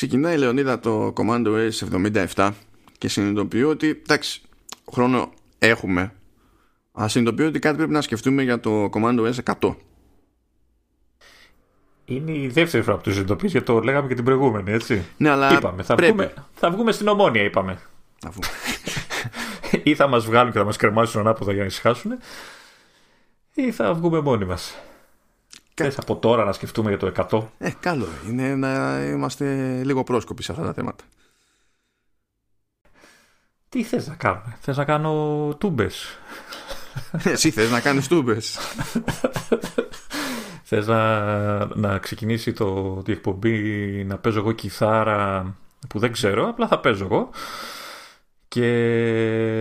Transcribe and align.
ξεκινάει 0.00 0.34
η 0.34 0.38
Λεωνίδα 0.38 0.78
το 0.78 1.12
Commando 1.16 1.70
S77 1.70 2.50
και 2.98 3.08
συνειδητοποιεί 3.08 3.64
ότι 3.66 3.88
εντάξει, 3.88 4.42
χρόνο 4.92 5.32
έχουμε. 5.58 6.12
Α 7.00 7.08
συνειδητοποιεί 7.08 7.46
ότι 7.48 7.58
κάτι 7.58 7.76
πρέπει 7.76 7.92
να 7.92 8.00
σκεφτούμε 8.00 8.42
για 8.42 8.60
το 8.60 8.90
Commando 8.92 9.32
S100. 9.32 9.74
Είναι 12.04 12.32
η 12.32 12.48
δεύτερη 12.48 12.82
φορά 12.82 12.96
που 12.96 13.02
το 13.02 13.10
συνειδητοποιείς 13.10 13.52
γιατί 13.52 13.66
το 13.66 13.80
λέγαμε 13.80 14.08
και 14.08 14.14
την 14.14 14.24
προηγούμενη, 14.24 14.72
έτσι. 14.72 15.04
Ναι, 15.16 15.28
αλλά 15.30 15.52
είπαμε, 15.52 15.82
θα, 15.82 15.94
πρέπει. 15.94 16.12
βγούμε, 16.12 16.34
θα 16.54 16.70
βγούμε 16.70 16.92
στην 16.92 17.08
ομόνια, 17.08 17.42
είπαμε. 17.42 17.78
Αφού... 18.26 18.40
ή 19.82 19.94
θα 19.94 20.06
μας 20.06 20.24
βγάλουν 20.24 20.52
και 20.52 20.58
θα 20.58 20.64
μας 20.64 20.76
κρεμάσουν 20.76 21.20
ανάποδα 21.20 21.52
για 21.52 21.60
να 21.60 21.66
ησυχάσουν, 21.66 22.12
ή 23.54 23.72
θα 23.72 23.94
βγούμε 23.94 24.20
μόνοι 24.20 24.44
μας. 24.44 24.74
Κα... 25.88 25.92
από 25.96 26.16
τώρα 26.16 26.44
να 26.44 26.52
σκεφτούμε 26.52 26.88
για 26.88 26.98
το 26.98 27.12
100. 27.30 27.42
Ε, 27.58 27.70
καλό 27.80 28.06
είναι 28.28 28.54
να 28.54 29.00
είμαστε 29.04 29.44
λίγο 29.84 30.04
πρόσκοποι 30.04 30.42
σε 30.42 30.52
αυτά 30.52 30.64
τα 30.64 30.72
θέματα. 30.72 31.04
Τι 33.68 33.82
θες 33.82 34.08
να 34.08 34.14
κάνουμε, 34.14 34.56
θες 34.60 34.76
να 34.76 34.84
κάνω 34.84 35.54
τούμπες; 35.58 36.18
Εσύ 37.24 37.50
θες 37.50 37.70
να 37.70 37.80
κάνεις 37.80 38.08
τούμπες. 38.08 38.58
θες 40.68 40.86
να, 40.86 41.76
να 41.76 41.98
ξεκινήσει 41.98 42.52
το, 42.52 42.94
τη 43.02 43.12
εκπομπή 43.12 43.58
να 44.04 44.18
παίζω 44.18 44.38
εγώ 44.38 44.52
κιθάρα 44.52 45.54
που 45.88 45.98
δεν 45.98 46.12
ξέρω, 46.12 46.48
απλά 46.48 46.68
θα 46.68 46.80
παίζω 46.80 47.04
εγώ. 47.04 47.30
Και 48.48 48.66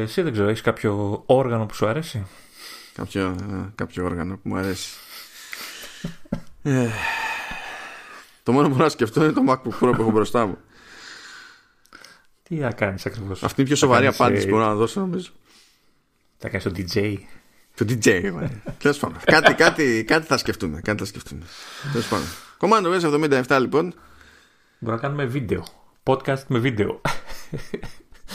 εσύ 0.01 0.21
δεν 0.21 0.31
ξέρω, 0.31 0.47
έχεις 0.47 0.61
κάποιο 0.61 1.23
όργανο 1.25 1.65
που 1.65 1.73
σου 1.73 1.87
αρέσει; 1.87 2.25
Κάποιο, 2.93 3.35
ε, 3.51 3.71
κάποιο 3.75 4.05
όργανο 4.05 4.33
που 4.33 4.49
μου 4.49 4.57
αρέσει. 4.57 4.89
Ε, 6.63 6.87
το 8.43 8.51
μόνο 8.51 8.67
που 8.67 8.73
μπορώ 8.73 8.83
να 8.83 8.89
σκεφτώ 8.89 9.23
είναι 9.23 9.31
το 9.33 9.41
MacBook 9.49 9.73
Pro 9.85 9.93
που 9.95 10.01
έχω 10.01 10.11
μπροστά 10.11 10.45
μου. 10.45 10.57
Τι 12.43 12.57
θα 12.57 12.71
κάνεις 12.71 13.05
ακριβώς; 13.05 13.43
Αυτή 13.43 13.61
είναι 13.61 13.69
η 13.69 13.73
πιο 13.73 13.75
σοβαρή 13.75 14.07
απάντηση 14.07 14.45
που 14.45 14.51
μπορώ 14.51 14.65
να 14.65 14.75
δώσω, 14.75 14.99
νομίζω. 14.99 15.29
Θα 16.37 16.49
κάνεις 16.49 16.63
το 16.63 16.71
DJ. 16.75 17.15
Το 17.75 17.85
DJ, 17.89 18.33
Τέλος 18.77 18.97
πάντων. 18.97 19.17
κάτι, 19.25 19.53
κάτι, 19.53 20.03
κάτι 20.07 20.25
θα 20.25 20.37
σκεφτούμε. 20.37 20.81
Κάτι 20.81 20.99
θα 20.99 21.05
σκεφτούμε. 21.05 21.45
Τέλος 21.91 22.07
πάντων. 22.07 22.25
Commando 22.59 23.01
S77 23.01 23.57
λοιπόν. 23.59 23.93
Μπορούμε 24.79 25.01
να 25.01 25.07
κάνουμε 25.07 25.25
βίντεο. 25.25 25.63
Podcast 26.03 26.43
με 26.47 26.59
βίντεο. 26.59 27.01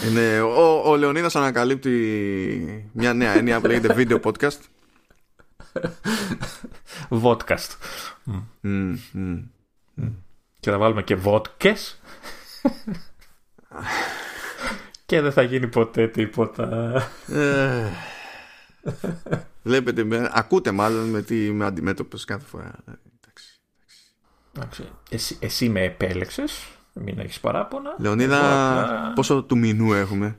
Είναι, 0.09 0.41
ο, 0.41 0.91
ο 0.91 0.97
Λεωνίδας 0.97 1.37
ανακαλύπτει 1.37 2.91
μια 2.93 3.13
νέα 3.13 3.37
έννοια 3.37 3.61
που 3.61 3.67
λέγεται 3.67 3.95
video 3.99 4.21
podcast. 4.21 4.59
Vodcast. 7.23 7.77
Mm, 8.63 8.97
mm. 9.15 9.43
Και 10.61 10.71
θα 10.71 10.79
βάλουμε 10.79 11.03
και 11.03 11.15
βότκες 11.15 12.01
και 15.07 15.21
δεν 15.21 15.33
θα 15.33 15.43
γίνει 15.43 15.69
ποτέ 15.69 16.09
τίποτα. 16.09 16.95
Ε, 17.29 17.91
βλέπετε, 19.63 20.05
με, 20.05 20.31
ακούτε 20.33 20.71
μάλλον 20.71 21.09
με 21.09 21.23
τι 21.23 21.47
είμαι 21.47 21.65
αντιμέτωπος 21.65 22.25
κάθε 22.25 22.47
φορά. 22.47 22.73
Εντάξει. 24.53 24.89
Εσύ, 25.11 25.37
εσύ 25.41 25.69
με 25.69 25.83
επέλεξες, 25.83 26.67
μην 26.93 27.19
έχεις 27.19 27.41
παράπονα. 27.41 27.95
Λεωνίδα, 27.99 28.39
απλά... 28.83 29.13
πόσο 29.13 29.43
του 29.43 29.59
μηνού 29.59 29.93
έχουμε; 29.93 30.39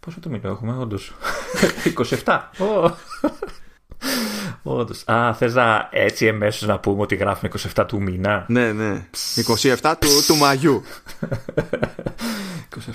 Πόσο 0.00 0.20
του 0.20 0.30
μηνού 0.30 0.48
έχουμε, 0.48 0.76
όντως; 0.76 1.14
27. 2.24 2.40
Oh. 2.58 2.92
Όντως. 4.62 5.04
Α, 5.06 5.34
θες 5.34 5.54
να 5.54 5.88
έτσι 5.92 6.26
εμέσως 6.26 6.68
να 6.68 6.78
πούμε 6.78 7.02
ότι 7.02 7.14
γράφουμε 7.14 7.50
27 7.74 7.84
του 7.88 8.02
μήνα; 8.02 8.44
Ναι, 8.48 8.72
ναι. 8.72 9.08
27 9.82 9.94
του, 9.98 10.08
του 10.26 10.36
Μαγιού. 10.36 10.82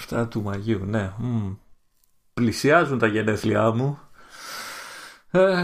27 0.09 0.27
του 0.30 0.41
Μαγιού, 0.41 0.81
ναι. 0.85 1.11
Mm. 1.22 1.55
Πλησιάζουν 2.33 2.99
τα 2.99 3.07
γενέθλιά 3.07 3.72
μου. 3.72 3.99
Ε. 5.31 5.63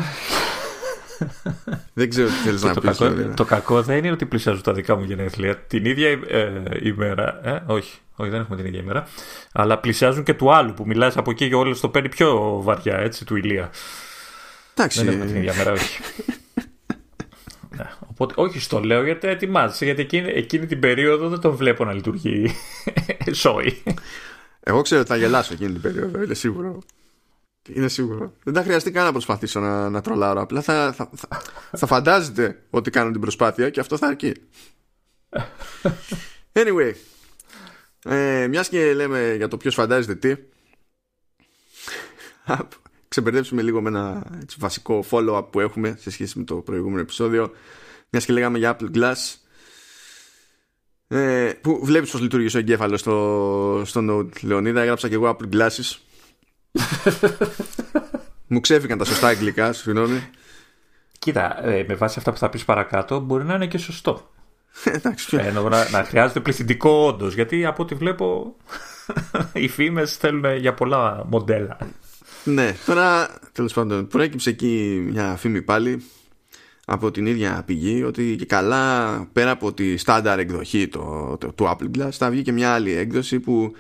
δεν 1.94 2.10
ξέρω 2.10 2.28
τι 2.28 2.34
θέλεις 2.34 2.64
να 2.64 2.74
πεις. 2.74 2.98
Το, 2.98 3.14
το 3.36 3.46
κακό 3.46 3.82
δεν 3.82 3.98
είναι 3.98 4.12
ότι 4.12 4.26
πλησιάζουν 4.26 4.62
τα 4.62 4.74
δικά 4.74 4.96
μου 4.96 5.04
γενέθλια. 5.04 5.58
Την 5.58 5.86
ίδια 5.86 6.10
ε, 6.10 6.62
ημέρα. 6.82 7.40
Ε, 7.44 7.64
όχι, 7.66 8.00
όχι, 8.16 8.30
δεν 8.30 8.40
έχουμε 8.40 8.56
την 8.56 8.66
ίδια 8.66 8.80
ημέρα. 8.80 9.08
Αλλά 9.52 9.80
πλησιάζουν 9.80 10.24
και 10.24 10.34
του 10.34 10.54
άλλου 10.54 10.74
που 10.74 10.84
μιλάς 10.86 11.18
από 11.18 11.32
εκεί 11.32 11.50
και 11.50 11.56
όλες 11.56 11.80
το 11.80 11.90
παίρνει 11.90 12.10
πιο 12.10 12.60
βαριά, 12.62 12.98
έτσι, 12.98 13.26
του 13.26 13.36
Ηλία. 13.36 13.70
Εντάξει. 14.74 15.04
Δεν 15.04 15.08
έχουμε 15.08 15.26
την 15.26 15.36
ίδια 15.36 15.56
μέρα, 15.56 15.72
όχι. 15.72 16.00
ναι, 17.70 17.90
οπότε, 18.08 18.34
όχι, 18.38 18.60
στο 18.60 18.80
λέω 18.80 19.04
γιατί 19.04 19.28
ετοιμάζεσαι, 19.28 19.86
γιατί 19.86 20.02
εκείνη, 20.02 20.32
εκείνη 20.32 20.66
την 20.66 20.80
περίοδο 20.80 21.30
δεν 21.30 21.40
τον 21.40 21.56
βλέπω 21.56 21.86
να 21.86 21.94
λειτουργεί 21.94 22.56
σόι. 23.32 23.84
Εγώ 24.60 24.82
ξέρω 24.82 25.02
ότι 25.02 25.10
θα 25.10 25.18
γελάσω 25.18 25.54
εκείνη 25.54 25.72
την 25.72 25.82
περίοδο, 25.82 26.22
είναι 26.22 26.34
σίγουρο. 26.34 26.80
Είναι 27.70 27.88
σίγουρο. 27.88 28.34
Δεν 28.44 28.54
θα 28.54 28.64
χρειαστεί 28.64 28.92
καν 28.92 29.06
να 29.06 29.12
προσπαθήσω 29.12 29.60
να, 29.60 29.90
να 29.90 30.02
τρολάρω. 30.02 30.42
Απλά 30.42 30.62
θα, 30.62 30.94
θα, 30.94 31.10
θα, 31.16 31.42
θα 31.78 31.88
φαντάζεται 31.88 32.62
ότι 32.70 32.90
κάνω 32.90 33.12
την 33.12 33.22
προσπάθεια 33.22 33.70
και 33.70 33.80
αυτό 33.80 33.98
θα 33.98 34.08
αρκεί. 34.08 34.34
Anyway, 36.54 36.94
ε, 38.06 38.48
μιας 38.48 38.70
και 38.70 38.94
λέμε 38.94 39.34
για 39.36 39.48
το 39.48 39.58
ποιος 39.58 39.74
φαντάζεται 39.74 40.16
τι 40.16 40.42
ξεμπερδέψουμε 43.12 43.62
λίγο 43.62 43.82
με 43.82 43.90
ένα 43.90 44.24
έτσι, 44.42 44.58
βασικό 44.60 45.04
follow-up 45.10 45.46
που 45.50 45.60
έχουμε 45.60 45.96
σε 46.00 46.12
σχέση 46.12 46.40
με 46.40 46.44
το 46.44 46.56
προηγούμενο 46.56 47.02
επεισόδιο. 47.02 47.52
Μιας 48.10 48.26
και 48.26 48.34
λέγαμε 48.34 48.58
για 48.58 48.78
Apple 48.78 48.98
Glass 48.98 49.36
ε, 51.08 51.52
που 51.62 51.80
βλέπεις 51.84 52.12
πως 52.12 52.22
λειτουργεί 52.22 52.56
ο 52.56 52.60
εγκέφαλος 52.60 53.00
στο, 53.00 53.82
στο 53.86 54.02
Note 54.10 54.42
Λεωνίδα. 54.42 54.82
Έγραψα 54.82 55.08
και 55.08 55.14
εγώ 55.14 55.38
Apple 55.38 55.56
Glasses. 55.56 55.98
Μου 58.48 58.60
ξέφυγαν 58.60 58.98
τα 58.98 59.06
σωστά 59.06 59.28
αγγλικά 59.28 59.74
συγγνώμη. 59.74 60.30
Κοίτα, 61.20 61.66
ε, 61.66 61.86
με 61.88 61.96
βάση 61.96 62.16
αυτά 62.20 62.32
που 62.32 62.38
θα 62.38 62.50
πεις 62.50 62.66
παρακάτω 62.66 63.20
μπορεί 63.20 63.44
να 63.44 63.54
είναι 63.54 63.68
και 63.68 63.78
σωστό. 63.78 64.32
Εντάξει, 64.84 65.38
ε, 65.38 65.52
να, 65.52 65.90
να 65.90 66.04
χρειάζεται 66.04 66.40
πληθυντικό 66.40 67.06
όντως, 67.06 67.34
γιατί 67.34 67.66
από 67.66 67.84
ό,τι 67.84 67.96
βλέπω 67.96 68.56
οι 69.54 69.68
φήμες 69.68 70.18
θέλουν 70.18 70.56
για 70.56 70.74
πολλά 70.74 71.26
μοντέλα 71.28 71.78
ναι, 72.44 72.76
τώρα 72.86 73.40
τέλος 73.52 73.74
πάντων 73.74 74.08
προέκυψε 74.08 74.50
εκεί 74.50 75.04
μια 75.12 75.36
φήμη 75.36 75.62
πάλι 75.62 76.04
από 76.86 77.12
την 77.12 77.26
ίδια 77.26 77.64
πηγή 77.66 78.04
ότι 78.04 78.36
και 78.38 78.46
καλά 78.46 79.18
πέρα 79.34 79.52
από 79.52 79.74
τη 79.74 79.98
στάνταρ 79.98 80.40
εκδοχή 80.40 80.88
το, 80.88 81.38
το, 81.40 81.54
του 81.54 81.66
Apple 81.66 81.98
Glass 81.98 82.12
θα 82.12 82.30
βγει 82.30 82.42
και 82.42 82.52
μια 82.52 82.74
άλλη 82.74 82.92
έκδοση 82.92 83.40
που 83.40 83.74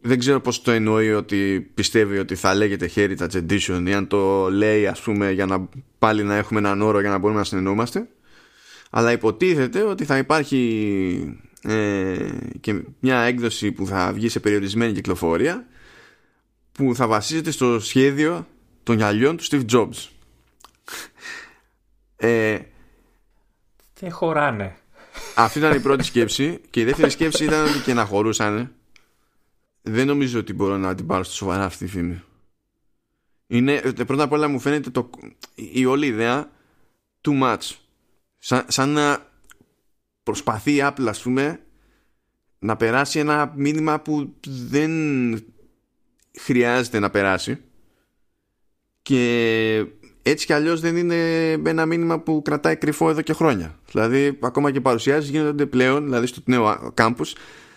δεν 0.00 0.18
ξέρω 0.18 0.40
πώς 0.40 0.62
το 0.62 0.70
εννοεί 0.70 1.12
ότι 1.12 1.70
πιστεύει 1.74 2.18
ότι 2.18 2.34
θα 2.34 2.54
λέγεται 2.54 2.90
Heritage 2.94 3.44
Edition 3.48 3.82
ή 3.86 3.92
αν 3.92 4.06
το 4.06 4.50
λέει 4.50 4.86
ας 4.86 5.00
πούμε 5.00 5.30
για 5.30 5.46
να 5.46 5.68
πάλι 5.98 6.22
να 6.22 6.36
έχουμε 6.36 6.58
έναν 6.58 6.82
όρο 6.82 7.00
για 7.00 7.10
να 7.10 7.18
μπορούμε 7.18 7.38
να 7.38 7.44
συνεννοούμαστε. 7.44 8.08
Αλλά 8.90 9.12
υποτίθεται 9.12 9.82
ότι 9.82 10.04
θα 10.04 10.18
υπάρχει 10.18 11.40
ε, 11.62 12.16
και 12.60 12.82
μια 13.00 13.18
έκδοση 13.18 13.72
που 13.72 13.86
θα 13.86 14.12
βγει 14.12 14.28
σε 14.28 14.40
περιορισμένη 14.40 14.92
κυκλοφορία 14.92 15.66
που 16.80 16.94
θα 16.94 17.06
βασίζεται 17.06 17.50
στο 17.50 17.80
σχέδιο 17.80 18.46
των 18.82 18.96
γυαλιών 18.96 19.36
του 19.36 19.44
Steve 19.44 19.64
Jobs. 19.70 20.08
Ε, 22.16 22.58
Δεν 24.00 24.10
χωράνε. 24.10 24.76
Αυτή 25.34 25.58
ήταν 25.58 25.76
η 25.76 25.80
πρώτη 25.80 26.02
σκέψη 26.04 26.60
και 26.70 26.80
η 26.80 26.84
δεύτερη 26.84 27.10
σκέψη 27.10 27.44
ήταν 27.44 27.64
ότι 27.64 27.78
και 27.78 27.94
να 27.94 28.04
χωρούσαν 28.04 28.74
δεν 29.82 30.06
νομίζω 30.06 30.38
ότι 30.38 30.52
μπορώ 30.52 30.76
να 30.76 30.94
την 30.94 31.06
πάρω 31.06 31.22
στο 31.22 31.34
σοβαρά 31.34 31.64
αυτή 31.64 31.84
τη 31.84 31.90
φήμη. 31.90 32.22
Είναι, 33.46 33.74
ε, 33.74 33.90
πρώτα 33.90 34.22
απ' 34.22 34.32
όλα 34.32 34.48
μου 34.48 34.60
φαίνεται 34.60 34.90
το, 34.90 35.10
η 35.54 35.84
όλη 35.84 36.06
ιδέα 36.06 36.50
too 37.20 37.42
much. 37.42 37.76
Σαν, 38.38 38.64
σαν 38.68 38.88
να 38.88 39.26
προσπαθεί 40.22 40.74
η 40.74 40.80
Apple 40.82 41.06
ας 41.06 41.22
πούμε 41.22 41.60
να 42.58 42.76
περάσει 42.76 43.18
ένα 43.18 43.52
μήνυμα 43.56 44.00
που 44.00 44.34
δεν 44.46 44.90
χρειάζεται 46.38 46.98
να 46.98 47.10
περάσει 47.10 47.60
και 49.02 49.86
έτσι 50.22 50.46
κι 50.46 50.52
αλλιώς 50.52 50.80
δεν 50.80 50.96
είναι 50.96 51.50
ένα 51.52 51.86
μήνυμα 51.86 52.20
που 52.20 52.42
κρατάει 52.44 52.76
κρυφό 52.76 53.10
εδώ 53.10 53.20
και 53.20 53.32
χρόνια. 53.32 53.78
Δηλαδή 53.90 54.38
ακόμα 54.40 54.70
και 54.70 54.80
παρουσιάζει 54.80 55.30
γίνονται 55.30 55.66
πλέον, 55.66 56.04
δηλαδή 56.04 56.26
στο 56.26 56.40
νέο 56.44 56.90
κάμπους, 56.94 57.34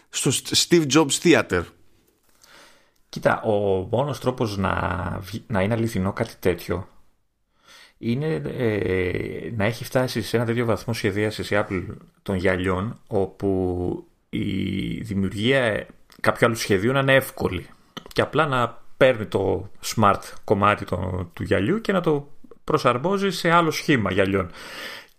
στο 0.09 0.31
Steve 0.55 0.85
Jobs 0.93 1.19
Theater. 1.23 1.61
Κοίτα, 3.09 3.41
ο 3.41 3.87
μόνος 3.91 4.19
τρόπος 4.19 4.57
να, 4.57 4.73
να 5.47 5.61
είναι 5.61 5.73
αληθινό 5.73 6.13
κάτι 6.13 6.33
τέτοιο 6.39 6.87
είναι 7.97 8.41
ε, 8.57 9.51
να 9.55 9.65
έχει 9.65 9.83
φτάσει 9.83 10.21
σε 10.21 10.37
ένα 10.37 10.45
τέτοιο 10.45 10.65
βαθμό 10.65 10.93
σχεδίασης 10.93 11.51
η 11.51 11.55
Apple 11.55 11.85
των 12.21 12.35
γυαλιών 12.35 12.99
όπου 13.07 14.07
η 14.29 15.01
δημιουργία 15.01 15.87
κάποιου 16.21 16.45
άλλου 16.45 16.55
σχεδίου 16.55 16.91
να 16.91 16.99
είναι 16.99 17.15
εύκολη 17.15 17.67
και 18.13 18.21
απλά 18.21 18.45
να 18.45 18.81
παίρνει 18.97 19.25
το 19.25 19.69
smart 19.95 20.21
κομμάτι 20.43 20.85
το, 20.85 21.29
του 21.33 21.43
γυαλιού 21.43 21.81
και 21.81 21.91
να 21.91 22.01
το 22.01 22.27
προσαρμόζει 22.63 23.31
σε 23.31 23.49
άλλο 23.49 23.71
σχήμα 23.71 24.11
γυαλιών 24.11 24.51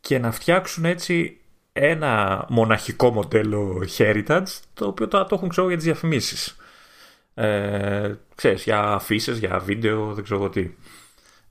και 0.01 0.19
να 0.19 0.31
φτιάξουν 0.31 0.85
έτσι 0.85 1.39
ένα 1.73 2.45
μοναχικό 2.49 3.11
μοντέλο 3.11 3.83
Heritage 3.99 4.61
το 4.75 4.87
οποίο 4.87 5.09
τώρα 5.09 5.25
το 5.25 5.35
έχουν 5.35 5.49
ξέρω 5.49 5.67
για 5.69 5.77
τις 5.77 5.85
διαφημίσεις. 5.85 6.57
Ε, 7.35 8.15
ξέρεις, 8.35 8.65
για 8.65 8.81
αφήσεις, 8.81 9.39
για 9.39 9.59
βίντεο, 9.59 10.15
δεν 10.15 10.25
ξέρω 10.25 10.49
τι. 10.49 10.71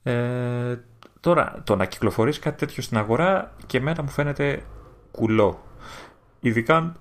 Ε, 0.02 0.76
τώρα, 1.20 1.62
το 1.64 1.76
να 1.76 1.84
κυκλοφορείς 1.84 2.38
κάτι 2.38 2.58
τέτοιο 2.58 2.82
στην 2.82 2.96
αγορά 2.96 3.54
και 3.66 3.78
εμένα 3.78 4.02
μου 4.02 4.08
φαίνεται 4.08 4.62
κουλό. 5.10 5.64
Ειδικά 6.40 6.96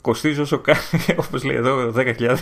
κοστίζει 0.00 0.40
όσο 0.40 0.58
κάνει, 0.58 0.78
όπως 1.26 1.44
λέει 1.44 1.56
εδώ, 1.56 1.92
10.000 1.96 2.36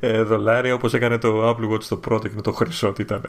ε, 0.00 0.22
δολάρια, 0.22 0.74
όπως 0.74 0.94
έκανε 0.94 1.18
το 1.18 1.48
Apple 1.50 1.72
Watch 1.72 1.84
το 1.84 1.96
πρώτο 1.96 2.28
και 2.28 2.40
το 2.40 2.52
χρυσό, 2.52 2.92
τι 2.92 3.02
ήταν. 3.02 3.26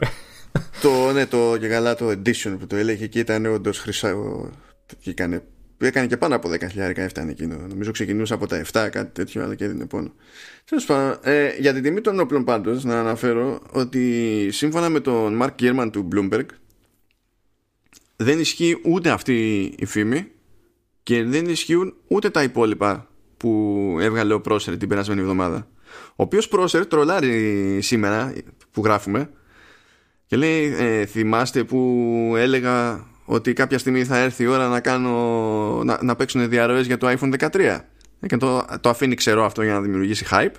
το, 0.82 1.12
ναι, 1.12 1.26
το 1.26 1.56
και 1.60 1.68
καλά 1.68 1.94
το 1.94 2.08
edition 2.08 2.56
που 2.58 2.66
το 2.66 2.76
έλεγε 2.76 3.06
και 3.06 3.18
ήταν 3.18 3.46
όντως 3.46 3.78
χρυσό 3.78 4.50
και 4.98 5.10
έκανε, 5.10 5.42
έκανε 5.78 6.06
και 6.06 6.16
πάνω 6.16 6.34
από 6.34 6.48
10.000 6.48 6.58
έφτανε 6.94 7.30
εκείνο. 7.30 7.56
Νομίζω 7.68 7.90
ξεκινούσε 7.90 8.34
από 8.34 8.46
τα 8.46 8.64
7, 8.72 8.88
κάτι 8.90 9.10
τέτοιο, 9.12 9.42
αλλά 9.42 9.54
και 9.54 9.64
έδινε 9.64 9.86
πόνο. 9.86 10.12
Τέλος 10.64 10.84
πάντων, 10.84 11.18
ε, 11.22 11.56
για 11.58 11.72
την 11.72 11.82
τιμή 11.82 12.00
των 12.00 12.20
όπλων 12.20 12.44
πάντως 12.44 12.84
να 12.84 13.00
αναφέρω 13.00 13.60
ότι 13.72 14.48
σύμφωνα 14.50 14.88
με 14.88 15.00
τον 15.00 15.42
Mark 15.42 15.62
Gierman 15.62 15.88
του 15.92 16.08
Bloomberg 16.14 16.46
δεν 18.16 18.38
ισχύει 18.38 18.80
ούτε 18.84 19.10
αυτή 19.10 19.62
η 19.78 19.86
φήμη 19.86 20.26
και 21.10 21.24
δεν 21.24 21.46
ισχύουν 21.46 21.94
ούτε 22.08 22.30
τα 22.30 22.42
υπόλοιπα 22.42 23.08
που 23.36 23.96
έβγαλε 24.00 24.34
ο 24.34 24.40
Πρόσερ 24.40 24.76
την 24.76 24.88
περασμένη 24.88 25.20
εβδομάδα. 25.20 25.66
Ο 26.10 26.22
οποίος 26.22 26.48
Πρόσερ 26.48 26.86
τρολάρει 26.86 27.78
σήμερα 27.82 28.32
που 28.70 28.84
γράφουμε 28.84 29.30
και 30.26 30.36
λέει 30.36 30.74
ε, 30.78 31.06
θυμάστε 31.06 31.64
που 31.64 32.32
έλεγα 32.36 33.06
ότι 33.24 33.52
κάποια 33.52 33.78
στιγμή 33.78 34.04
θα 34.04 34.18
έρθει 34.18 34.42
η 34.42 34.46
ώρα 34.46 34.68
να, 34.68 34.80
κάνω, 34.80 35.82
να, 35.84 35.98
να 36.02 36.16
παίξουν 36.16 36.48
διαρροές 36.48 36.86
για 36.86 36.98
το 36.98 37.08
iPhone 37.10 37.48
13 37.50 37.78
και 38.26 38.36
το, 38.36 38.64
το 38.80 38.88
αφήνει 38.88 39.14
ξερό 39.14 39.44
αυτό 39.44 39.62
για 39.62 39.72
να 39.72 39.80
δημιουργήσει 39.80 40.26
hype 40.30 40.54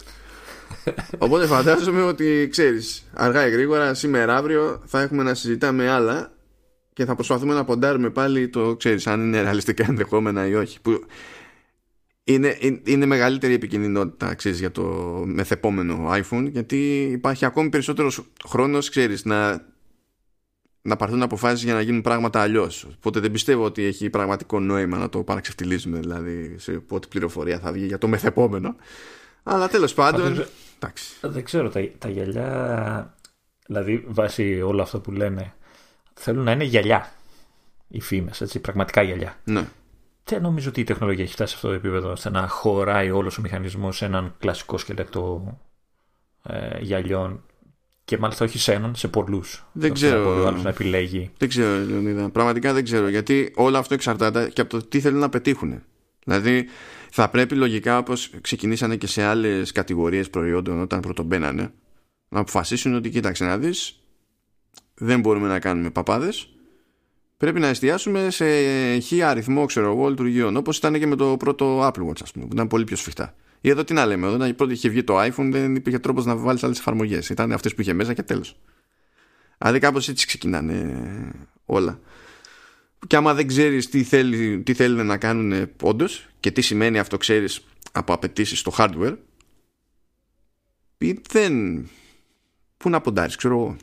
οπότε 1.18 1.45
φαντάζομαι 1.45 2.04
ότι 2.04 2.47
ξέρεις 2.51 3.04
αργά 3.13 3.47
ή 3.47 3.51
γρήγορα 3.51 3.94
σήμερα 3.94 4.38
αύριο 4.38 4.81
θα 4.86 5.01
έχουμε 5.01 5.24
να 5.24 5.33
συζητάμε 5.33 5.89
άλλα 5.89 6.31
και 7.01 7.07
θα 7.07 7.15
προσπαθούμε 7.15 7.53
να 7.53 7.63
ποντάρουμε 7.63 8.09
πάλι 8.09 8.50
το 8.50 8.75
ξέρεις 8.75 9.07
αν 9.07 9.21
είναι 9.21 9.42
ρεαλιστικά 9.42 9.86
ενδεχόμενα 9.89 10.48
ή 10.48 10.53
όχι 10.56 10.81
που 10.81 11.06
είναι, 12.24 12.57
είναι 12.83 13.06
μεγαλύτερη 13.06 13.53
επικίνδυνοτητα 13.53 14.36
ξέρεις, 14.36 14.59
για 14.59 14.71
το 14.71 14.83
μεθεπόμενο 15.25 16.09
iPhone 16.12 16.48
γιατί 16.51 17.01
υπάρχει 17.12 17.45
ακόμη 17.45 17.69
περισσότερος 17.69 18.24
χρόνος 18.48 18.89
ξέρεις, 18.89 19.25
να, 19.25 19.65
να 20.81 20.95
πάρθουν 20.95 21.21
αποφάσεις 21.21 21.63
για 21.63 21.74
να 21.74 21.81
γίνουν 21.81 22.01
πράγματα 22.01 22.42
αλλιώς. 22.42 22.88
Οπότε 22.98 23.19
δεν 23.19 23.31
πιστεύω 23.31 23.63
ότι 23.63 23.83
έχει 23.83 24.09
πραγματικό 24.09 24.59
νόημα 24.59 24.97
να 24.97 25.09
το 25.09 25.24
παραξευτιλίζουμε 25.24 26.00
δηλαδή 26.00 26.56
σε 26.57 26.71
πότε 26.71 27.07
πληροφορία 27.07 27.59
θα 27.59 27.71
βγει 27.71 27.86
για 27.86 27.97
το 27.97 28.07
μεθεπόμενο 28.07 28.75
αλλά 29.44 29.68
τέλος 29.68 29.94
πάντων 29.94 30.33
δεν, 30.33 30.45
δεν 31.21 31.44
ξέρω 31.44 31.69
τα, 31.69 31.88
τα 31.97 32.09
γυαλιά 32.09 33.18
δηλαδή 33.65 34.04
βάσει 34.07 34.62
όλο 34.62 34.81
αυτό 34.81 35.00
που 35.00 35.12
λένε 35.12 35.54
θέλουν 36.21 36.44
να 36.44 36.51
είναι 36.51 36.63
γυαλιά 36.63 37.12
οι 37.88 38.01
φήμες, 38.01 38.41
έτσι, 38.41 38.59
πραγματικά 38.59 39.01
γυαλιά. 39.01 39.38
Ναι. 39.44 39.68
Δεν 40.23 40.41
νομίζω 40.41 40.69
ότι 40.69 40.79
η 40.79 40.83
τεχνολογία 40.83 41.23
έχει 41.23 41.33
φτάσει 41.33 41.50
σε 41.50 41.56
αυτό 41.56 41.68
το 41.68 41.73
επίπεδο 41.73 42.12
ώστε 42.12 42.29
να 42.29 42.47
χωράει 42.47 43.12
όλος 43.12 43.38
ο 43.38 43.41
μηχανισμός 43.41 43.97
σε 43.97 44.06
έναν 44.06 44.35
κλασικό 44.39 44.77
σκελετό 44.77 45.57
ε, 46.44 46.79
γυαλιών 46.79 47.44
και 48.06 48.18
μάλιστα 48.18 48.45
όχι 48.45 48.59
σε 48.59 48.73
έναν, 48.73 48.95
σε 48.95 49.07
πολλούς. 49.07 49.65
Δεν 49.71 49.94
ξέρω. 49.94 50.51
να 50.51 50.69
επιλέγει. 50.69 51.31
Δεν 51.38 51.50
ξέρω, 51.50 51.85
Λεωνίδα. 51.85 52.29
Πραγματικά 52.29 52.73
δεν 52.73 52.83
ξέρω. 52.83 53.07
Γιατί 53.07 53.53
όλο 53.56 53.77
αυτό 53.77 53.94
εξαρτάται 53.94 54.50
και 54.53 54.62
από 54.62 54.69
το 54.69 54.88
τι 54.88 55.00
θέλουν 55.00 55.19
να 55.19 55.29
πετύχουν. 55.29 55.83
Δηλαδή, 56.23 56.68
θα 57.09 57.29
πρέπει 57.29 57.56
λογικά 57.56 57.97
όπως 57.97 58.29
ξεκινήσανε 58.41 58.95
και 58.95 59.07
σε 59.07 59.23
άλλες 59.23 59.71
κατηγορίες 59.71 60.29
προϊόντων 60.29 60.81
όταν 60.81 61.00
πρωτομπαίνανε 61.00 61.71
να 62.29 62.39
αποφασίσουν 62.39 62.95
ότι 62.95 63.09
κοίταξε 63.09 63.45
να 63.45 63.57
δεις, 63.57 64.00
δεν 65.03 65.19
μπορούμε 65.19 65.48
να 65.48 65.59
κάνουμε 65.59 65.89
παπάδες. 65.89 66.50
Πρέπει 67.38 67.59
να 67.59 67.68
εστιάσουμε 67.68 68.30
σε 68.30 68.45
χι 68.98 69.21
αριθμό 69.21 69.65
ξέρω 69.65 69.92
εγώ 69.92 70.09
λειτουργιών 70.09 70.57
όπως 70.57 70.77
ήταν 70.77 71.00
και 71.00 71.07
με 71.07 71.15
το 71.15 71.38
πρώτο 71.38 71.88
Apple 71.88 72.07
Watch 72.07 72.21
ας 72.24 72.31
πούμε 72.31 72.45
που 72.45 72.53
ήταν 72.53 72.68
πολύ 72.68 72.83
πιο 72.83 72.95
σφιχτά. 72.95 73.36
Ή 73.62 73.69
εδώ 73.69 73.83
τι 73.83 73.94
να 73.94 74.06
λέμε 74.06 74.27
όταν 74.27 74.56
πρώτη 74.56 74.74
είχε 74.74 74.89
βγει 74.89 75.03
το 75.03 75.21
iPhone 75.21 75.50
δεν 75.51 75.75
υπήρχε 75.75 76.00
τρόπος 76.00 76.25
να 76.25 76.36
βάλεις 76.36 76.63
άλλες 76.63 76.80
εφαρμογές. 76.80 77.30
Ήταν 77.30 77.51
αυτές 77.51 77.75
που 77.75 77.81
είχε 77.81 77.94
μέσα 77.94 78.13
και 78.13 78.24
τέλος. 78.24 78.56
Δηλαδή 79.57 79.80
κάπως 79.80 80.09
έτσι 80.09 80.25
ξεκινάνε 80.25 81.04
όλα. 81.65 82.00
Και 83.07 83.15
άμα 83.15 83.33
δεν 83.33 83.47
ξέρεις 83.47 83.89
τι, 83.89 84.04
θέλει, 84.04 84.62
τι 84.62 84.74
θέλουν 84.74 85.06
να 85.06 85.18
κάνουν 85.18 85.69
όντως 85.81 86.27
και 86.39 86.51
τι 86.51 86.62
σημαίνει 86.62 87.00
αυτό 87.00 87.18
ξέρεις 87.18 87.65
από 87.92 88.13
απαιτήσεις 88.13 88.59
στο 88.59 88.71
hardware 88.77 89.18
δεν 91.30 91.86
πού 92.77 92.89
να 92.89 93.01
ποντάρεις 93.01 93.36
ξέρω 93.36 93.54
εγώ 93.54 93.75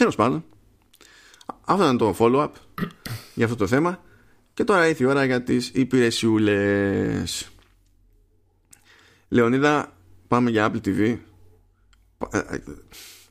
Τέλος 0.00 0.16
πάντων, 0.16 0.44
αυτό 1.64 1.82
ήταν 1.82 1.98
το 1.98 2.16
follow-up 2.18 2.50
για 3.34 3.44
αυτό 3.44 3.56
το 3.56 3.66
θέμα. 3.66 4.02
Και 4.54 4.64
τώρα 4.64 4.88
ήρθε 4.88 5.04
η 5.04 5.06
ώρα 5.06 5.24
για 5.24 5.42
τις 5.42 5.70
υπηρεσιούλες. 5.74 7.50
Λεωνίδα, 9.28 9.96
πάμε 10.28 10.50
για 10.50 10.70
Apple 10.70 10.86
TV. 10.86 11.18
Ε, 12.30 12.38
ε, 12.38 12.62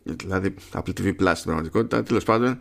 δηλαδή, 0.04 0.56
Apple 0.74 0.94
TV 1.00 1.07
Plus 1.07 1.31
στην 1.33 1.44
πραγματικότητα. 1.44 2.04
Τέλος 2.04 2.24
πάντων, 2.24 2.60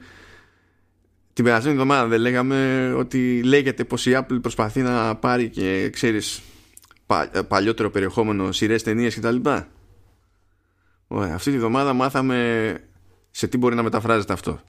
την 1.33 1.45
περασμένη 1.45 1.75
εβδομάδα 1.75 2.07
δεν 2.07 2.21
λέγαμε 2.21 2.93
ότι 2.97 3.43
λέγεται 3.43 3.85
πως 3.85 4.07
η 4.07 4.13
Apple 4.15 4.39
προσπαθεί 4.41 4.81
να 4.81 5.17
πάρει 5.17 5.49
και 5.49 5.91
ξέρεις 5.91 6.41
ε, 7.33 7.41
παλιότερο 7.43 7.91
περιεχόμενο, 7.91 8.53
σειρές, 8.53 8.83
ταινίες 8.83 9.15
κτλ. 9.15 9.37
Ωραία, 11.07 11.35
αυτή 11.35 11.51
τη 11.51 11.59
βδομάδα 11.59 11.93
μάθαμε 11.93 12.81
σε 13.39 13.49
τι 13.49 13.59
μπορεί 13.59 13.75
να 13.75 13.83
μεταφράζεται 13.83 14.33
αυτό; 14.33 14.61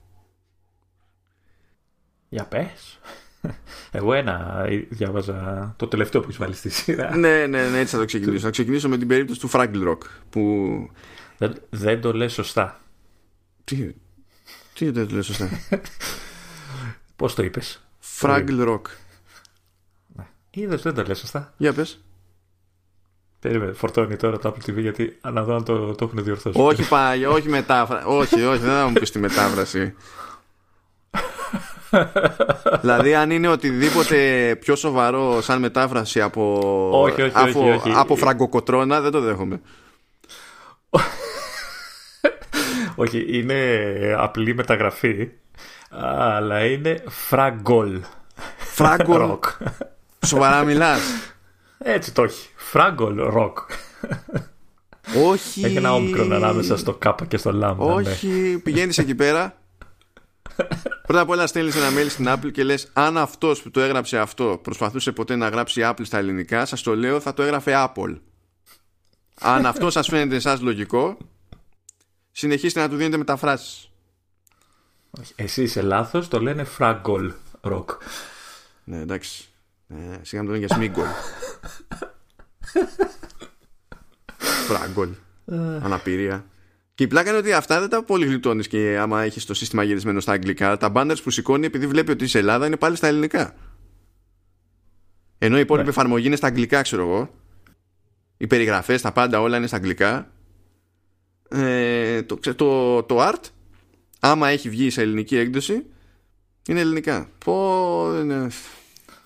Για 2.28 2.44
πες. 2.44 2.98
Εγώ 3.90 4.12
ένα 4.14 4.64
διάβαζα 4.88 5.74
το 5.78 5.88
τελευταίο 5.88 6.20
που 6.20 6.26
έχεις 6.26 6.40
βάλει 6.40 6.54
στη 6.54 6.68
σειρά. 6.68 7.16
ναι, 7.16 7.46
ναι, 7.46 7.68
ναι, 7.68 7.78
έτσι 7.78 7.94
θα 7.94 8.00
το 8.00 8.04
ξεκινήσω. 8.04 8.44
θα 8.44 8.50
ξεκινήσω 8.50 8.88
με 8.88 8.98
την 8.98 9.08
περίπτωση 9.08 9.40
του 9.40 9.50
Fraggle 9.52 9.88
Rock. 9.88 9.98
Που... 10.30 10.40
Δεν, 11.38 11.54
δεν 11.70 12.00
το 12.00 12.12
λες 12.12 12.32
σωστά. 12.32 12.80
Τι, 13.64 13.94
τι 14.74 14.90
δεν 14.90 15.08
το 15.08 15.14
λες 15.14 15.26
σωστά; 15.26 15.48
Πώς 17.16 17.34
το 17.34 17.42
είπες; 17.42 17.86
Fraggle 18.20 18.68
Rock. 18.68 18.82
Ναι. 20.06 20.26
Είδες 20.50 20.82
δεν 20.82 20.94
το 20.94 21.02
λες 21.02 21.18
σωστά. 21.18 21.54
Για 21.56 21.72
πες. 21.72 22.04
Περίμενε, 23.40 23.72
φορτώνει 23.72 24.16
τώρα 24.16 24.38
το 24.38 24.54
Apple 24.54 24.70
TV 24.70 24.76
γιατί 24.76 25.18
αναδώ 25.20 25.54
αν 25.54 25.64
το, 25.64 25.94
το 25.94 26.04
έχουν 26.04 26.24
διορθώσει. 26.24 26.60
Όχι 26.60 26.88
πάλι, 26.88 27.26
όχι 27.26 27.48
μετάφραση. 27.48 28.04
όχι, 28.06 28.44
όχι, 28.44 28.58
δεν 28.58 28.70
θα 28.70 28.86
μου 28.86 28.92
πεις 28.92 29.10
τη 29.10 29.18
μετάφραση. 29.18 29.94
δηλαδή 32.80 33.14
αν 33.14 33.30
είναι 33.30 33.48
οτιδήποτε 33.48 34.16
πιο 34.60 34.76
σοβαρό 34.76 35.40
σαν 35.40 35.60
μετάφραση 35.60 36.20
από, 36.20 36.58
όχι, 36.92 37.22
όχι, 37.22 37.32
από, 37.34 37.60
όχι, 37.60 37.70
όχι. 37.70 37.92
από 37.94 38.16
φραγκοκοτρώνα 38.16 39.00
δεν 39.00 39.10
το 39.10 39.20
δέχομαι. 39.20 39.60
όχι, 42.94 43.38
είναι 43.38 43.86
απλή 44.18 44.54
μεταγραφή 44.54 45.28
αλλά 45.90 46.64
είναι 46.64 47.02
φραγκόλ. 47.08 48.00
Φραγκόλ. 48.56 49.38
Σοβαρά 50.26 50.64
μιλάς. 50.64 51.00
Έτσι 51.84 52.12
το 52.12 52.22
έχει. 52.22 52.48
Φράγκολ 52.56 53.22
ροκ. 53.22 53.58
Όχι. 55.30 55.64
Έχει 55.64 55.76
ένα 55.76 55.94
όμικρον 55.94 56.32
ανάμεσα 56.32 56.76
στο 56.76 56.94
κάπα 56.94 57.26
και 57.26 57.36
στο 57.36 57.52
λάμπα. 57.52 57.84
Ναι. 57.84 57.92
Όχι. 57.92 58.26
Ναι. 58.26 58.58
Πηγαίνεις 58.58 58.98
εκεί 58.98 59.14
πέρα. 59.14 59.58
Πρώτα 61.02 61.20
απ' 61.20 61.28
όλα 61.28 61.46
στέλνεις 61.46 61.76
ένα 61.76 61.88
mail 61.88 62.06
στην 62.08 62.26
Apple 62.28 62.52
και 62.52 62.64
λες: 62.64 62.90
Αν 62.92 63.18
αυτός 63.18 63.62
που 63.62 63.70
το 63.70 63.80
έγραψε 63.80 64.18
αυτό 64.18 64.58
προσπαθούσε 64.62 65.12
ποτέ 65.12 65.36
να 65.36 65.48
γράψει 65.48 65.80
Apple 65.84 66.02
στα 66.02 66.18
ελληνικά, 66.18 66.66
σας 66.66 66.82
το 66.82 66.96
λέω, 66.96 67.20
θα 67.20 67.34
το 67.34 67.42
έγραφε 67.42 67.72
Apple. 67.76 68.18
Αν 69.40 69.66
αυτός 69.66 69.92
σας 69.92 70.08
φαίνεται 70.08 70.36
εσάς 70.36 70.60
λογικό, 70.60 71.16
συνεχίστε 72.30 72.80
να 72.80 72.88
του 72.88 72.96
δίνετε 72.96 73.16
μεταφράσεις. 73.16 73.90
Εσύ 75.34 75.62
είσαι 75.62 75.82
λάθος, 75.82 76.28
το 76.28 76.40
λένε 76.40 76.64
Φράγκολ 76.64 77.32
ροκ. 77.60 77.90
Ναι, 78.84 78.98
εντάξει. 78.98 79.44
Ε, 79.88 80.18
σιγά 80.22 80.42
το 80.42 80.50
λένε 80.50 80.64
για 80.66 80.76
Σμίγκολ. 80.76 81.06
Φράγκολ. 84.66 85.08
Αναπηρία. 85.82 86.44
Και 86.94 87.06
η 87.06 87.08
πλάκα 87.08 87.28
είναι 87.28 87.38
ότι 87.38 87.52
αυτά 87.52 87.80
δεν 87.80 87.88
τα 87.88 88.04
πολύ 88.04 88.26
γλιτώνει 88.26 88.64
και 88.64 88.98
άμα 88.98 89.22
έχεις 89.22 89.44
το 89.46 89.54
σύστημα 89.54 89.82
γυρισμένο 89.82 90.20
στα 90.20 90.32
αγγλικά. 90.32 90.76
Τα 90.76 90.92
banners 90.94 91.16
που 91.22 91.30
σηκώνει 91.30 91.66
επειδή 91.66 91.86
βλέπει 91.86 92.10
ότι 92.10 92.24
είσαι 92.24 92.38
Ελλάδα 92.38 92.66
είναι 92.66 92.76
πάλι 92.76 92.96
στα 92.96 93.06
ελληνικά. 93.06 93.54
Ενώ 95.38 95.56
η 95.56 95.60
υπόλοιπη 95.60 95.86
ναι. 95.86 95.92
εφαρμογή 95.92 96.26
είναι 96.26 96.36
στα 96.36 96.46
αγγλικά, 96.46 96.82
ξέρω 96.82 97.02
εγώ. 97.02 97.34
Οι 98.36 98.46
περιγραφές, 98.46 99.00
τα 99.02 99.12
πάντα 99.12 99.40
όλα 99.40 99.56
είναι 99.56 99.66
στα 99.66 99.76
αγγλικά. 99.76 100.30
Ε, 101.48 102.22
το, 102.22 102.36
το, 102.36 103.02
το 103.02 103.28
art, 103.28 103.42
άμα 104.20 104.48
έχει 104.48 104.68
βγει 104.68 104.90
σε 104.90 105.02
ελληνική 105.02 105.36
έκδοση, 105.36 105.86
είναι 106.68 106.80
ελληνικά. 106.80 107.30
Πω. 107.44 108.20
Είναι... 108.20 108.48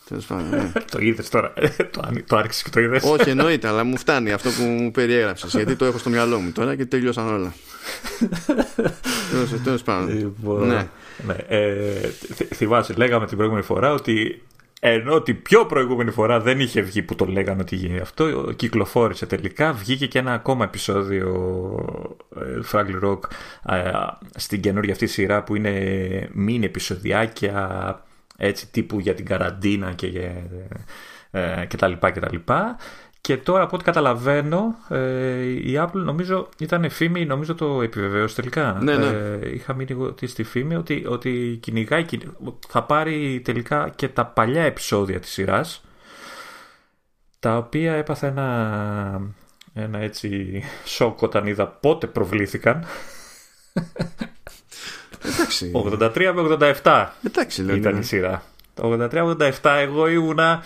Τέλος 0.08 0.26
πάντων, 0.26 0.49
ναι. 0.49 0.73
το 0.92 0.99
είδες 0.99 1.28
τώρα. 1.28 1.52
το, 1.90 2.11
το 2.26 2.37
άρχισες 2.37 2.62
και 2.62 2.70
το 2.70 2.80
είδες. 2.80 3.02
Όχι, 3.04 3.30
εννοείται, 3.34 3.68
αλλά 3.68 3.84
μου 3.84 3.99
φτάνει 3.99 4.32
αυτό 4.32 4.50
που 4.50 4.62
μου 4.62 4.90
περιέγραψες. 4.90 5.52
γιατί 5.52 5.76
το 5.76 5.84
έχω 5.84 5.99
στο 5.99 6.11
μυαλό 6.11 6.38
μου 6.38 6.52
τώρα 6.52 6.76
και 6.76 6.84
τελειώσαν 6.84 7.28
όλα. 7.28 7.54
Τέλος 9.64 9.82
πάντων. 9.82 10.16
Λοιπόν, 10.16 10.66
ναι. 10.66 10.88
ναι. 11.26 11.37
Ε, 11.49 12.08
θυμάσαι, 12.54 12.92
λέγαμε 12.92 13.26
την 13.26 13.37
προηγούμενη 13.37 13.66
φορά 13.66 13.92
ότι 13.92 14.42
ενώ 14.87 15.20
την 15.20 15.42
πιο 15.42 15.66
προηγούμενη 15.66 16.11
φορά 16.11 16.40
δεν 16.40 16.61
είχε 16.61 16.80
βγει 16.80 17.02
που 17.02 17.14
το 17.14 17.25
λέγανε 17.25 17.61
ότι 17.61 17.76
γίνει 17.76 17.99
αυτό, 17.99 18.52
κυκλοφόρησε 18.56 19.26
τελικά. 19.26 19.73
Βγήκε 19.73 20.06
και 20.06 20.18
ένα 20.18 20.32
ακόμα 20.32 20.64
επεισόδιο 20.64 21.28
ε, 22.37 22.61
Fraggle 22.73 23.08
Rock 23.08 23.18
ε, 23.68 23.90
στην 24.37 24.61
καινούργια 24.61 24.92
αυτή 24.92 25.06
σειρά 25.06 25.42
που 25.42 25.56
είναι 25.56 26.28
μήνυ 26.32 26.64
επεισοδιάκια 26.64 28.02
έτσι 28.37 28.71
τύπου 28.71 28.99
για 28.99 29.14
την 29.14 29.25
καραντίνα 29.25 29.93
και, 29.93 30.33
ε, 31.31 31.64
και 31.69 31.76
τα 31.76 31.88
λοιπά 31.88 32.11
και 32.11 32.21
τα 32.21 32.29
λοιπά. 32.33 32.76
Και 33.21 33.37
τώρα 33.37 33.62
από 33.62 33.75
ό,τι 33.75 33.85
καταλαβαίνω 33.85 34.75
ε, 34.88 35.43
η 35.43 35.75
Apple 35.76 35.91
νομίζω 35.93 36.49
ήταν 36.59 36.91
φήμη, 36.91 37.25
νομίζω 37.25 37.55
το 37.55 37.83
επιβεβαίωσε 37.83 38.35
τελικά. 38.35 38.79
Ναι, 38.83 38.97
ναι. 38.97 39.07
Ε, 39.07 39.55
είχα 39.55 39.75
μείνει 39.75 40.14
στη 40.23 40.43
φήμη 40.43 40.75
ότι, 40.75 41.05
ότι 41.09 41.59
κυνηγάει, 41.62 42.05
θα 42.69 42.83
πάρει 42.83 43.41
τελικά 43.45 43.93
και 43.97 44.09
τα 44.09 44.26
παλιά 44.26 44.62
επεισόδια 44.62 45.21
της 45.21 45.31
σειράς 45.31 45.85
τα 47.45 47.57
οποία 47.57 47.95
έπαθα 47.95 48.26
ένα, 48.26 49.21
ένα 49.75 49.99
έτσι 49.99 50.62
σοκ 50.85 51.23
όταν 51.23 51.47
είδα 51.47 51.69
πότε 51.69 52.07
προβλήθηκαν. 52.07 52.85
Εντάξει. 55.25 55.73
83 55.75 56.33
με 56.35 56.57
87 56.83 57.07
Εντάξει, 57.26 57.62
λέω, 57.62 57.76
ήταν 57.76 57.93
ναι. 57.93 57.99
η 57.99 58.02
σειρά. 58.02 58.43
83-87 58.81 59.50
εγώ 59.62 60.09
ήμουνα. 60.09 60.62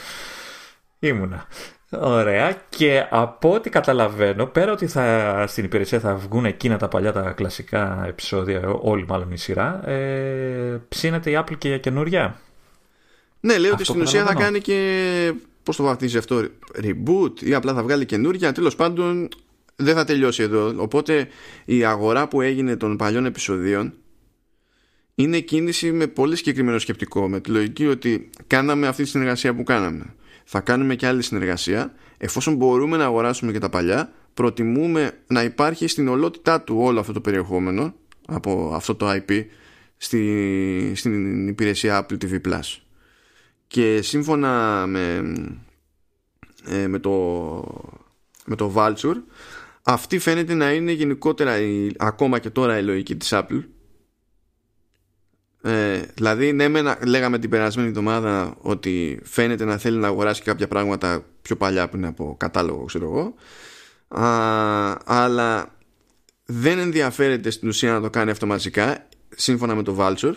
Ήμουνα. 0.98 1.46
Ωραία. 1.90 2.56
Και 2.68 3.06
από 3.10 3.52
ό,τι 3.54 3.70
καταλαβαίνω, 3.70 4.46
πέρα 4.46 4.72
ότι 4.72 4.86
θα, 4.86 5.44
στην 5.48 5.64
υπηρεσία 5.64 6.00
θα 6.00 6.14
βγουν 6.14 6.44
εκείνα 6.44 6.76
τα 6.76 6.88
παλιά 6.88 7.12
τα 7.12 7.30
κλασικά 7.30 8.04
επεισόδια, 8.06 8.68
όλη 8.68 9.04
μάλλον 9.08 9.32
η 9.32 9.38
σειρά, 9.38 9.88
ε, 9.88 10.80
ψήνεται 10.88 11.30
η 11.30 11.38
Apple 11.40 11.58
και 11.58 11.68
για 11.68 11.78
καινούρια. 11.78 12.40
Ναι, 13.40 13.58
λέει 13.58 13.70
ότι 13.70 13.82
Αυτό 13.82 13.84
στην 13.84 14.00
ουσία 14.00 14.20
θα 14.20 14.26
καταλαβαίνω. 14.26 14.50
κάνει 14.50 14.64
και. 14.64 15.48
Πώς 15.62 15.76
το 15.76 15.82
βαφτίζει 15.82 16.18
αυτό, 16.18 16.42
reboot 16.82 17.40
ή 17.40 17.54
απλά 17.54 17.74
θα 17.74 17.82
βγάλει 17.82 18.06
καινούρια. 18.06 18.52
Τέλος 18.52 18.76
πάντων, 18.76 19.28
δεν 19.76 19.94
θα 19.94 20.04
τελειώσει 20.04 20.42
εδώ. 20.42 20.74
Οπότε 20.76 21.28
η 21.64 21.84
αγορά 21.84 22.28
που 22.28 22.40
έγινε 22.40 22.76
των 22.76 22.96
παλιών 22.96 23.24
επεισοδίων 23.24 23.92
είναι 25.18 25.40
κίνηση 25.40 25.92
με 25.92 26.06
πολύ 26.06 26.36
συγκεκριμένο 26.36 26.78
σκεπτικό. 26.78 27.28
Με 27.28 27.40
τη 27.40 27.50
λογική 27.50 27.86
ότι 27.86 28.30
κάναμε 28.46 28.86
αυτή 28.86 29.02
τη 29.02 29.08
συνεργασία 29.08 29.54
που 29.54 29.62
κάναμε. 29.62 30.14
Θα 30.44 30.60
κάνουμε 30.60 30.94
και 30.94 31.06
άλλη 31.06 31.22
συνεργασία. 31.22 31.94
Εφόσον 32.18 32.54
μπορούμε 32.54 32.96
να 32.96 33.04
αγοράσουμε 33.04 33.52
και 33.52 33.58
τα 33.58 33.68
παλιά, 33.68 34.12
προτιμούμε 34.34 35.12
να 35.26 35.42
υπάρχει 35.42 35.86
στην 35.86 36.08
ολότητά 36.08 36.60
του 36.60 36.76
όλο 36.78 37.00
αυτό 37.00 37.12
το 37.12 37.20
περιεχόμενο 37.20 37.94
από 38.26 38.70
αυτό 38.74 38.94
το 38.94 39.10
IP 39.10 39.44
στη, 39.96 40.92
στην 40.94 41.48
υπηρεσία 41.48 42.06
Apple 42.06 42.16
TV 42.24 42.40
Plus. 42.48 42.76
Και 43.66 44.02
σύμφωνα 44.02 44.84
με, 44.86 45.32
ε, 46.66 46.86
με, 46.86 46.98
το, 46.98 47.12
με 48.46 48.56
το 48.56 48.72
Vulture, 48.76 49.16
αυτή 49.82 50.18
φαίνεται 50.18 50.54
να 50.54 50.72
είναι 50.72 50.92
γενικότερα 50.92 51.60
η, 51.60 51.90
ακόμα 51.96 52.38
και 52.38 52.50
τώρα 52.50 52.78
η 52.78 52.82
λογική 52.82 53.16
της 53.16 53.30
Apple 53.32 53.62
ε, 55.62 56.02
δηλαδή, 56.14 56.52
ναι, 56.52 56.68
μεν, 56.68 56.86
λέγαμε 57.06 57.38
την 57.38 57.50
περασμένη 57.50 57.88
εβδομάδα 57.88 58.56
ότι 58.60 59.20
φαίνεται 59.22 59.64
να 59.64 59.78
θέλει 59.78 59.98
να 59.98 60.06
αγοράσει 60.06 60.42
κάποια 60.42 60.68
πράγματα 60.68 61.24
πιο 61.42 61.56
παλιά 61.56 61.88
που 61.88 61.96
είναι 61.96 62.06
από 62.06 62.36
κατάλογο, 62.38 62.84
ξέρω 62.84 63.04
εγώ. 63.04 63.34
Α, 64.22 64.96
αλλά 65.04 65.76
δεν 66.44 66.78
ενδιαφέρεται 66.78 67.50
στην 67.50 67.68
ουσία 67.68 67.92
να 67.92 68.00
το 68.00 68.10
κάνει 68.10 68.30
αυτό 68.30 68.46
μαζικά, 68.46 69.08
σύμφωνα 69.28 69.74
με 69.74 69.82
το 69.82 69.96
Vulture. 69.98 70.34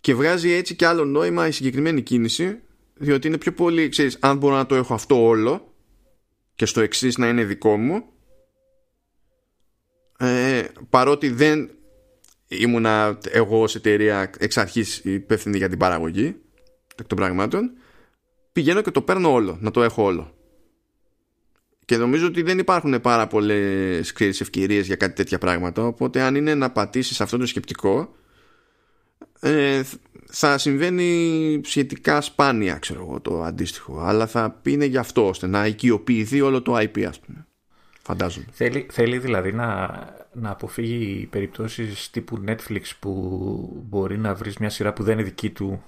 Και 0.00 0.14
βγάζει 0.14 0.52
έτσι 0.52 0.74
και 0.74 0.86
άλλο 0.86 1.04
νόημα 1.04 1.46
η 1.46 1.50
συγκεκριμένη 1.50 2.02
κίνηση, 2.02 2.60
διότι 2.94 3.26
είναι 3.26 3.38
πιο 3.38 3.52
πολύ, 3.52 3.88
ξέρεις, 3.88 4.16
αν 4.20 4.36
μπορώ 4.36 4.54
να 4.54 4.66
το 4.66 4.74
έχω 4.74 4.94
αυτό 4.94 5.26
όλο 5.26 5.74
και 6.54 6.66
στο 6.66 6.80
εξής 6.80 7.18
να 7.18 7.28
είναι 7.28 7.44
δικό 7.44 7.76
μου, 7.76 8.04
ε, 10.18 10.64
παρότι 10.90 11.30
δεν 11.30 11.70
ήμουνα 12.48 13.18
εγώ 13.30 13.62
ως 13.62 13.74
εταιρεία 13.74 14.30
εξ 14.38 14.56
αρχής 14.56 14.98
υπεύθυνη 15.04 15.56
για 15.56 15.68
την 15.68 15.78
παραγωγή 15.78 16.36
των 17.06 17.16
πραγμάτων. 17.16 17.70
Πηγαίνω 18.52 18.82
και 18.82 18.90
το 18.90 19.02
παίρνω 19.02 19.32
όλο, 19.32 19.58
να 19.60 19.70
το 19.70 19.82
έχω 19.82 20.04
όλο. 20.04 20.32
Και 21.84 21.96
νομίζω 21.96 22.26
ότι 22.26 22.42
δεν 22.42 22.58
υπάρχουν 22.58 23.00
πάρα 23.00 23.26
πολλές 23.26 24.12
ευκαιρίες 24.20 24.86
για 24.86 24.96
κάτι 24.96 25.14
τέτοια 25.14 25.38
πράγματα. 25.38 25.86
Οπότε 25.86 26.20
αν 26.20 26.34
είναι 26.34 26.54
να 26.54 26.70
πατήσεις 26.70 27.20
αυτό 27.20 27.38
το 27.38 27.46
σκεπτικό 27.46 28.14
ε, 29.40 29.82
θα 30.26 30.58
συμβαίνει 30.58 31.60
σχετικά 31.64 32.20
σπάνια 32.20 32.74
ξέρω 32.74 33.00
εγώ 33.00 33.20
το 33.20 33.42
αντίστοιχο. 33.42 34.00
Αλλά 34.00 34.26
θα 34.26 34.60
είναι 34.62 34.84
γι' 34.84 34.96
αυτό 34.96 35.28
ώστε 35.28 35.46
να 35.46 35.66
οικειοποιηθεί 35.66 36.40
όλο 36.40 36.62
το 36.62 36.76
IP 36.76 37.02
ας 37.02 37.20
πούμε 37.20 37.47
φαντάζομαι. 38.08 38.46
Θέλει, 38.50 38.86
θέλει 38.90 39.18
δηλαδή 39.18 39.52
να, 39.52 39.86
να 40.32 40.50
αποφύγει 40.50 41.26
περιπτώσεις 41.30 42.10
τύπου 42.10 42.44
Netflix 42.46 42.82
που 43.00 43.12
μπορεί 43.88 44.18
να 44.18 44.34
βρεις 44.34 44.56
μια 44.58 44.70
σειρά 44.70 44.92
που 44.92 45.02
δεν 45.02 45.14
είναι 45.14 45.22
δική 45.22 45.50
του 45.50 45.82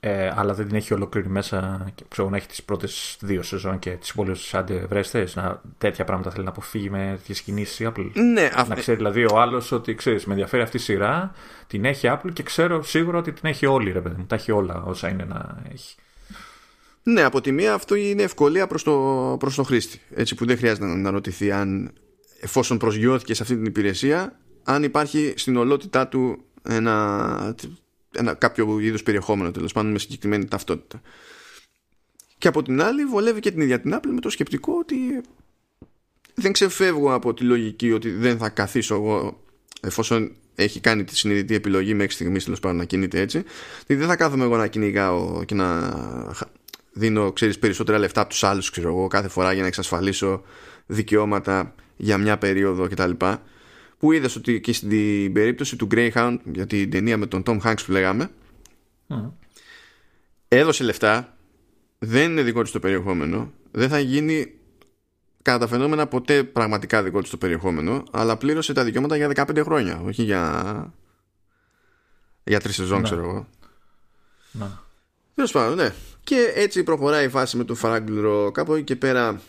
ε, 0.00 0.30
αλλά 0.34 0.54
δεν 0.54 0.66
την 0.66 0.76
έχει 0.76 0.94
ολοκλήρη 0.94 1.28
μέσα 1.28 1.90
και 1.94 2.04
ξέρω 2.08 2.28
να 2.28 2.36
έχει 2.36 2.46
τις 2.46 2.62
πρώτες 2.62 3.16
δύο 3.20 3.42
σεζόν 3.42 3.78
και 3.78 3.90
τις 3.90 4.08
υπόλοιπες 4.08 4.54
άντε 4.54 4.86
βρέστες 4.86 5.36
να, 5.36 5.60
τέτοια 5.78 6.04
πράγματα 6.04 6.30
θέλει 6.30 6.44
να 6.44 6.50
αποφύγει 6.50 6.90
με 6.90 7.18
τις 7.26 7.40
κινήσεις 7.40 7.80
η 7.80 7.92
Apple. 7.92 8.10
Ναι, 8.32 8.48
να 8.68 8.74
ξέρει 8.74 8.96
δηλαδή 8.96 9.24
ο 9.24 9.40
άλλος 9.40 9.72
ότι 9.72 9.94
ξέρεις 9.94 10.26
με 10.26 10.32
ενδιαφέρει 10.32 10.62
αυτή 10.62 10.76
η 10.76 10.80
σειρά 10.80 11.32
την 11.66 11.84
έχει 11.84 12.08
Apple 12.10 12.32
και 12.32 12.42
ξέρω 12.42 12.82
σίγουρα 12.82 13.18
ότι 13.18 13.32
την 13.32 13.48
έχει 13.48 13.66
όλη 13.66 13.92
ρε 13.92 14.00
παιδί 14.00 14.16
μου 14.18 14.26
τα 14.26 14.34
έχει 14.34 14.52
όλα 14.52 14.82
όσα 14.82 15.08
είναι 15.08 15.24
να 15.24 15.62
έχει 15.72 15.96
Ναι, 17.08 17.22
από 17.22 17.40
τη 17.40 17.52
μία 17.52 17.74
αυτό 17.74 17.94
είναι 17.94 18.22
ευκολία 18.22 18.66
προς 18.66 18.82
το, 18.82 19.36
προς 19.38 19.54
το 19.54 19.62
χρήστη. 19.62 20.00
Έτσι 20.14 20.34
που 20.34 20.46
δεν 20.46 20.56
χρειάζεται 20.56 20.86
να, 20.86 20.94
να 20.94 21.10
ρωτηθεί 21.10 21.50
αν 21.52 21.92
εφόσον 22.40 22.78
προσγειώθηκε 22.78 23.34
σε 23.34 23.42
αυτή 23.42 23.54
την 23.54 23.64
υπηρεσία 23.64 24.38
αν 24.64 24.82
υπάρχει 24.82 25.34
στην 25.36 25.56
ολότητά 25.56 26.08
του 26.08 26.44
ένα, 26.62 27.54
ένα 28.12 28.34
κάποιο 28.34 28.78
είδους 28.78 29.02
περιεχόμενο 29.02 29.50
τέλος 29.50 29.72
πάντων 29.72 29.92
με 29.92 29.98
συγκεκριμένη 29.98 30.44
ταυτότητα. 30.44 31.00
Και 32.38 32.48
από 32.48 32.62
την 32.62 32.82
άλλη 32.82 33.04
βολεύει 33.04 33.40
και 33.40 33.50
την 33.50 33.60
ίδια 33.60 33.80
την 33.80 33.94
Apple 33.94 34.10
με 34.12 34.20
το 34.20 34.30
σκεπτικό 34.30 34.72
ότι 34.78 34.96
δεν 36.34 36.52
ξεφεύγω 36.52 37.12
από 37.12 37.34
τη 37.34 37.44
λογική 37.44 37.92
ότι 37.92 38.10
δεν 38.10 38.38
θα 38.38 38.48
καθίσω 38.48 38.94
εγώ 38.94 39.44
εφόσον 39.80 40.32
έχει 40.54 40.80
κάνει 40.80 41.04
τη 41.04 41.16
συνειδητή 41.16 41.54
επιλογή 41.54 41.94
μέχρι 41.94 42.12
στιγμής 42.12 42.44
τέλος 42.44 42.60
πάντων 42.60 42.76
να 42.76 42.84
κινείται 42.84 43.20
έτσι. 43.20 43.44
Δηλαδή 43.86 44.06
δεν 44.06 44.16
θα 44.16 44.16
κάθομαι 44.16 44.44
εγώ 44.44 44.56
να 44.56 44.66
κυνηγάω 44.66 45.44
και 45.44 45.54
να 45.54 45.92
δίνω 46.92 47.32
ξέρεις, 47.32 47.58
περισσότερα 47.58 47.98
λεφτά 47.98 48.20
από 48.20 48.30
τους 48.30 48.44
άλλους 48.44 48.70
κάθε 49.08 49.28
φορά 49.28 49.52
για 49.52 49.60
να 49.62 49.68
εξασφαλίσω 49.68 50.42
δικαιώματα 50.86 51.74
για 51.96 52.18
μια 52.18 52.38
περίοδο 52.38 52.88
κτλ. 52.88 53.10
Που 53.98 54.12
είδες 54.12 54.36
ότι 54.36 54.60
και 54.60 54.72
στην 54.72 55.32
περίπτωση 55.32 55.76
του 55.76 55.88
Greyhound 55.90 56.36
για 56.44 56.66
την 56.66 56.90
ταινία 56.90 57.16
με 57.16 57.26
τον 57.26 57.42
Tom 57.46 57.60
Hanks 57.60 57.84
που 57.86 57.92
λέγαμε 57.92 58.30
Mm. 59.10 59.30
έδωσε 60.48 60.84
λεφτά 60.84 61.36
δεν 61.98 62.30
είναι 62.30 62.42
δικό 62.42 62.62
του 62.62 62.70
το 62.70 62.78
περιεχόμενο 62.78 63.52
δεν 63.70 63.88
θα 63.88 63.98
γίνει 63.98 64.52
κατά 65.42 65.58
τα 65.58 65.66
φαινόμενα 65.66 66.06
ποτέ 66.06 66.42
πραγματικά 66.44 67.02
δικό 67.02 67.22
του 67.22 67.30
το 67.30 67.36
περιεχόμενο 67.36 68.02
αλλά 68.10 68.36
πλήρωσε 68.36 68.72
τα 68.72 68.84
δικαιώματα 68.84 69.16
για 69.16 69.30
15 69.34 69.60
χρόνια 69.64 70.00
όχι 70.04 70.22
για 70.22 70.92
για 72.44 72.60
τρεις 72.60 72.74
σεζόν 72.74 72.98
Ναι. 72.98 73.04
ξέρω 73.04 73.20
εγώ 73.20 73.48
Να. 74.52 74.82
Τέλος 75.34 75.52
πάντων, 75.52 75.76
ναι. 75.76 75.92
Και 76.28 76.52
έτσι 76.54 76.82
προχωράει 76.82 77.24
η 77.24 77.28
φάση 77.28 77.56
με 77.56 77.64
το 77.64 77.76
Fraggle 77.82 78.24
Rock. 78.24 78.58
Από 78.58 78.74
εκεί 78.74 78.84
και 78.84 78.96
πέρα 78.96 79.40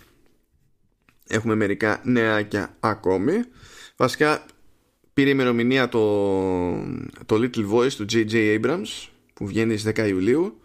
έχουμε 1.27 1.55
μερικά 1.55 2.01
νεάκια 2.03 2.75
ακόμη. 2.79 3.33
Βασικά 3.95 4.45
πήρε 5.13 5.29
ημερομηνία 5.29 5.89
το, 5.89 5.99
το 7.25 7.35
Little 7.35 7.71
Voice 7.71 7.91
του 7.91 8.05
J.J. 8.11 8.59
Abrams 8.59 9.07
που 9.33 9.47
βγαίνει 9.47 9.77
στις 9.77 9.91
10 9.95 10.07
Ιουλίου 10.07 10.59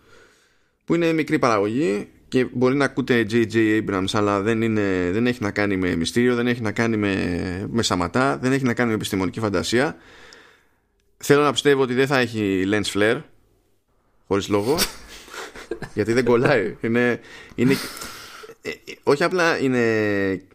που 0.84 0.94
είναι 0.94 1.12
μικρή 1.12 1.38
παραγωγή 1.38 2.08
και 2.28 2.44
μπορεί 2.52 2.74
να 2.74 2.84
ακούτε 2.84 3.26
J.J. 3.30 3.84
Abrams 3.84 4.10
αλλά 4.12 4.40
δεν, 4.40 4.62
είναι, 4.62 5.10
δεν 5.12 5.26
έχει 5.26 5.42
να 5.42 5.50
κάνει 5.50 5.76
με 5.76 5.96
μυστήριο, 5.96 6.34
δεν 6.34 6.46
έχει 6.46 6.60
να 6.60 6.72
κάνει 6.72 6.96
με, 6.96 7.66
με 7.70 7.82
σαματά, 7.82 8.38
δεν 8.38 8.52
έχει 8.52 8.64
να 8.64 8.74
κάνει 8.74 8.88
με 8.88 8.94
επιστημονική 8.94 9.40
φαντασία. 9.40 9.96
Θέλω 11.16 11.42
να 11.42 11.52
πιστεύω 11.52 11.82
ότι 11.82 11.94
δεν 11.94 12.06
θα 12.06 12.18
έχει 12.18 12.64
lens 12.66 12.98
flare 12.98 13.20
χωρίς 14.26 14.48
λόγο 14.48 14.78
γιατί 15.94 16.12
δεν 16.12 16.24
κολλάει 16.24 16.76
είναι, 16.80 17.20
είναι, 17.54 17.72
ε, 18.62 18.68
ε, 18.68 18.74
όχι 19.02 19.24
απλά 19.24 19.58
είναι 19.58 20.46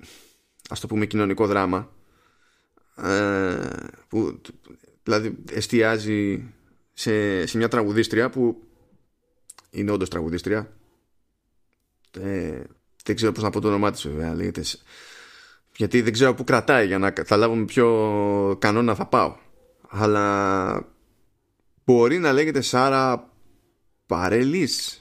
ας 0.70 0.80
το 0.80 0.88
πούμε 0.88 1.06
κοινωνικό 1.06 1.48
δράμα 1.48 1.92
ε, 3.04 3.70
που 4.08 4.42
δηλαδή 5.04 5.36
εστιάζει 5.52 6.44
σε, 6.94 7.46
σε 7.46 7.58
μια 7.58 7.68
τραγουδίστρια 7.68 8.30
που 8.30 8.64
είναι 9.70 9.92
όντως 9.92 10.10
τραγουδίστρια. 10.10 10.74
Ε, 12.20 12.62
δεν 13.04 13.16
ξέρω 13.16 13.32
πώς 13.32 13.44
να 13.44 13.50
πω 13.50 13.60
το 13.60 13.68
όνομά 13.68 13.92
της 13.92 14.08
βέβαια. 14.08 14.34
Λέγεται, 14.34 14.64
γιατί 15.76 16.02
δεν 16.02 16.14
ξέρω 16.14 16.34
πού 16.34 16.44
κρατάει 16.44 16.88
για 16.88 16.98
να 16.98 17.12
καταλάβουμε 17.12 17.66
ποιο 17.66 18.58
κανόνα 18.60 18.96
θα 18.96 19.06
πάω. 19.06 19.36
Αλλά 19.90 20.88
μπορεί 21.86 22.20
να 22.20 22.34
λέγεται 22.34 22.62
Σάρα 22.62 23.34
Παρέλης. 24.06 24.99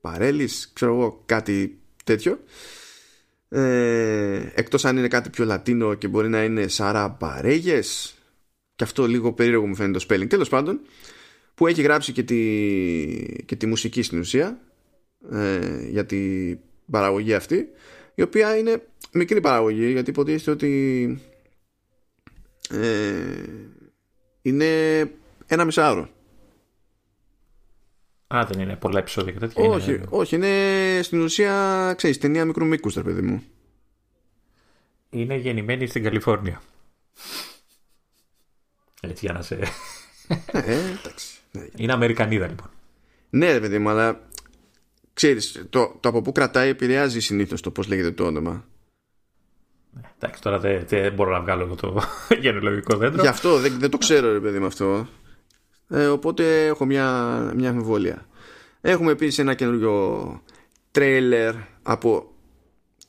Παρέλης, 0.00 0.70
ξέρω 0.72 0.94
εγώ, 0.94 1.22
κάτι 1.26 1.78
τέτοιο. 2.04 2.38
Ε, 3.48 4.52
εκτός 4.54 4.84
αν 4.84 4.96
είναι 4.96 5.08
κάτι 5.08 5.30
πιο 5.30 5.44
λατίνο 5.44 5.94
και 5.94 6.08
μπορεί 6.08 6.28
να 6.28 6.44
είναι 6.44 6.68
Σάρα 6.68 7.10
Παρέγες. 7.10 8.14
Και 8.76 8.84
αυτό 8.84 9.06
λίγο 9.06 9.32
περίεργο 9.32 9.66
μου 9.66 9.74
φαίνεται 9.74 9.98
το 9.98 10.06
spelling. 10.08 10.28
Τέλος 10.28 10.48
πάντων 10.48 10.80
που 11.54 11.66
έχει 11.66 11.82
γράψει 11.82 12.12
και 12.12 12.22
τη, 12.22 13.42
και 13.44 13.56
τη 13.56 13.66
μουσική 13.66 14.02
στην 14.02 14.18
ουσία 14.18 14.60
ε, 15.32 15.88
για 15.88 16.06
την 16.06 16.58
παραγωγή 16.90 17.34
αυτή 17.34 17.68
η 18.14 18.22
οποία 18.22 18.56
είναι 18.56 18.82
μικρή 19.12 19.40
παραγωγή 19.40 19.90
γιατί 19.90 20.10
υποτίθεται 20.10 20.50
ότι 20.50 21.20
ε, 22.70 23.42
είναι 24.42 24.66
ένα 25.46 25.64
μισάωρο 25.64 26.08
Α, 28.34 28.44
δεν 28.48 28.60
είναι 28.60 28.76
πολλά 28.76 28.98
επεισόδια 28.98 29.32
και 29.32 29.38
τέτοια. 29.38 29.64
Όχι, 29.64 29.94
είναι... 29.94 30.06
όχι, 30.08 30.34
είναι 30.34 31.02
στην 31.02 31.20
ουσία, 31.20 31.94
ξέρεις, 31.96 32.18
ταινία 32.18 32.44
μικρού 32.44 32.66
μήκους, 32.66 32.94
ρε 32.94 33.02
παιδί 33.02 33.22
μου. 33.22 33.42
Είναι 35.10 35.36
γεννημένη 35.36 35.86
στην 35.86 36.02
Καλιφόρνια. 36.02 36.60
Έτσι 39.00 39.24
για 39.24 39.34
να 39.34 39.42
σε... 39.42 39.58
Ε, 40.52 40.72
εντάξει. 40.72 41.38
Είναι 41.76 41.92
Αμερικανίδα 41.92 42.46
λοιπόν. 42.46 42.70
Ναι 43.30 43.52
ρε 43.52 43.60
παιδί 43.60 43.78
μου, 43.78 43.88
αλλά 43.88 44.20
ξέρεις, 45.12 45.66
το, 45.70 45.96
το 46.00 46.08
από 46.08 46.22
πού 46.22 46.32
κρατάει 46.32 46.68
επηρεάζει 46.68 47.20
συνήθως 47.20 47.60
το 47.60 47.70
πώς 47.70 47.88
λέγεται 47.88 48.10
το 48.10 48.24
όνομα. 48.24 48.64
Ε, 49.96 50.06
εντάξει, 50.18 50.42
τώρα 50.42 50.58
δεν, 50.58 50.84
δεν 50.86 51.12
μπορώ 51.12 51.32
να 51.32 51.40
βγάλω 51.40 51.74
το 51.74 52.02
γενολογικό 52.42 52.96
δέντρο. 52.96 53.22
Γι' 53.22 53.28
αυτό 53.28 53.58
δεν, 53.58 53.78
δεν 53.78 53.90
το 53.90 53.98
ξέρω 53.98 54.32
ρε 54.32 54.40
παιδί 54.40 54.58
μου 54.58 54.66
αυτό. 54.66 55.08
Ε, 55.90 56.06
οπότε 56.06 56.66
έχω 56.66 56.84
μια, 56.84 57.06
μια 57.56 57.68
αμφιβολία. 57.68 58.26
Έχουμε 58.80 59.12
επίσης 59.12 59.38
ένα 59.38 59.54
καινούριο 59.54 60.42
τρέιλερ 60.90 61.54
από 61.82 62.30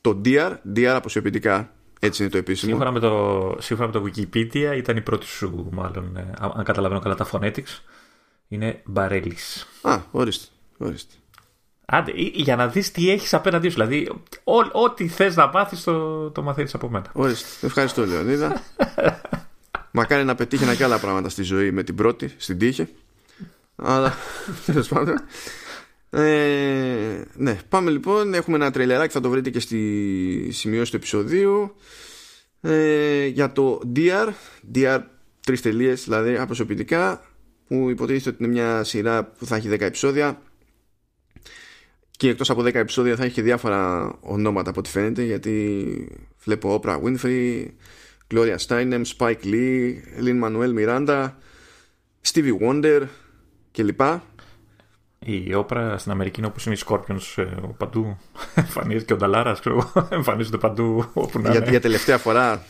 το 0.01 0.21
DR, 0.25 0.51
DR 0.75 0.83
αποσιοποιητικά, 0.83 1.73
έτσι 1.99 2.21
είναι 2.21 2.31
το 2.31 2.37
επίσημο. 2.37 2.71
Σύμφωνα 2.71 2.91
με 2.91 2.99
το, 2.99 3.55
σύμφωνα 3.59 3.89
με 3.93 3.99
το 3.99 4.05
Wikipedia 4.05 4.73
ήταν 4.77 4.97
η 4.97 5.01
πρώτη 5.01 5.25
σου 5.25 5.67
μάλλον, 5.71 6.17
ε, 6.17 6.33
αν 6.39 6.63
καταλαβαίνω 6.63 6.99
καλά 6.99 7.15
τα 7.15 7.29
phonetics, 7.31 7.79
είναι 8.47 8.81
Μπαρέλης. 8.85 9.67
Α, 9.81 9.99
ορίστε, 10.11 10.47
ορίστε. 10.77 11.13
Άντε, 11.85 12.11
για 12.15 12.55
να 12.55 12.67
δεις 12.67 12.91
τι 12.91 13.09
έχεις 13.09 13.33
απέναντί 13.33 13.69
σου. 13.69 13.73
Δηλαδή, 13.73 14.11
ό,τι 14.71 15.07
θες 15.07 15.35
να 15.35 15.47
μάθεις 15.47 15.83
το, 15.83 16.29
το 16.29 16.41
μαθαίνεις 16.41 16.73
από 16.73 16.89
μένα. 16.89 17.05
Ορίστε. 17.13 17.65
Ευχαριστώ, 17.65 18.05
Λεωνίδα. 18.05 18.61
Μακάρι 19.91 20.23
να 20.23 20.35
πετύχει 20.35 20.75
και 20.75 20.83
άλλα 20.83 20.99
πράγματα 20.99 21.29
στη 21.29 21.43
ζωή 21.43 21.71
με 21.71 21.83
την 21.83 21.95
πρώτη, 21.95 22.33
στην 22.37 22.57
τύχη. 22.57 22.87
Αλλά 23.75 24.15
τέλος 24.65 24.87
πάντων. 24.87 25.15
Ε, 26.09 27.23
ναι, 27.35 27.59
πάμε 27.69 27.91
λοιπόν. 27.91 28.33
Έχουμε 28.33 28.55
ένα 28.55 28.71
τρελεράκι, 28.71 29.13
θα 29.13 29.19
το 29.19 29.29
βρείτε 29.29 29.49
και 29.49 29.59
στη 29.59 30.49
σημειώση 30.51 30.91
του 30.91 30.97
επεισοδίου. 30.97 31.75
Ε, 32.61 33.25
για 33.25 33.51
το 33.51 33.81
DR, 33.95 34.27
DR 34.73 34.99
τρεις 35.45 35.61
τελείες, 35.61 36.03
δηλαδή 36.03 36.37
αποσωπητικά, 36.37 37.21
που 37.67 37.89
υποτίθεται 37.89 38.29
ότι 38.29 38.43
είναι 38.43 38.53
μια 38.53 38.83
σειρά 38.83 39.23
που 39.25 39.45
θα 39.45 39.55
έχει 39.55 39.69
10 39.71 39.81
επεισόδια. 39.81 40.41
Και 42.11 42.29
εκτός 42.29 42.49
από 42.49 42.61
10 42.61 42.73
επεισόδια 42.73 43.15
θα 43.15 43.23
έχει 43.23 43.33
και 43.33 43.41
διάφορα 43.41 44.13
ονόματα 44.21 44.69
από 44.69 44.79
ό,τι 44.79 44.89
φαίνεται, 44.89 45.23
γιατί 45.23 46.07
βλέπω 46.43 46.81
Oprah 46.83 46.99
Winfrey, 47.03 47.65
Gloria 48.31 48.57
Steinem, 48.67 49.03
Spike 49.17 49.43
Lee, 49.43 50.01
Lin 50.19 50.39
Manuel 50.43 50.73
Miranda, 50.79 51.29
Stevie 52.27 52.57
Wonder 52.61 53.01
κλπ. 53.71 54.01
Η 55.19 55.53
όπρα 55.53 55.97
στην 55.97 56.11
Αμερική 56.11 56.45
όπως 56.45 56.65
είναι 56.65 56.75
οι 56.75 56.81
Scorpions 56.85 57.35
ε, 57.35 57.47
παντού. 57.77 58.17
Εμφανίζεται 58.55 59.05
και 59.05 59.13
ο 59.13 59.15
Νταλάρας 59.15 59.59
ξέρω, 59.59 59.91
εμφανίζονται 60.09 60.57
παντού 60.57 61.09
όπου 61.13 61.39
να 61.39 61.51
για, 61.51 61.69
για 61.69 61.81
τελευταία 61.81 62.17
φορά 62.17 62.65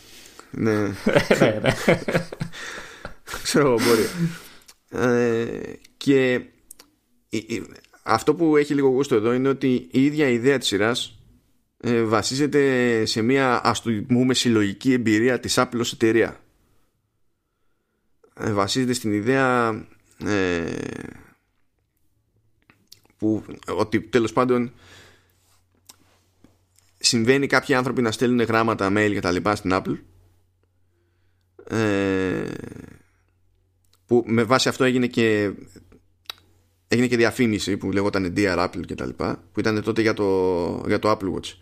ναι. 0.50 0.80
Ναι 1.38 1.60
ναι. 1.62 1.74
Ξέρω 3.42 3.70
μπορεί. 3.70 4.08
Ε, 4.88 5.46
και 5.96 6.40
αυτό 8.02 8.34
που 8.34 8.56
έχει 8.56 8.74
λίγο 8.74 8.88
γούστο 8.88 9.14
εδώ 9.14 9.32
είναι 9.32 9.48
ότι 9.48 9.88
η 9.90 10.04
ίδια 10.04 10.28
ιδέα 10.28 10.58
της 10.58 10.68
σειράς 10.68 11.21
ε, 11.84 12.02
βασίζεται 12.02 13.04
σε 13.04 13.22
μια 13.22 13.60
ας 13.64 13.82
το 13.82 13.90
πούμε 14.06 14.34
συλλογική 14.34 14.92
εμπειρία 14.92 15.40
της 15.40 15.54
Apple 15.58 15.78
ως 15.78 15.92
εταιρεία. 15.92 16.40
Ε, 18.34 18.52
βασίζεται 18.52 18.92
στην 18.92 19.12
ιδέα 19.12 19.68
ε, 20.24 20.76
που 23.16 23.44
ότι 23.68 24.00
τέλος 24.00 24.32
πάντων 24.32 24.72
συμβαίνει 26.98 27.46
κάποιοι 27.46 27.74
άνθρωποι 27.74 28.02
να 28.02 28.10
στέλνουν 28.12 28.40
γράμματα, 28.46 28.92
mail 28.96 29.10
και 29.12 29.20
τα 29.20 29.30
λοιπά 29.30 29.56
στην 29.56 29.70
Apple 29.74 29.98
ε, 31.68 32.50
που 34.06 34.24
με 34.26 34.42
βάση 34.42 34.68
αυτό 34.68 34.84
έγινε 34.84 35.06
και 35.06 35.52
έγινε 36.92 37.08
και 37.08 37.16
διαφήμιση 37.16 37.76
που 37.76 37.92
λεγόταν 37.92 38.32
Dear 38.36 38.58
Apple 38.58 38.80
και 38.86 38.94
τα 38.94 39.06
λοιπά 39.06 39.44
που 39.52 39.60
ήταν 39.60 39.82
τότε 39.82 40.02
για 40.02 40.14
το, 40.14 40.84
για 40.86 40.98
το 40.98 41.10
Apple 41.10 41.34
Watch 41.34 41.54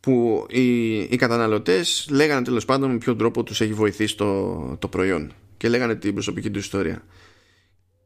που 0.00 0.46
οι, 0.50 0.98
οι 0.98 1.16
καταναλωτές 1.16 2.08
λέγανε 2.10 2.44
τέλος 2.44 2.64
πάντων 2.64 2.90
με 2.90 2.98
ποιον 2.98 3.18
τρόπο 3.18 3.42
τους 3.42 3.60
έχει 3.60 3.72
βοηθήσει 3.72 4.16
το, 4.16 4.76
το 4.78 4.88
προϊόν 4.88 5.32
και 5.56 5.68
λέγανε 5.68 5.94
την 5.94 6.12
προσωπική 6.12 6.50
τους 6.50 6.64
ιστορία. 6.64 7.04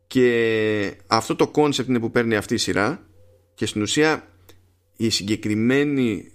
Και 0.06 0.94
αυτό 1.06 1.36
το 1.36 1.48
κόνσεπτ 1.48 1.88
είναι 1.88 1.98
που 1.98 2.10
παίρνει 2.10 2.36
αυτή 2.36 2.54
η 2.54 2.58
σειρά 2.58 3.06
και 3.54 3.66
στην 3.66 3.82
ουσία 3.82 4.28
οι 4.96 5.10
συγκεκριμένοι 5.10 6.32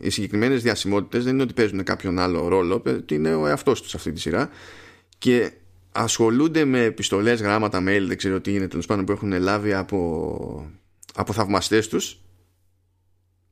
οι 0.00 0.10
συγκεκριμένες 0.10 0.62
διασημότητες 0.62 1.24
δεν 1.24 1.34
είναι 1.34 1.42
ότι 1.42 1.52
παίζουν 1.52 1.82
κάποιον 1.84 2.18
άλλο 2.18 2.48
ρόλο, 2.48 2.82
είναι 3.10 3.34
ο 3.34 3.46
εαυτός 3.46 3.82
τους 3.82 3.94
αυτή 3.94 4.12
τη 4.12 4.20
σειρά 4.20 4.50
και 5.18 5.52
ασχολούνται 5.92 6.64
με 6.64 6.84
επιστολές, 6.84 7.40
γράμματα, 7.40 7.78
mail, 7.78 8.04
δεν 8.06 8.16
ξέρω 8.16 8.40
τι 8.40 8.54
είναι 8.54 8.68
τέλος 8.68 8.86
πάντων 8.86 9.04
που 9.04 9.12
έχουν 9.12 9.32
λάβει 9.40 9.72
από, 9.72 10.70
από 11.14 11.32
θαυμαστές 11.32 11.88
τους 11.88 12.20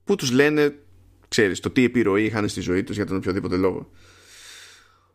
που 0.05 0.15
τους 0.15 0.31
λένε 0.31 0.79
ξέρεις 1.29 1.61
το 1.61 1.71
τι 1.71 1.85
επιρροή 1.85 2.25
είχαν 2.25 2.49
στη 2.49 2.61
ζωή 2.61 2.83
τους 2.83 2.97
για 2.97 3.07
τον 3.07 3.17
οποιοδήποτε 3.17 3.57
λόγο. 3.57 3.91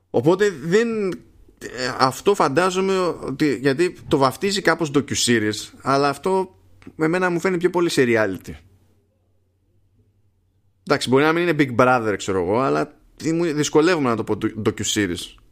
Οπότε 0.10 0.50
δεν 0.50 1.12
ε, 1.60 1.94
αυτό 1.98 2.36
φαντάζομαι 2.36 2.98
ότι 2.98 3.58
γιατί 3.62 3.96
το 4.08 4.18
βαφτίζει 4.18 4.62
κάπως 4.62 4.92
docu-series 4.94 5.70
αλλά 5.82 6.10
αυτό 6.10 6.56
με 6.96 7.08
μένα 7.08 7.30
μου 7.30 7.40
φαίνει 7.40 7.58
πιο 7.58 7.70
πολύ 7.70 7.90
σε 7.90 8.04
reality. 8.08 8.54
Εντάξει 10.84 11.10
μπορεί 11.10 11.24
να 11.24 11.34
μην 11.34 11.48
είναι 11.48 11.56
Big 11.58 11.76
Brother 11.76 12.14
ξέρω 12.18 12.40
εγώ 12.40 12.60
αλλά 12.60 12.98
δυσκολεύομαι 13.54 14.10
να 14.10 14.16
το 14.16 14.24
πω 14.24 14.38
docu-series 14.66 15.43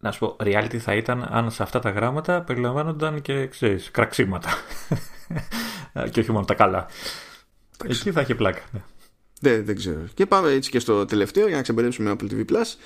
να 0.00 0.12
σου 0.12 0.18
πω, 0.18 0.36
reality 0.40 0.76
θα 0.76 0.94
ήταν 0.94 1.26
αν 1.30 1.50
σε 1.50 1.62
αυτά 1.62 1.78
τα 1.78 1.90
γράμματα 1.90 2.42
περιλαμβάνονταν 2.42 3.20
και 3.20 3.46
ξέρεις, 3.46 3.90
κραξίματα. 3.90 4.50
και 6.10 6.20
όχι 6.20 6.32
μόνο 6.32 6.44
τα 6.44 6.54
καλά. 6.54 6.86
Εκεί 7.84 8.12
θα 8.12 8.20
έχει 8.20 8.34
πλάκα. 8.34 8.62
Ναι. 8.72 8.82
Δεν, 9.40 9.64
δεν 9.64 9.76
ξέρω. 9.76 10.00
Και 10.14 10.26
πάμε 10.26 10.50
έτσι 10.50 10.70
και 10.70 10.78
στο 10.78 11.04
τελευταίο 11.04 11.46
για 11.46 11.56
να 11.56 11.62
ξεμπερδέψουμε 11.62 12.16
Apple 12.18 12.30
TV 12.32 12.44
Plus. 12.44 12.76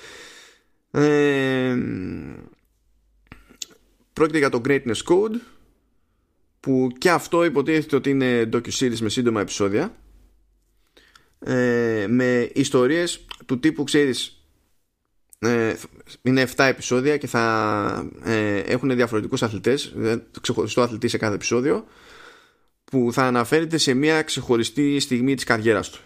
Ε, 1.01 1.75
πρόκειται 4.13 4.37
για 4.37 4.49
το 4.49 4.61
Greatness 4.65 5.03
Code 5.05 5.39
που 6.59 6.89
και 6.97 7.11
αυτό 7.11 7.45
υποτίθεται 7.45 7.95
ότι 7.95 8.09
είναι 8.09 8.49
docu-series 8.53 8.99
με 8.99 9.09
σύντομα 9.09 9.41
επεισόδια 9.41 9.95
ε, 11.39 12.05
με 12.09 12.49
ιστορίες 12.53 13.25
του 13.45 13.59
τύπου 13.59 13.83
ξέρεις 13.83 14.27
ε, 14.27 14.44
είναι 16.21 16.47
7 16.55 16.63
επεισόδια 16.63 17.17
και 17.17 17.27
θα 17.27 18.09
ε, 18.23 18.57
έχουν 18.57 18.95
διαφορετικούς 18.95 19.43
αθλητές 19.43 19.85
ε, 19.85 20.23
ξεχωριστό 20.41 20.81
αθλητή 20.81 21.07
σε 21.07 21.17
κάθε 21.17 21.33
επεισόδιο 21.33 21.85
που 22.85 23.09
θα 23.11 23.23
αναφέρεται 23.23 23.77
σε 23.77 23.93
μια 23.93 24.21
ξεχωριστή 24.21 24.99
στιγμή 24.99 25.35
της 25.35 25.43
καριέρας 25.43 25.89
του 25.89 25.99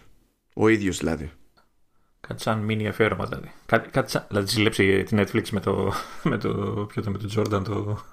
ο 0.54 0.68
ίδιος 0.68 0.98
δηλαδή. 0.98 1.32
Κάτι 2.28 2.42
σαν 2.42 2.60
μήνυ 2.60 2.88
αφιέρωμα 2.88 3.26
δηλαδή. 3.26 3.52
Κάτι, 3.66 3.90
κάτι 3.90 4.12
σαν, 4.12 4.26
δηλαδή 4.28 4.48
ζηλέψει 4.48 5.04
την 5.04 5.20
Netflix 5.22 5.50
με 5.50 5.60
το, 5.60 5.94
με 6.24 6.38
το, 6.38 6.50
ποιο 6.90 7.02
το, 7.02 7.12
με 7.12 7.18
το 7.18 7.30
Jordan 7.36 7.64
το... 7.64 8.04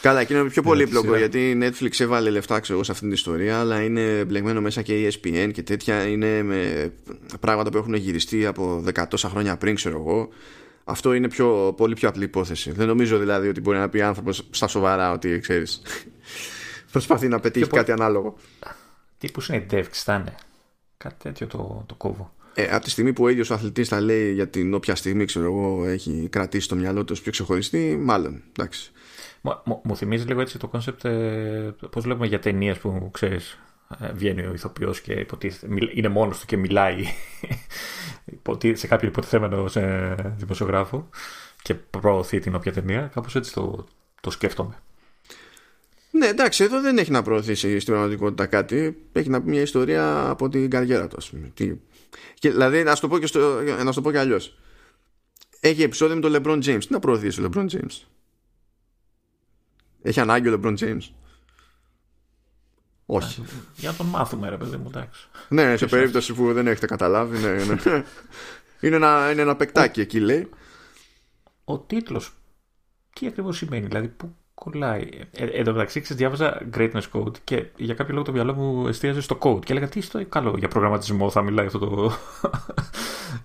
Καλά, 0.00 0.20
εκείνο 0.20 0.38
είναι 0.38 0.48
πιο 0.48 0.62
πολύπλοκο 0.62 1.16
γιατί 1.16 1.50
η 1.50 1.58
Netflix 1.62 2.00
έβαλε 2.00 2.30
λεφτά 2.30 2.60
ξέρω, 2.60 2.82
σε 2.82 2.92
αυτήν 2.92 3.06
την 3.08 3.16
ιστορία, 3.16 3.60
αλλά 3.60 3.82
είναι 3.82 4.24
μπλεγμένο 4.24 4.60
μέσα 4.60 4.82
και 4.82 5.00
η 5.00 5.12
ESPN 5.12 5.50
και 5.52 5.62
τέτοια. 5.62 6.06
Είναι 6.06 6.42
με 6.42 6.92
πράγματα 7.40 7.70
που 7.70 7.76
έχουν 7.76 7.94
γυριστεί 7.94 8.46
από 8.46 8.80
δεκατόσα 8.82 9.28
χρόνια 9.28 9.56
πριν, 9.56 9.74
ξέρω 9.74 9.98
εγώ. 9.98 10.28
Αυτό 10.84 11.12
είναι 11.12 11.28
πιο, 11.28 11.74
πολύ 11.76 11.94
πιο 11.94 12.08
απλή 12.08 12.24
υπόθεση. 12.24 12.72
Δεν 12.72 12.86
νομίζω 12.86 13.18
δηλαδή 13.18 13.48
ότι 13.48 13.60
μπορεί 13.60 13.78
να 13.78 13.88
πει 13.88 14.00
άνθρωπος 14.00 14.46
στα 14.50 14.68
σοβαρά 14.68 15.12
ότι 15.12 15.38
ξέρεις. 15.38 15.82
προσπαθεί 16.92 17.28
να 17.28 17.40
πετύχει 17.40 17.66
κάτι 17.66 17.92
ανάλογο. 17.92 18.36
Τι 19.18 19.30
που 19.30 19.42
είναι 19.48 19.66
DevX 19.70 19.88
θα 19.90 20.14
είναι. 20.14 20.34
Κάτι 20.96 21.14
τέτοιο 21.18 21.46
το, 21.46 21.84
το 21.86 21.94
κόβω. 21.94 22.34
Ε, 22.54 22.64
από 22.74 22.84
τη 22.84 22.90
στιγμή 22.90 23.12
που 23.12 23.24
ο 23.24 23.28
ίδιος 23.28 23.50
ο 23.50 23.54
αθλητής 23.54 23.88
τα 23.88 24.00
λέει 24.00 24.32
για 24.32 24.48
την 24.48 24.74
όποια 24.74 24.94
στιγμή 24.94 25.24
ξέρω 25.24 25.44
εγώ, 25.44 25.84
έχει 25.84 26.28
κρατήσει 26.30 26.68
το 26.68 26.76
μυαλό 26.76 27.04
του 27.04 27.14
πιο 27.22 27.30
ξεχωριστή, 27.30 27.96
μάλλον. 28.00 28.42
Εντάξει. 28.52 28.92
Μου, 29.40 29.80
μου 29.84 29.96
θυμίζει 29.96 30.24
λίγο 30.24 30.40
έτσι 30.40 30.58
το 30.58 30.68
κόνσεπτ, 30.68 31.04
ε, 31.04 31.74
πώς 31.90 32.02
βλέπουμε 32.02 32.26
για 32.26 32.38
ταινίες 32.38 32.78
που 32.78 33.10
ξέρεις. 33.12 33.58
Ε, 34.00 34.12
βγαίνει 34.12 34.46
ο 34.46 34.52
ηθοποιός 34.52 35.00
και 35.00 35.12
υποτίθεται, 35.12 35.74
είναι 35.94 36.08
μόνος 36.08 36.38
του 36.38 36.46
και 36.46 36.56
μιλάει 36.56 37.04
σε 38.72 38.86
κάποιο 38.86 39.08
υποτιθέμενο 39.08 39.68
σε 39.68 40.14
δημοσιογράφο 40.36 41.08
και 41.62 41.74
προωθεί 41.74 42.38
την 42.38 42.54
όποια 42.54 42.72
ταινία. 42.72 43.10
Κάπως 43.14 43.36
έτσι 43.36 43.52
το, 43.52 43.86
το 44.20 44.30
σκέφτομαι. 44.30 44.74
Ναι, 46.10 46.26
εντάξει, 46.26 46.64
εδώ 46.64 46.80
δεν 46.80 46.98
έχει 46.98 47.10
να 47.10 47.22
προωθήσει 47.22 47.78
στην 47.78 47.92
πραγματικότητα 47.92 48.46
κάτι. 48.46 48.96
Έχει 49.12 49.28
να 49.28 49.42
πει 49.42 49.48
μια 49.48 49.60
ιστορία 49.60 50.28
από 50.28 50.48
την 50.48 50.70
καριέρα 50.70 51.08
του, 51.08 51.16
ας 51.18 51.30
πούμε. 51.30 51.52
Και, 52.34 52.50
δηλαδή, 52.50 52.82
να 52.82 52.94
σου 52.94 53.00
το 53.00 53.08
πω 53.08 53.18
και, 53.18 53.26
στο, 53.26 53.62
να 53.84 53.92
το 53.92 54.00
πω 54.00 54.10
και 54.10 54.18
αλλιώς. 54.18 54.58
Έχει 55.60 55.82
επεισόδιο 55.82 56.14
με 56.14 56.20
τον 56.20 56.34
LeBron 56.36 56.64
James. 56.64 56.84
Τι 56.84 56.92
να 56.92 56.98
προωθήσει 56.98 57.42
ο 57.42 57.48
LeBron 57.52 57.66
James; 57.70 58.02
Έχει 60.02 60.20
ανάγκη 60.20 60.48
ο 60.48 60.60
LeBron 60.62 60.76
James; 60.78 61.00
Όχι. 63.06 63.44
Για 63.76 63.90
να 63.90 63.96
τον 63.96 64.06
μάθουμε, 64.06 64.48
ρε 64.48 64.56
παιδί 64.56 64.76
μου, 64.76 64.90
εντάξει. 64.94 65.28
Ναι, 65.48 65.76
σε 65.76 65.86
περίπτωση 65.86 66.34
που 66.34 66.52
δεν 66.52 66.66
έχετε 66.66 66.86
καταλάβει. 66.86 67.38
Ναι, 67.38 67.52
ναι. 67.52 68.04
είναι, 68.80 68.96
ένα, 68.96 69.30
είναι 69.32 69.42
ένα 69.42 69.56
παικτάκι 69.56 70.00
εκεί, 70.00 70.20
λέει. 70.20 70.48
Ο 71.64 71.78
τίτλος. 71.78 72.32
Τι 73.12 73.26
ακριβώς 73.26 73.56
σημαίνει, 73.56 73.86
δηλαδή, 73.86 74.08
πού 74.08 74.34
κολλάει. 74.54 75.08
Ε, 75.30 75.44
εν 75.44 75.64
τω 75.64 75.72
μεταξύ, 75.72 76.00
διάβαζα 76.00 76.68
Greatness 76.76 77.02
Code 77.12 77.38
και 77.44 77.66
για 77.76 77.94
κάποιο 77.94 78.14
λόγο 78.14 78.26
το 78.26 78.32
μυαλό 78.32 78.54
μου 78.54 78.88
εστίαζε 78.88 79.20
στο 79.20 79.38
code. 79.40 79.64
Και 79.64 79.72
έλεγα 79.72 79.88
τι 79.88 80.00
στο 80.00 80.26
καλό 80.26 80.54
για 80.58 80.68
προγραμματισμό 80.68 81.30
θα 81.30 81.42
μιλάει 81.42 81.66
αυτό 81.66 81.78
το. 81.78 82.12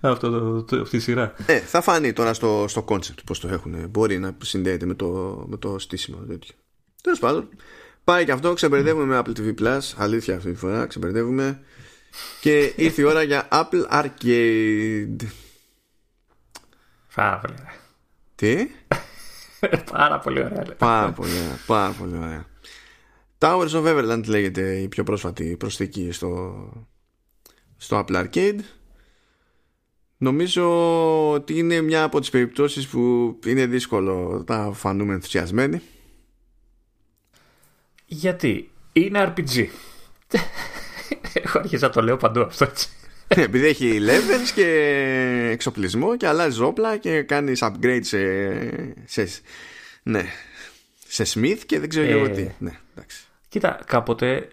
αυτό 0.00 0.30
το, 0.30 0.62
το, 0.62 0.80
αυτή 0.80 0.96
η 0.96 1.00
σειρά. 1.00 1.34
Ε, 1.46 1.58
θα 1.58 1.80
φανεί 1.80 2.12
τώρα 2.12 2.34
στο, 2.34 2.64
στο 2.68 2.84
concept 2.88 3.24
πώς 3.24 3.40
το 3.40 3.48
έχουν. 3.48 3.88
Μπορεί 3.90 4.18
να 4.18 4.36
συνδέεται 4.42 4.86
με 4.86 4.94
το, 4.94 5.06
με 5.48 5.56
το 5.56 5.78
στήσιμο 5.78 6.18
τέτοιο. 6.18 6.54
Τέλος 7.02 7.18
πάντων. 7.18 7.48
Πάει 8.10 8.24
και 8.24 8.32
αυτό, 8.32 8.52
ξεμπερδεύουμε 8.52 9.04
με 9.04 9.22
Apple 9.24 9.38
TV 9.38 9.60
Plus. 9.60 9.80
Αλήθεια 9.96 10.36
αυτή 10.36 10.50
τη 10.52 10.58
φορά, 10.58 10.86
ξεμπερδεύουμε. 10.86 11.60
Και 12.40 12.72
ήρθε 12.76 13.02
η 13.02 13.04
ώρα 13.04 13.22
για 13.22 13.48
Apple 13.50 13.88
Arcade. 13.90 15.26
Φαύλε. 17.06 17.54
Τι; 18.34 18.68
πάρα 19.92 20.18
πολύ 20.18 20.44
ωραία. 20.44 20.64
Πάρα 20.78 21.12
πολύ 21.12 21.30
ωραία. 21.30 21.58
Πάρα 21.66 21.92
πολύ 21.92 22.16
ωραία. 22.16 22.46
Towers 23.38 23.70
of 23.70 23.84
Everland 23.84 24.24
λέγεται 24.26 24.76
η 24.76 24.88
πιο 24.88 25.04
πρόσφατη 25.04 25.56
προσθήκη 25.56 26.12
στο, 26.12 26.54
στο 27.76 28.04
Apple 28.04 28.24
Arcade. 28.24 28.60
Νομίζω 30.16 31.30
ότι 31.30 31.58
είναι 31.58 31.80
μια 31.80 32.02
από 32.02 32.20
τις 32.20 32.30
περιπτώσεις 32.30 32.88
που 32.88 33.38
είναι 33.46 33.66
δύσκολο 33.66 34.44
να 34.48 34.72
φανούμε 34.72 35.14
ενθουσιασμένοι. 35.14 35.80
Γιατί; 38.12 38.70
Είναι 38.92 39.34
RPG. 39.36 39.66
Έχω 41.32 41.58
αρχίσει 41.58 41.82
να 41.82 41.90
το 41.90 42.02
λέω 42.02 42.16
παντού 42.16 42.40
αυτό 42.40 42.64
έτσι. 42.64 42.88
Ναι, 43.36 43.42
επειδή 43.42 43.66
έχει 43.66 43.98
levels 44.00 44.50
και 44.54 44.66
εξοπλισμό 45.50 46.16
και 46.16 46.26
αλλάζεις 46.26 46.60
όπλα 46.60 46.96
και 46.96 47.22
κάνεις 47.22 47.62
upgrade 47.62 48.00
σε, 48.00 48.18
σε, 49.04 49.28
ναι, 50.02 50.24
σε 51.08 51.24
Smith 51.34 51.58
και 51.66 51.80
δεν 51.80 51.88
ξέρω 51.88 52.06
εγώ 52.06 52.24
ε, 52.24 52.28
τι. 52.28 52.48
Ναι, 52.58 52.72
εντάξει. 52.94 53.24
Κοίτα, 53.48 53.80
κάποτε 53.86 54.48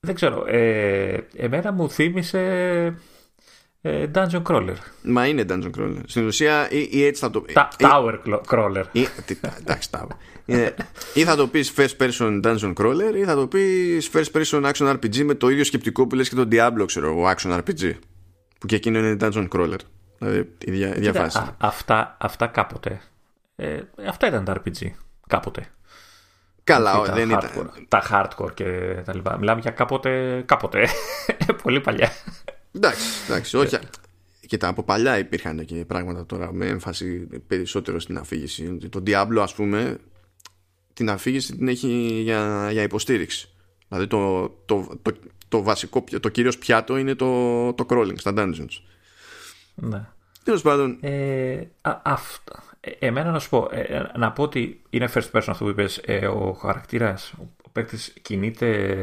δεν 0.00 0.14
ξέρω. 0.14 0.44
Ε, 0.46 1.26
εμένα 1.36 1.72
μου 1.72 1.90
θύμισε 1.90 2.40
ε, 3.80 4.06
Dungeon 4.14 4.42
Crawler. 4.42 4.76
Μα 5.02 5.26
είναι 5.26 5.44
Dungeon 5.48 5.70
Crawler. 5.78 6.00
Στην 6.06 6.26
ουσία 6.26 6.70
ή, 6.70 6.88
ή 6.90 7.04
έτσι 7.04 7.20
θα 7.20 7.30
το 7.30 7.40
πει. 7.40 7.52
Tower 7.78 8.18
Crawler. 8.50 8.84
Ή, 8.92 9.06
εντάξει, 9.60 9.88
Tower. 9.94 10.16
Ή 11.14 11.24
θα 11.24 11.36
το 11.36 11.46
πεις 11.46 11.72
first 11.76 11.96
person 11.98 12.40
Dungeon 12.44 12.72
Crawler 12.74 13.14
ή 13.16 13.24
θα 13.24 13.34
το 13.34 13.46
πεις 13.46 14.10
first 14.12 14.32
person 14.32 14.72
action 14.72 14.92
RPG 14.92 15.22
με 15.24 15.34
το 15.34 15.48
ίδιο 15.48 15.64
σκεπτικό 15.64 16.06
που 16.06 16.14
λες 16.14 16.28
και 16.28 16.34
το 16.34 16.48
Diablo, 16.50 16.84
ξέρω 16.86 17.06
εγώ, 17.06 17.32
action 17.36 17.58
RPG. 17.58 17.92
Που 18.58 18.66
και 18.66 18.76
εκείνο 18.76 18.98
είναι 18.98 19.16
Dungeon 19.20 19.48
Crawler. 19.48 19.78
Δηλαδή 20.18 20.48
η, 20.58 20.70
δια, 20.70 20.96
η 20.96 21.00
διαφάση. 21.00 21.38
Α, 21.38 21.54
αυτά, 21.58 22.16
αυτά 22.20 22.46
κάποτε. 22.46 23.00
Ε, 23.56 23.80
αυτά 24.06 24.26
ήταν 24.26 24.44
τα 24.44 24.62
RPG. 24.62 24.90
Κάποτε. 25.26 25.66
Καλά, 26.64 26.98
όχι, 26.98 27.12
δεν 27.12 27.30
hardcore, 27.32 27.48
ήταν. 27.54 27.72
Τα 27.88 28.02
hardcore 28.10 28.54
και 28.54 28.96
τα 29.04 29.14
λοιπά. 29.14 29.38
Μιλάμε 29.38 29.60
για 29.60 29.70
κάποτε. 29.70 30.42
κάποτε. 30.46 30.88
Πολύ 31.62 31.80
παλιά. 31.80 32.10
Εντάξει, 32.72 33.06
εντάξει, 33.28 33.56
όχι. 33.56 33.78
Κοίτα, 34.46 34.68
από 34.68 34.82
παλιά 34.82 35.18
υπήρχαν 35.18 35.64
και 35.64 35.84
πράγματα 35.84 36.26
τώρα 36.26 36.52
με 36.52 36.66
έμφαση 36.66 37.26
περισσότερο 37.46 38.00
στην 38.00 38.18
αφήγηση. 38.18 38.78
Το 38.90 39.02
Diablo, 39.06 39.38
ας 39.38 39.54
πούμε, 39.54 39.98
την 40.92 41.10
αφήγηση 41.10 41.56
την 41.56 41.68
έχει 41.68 42.20
για, 42.22 42.68
για 42.72 42.82
υποστήριξη. 42.82 43.48
Δηλαδή 43.88 44.06
το, 44.06 44.48
το, 44.64 44.98
το, 45.02 45.12
το 45.48 45.62
βασικό, 45.62 46.04
το 46.20 46.28
κυρίως 46.28 46.58
πιάτο 46.58 46.96
είναι 46.96 47.14
το, 47.14 47.72
το 47.72 47.86
crawling 47.88 48.18
στα 48.18 48.32
dungeons. 48.36 48.82
Ναι. 49.74 50.06
Τέλος 50.44 50.62
πάντων. 50.62 50.98
Ε, 51.00 51.62
αυτό. 52.02 52.52
Ε, 52.80 52.90
εμένα 52.90 53.30
να 53.30 53.38
σου 53.38 53.48
πω, 53.48 53.68
ε, 53.72 54.10
να 54.16 54.32
πω 54.32 54.42
ότι 54.42 54.82
είναι 54.90 55.08
first 55.14 55.30
person 55.30 55.44
αυτό 55.46 55.64
που 55.64 55.70
είπες, 55.70 56.00
ε, 56.04 56.26
ο 56.26 56.52
χαρακτήρας, 56.52 57.32
ο 57.38 57.68
παίκτης 57.72 58.12
κινείται 58.22 59.02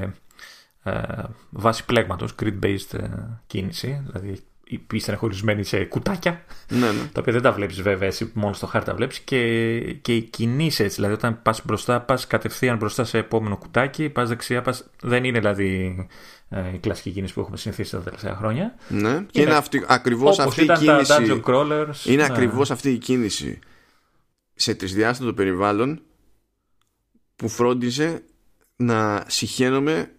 ε, 0.83 1.23
βάσει 1.49 1.85
πλέγματος, 1.85 2.35
grid-based 2.41 2.93
ε, 2.93 3.09
κίνηση, 3.47 4.01
δηλαδή 4.05 4.43
οι 4.71 4.77
πίστε 4.77 5.11
είναι 5.11 5.19
χωρισμένοι 5.19 5.63
σε 5.63 5.83
κουτάκια. 5.83 6.43
Ναι, 6.69 6.91
ναι. 6.91 7.09
Τα 7.11 7.19
οποία 7.19 7.33
δεν 7.33 7.41
τα 7.41 7.51
βλέπεις 7.51 7.81
βέβαια, 7.81 8.07
εσύ 8.07 8.31
μόνο 8.33 8.53
στο 8.53 8.67
χάρτη 8.67 8.89
τα 8.89 8.95
βλέπεις. 8.95 9.19
Και, 9.19 9.79
και 10.01 10.15
οι 10.15 10.21
κινήσει 10.21 10.83
έτσι. 10.83 10.95
Δηλαδή, 10.95 11.13
όταν 11.13 11.41
πας 11.41 11.61
μπροστά, 11.65 12.01
πας 12.01 12.27
κατευθείαν 12.27 12.77
μπροστά 12.77 13.03
σε 13.03 13.17
επόμενο 13.17 13.57
κουτάκι, 13.57 14.09
πας 14.09 14.29
δεξιά, 14.29 14.61
πας... 14.61 14.89
δεν 15.01 15.23
είναι 15.23 15.39
δηλαδή 15.39 15.95
ε, 16.49 16.73
η 16.73 16.77
κλασική 16.77 17.11
κίνηση 17.11 17.33
που 17.33 17.39
έχουμε 17.39 17.57
συνηθίσει 17.57 17.91
τα 17.91 17.99
τελευταία 17.99 18.35
χρόνια. 18.35 18.75
Ναι, 18.87 19.09
είναι, 19.09 19.25
και 19.31 19.41
είναι 19.41 19.53
αυτή, 19.53 19.85
ακριβώς 19.87 20.39
αυτή 20.39 20.63
η 20.63 20.67
κίνηση. 20.67 21.41
Crawlers, 21.45 22.05
είναι 22.05 22.15
ναι. 22.15 22.23
ακριβώς 22.23 22.71
αυτή 22.71 22.91
η 22.91 22.97
κίνηση 22.97 23.59
σε 24.53 24.75
τρισδιάστατο 24.75 25.33
περιβάλλον 25.33 26.01
που 27.35 27.49
φρόντιζε 27.49 28.23
να 28.75 29.23
συχαίνομαι 29.27 30.11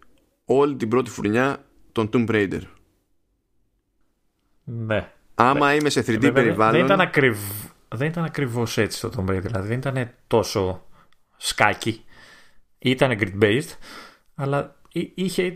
όλη 0.45 0.77
την 0.77 0.89
πρώτη 0.89 1.11
φουρνιά 1.11 1.65
των 1.93 2.11
Tomb 2.13 2.31
Raider. 2.31 2.63
Ναι. 4.73 5.11
Άμα 5.35 5.75
είμαι 5.75 5.91
σε 5.91 6.01
3D 6.01 6.31
περιβάλλον. 6.35 6.73
Δεν 6.75 6.85
ήταν, 6.85 7.01
ακριβ... 7.01 7.37
δεν 7.89 8.09
ήταν 8.09 8.25
ακριβώς 8.25 8.79
έτσι 8.79 9.01
το 9.01 9.11
Tomb 9.17 9.31
Raider. 9.31 9.43
Δηλαδή 9.43 9.69
δεν 9.69 9.79
ήταν 9.79 10.11
τόσο 10.27 10.87
σκάκι. 11.37 12.05
Ήταν 12.79 13.19
grid 13.21 13.43
based. 13.43 13.71
Αλλά 14.35 14.77
είχε. 15.15 15.53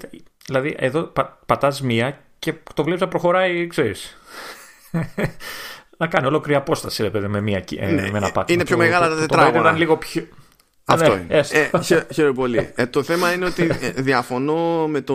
Δηλαδή 0.47 0.75
εδώ 0.79 1.03
πα, 1.03 1.39
πατάς 1.47 1.81
μία 1.81 2.19
και 2.39 2.55
το 2.75 2.83
βλέπεις 2.83 3.01
να 3.01 3.09
προχωράει, 3.09 3.67
ξέρεις. 3.67 4.19
να 5.99 6.07
κάνει 6.07 6.27
ολόκληρη 6.27 6.59
απόσταση, 6.59 7.03
ρε 7.03 7.11
παιδί, 7.11 7.29
με, 7.29 7.41
μία, 7.41 7.65
ε, 7.77 7.87
ναι, 7.87 8.11
με 8.11 8.19
ένα 8.19 8.33
πάτημα. 8.33 8.45
Είναι 8.49 8.65
πιο 8.65 8.77
μεγάλα 8.77 9.09
τα 9.09 9.17
τετράγωνα. 9.17 9.61
Ήταν 9.61 9.77
λίγο 9.77 9.97
πιο. 9.97 10.27
Αυτό 10.85 11.15
ναι, 11.15 11.21
είναι. 11.21 11.45
Ε, 11.51 11.71
χαίρομαι 12.13 12.35
πολύ. 12.35 12.73
Ε, 12.75 12.87
το 12.87 13.03
θέμα 13.03 13.33
είναι 13.33 13.45
ότι 13.45 13.63
ε, 13.81 13.91
διαφωνώ 13.91 14.89
με, 14.89 15.01
το, 15.01 15.15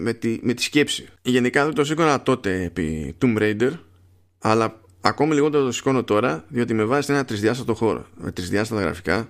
με, 0.00 0.12
τη, 0.12 0.38
με 0.42 0.54
τη 0.54 0.62
σκέψη. 0.62 1.08
Γενικά 1.22 1.64
δεν 1.64 1.74
το 1.74 1.84
σήκωνα 1.84 2.22
τότε 2.22 2.62
επί 2.62 3.16
Tomb 3.22 3.38
Raider, 3.38 3.72
αλλά 4.38 4.80
ακόμη 5.00 5.34
λιγότερο 5.34 5.64
το 5.64 5.72
σηκώνω 5.72 6.04
τώρα, 6.04 6.44
διότι 6.48 6.74
με 6.74 6.84
βάζει 6.84 7.06
σε 7.06 7.12
ένα 7.12 7.24
τρισδιάστατο 7.24 7.74
χώρο, 7.74 8.06
με 8.14 8.32
τρισδιάστατα 8.32 8.82
γραφικά. 8.82 9.28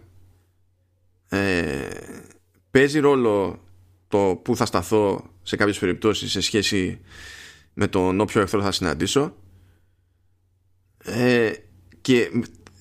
Ε, 1.28 1.88
παίζει 2.70 2.98
ρόλο 2.98 3.62
το 4.08 4.40
που 4.44 4.56
θα 4.56 4.66
σταθώ 4.66 5.30
σε 5.42 5.56
κάποιες 5.56 5.78
περιπτώσεις 5.78 6.30
σε 6.30 6.40
σχέση 6.40 7.00
με 7.74 7.86
τον 7.86 8.20
όποιο 8.20 8.40
εχθρό 8.40 8.62
θα 8.62 8.72
συναντήσω 8.72 9.34
ε, 11.04 11.52
και 12.00 12.30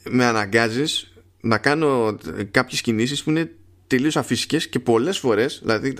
με 0.09 0.25
αναγκάζεις 0.25 1.14
να 1.45 1.57
κάνω 1.57 2.15
κάποιες 2.51 2.81
κινήσεις 2.81 3.23
που 3.23 3.29
είναι 3.29 3.55
τελείως 3.87 4.17
αφύσικες 4.17 4.69
και 4.69 4.79
πολλές 4.79 5.19
φορές, 5.19 5.59
δηλαδή 5.61 5.97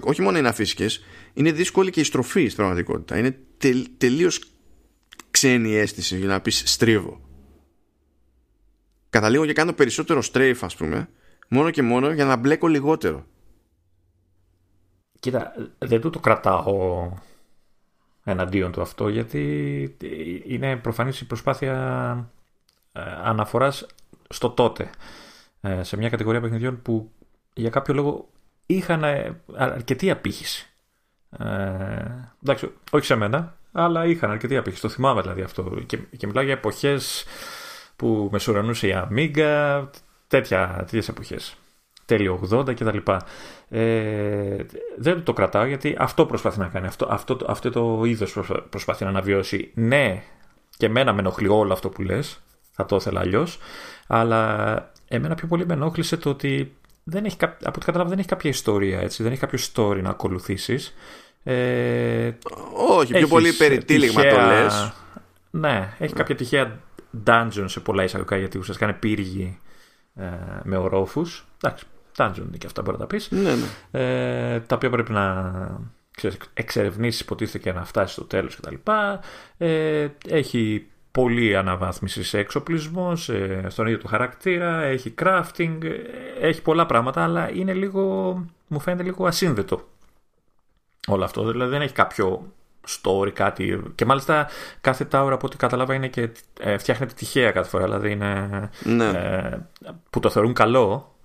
όχι 0.00 0.22
μόνο 0.22 0.38
είναι 0.38 0.48
αφύσικες, 0.48 1.04
είναι 1.34 1.52
δύσκολη 1.52 1.90
και 1.90 2.00
η 2.00 2.04
στροφή 2.04 2.44
στην 2.44 2.56
πραγματικότητα. 2.56 3.18
Είναι 3.18 3.38
τελ, 3.58 3.86
τελείως 3.98 4.40
ξένη 5.30 5.74
αίσθηση 5.74 6.16
για 6.16 6.26
να 6.26 6.40
πεις 6.40 6.62
στρίβω. 6.66 7.20
Καταλήγω 9.10 9.46
και 9.46 9.52
κάνω 9.52 9.72
περισσότερο 9.72 10.22
strafe 10.32 10.58
ας 10.60 10.76
πούμε, 10.76 11.08
μόνο 11.48 11.70
και 11.70 11.82
μόνο 11.82 12.12
για 12.12 12.24
να 12.24 12.36
μπλέκω 12.36 12.66
λιγότερο. 12.66 13.26
Κοίτα, 15.20 15.52
δεν 15.78 16.00
του 16.00 16.10
το 16.10 16.18
κρατάω 16.18 17.12
εναντίον 18.24 18.72
του 18.72 18.80
αυτό 18.80 19.08
γιατί 19.08 19.96
είναι 20.46 20.76
προφανής 20.76 21.20
η 21.20 21.26
προσπάθεια 21.26 21.74
ε, 22.92 23.00
αναφοράς 23.22 23.86
στο 24.28 24.50
τότε. 24.50 24.90
Ε, 25.60 25.82
σε 25.82 25.96
μια 25.96 26.08
κατηγορία 26.08 26.40
παιχνιδιών 26.40 26.82
που 26.82 27.10
για 27.54 27.70
κάποιο 27.70 27.94
λόγο 27.94 28.28
είχαν 28.66 29.04
αρκετή 29.56 30.10
απήχηση. 30.10 30.70
Ε, 31.38 31.44
εντάξει, 32.42 32.72
όχι 32.90 33.06
σε 33.06 33.14
μένα, 33.14 33.56
αλλά 33.72 34.06
είχαν 34.06 34.30
αρκετή 34.30 34.56
απήχηση. 34.56 34.82
Το 34.82 34.88
θυμάμαι 34.88 35.20
δηλαδή 35.20 35.42
αυτό. 35.42 35.62
Και, 35.86 35.96
και 36.16 36.26
μιλάω 36.26 36.44
για 36.44 36.52
εποχές 36.52 37.24
που 37.96 38.28
μεσουρανούσε 38.32 38.88
η 38.88 38.94
Amiga, 38.96 39.86
τέτοια, 40.26 40.74
τέτοιες 40.78 41.08
εποχές. 41.08 41.56
Τέλειο 42.04 42.48
80 42.50 42.74
κτλ. 42.74 42.98
Ε, 43.68 44.64
δεν 44.96 45.22
το 45.22 45.32
κρατάω 45.32 45.64
γιατί 45.64 45.96
αυτό 45.98 46.26
προσπαθεί 46.26 46.58
να 46.58 46.68
κάνει. 46.68 46.86
Αυτό, 46.86 47.06
αυτό, 47.10 47.38
αυτό 47.46 47.70
το 47.70 48.04
είδος 48.04 48.38
προσπαθεί 48.70 49.04
να 49.04 49.10
αναβιώσει. 49.10 49.70
Ναι, 49.74 50.22
και 50.76 50.86
εμένα 50.86 51.12
με 51.12 51.18
ενοχλεί 51.18 51.48
όλο 51.48 51.72
αυτό 51.72 51.88
που 51.88 52.02
λες. 52.02 52.40
Θα 52.72 52.86
το 52.86 52.96
ήθελα 52.96 53.20
αλλιώς. 53.20 53.58
Αλλά 54.06 54.92
εμένα 55.08 55.34
πιο 55.34 55.46
πολύ 55.46 55.66
με 55.66 55.74
ενόχλησε 55.74 56.16
το 56.16 56.30
ότι 56.30 56.76
δεν 57.04 57.24
έχει, 57.24 57.36
από 57.40 57.56
ό,τι 57.68 57.84
κατάλαβα 57.84 58.10
δεν 58.10 58.18
έχει 58.18 58.28
κάποια 58.28 58.50
ιστορία, 58.50 59.00
έτσι. 59.00 59.22
δεν 59.22 59.32
έχει 59.32 59.40
κάποιο 59.40 59.58
story 59.74 60.00
να 60.02 60.10
ακολουθήσεις. 60.10 60.94
Ε, 61.42 62.32
Όχι, 62.88 63.12
πιο 63.12 63.28
πολύ 63.28 63.52
περί 63.52 63.84
τύλιγμα 63.84 64.22
το 64.22 64.40
λες. 64.40 64.92
Ναι, 65.50 65.94
έχει 65.98 66.14
κάποια 66.14 66.34
τυχαία 66.34 66.80
dungeon 67.26 67.64
σε 67.64 67.80
πολλά 67.80 68.04
εισαγωγικά 68.04 68.36
γιατί 68.36 68.58
ουσιαστικά 68.58 68.88
είναι 68.88 68.98
πύργοι 68.98 69.58
ε, 70.14 70.24
με 70.62 70.76
ορόφους. 70.76 71.46
Εντάξει, 71.62 71.84
dungeon 72.16 72.44
είναι 72.48 72.56
και 72.58 72.66
αυτά 72.66 72.82
μπορεί 72.82 72.96
να 72.96 73.06
τα 73.06 73.06
πεις. 73.06 73.30
Ναι, 73.30 73.54
ναι. 73.54 73.66
Ε, 73.90 74.60
τα 74.60 74.74
οποία 74.74 74.90
πρέπει 74.90 75.12
να 75.12 75.52
εξερευνήσεις 76.54 77.20
υποτίθεται 77.20 77.58
και 77.58 77.72
να 77.72 77.84
φτάσεις 77.84 78.12
στο 78.12 78.24
τέλος 78.24 78.56
κτλ. 78.56 78.74
Ε, 79.56 80.08
έχει 80.28 80.86
πολλή 81.16 81.56
αναβάθμιση 81.56 82.24
σε 82.24 82.38
εξοπλισμό, 82.38 83.16
στον 83.68 83.86
ίδιο 83.86 83.98
του 83.98 84.06
χαρακτήρα, 84.06 84.82
έχει 84.82 85.14
crafting, 85.22 85.78
έχει 86.40 86.62
πολλά 86.62 86.86
πράγματα, 86.86 87.22
αλλά 87.22 87.50
είναι 87.52 87.72
λίγο, 87.72 88.02
μου 88.66 88.80
φαίνεται 88.80 89.02
λίγο 89.02 89.26
ασύνδετο 89.26 89.88
όλο 91.06 91.24
αυτό. 91.24 91.50
Δηλαδή 91.50 91.70
δεν 91.70 91.82
έχει 91.82 91.92
κάποιο 91.92 92.52
story, 93.02 93.30
κάτι. 93.32 93.82
Και 93.94 94.04
μάλιστα 94.04 94.48
κάθε 94.80 95.04
τάουρα 95.04 95.34
από 95.34 95.46
ό,τι 95.46 95.56
κατάλαβα 95.56 95.94
είναι 95.94 96.08
και 96.08 96.30
ε, 96.60 96.78
φτιάχνεται 96.78 97.14
τυχαία 97.14 97.50
κάθε 97.50 97.68
φορά. 97.68 97.84
Δηλαδή 97.84 98.10
είναι. 98.10 98.70
Ναι. 98.82 99.08
Ε, 99.08 99.58
που 100.10 100.20
το 100.20 100.30
θεωρούν 100.30 100.52
καλό. 100.52 101.15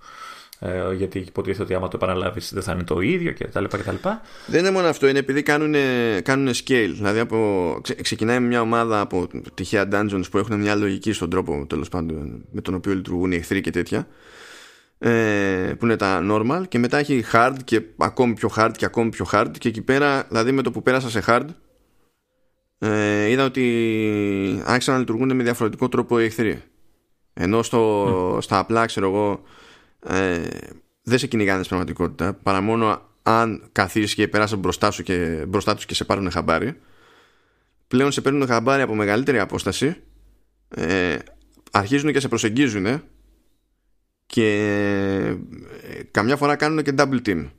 Ε, 0.64 0.94
γιατί 0.94 1.18
υποτίθεται 1.18 1.62
ότι 1.62 1.74
άμα 1.74 1.88
το 1.88 1.96
επαναλάβεις 2.02 2.52
δεν 2.52 2.62
θα 2.62 2.72
είναι 2.72 2.84
το 2.84 3.00
ίδιο 3.00 3.32
και 3.32 3.46
τα 3.46 3.60
λοιπά 3.60 3.76
και 3.76 3.82
τα 3.82 3.92
λοιπά. 3.92 4.20
Δεν 4.46 4.60
είναι 4.60 4.70
μόνο 4.70 4.86
αυτό, 4.88 5.08
είναι 5.08 5.18
επειδή 5.18 5.42
κάνουν, 5.42 5.74
κάνουν 6.22 6.48
scale. 6.48 6.90
Δηλαδή 6.94 7.18
από, 7.18 7.78
ξε, 7.82 7.94
ξεκινάει 7.94 8.40
μια 8.40 8.60
ομάδα 8.60 9.00
από 9.00 9.28
τυχαία 9.54 9.88
dungeons 9.92 10.24
που 10.30 10.38
έχουν 10.38 10.60
μια 10.60 10.74
λογική 10.74 11.12
στον 11.12 11.30
τρόπο 11.30 11.66
τέλος 11.68 11.88
πάντων 11.88 12.44
με 12.50 12.60
τον 12.60 12.74
οποίο 12.74 12.94
λειτουργούν 12.94 13.32
οι 13.32 13.36
εχθροί 13.36 13.60
και 13.60 13.70
τέτοια 13.70 14.06
ε, 15.04 15.74
που 15.78 15.84
είναι 15.84 15.96
τα 15.96 16.20
normal 16.30 16.62
και 16.68 16.78
μετά 16.78 16.98
έχει 16.98 17.24
hard 17.32 17.54
και 17.64 17.82
ακόμη 17.96 18.34
πιο 18.34 18.50
hard 18.56 18.70
και 18.76 18.84
ακόμη 18.84 19.10
πιο 19.10 19.26
hard 19.32 19.50
και 19.58 19.68
εκεί 19.68 19.82
πέρα 19.82 20.24
δηλαδή 20.28 20.52
με 20.52 20.62
το 20.62 20.70
που 20.70 20.82
πέρασα 20.82 21.10
σε 21.10 21.22
hard 21.26 21.46
ε, 22.78 23.28
είδα 23.28 23.44
ότι 23.44 24.62
άρχισαν 24.64 24.94
να 24.94 25.00
λειτουργούν 25.00 25.36
με 25.36 25.42
διαφορετικό 25.42 25.88
τρόπο 25.88 26.20
οι 26.20 26.24
εχθροί 26.24 26.62
ενώ 27.34 27.62
στο, 27.62 28.38
στα 28.40 28.58
απλά 28.58 28.86
ξέρω 28.86 29.08
εγώ 29.08 29.42
ε, 30.06 30.42
δεν 31.02 31.18
σε 31.18 31.26
κυνηγάνε 31.26 31.62
στην 31.62 31.68
πραγματικότητα 31.68 32.34
παρά 32.34 32.60
μόνο 32.60 33.10
αν 33.22 33.68
καθίσεις 33.72 34.14
και 34.14 34.28
περάσεις 34.28 34.58
μπροστά, 34.58 34.90
σου 34.90 35.02
και, 35.02 35.44
μπροστά 35.48 35.74
τους 35.74 35.86
και 35.86 35.94
σε 35.94 36.04
πάρουν 36.04 36.30
χαμπάρι 36.30 36.80
πλέον 37.88 38.12
σε 38.12 38.20
παίρνουν 38.20 38.46
χαμπάρι 38.46 38.82
από 38.82 38.94
μεγαλύτερη 38.94 39.38
απόσταση 39.38 39.96
ε, 40.68 41.16
αρχίζουν 41.70 42.12
και 42.12 42.20
σε 42.20 42.28
προσεγγίζουν 42.28 43.02
και 44.26 44.46
ε, 45.82 46.02
καμιά 46.10 46.36
φορά 46.36 46.56
κάνουν 46.56 46.82
και 46.82 46.94
double 46.96 47.20
team. 47.26 47.50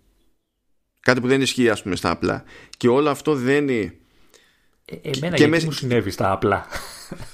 Κάτι 1.00 1.22
που 1.22 1.28
δεν 1.28 1.42
ισχύει 1.42 1.70
ας 1.70 1.84
πούμε 1.84 1.96
στα 1.96 2.10
απλά. 2.10 2.44
Και 2.78 2.88
όλο 2.88 3.10
αυτό 3.10 3.36
δεν 3.36 3.68
είναι... 3.68 3.82
Ε, 3.82 3.92
εμένα 4.86 5.36
και 5.36 5.46
γιατί 5.46 5.66
μου 5.66 5.72
συνέβη 5.72 6.12
στα 6.12 6.32
απλά. 6.32 6.68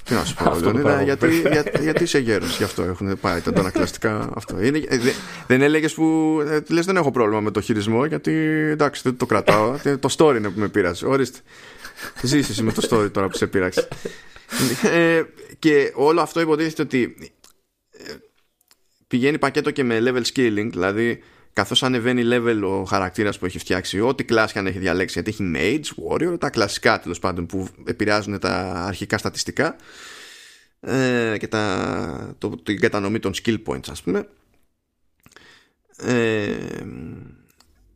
Τι 0.04 0.14
να 0.14 0.24
σου 0.24 0.34
πω, 0.34 0.56
γιατί, 1.04 1.40
για, 1.40 1.64
γιατί 1.80 2.02
είσαι 2.02 2.18
γέρος, 2.18 2.56
γι' 2.56 2.64
αυτό 2.64 2.82
έχουν 2.82 3.18
πάει 3.20 3.40
τα 3.40 3.52
ανακλαστικά 3.56 4.30
αυτό. 4.34 4.62
Είναι, 4.62 4.82
ε, 4.88 4.98
δε, 4.98 5.10
δεν 5.46 5.62
έλεγες 5.62 5.94
που. 5.94 6.38
Ε, 6.46 6.60
λες 6.68 6.86
δεν 6.86 6.96
έχω 6.96 7.10
πρόβλημα 7.10 7.40
με 7.40 7.50
το 7.50 7.60
χειρισμό, 7.60 8.04
γιατί 8.04 8.32
εντάξει 8.70 9.02
δεν 9.04 9.16
το 9.16 9.26
κρατάω. 9.26 9.78
το 10.00 10.14
story 10.16 10.36
είναι 10.36 10.48
που 10.48 10.60
με 10.60 10.68
πείρασε. 10.68 11.06
Ορίστε. 11.06 11.38
Ζήσει 12.22 12.62
με 12.62 12.72
το 12.72 12.88
story 12.90 13.12
τώρα 13.12 13.28
που 13.28 13.36
σε 13.36 13.46
πείραξε. 13.46 13.88
ε, 14.92 15.22
και 15.58 15.92
όλο 15.94 16.20
αυτό 16.20 16.40
υποτίθεται 16.40 16.82
ότι 16.82 17.16
πηγαίνει 19.06 19.38
πακέτο 19.38 19.70
και 19.70 19.84
με 19.84 19.98
level 20.04 20.22
scaling, 20.34 20.68
δηλαδή 20.70 21.22
καθώς 21.52 21.82
ανεβαίνει 21.82 22.22
level 22.24 22.60
ο 22.64 22.84
χαρακτήρας 22.84 23.38
που 23.38 23.46
έχει 23.46 23.58
φτιάξει, 23.58 24.00
ό,τι 24.00 24.24
κλάση 24.24 24.58
αν 24.58 24.66
έχει 24.66 24.78
διαλέξει, 24.78 25.20
γιατί 25.20 25.30
έχει 25.30 25.52
mage, 25.56 26.04
warrior, 26.08 26.40
τα 26.40 26.50
κλασικά 26.50 27.00
τέλος 27.00 27.18
πάντων 27.18 27.46
που 27.46 27.68
επηρεάζουν 27.84 28.38
τα 28.38 28.72
αρχικά 28.86 29.18
στατιστικά 29.18 29.76
ε, 30.80 31.36
και 31.38 31.48
τα, 31.48 32.34
το, 32.38 32.48
την 32.48 32.80
κατανομή 32.80 33.18
των 33.18 33.32
skill 33.42 33.56
points, 33.66 33.90
ας 33.90 34.02
πούμε. 34.02 34.28
Ε, 35.96 36.56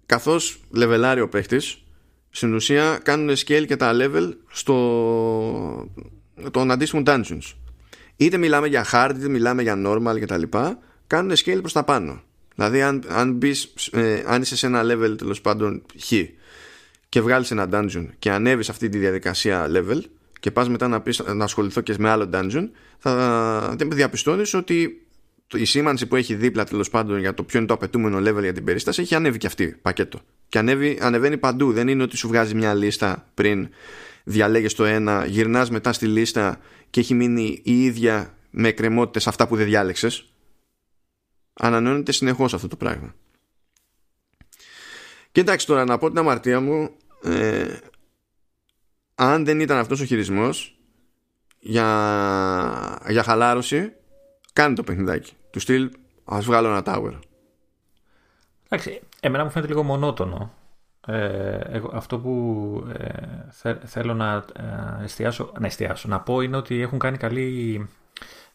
καθώς 0.07 0.61
λεβελάρει 0.71 1.21
ο 1.21 1.29
παίχτης 1.29 1.83
στην 2.31 2.55
ουσία 2.55 2.99
κάνουν 3.03 3.37
scale 3.37 3.65
και 3.67 3.77
τα 3.77 3.93
level 3.95 4.33
στο 4.49 5.91
των 6.51 6.71
αντίστοιχων 6.71 7.05
dungeons 7.07 7.53
είτε 8.17 8.37
μιλάμε 8.37 8.67
για 8.67 8.87
hard 8.93 9.13
είτε 9.17 9.29
μιλάμε 9.29 9.63
για 9.63 9.83
normal 9.87 10.21
κτλ 10.21 10.43
κάνουν 11.07 11.33
scale 11.37 11.59
προς 11.61 11.73
τα 11.73 11.85
πάνω. 11.85 12.23
Δηλαδή 12.55 12.83
αν, 12.83 13.03
αν, 13.09 13.33
μπεις, 13.33 13.73
ε, 13.93 14.23
αν 14.27 14.43
είσαι 14.43 14.57
σε 14.57 14.67
ένα 14.67 14.83
level 14.83 15.15
τέλος 15.19 15.41
πάντων 15.41 15.83
χ 16.05 16.13
και 17.09 17.21
βγάλεις 17.21 17.51
ένα 17.51 17.69
dungeon 17.73 18.07
και 18.19 18.31
ανέβεις 18.31 18.69
αυτή 18.69 18.89
τη 18.89 18.99
διαδικασία 18.99 19.67
level 19.71 20.01
και 20.41 20.51
πας 20.51 20.69
μετά 20.69 20.89
να, 20.89 21.01
πεις, 21.01 21.23
να 21.35 21.45
ασχοληθώ 21.45 21.81
και 21.81 21.95
με 21.99 22.09
άλλο 22.09 22.31
dungeon 22.33 22.69
θα 22.99 23.77
διαπιστώνεις 23.79 24.55
ότι 24.55 25.05
η 25.55 25.65
σήμανση 25.65 26.07
που 26.07 26.17
έχει 26.17 26.35
δίπλα 26.35 26.65
τέλος 26.65 26.91
πάντων 26.91 27.19
για 27.19 27.35
το 27.35 27.43
ποιο 27.43 27.59
είναι 27.59 27.69
το 27.69 27.75
απαιτούμενο 27.75 28.19
level 28.19 28.43
για 28.43 28.53
την 28.53 28.65
περίσταση 28.65 29.03
έχει 29.03 29.15
ανέβει 29.15 29.39
και 29.39 29.47
αυτή 29.47 29.77
πακέτο. 29.83 30.21
Και 30.49 30.59
ανέβει, 30.59 30.99
ανεβαίνει 31.01 31.37
παντού. 31.37 31.73
Δεν 31.73 31.89
είναι 31.89 32.03
ότι 32.03 32.17
σου 32.17 32.29
βγάζει 32.29 32.55
μια 32.55 32.75
λίστα 32.75 33.27
πριν 33.35 33.69
διαλέγεις 34.25 34.75
το 34.75 34.85
ένα, 34.85 35.27
γυρνάς 35.27 35.71
μετά 35.71 35.93
στη 35.93 36.07
λίστα 36.07 36.61
και 36.91 37.01
έχει 37.01 37.15
μείνει 37.15 37.61
η 37.63 37.85
ίδια 37.85 38.35
με 38.51 38.69
εκκρεμότητες 38.69 39.27
αυτά 39.27 39.49
που 39.49 39.57
δεν 39.57 39.67
διάλεξες 39.67 40.34
ανανεώνεται 41.55 42.13
συνεχώς 42.13 42.55
αυτό 42.55 42.69
το 42.69 42.77
πράγμα. 42.77 43.15
Και 45.33 45.41
εντάξει 45.41 45.67
τώρα 45.67 45.85
να 45.85 45.99
πω 45.99 46.09
την 46.09 46.19
αμαρτία 46.19 46.61
μου 46.61 46.91
ε, 47.23 47.77
αν 49.15 49.45
δεν 49.45 49.61
ήταν 49.61 49.79
αυτός 49.79 50.01
ο 50.01 50.05
χειρισμός 50.05 50.79
για, 51.59 53.03
για 53.09 53.23
χαλάρωση 53.23 53.93
κάνει 54.53 54.75
το 54.75 54.83
παιχνιδάκι. 54.83 55.33
Του 55.51 55.61
στυλ 55.61 55.91
ας 56.25 56.45
βγάλω 56.45 56.69
ένα 56.69 56.83
tower 56.87 57.19
εντάξει 58.75 59.01
εμένα 59.21 59.45
μου 59.45 59.51
φαίνεται 59.51 59.71
λίγο 59.73 59.83
μονότονο. 59.83 60.53
Ε, 61.07 61.59
εγώ, 61.59 61.91
αυτό 61.95 62.19
που 62.19 62.87
ε, 63.63 63.75
θέλω 63.85 64.15
να 64.15 64.45
ε, 64.53 65.05
εστιάσω, 65.05 65.53
να 65.59 65.67
εστιάσω, 65.67 66.09
να 66.09 66.21
πω 66.21 66.41
είναι 66.41 66.57
ότι 66.57 66.81
έχουν 66.81 66.99
κάνει 66.99 67.17
καλή 67.17 67.89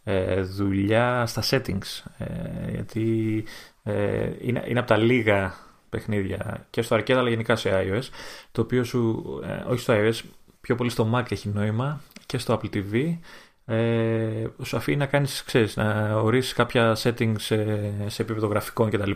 ε, 0.10 0.42
δουλειά 0.42 1.26
στα 1.26 1.44
settings. 1.50 2.04
Ε, 2.18 2.72
γιατί 2.72 3.44
ε, 3.84 4.30
είναι, 4.42 4.64
είναι 4.68 4.80
από 4.80 4.88
τα 4.88 4.98
λίγα 4.98 5.54
παιχνίδια 5.90 6.68
και 6.70 6.82
στο 6.82 6.96
arcade 6.96 7.12
αλλά 7.12 7.30
γενικά 7.30 7.56
σε 7.56 7.70
iOS 7.74 8.10
το 8.52 8.62
οποίο 8.62 8.84
σου, 8.84 9.24
όχι 9.70 9.80
στο 9.80 9.94
iOS, 9.98 10.20
πιο 10.62 10.76
πολύ 10.76 10.90
στο 10.90 11.12
Mac 11.16 11.32
έχει 11.32 11.50
νόημα 11.50 12.02
και 12.26 12.38
στο 12.38 12.60
Apple 12.62 12.76
TV 12.76 13.18
ε, 13.66 14.48
σου 14.64 14.78
αφήνει 14.78 14.98
να 14.98 15.06
κάνεις, 15.06 15.44
ξέρεις, 15.44 15.76
να 15.76 16.16
ορίσεις 16.16 16.54
κάποια 16.54 16.98
settings 17.04 17.36
σε, 17.38 17.92
σε 18.08 18.22
επίπεδο 18.22 18.48
γραφικών 18.48 18.90
κτλ. 18.90 19.12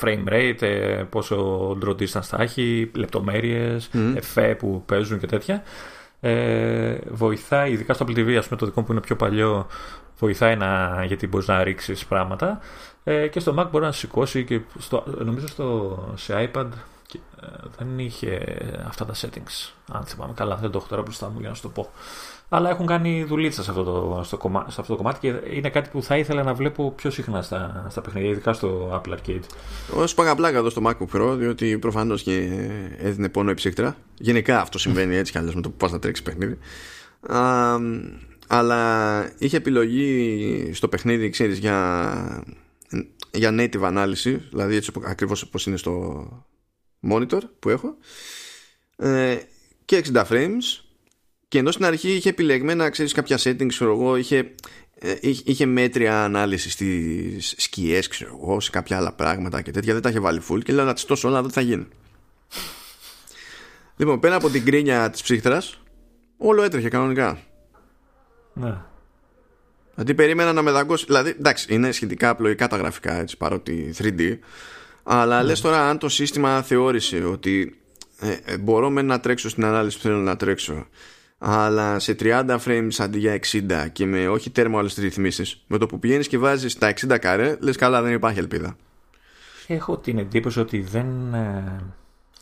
Frame 0.00 0.28
rate, 0.28 1.04
πόσο 1.10 1.68
draw 1.84 1.96
distance 1.96 2.22
θα 2.22 2.42
έχει, 2.42 2.90
λεπτομέρειες, 2.94 3.90
mm. 3.92 4.12
εφέ 4.16 4.54
που 4.54 4.82
παίζουν 4.86 5.18
και 5.18 5.26
τέτοια 5.26 5.62
ε, 6.26 6.98
βοηθάει, 7.10 7.72
ειδικά 7.72 7.94
στο 7.94 8.06
Apple 8.08 8.16
TV, 8.18 8.34
ας 8.34 8.46
πούμε, 8.46 8.60
το 8.60 8.66
δικό 8.66 8.80
μου 8.80 8.86
που 8.86 8.92
είναι 8.92 9.00
πιο 9.00 9.16
παλιό, 9.16 9.66
βοηθάει 10.18 10.56
να, 10.56 11.04
γιατί 11.04 11.26
μπορείς 11.26 11.46
να 11.46 11.62
ρίξεις 11.64 12.06
πράγματα. 12.06 12.58
Ε, 13.04 13.28
και 13.28 13.40
στο 13.40 13.54
Mac 13.58 13.66
μπορεί 13.70 13.84
να 13.84 13.92
σηκώσει 13.92 14.44
και 14.44 14.60
στο, 14.78 15.04
νομίζω 15.24 15.46
στο, 15.46 15.98
σε 16.14 16.50
iPad 16.52 16.66
ε, 17.40 17.46
δεν 17.78 17.98
είχε 17.98 18.58
αυτά 18.86 19.04
τα 19.04 19.14
settings. 19.14 19.72
Αν 19.92 20.04
θυμάμαι 20.04 20.32
καλά, 20.34 20.56
δεν 20.56 20.70
το 20.70 20.78
έχω 20.78 20.86
τώρα 20.88 21.02
μπροστά 21.02 21.28
μου 21.30 21.40
για 21.40 21.48
να 21.48 21.54
σου 21.54 21.62
το 21.62 21.68
πω 21.68 21.90
αλλά 22.48 22.70
έχουν 22.70 22.86
κάνει 22.86 23.24
δουλίτσα 23.24 23.62
σε 23.62 23.70
αυτό, 23.70 23.82
το, 23.82 24.20
στο 24.24 24.36
κομμάτι, 24.36 24.72
σε 24.72 24.80
αυτό 24.80 24.92
το 24.92 25.02
κομμάτι 25.02 25.18
και 25.20 25.56
είναι 25.56 25.70
κάτι 25.70 25.88
που 25.88 26.02
θα 26.02 26.16
ήθελα 26.16 26.42
να 26.42 26.54
βλέπω 26.54 26.90
πιο 26.90 27.10
συχνά 27.10 27.42
στα, 27.42 27.86
στα 27.88 28.00
παιχνίδια, 28.00 28.30
ειδικά 28.30 28.52
στο 28.52 29.00
Apple 29.02 29.12
Arcade. 29.12 29.42
Εγώ 29.92 30.06
σου 30.06 30.14
πλάκα 30.14 30.58
εδώ 30.58 30.70
στο 30.70 30.82
MacBook 30.84 31.16
Pro, 31.16 31.34
διότι 31.38 31.78
προφανώς 31.78 32.22
και 32.22 32.32
έδινε 32.98 33.28
πόνο 33.28 33.50
η 33.50 33.54
ψύχτρα. 33.54 33.96
Γενικά 34.18 34.60
αυτό 34.60 34.78
συμβαίνει 34.78 35.16
έτσι 35.16 35.32
κι 35.32 35.38
αλλιώς 35.38 35.54
με 35.54 35.60
το 35.60 35.70
που 35.70 35.76
πας 35.76 35.92
να 35.92 35.98
τρέξεις 35.98 36.24
παιχνίδι. 36.24 36.58
Α, 37.20 37.76
αλλά 38.46 39.32
είχε 39.38 39.56
επιλογή 39.56 40.70
στο 40.74 40.88
παιχνίδι, 40.88 41.30
ξέρεις, 41.30 41.58
για 41.58 42.44
για 43.36 43.50
native 43.50 43.82
ανάλυση, 43.82 44.36
δηλαδή 44.50 44.76
έτσι 44.76 44.92
ακριβώς 45.04 45.42
όπως 45.42 45.66
είναι 45.66 45.76
στο 45.76 46.26
monitor 47.10 47.40
που 47.58 47.68
έχω 47.68 47.96
ε, 48.96 49.36
και 49.84 50.04
60 50.12 50.24
frames 50.24 50.85
και 51.48 51.58
ενώ 51.58 51.70
στην 51.70 51.84
αρχή 51.84 52.12
είχε 52.12 52.28
επιλεγμένα, 52.28 52.90
ξέρεις, 52.90 53.12
κάποια 53.12 53.38
settings, 53.38 53.66
ξέρω 53.66 53.92
εγώ, 53.92 54.16
είχε, 54.16 54.54
ε, 54.94 55.14
είχε 55.20 55.66
μέτρια 55.66 56.24
ανάλυσης 56.24 56.72
στις 56.72 57.54
σκιές, 57.56 58.08
ξέρω 58.08 58.38
εγώ, 58.42 58.60
σε 58.60 58.70
κάποια 58.70 58.96
άλλα 58.96 59.12
πράγματα 59.12 59.62
και 59.62 59.70
τέτοια, 59.70 59.92
δεν 59.92 60.02
τα 60.02 60.08
είχε 60.08 60.20
βάλει 60.20 60.42
full 60.50 60.62
και 60.62 60.72
λέω 60.72 60.84
να 60.84 60.94
τις 60.94 61.04
τόσο 61.04 61.28
όλα, 61.28 61.42
δεν 61.42 61.50
θα 61.50 61.60
γίνει. 61.60 61.86
λοιπόν, 63.96 64.20
πέρα 64.20 64.34
από 64.34 64.50
την 64.50 64.64
κρίνια 64.64 65.10
της 65.10 65.22
ψύχτρας, 65.22 65.80
όλο 66.36 66.62
έτρεχε 66.62 66.88
κανονικά. 66.88 67.38
Ναι. 68.52 68.76
Δηλαδή 69.94 70.14
περίμενα 70.14 70.52
να 70.52 70.62
με 70.62 70.70
δαγκώσει. 70.70 71.04
Δηλαδή, 71.04 71.30
εντάξει, 71.30 71.74
είναι 71.74 71.92
σχετικά 71.92 72.28
απλοϊκά 72.28 72.66
τα 72.66 72.76
γραφικά 72.76 73.12
έτσι, 73.12 73.36
παρότι 73.36 73.94
3D. 73.98 74.38
Αλλά 75.02 75.40
ναι. 75.40 75.46
λες 75.46 75.60
τώρα 75.60 75.88
αν 75.88 75.98
το 75.98 76.08
σύστημα 76.08 76.62
θεώρησε 76.62 77.24
ότι 77.24 77.76
ε, 78.20 78.36
ε, 78.44 78.58
μπορώ 78.58 78.90
με 78.90 79.02
να 79.02 79.20
τρέξω 79.20 79.48
στην 79.48 79.64
ανάλυση 79.64 79.96
που 79.96 80.02
θέλω 80.02 80.16
να 80.16 80.36
τρέξω 80.36 80.86
αλλά 81.38 81.98
σε 81.98 82.16
30 82.20 82.58
frames 82.64 82.94
αντί 82.98 83.18
για 83.18 83.40
60 83.52 83.86
και 83.92 84.06
με 84.06 84.28
όχι 84.28 84.50
τέρμα 84.50 84.78
όλες 84.78 84.94
τις 84.94 85.02
ρυθμίσεις 85.02 85.64
με 85.66 85.78
το 85.78 85.86
που 85.86 85.98
πηγαίνεις 85.98 86.28
και 86.28 86.38
βάζεις 86.38 86.78
τα 86.78 86.92
60 87.06 87.18
καρέ 87.20 87.56
λες 87.60 87.76
καλά 87.76 88.02
δεν 88.02 88.12
υπάρχει 88.12 88.38
ελπίδα 88.38 88.76
Έχω 89.66 89.96
την 89.98 90.18
εντύπωση 90.18 90.60
ότι 90.60 90.80
δεν 90.80 91.34
ε, 91.34 91.80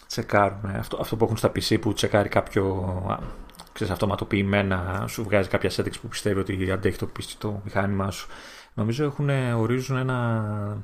τσεκάρουν 0.06 0.64
αυτό, 0.64 0.98
αυτό 1.00 1.16
που 1.16 1.24
έχουν 1.24 1.36
στα 1.36 1.48
PC 1.48 1.80
που 1.80 1.92
τσεκάρει 1.92 2.28
κάποιο 2.28 3.02
ξέρεις, 3.72 3.92
αυτοματοποιημένα 3.92 5.04
σου 5.08 5.22
βγάζει 5.22 5.48
κάποια 5.48 5.70
settings 5.70 6.00
που 6.00 6.08
πιστεύει 6.08 6.40
ότι 6.40 6.70
αντέχει 6.70 6.98
το, 6.98 7.08
το 7.38 7.60
μηχάνημά 7.64 8.10
σου. 8.10 8.28
Νομίζω 8.74 9.04
έχουν, 9.04 9.28
ορίζουν 9.56 9.96
ένα 9.96 10.76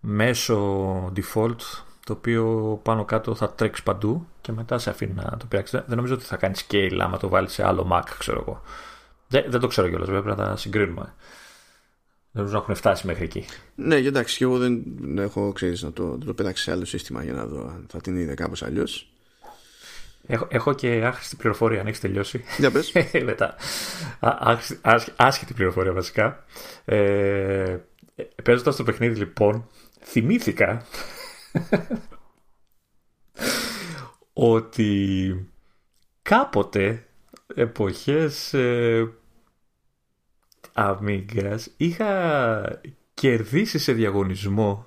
μέσο 0.00 1.12
default 1.16 1.56
το 2.04 2.12
οποίο 2.12 2.80
πάνω 2.82 3.04
κάτω 3.04 3.34
θα 3.34 3.50
τρέξει 3.52 3.82
παντού 3.82 4.26
και 4.40 4.52
μετά 4.52 4.78
σε 4.78 4.90
αφήνει 4.90 5.12
να 5.12 5.36
το 5.36 5.46
πειράξει. 5.46 5.82
Δεν 5.86 5.96
νομίζω 5.96 6.14
ότι 6.14 6.24
θα 6.24 6.36
κάνει 6.36 6.54
scale 6.68 6.98
άμα 7.00 7.18
το 7.18 7.28
βάλει 7.28 7.48
σε 7.48 7.66
άλλο 7.66 7.88
Mac, 7.92 8.02
ξέρω 8.18 8.40
εγώ. 8.46 8.62
Δεν, 9.28 9.44
δεν 9.48 9.60
το 9.60 9.66
ξέρω 9.66 9.88
κιόλας, 9.88 10.06
βέβαια, 10.06 10.22
πρέπει 10.22 10.40
να 10.40 10.46
τα 10.46 10.56
συγκρίνουμε. 10.56 11.14
Δεν 12.30 12.42
νομίζω 12.42 12.52
να 12.52 12.62
έχουν 12.62 12.74
φτάσει 12.74 13.06
μέχρι 13.06 13.24
εκεί. 13.24 13.44
Ναι, 13.74 13.96
εντάξει, 13.96 14.36
και 14.36 14.44
εγώ 14.44 14.58
δεν 14.58 14.82
έχω 15.18 15.52
ξέρεις 15.52 15.82
να 15.82 15.92
το, 15.92 16.18
το 16.18 16.34
πέταξει 16.34 16.62
σε 16.62 16.70
άλλο 16.70 16.84
σύστημα 16.84 17.24
για 17.24 17.32
να 17.32 17.46
δω 17.46 17.60
αν 17.60 17.86
θα 17.88 18.00
την 18.00 18.16
είδε 18.16 18.34
κάπως 18.34 18.62
αλλιώς. 18.62 19.08
Έχω, 20.26 20.46
έχω 20.50 20.74
και 20.74 21.04
άχρηστη 21.04 21.36
πληροφορία, 21.36 21.80
αν 21.80 21.86
έχεις 21.86 22.00
τελειώσει. 22.00 22.44
Για 22.58 22.70
πες. 22.70 22.92
Μετά. 23.24 23.54
άσχετη 25.16 25.54
πληροφορία 25.54 25.92
βασικά. 25.92 26.44
Ε, 26.84 27.76
Παίζοντας 28.42 28.76
το 28.76 28.82
παιχνίδι, 28.82 29.18
λοιπόν, 29.18 29.68
θυμήθηκα 30.00 30.86
ότι 34.32 35.48
κάποτε 36.22 37.06
εποχές 37.54 38.54
ε, 38.54 39.12
είχα 41.76 42.80
κερδίσει 43.14 43.78
σε 43.78 43.92
διαγωνισμό 43.92 44.86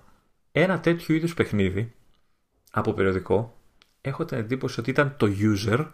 ένα 0.52 0.80
τέτοιο 0.80 1.16
είδους 1.16 1.34
παιχνίδι 1.34 1.94
από 2.72 2.94
περιοδικό. 2.94 3.58
Έχω 4.02 4.26
την 4.26 4.38
εντύπωση 4.38 4.80
ότι 4.80 4.90
ήταν 4.90 5.16
το 5.18 5.28
User. 5.40 5.86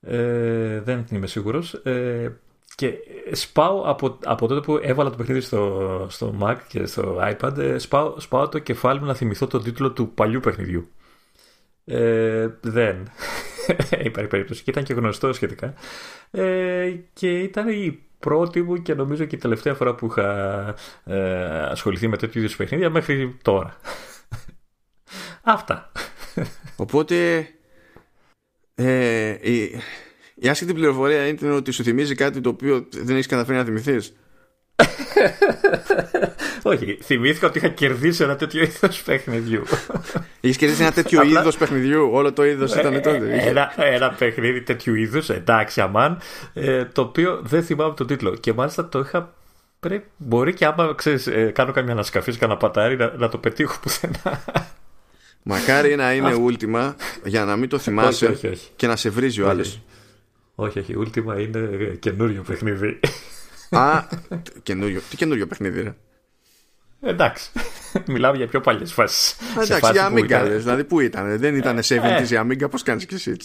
Ε, 0.00 0.80
δεν 0.80 1.06
είμαι 1.10 1.26
σίγουρος. 1.26 1.74
Ε, 1.74 2.40
και 2.74 2.94
σπάω 3.32 3.82
από, 3.90 4.18
από 4.24 4.46
τότε 4.46 4.60
που 4.60 4.78
έβαλα 4.82 5.10
το 5.10 5.16
παιχνίδι 5.16 5.40
στο, 5.40 6.06
στο 6.10 6.34
Mac 6.40 6.56
και 6.68 6.86
στο 6.86 7.18
iPad, 7.22 7.58
ε, 7.58 7.78
σπάω, 7.78 8.20
σπάω 8.20 8.48
το 8.48 8.58
κεφάλι 8.58 9.00
μου 9.00 9.06
να 9.06 9.14
θυμηθώ 9.14 9.46
τον 9.46 9.62
τίτλο 9.62 9.92
του 9.92 10.08
παλιού 10.14 10.40
παιχνιδιού. 10.40 10.88
Ε, 11.84 12.48
δεν. 12.60 13.10
Υπάρχει 14.04 14.28
περίπτωση. 14.28 14.62
Και 14.62 14.70
ήταν 14.70 14.84
και 14.84 14.94
γνωστό 14.94 15.32
σχετικά. 15.32 15.74
Ε, 16.30 16.94
και 17.12 17.38
ήταν 17.38 17.68
η 17.68 18.02
πρώτη 18.18 18.62
μου 18.62 18.82
και 18.82 18.94
νομίζω 18.94 19.24
και 19.24 19.36
η 19.36 19.38
τελευταία 19.38 19.74
φορά 19.74 19.94
που 19.94 20.06
είχα 20.06 20.74
ε, 21.04 21.62
ασχοληθεί 21.62 22.08
με 22.08 22.16
τέτοιου 22.16 22.40
είδους 22.40 22.56
παιχνίδια 22.56 22.90
μέχρι 22.90 23.36
τώρα. 23.42 23.76
Αυτά. 25.42 25.92
Οπότε 26.76 27.48
ε, 28.74 29.50
η 29.50 29.80
άσχετη 30.48 30.74
πληροφορία 30.74 31.26
είναι 31.26 31.50
ότι 31.50 31.70
σου 31.70 31.82
θυμίζει 31.82 32.14
κάτι 32.14 32.40
το 32.40 32.48
οποίο 32.48 32.86
δεν 32.90 33.14
έχεις 33.14 33.26
καταφέρει 33.26 33.58
να 33.58 33.64
θυμηθείς. 33.64 34.12
Όχι, 36.62 36.98
θυμήθηκα 37.02 37.46
ότι 37.46 37.58
είχα 37.58 37.68
κερδίσει 37.68 38.22
ένα 38.22 38.36
τέτοιο 38.36 38.62
είδος 38.62 39.02
παιχνιδιού. 39.02 39.62
Είχες 40.40 40.56
κερδίσει 40.56 40.82
ένα 40.82 40.92
τέτοιο 40.92 41.22
είδος 41.22 41.56
παιχνιδιού, 41.56 42.10
όλο 42.12 42.32
το 42.32 42.44
είδος 42.44 42.74
ήταν 42.74 42.92
τότε. 43.02 43.42
Ένα, 43.46 43.72
ένα 43.76 44.10
παιχνίδι 44.10 44.62
τέτοιου 44.62 44.94
είδους, 44.94 45.30
εντάξει, 45.30 45.80
αμάν, 45.80 46.20
ε, 46.52 46.84
το 46.84 47.02
οποίο 47.02 47.40
δεν 47.44 47.62
θυμάμαι 47.62 47.94
τον 47.94 48.06
τίτλο. 48.06 48.34
Και 48.36 48.52
μάλιστα 48.52 48.88
το 48.88 48.98
είχα. 48.98 49.34
Πρέπει, 49.80 50.06
μπορεί 50.16 50.54
και 50.54 50.64
άμα 50.64 50.94
ξέρεις, 50.94 51.26
ε, 51.26 51.50
κάνω 51.54 51.72
καμιά 51.72 51.92
ανασκαφή, 51.92 52.36
κάνα 52.36 52.56
πατάρι, 52.56 52.96
να, 52.96 53.12
να 53.16 53.28
το 53.28 53.38
πετύχω 53.38 53.78
πουθενά. 53.80 54.42
Μακάρι 55.42 55.96
να 55.96 56.12
είναι 56.12 56.34
ούλτιμα 56.44 56.96
για 57.24 57.44
να 57.44 57.56
μην 57.56 57.68
το 57.68 57.78
θυμάσαι 57.78 58.58
και 58.76 58.86
να 58.86 58.96
σε 58.96 59.10
βρίζει 59.10 59.42
ο 59.42 59.48
άλλος. 59.48 59.80
Όχι, 60.62 60.78
όχι. 60.78 60.94
Ultima 60.98 61.40
είναι 61.40 61.60
καινούριο 61.98 62.42
παιχνίδι. 62.42 63.00
Α, 63.70 64.02
καινούριο. 64.62 65.00
Τι 65.10 65.16
καινούριο 65.16 65.46
παιχνίδι, 65.46 65.82
ρε; 65.82 65.94
Εντάξει. 67.00 67.50
Μιλάω 68.06 68.34
για 68.34 68.46
πιο 68.46 68.60
παλιές 68.60 68.92
φάσεις. 68.92 69.36
Εντάξει, 69.62 69.92
για 69.92 70.10
Amiga, 70.12 70.56
δηλαδή 70.56 70.84
πού 70.84 71.00
ήταν. 71.00 71.38
Δεν 71.38 71.56
ήταν 71.56 71.78
70 71.78 71.80
ε, 71.90 72.22
η 72.22 72.40
Amiga, 72.40 72.70
πώς 72.70 72.82
κάνεις 72.82 73.06
και 73.06 73.14
εσύ 73.14 73.36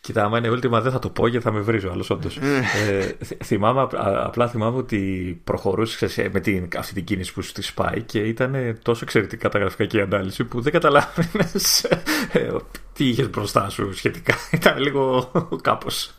Κοίτα, 0.00 0.24
άμα 0.24 0.38
είναι 0.38 0.50
Ultima 0.50 0.80
δεν 0.82 0.92
θα 0.92 0.98
το 0.98 1.10
πω 1.10 1.26
γιατί 1.26 1.44
θα 1.44 1.52
με 1.52 1.60
βρίζω 1.60 1.90
άλλος 1.90 2.10
όντως. 2.10 2.36
Ε. 2.36 2.64
ε, 2.88 3.14
θυμάμαι, 3.44 3.88
απλά 4.24 4.48
θυμάμαι 4.48 4.76
ότι 4.76 5.40
προχωρούσε 5.44 6.30
με 6.32 6.40
την, 6.40 6.68
αυτή 6.76 6.94
την 6.94 7.04
κίνηση 7.04 7.32
που 7.32 7.42
σου 7.42 7.52
τη 7.52 7.62
σπάει 7.62 8.02
και 8.02 8.18
ήταν 8.18 8.78
τόσο 8.82 9.00
εξαιρετικά 9.04 9.48
τα 9.48 9.58
γραφικά 9.58 9.84
και 9.84 9.98
η 9.98 10.00
ανάλυση 10.00 10.44
που 10.44 10.60
δεν 10.60 10.72
καταλάβαινες 10.72 11.84
ε, 12.32 12.50
τι 12.94 13.08
είχε 13.08 13.22
μπροστά 13.22 13.68
σου 13.68 13.94
σχετικά. 13.94 14.34
Ήταν 14.52 14.78
λίγο 14.78 15.32
κάπως. 15.62 16.14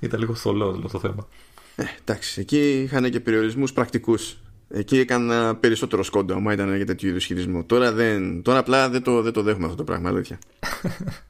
Ήταν 0.00 0.20
λίγο 0.20 0.34
θολό 0.34 0.66
όλο 0.66 0.88
το 0.92 0.98
θέμα. 0.98 1.28
Ε, 1.76 1.84
εντάξει, 2.00 2.40
εκεί 2.40 2.82
είχαν 2.82 3.10
και 3.10 3.20
περιορισμούς 3.20 3.72
πρακτικούς. 3.72 4.36
Εκεί 4.68 4.98
έκανα 4.98 5.56
περισσότερο 5.56 6.02
σκόντο, 6.02 6.34
άμα 6.34 6.52
ήταν 6.52 6.76
για 6.76 6.86
τέτοιου 6.86 7.08
είδους 7.08 7.24
χειρισμό. 7.24 7.64
Τώρα, 7.64 7.92
δεν, 7.92 8.42
τώρα 8.42 8.58
απλά 8.58 8.88
δεν 8.88 9.02
το, 9.02 9.22
δεν 9.22 9.32
το 9.32 9.42
δέχομαι 9.42 9.64
αυτό 9.64 9.76
το 9.76 9.84
πράγμα, 9.84 10.08
αλήθεια. 10.08 10.38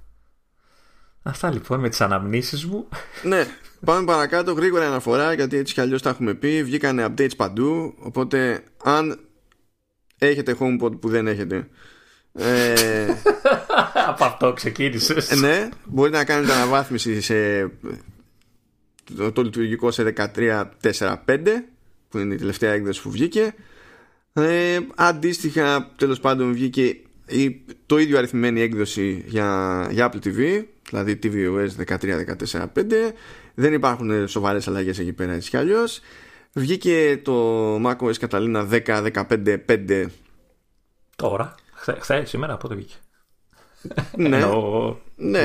Αυτά 1.26 1.52
λοιπόν 1.52 1.80
με 1.80 1.88
τις 1.88 2.00
αναμνήσεις 2.00 2.64
μου. 2.64 2.88
ναι, 3.22 3.46
πάμε 3.84 4.04
παρακάτω 4.04 4.52
γρήγορα 4.52 4.86
αναφορά 4.86 5.32
γιατί 5.32 5.56
έτσι 5.56 5.74
κι 5.74 5.80
αλλιώς 5.80 6.02
τα 6.02 6.10
έχουμε 6.10 6.34
πει. 6.34 6.62
Βγήκανε 6.62 7.06
updates 7.08 7.36
παντού, 7.36 7.94
οπότε 7.98 8.64
αν 8.82 9.18
έχετε 10.18 10.56
HomePod 10.60 11.00
που 11.00 11.08
δεν 11.08 11.26
έχετε 11.26 11.68
ε, 12.38 13.04
Από 14.06 14.24
αυτό 14.24 14.52
ξεκίνησες. 14.52 15.30
Ε, 15.30 15.36
ναι, 15.36 15.68
μπορείτε 15.84 16.16
να 16.16 16.24
κάνετε 16.24 16.52
αναβάθμιση 16.52 17.20
σε 17.20 17.70
το, 19.16 19.32
το 19.32 19.42
λειτουργικό 19.42 19.90
σε 19.90 20.14
13.4.5 20.16 21.38
που 22.08 22.18
είναι 22.18 22.34
η 22.34 22.38
τελευταία 22.38 22.72
έκδοση 22.72 23.02
που 23.02 23.10
βγήκε. 23.10 23.54
Ε, 24.32 24.78
αντίστοιχα, 24.94 25.92
τέλος 25.96 26.20
πάντων, 26.20 26.52
βγήκε 26.52 26.96
η, 27.26 27.64
το 27.86 27.98
ίδιο 27.98 28.18
αριθμημένη 28.18 28.60
έκδοση 28.60 29.24
για, 29.26 29.88
για 29.90 30.12
Apple 30.12 30.26
TV 30.26 30.64
δηλαδή 30.88 31.18
tvOS 31.22 31.68
13-14-5 31.86 32.66
δεν 33.54 33.72
υπάρχουν 33.72 34.28
σοβαρές 34.28 34.68
αλλαγές 34.68 34.98
εκεί 34.98 35.12
πέρα 35.12 35.32
έτσι 35.32 35.50
κι 35.50 35.56
αλλιώς 35.56 36.00
βγήκε 36.52 37.20
το 37.22 37.76
macOS 37.76 38.12
Catalina 38.28 38.82
10-15-5 38.86 40.06
τώρα, 41.16 41.54
χθε, 42.00 42.24
σήμερα 42.24 42.56
πότε 42.56 42.74
βγήκε. 42.74 42.94
Ναι, 44.16 44.28
ναι 45.16 45.42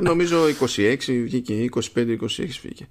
νομίζω 0.00 0.38
26 0.76 0.96
βγήκε 1.06 1.68
25-26 1.94 2.18
βγήκε. 2.36 2.86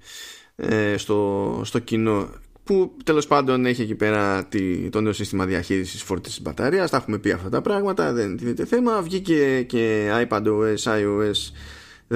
Ε, 0.56 0.96
στο, 0.96 1.60
στο 1.64 1.78
κοινό 1.78 2.28
που 2.64 2.96
τέλος 3.04 3.26
πάντων 3.26 3.66
έχει 3.66 3.82
εκεί 3.82 3.94
πέρα 3.94 4.44
τη, 4.44 4.88
το 4.88 5.00
νέο 5.00 5.12
σύστημα 5.12 5.46
διαχείρισης 5.46 6.02
φόρτισης 6.02 6.42
μπαταρίας. 6.42 6.90
Τα 6.90 6.96
έχουμε 6.96 7.18
πει 7.18 7.30
αυτά 7.30 7.48
τα 7.48 7.60
πράγματα 7.60 8.12
δεν 8.12 8.38
είναι 8.42 8.64
θέμα. 8.64 9.02
Βγήκε 9.02 9.62
και 9.62 10.10
iPadOS, 10.28 10.76
iOS 10.84 11.52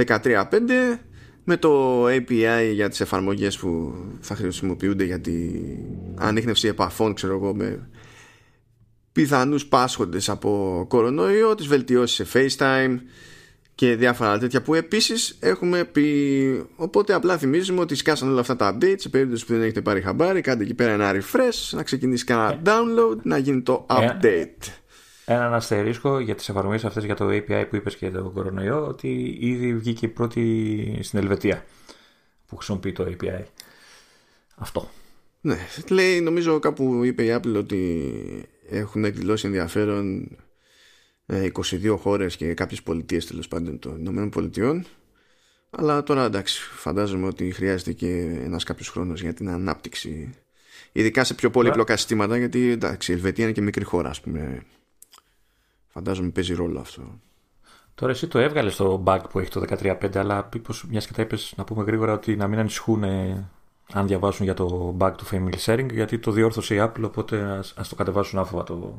13.5 0.06 0.42
με 1.44 1.56
το 1.56 2.04
API 2.06 2.70
για 2.72 2.88
τις 2.88 3.00
εφαρμογές 3.00 3.58
που 3.58 3.94
θα 4.20 4.34
χρησιμοποιούνται 4.34 5.04
για 5.04 5.20
την 5.20 5.78
ανείχνευση 6.18 6.68
επαφών 6.68 7.14
ξέρω 7.14 7.34
εγώ 7.34 7.54
με 7.54 7.88
πιθανούς 9.12 9.66
πάσχοντες 9.66 10.28
από 10.28 10.84
κορονοϊό 10.88 11.54
τις 11.54 11.66
βελτιώσεις 11.66 12.28
σε 12.28 12.38
FaceTime 12.58 12.98
και 13.74 13.96
διάφορα 13.96 14.38
τέτοια 14.38 14.62
που 14.62 14.74
επίσης 14.74 15.36
έχουμε 15.40 15.84
πει. 15.84 16.66
Οπότε 16.76 17.14
απλά 17.14 17.38
θυμίζουμε 17.38 17.80
ότι 17.80 17.94
σκάσαν 17.94 18.28
όλα 18.28 18.40
αυτά 18.40 18.56
τα 18.56 18.76
updates 18.76 18.94
σε 18.98 19.08
περίπτωση 19.08 19.46
που 19.46 19.52
δεν 19.52 19.62
έχετε 19.62 19.80
πάρει 19.80 20.00
χαμπάρι. 20.00 20.40
Κάντε 20.40 20.64
εκεί 20.64 20.74
πέρα 20.74 20.92
ένα 20.92 21.12
refresh 21.14 21.70
να 21.70 21.82
ξεκινήσει 21.82 22.24
κανένα 22.24 22.52
ε. 22.52 22.60
download 22.64 23.16
να 23.22 23.38
γίνει 23.38 23.60
το 23.60 23.86
ε. 23.90 23.94
update. 23.94 24.70
Ένα 25.24 25.54
αστερίσκο 25.54 26.18
για 26.18 26.34
τις 26.34 26.48
εφαρμογές 26.48 26.84
αυτές 26.84 27.04
για 27.04 27.14
το 27.14 27.28
API 27.28 27.64
που 27.68 27.76
είπες 27.76 27.96
και 27.96 28.06
για 28.06 28.18
τον 28.18 28.32
κορονοϊό 28.32 28.86
ότι 28.86 29.36
ήδη 29.40 29.74
βγήκε 29.74 30.06
η 30.06 30.08
πρώτη 30.08 30.98
στην 31.02 31.18
Ελβετία 31.18 31.64
που 32.46 32.56
χρησιμοποιεί 32.56 32.92
το 32.92 33.04
API 33.04 33.42
αυτό. 34.54 34.90
Ναι, 35.40 35.58
λέει 35.88 36.20
νομίζω 36.20 36.58
κάπου 36.58 37.04
είπε 37.04 37.22
η 37.22 37.36
Apple 37.36 37.56
ότι 37.56 38.12
έχουν 38.72 39.04
εκδηλώσει 39.04 39.46
ενδιαφέρον 39.46 40.28
22 41.26 41.84
ε, 41.84 41.88
χώρες 41.88 42.36
και 42.36 42.54
κάποιες 42.54 42.82
πολιτείες 42.82 43.26
τέλος 43.26 43.48
πάντων 43.48 43.78
των 43.78 43.98
Ηνωμένων 43.98 44.30
Πολιτειών. 44.30 44.84
Αλλά 45.70 46.02
τώρα 46.02 46.24
εντάξει 46.24 46.62
φαντάζομαι 46.62 47.26
ότι 47.26 47.50
χρειάζεται 47.50 47.92
και 47.92 48.08
ένας 48.44 48.64
κάποιος 48.64 48.88
χρόνος 48.88 49.20
για 49.20 49.34
την 49.34 49.48
ανάπτυξη. 49.48 50.34
Ειδικά 50.92 51.24
σε 51.24 51.34
πιο 51.34 51.50
πολύπλοκα 51.50 51.96
συστήματα 51.96 52.36
γιατί 52.38 52.70
εντάξει 52.70 53.12
η 53.12 53.14
Ελβετία 53.14 53.44
είναι 53.44 53.52
και 53.52 53.60
μικρή 53.60 53.84
χώρα 53.84 54.08
ας 54.08 54.20
πούμε. 54.20 54.62
Φαντάζομαι 55.88 56.30
παίζει 56.30 56.54
ρόλο 56.54 56.80
αυτό. 56.80 57.20
Τώρα 57.94 58.12
εσύ 58.12 58.26
το 58.26 58.38
έβγαλες 58.38 58.72
στο 58.72 59.02
bug 59.06 59.20
που 59.30 59.38
έχει 59.38 59.50
το 59.50 59.64
13.5 59.68 60.16
αλλά 60.16 60.48
μήπως 60.52 60.84
μιας 60.88 61.06
και 61.06 61.12
τα 61.12 61.22
είπες 61.22 61.54
να 61.56 61.64
πούμε 61.64 61.84
γρήγορα 61.84 62.12
ότι 62.12 62.36
να 62.36 62.48
μην 62.48 62.58
ανησυχούν 62.58 63.04
αν 63.92 64.06
διαβάσουν 64.06 64.44
για 64.44 64.54
το 64.54 64.96
bug 64.98 65.12
του 65.16 65.26
family 65.30 65.64
sharing 65.64 65.88
γιατί 65.92 66.18
το 66.18 66.30
διόρθωσε 66.30 66.74
η 66.74 66.78
Apple 66.80 67.02
οπότε 67.04 67.42
ας, 67.42 67.74
ας 67.76 67.88
το 67.88 67.94
κατεβάσουν 67.94 68.38
άφοβα 68.38 68.62
το, 68.62 68.94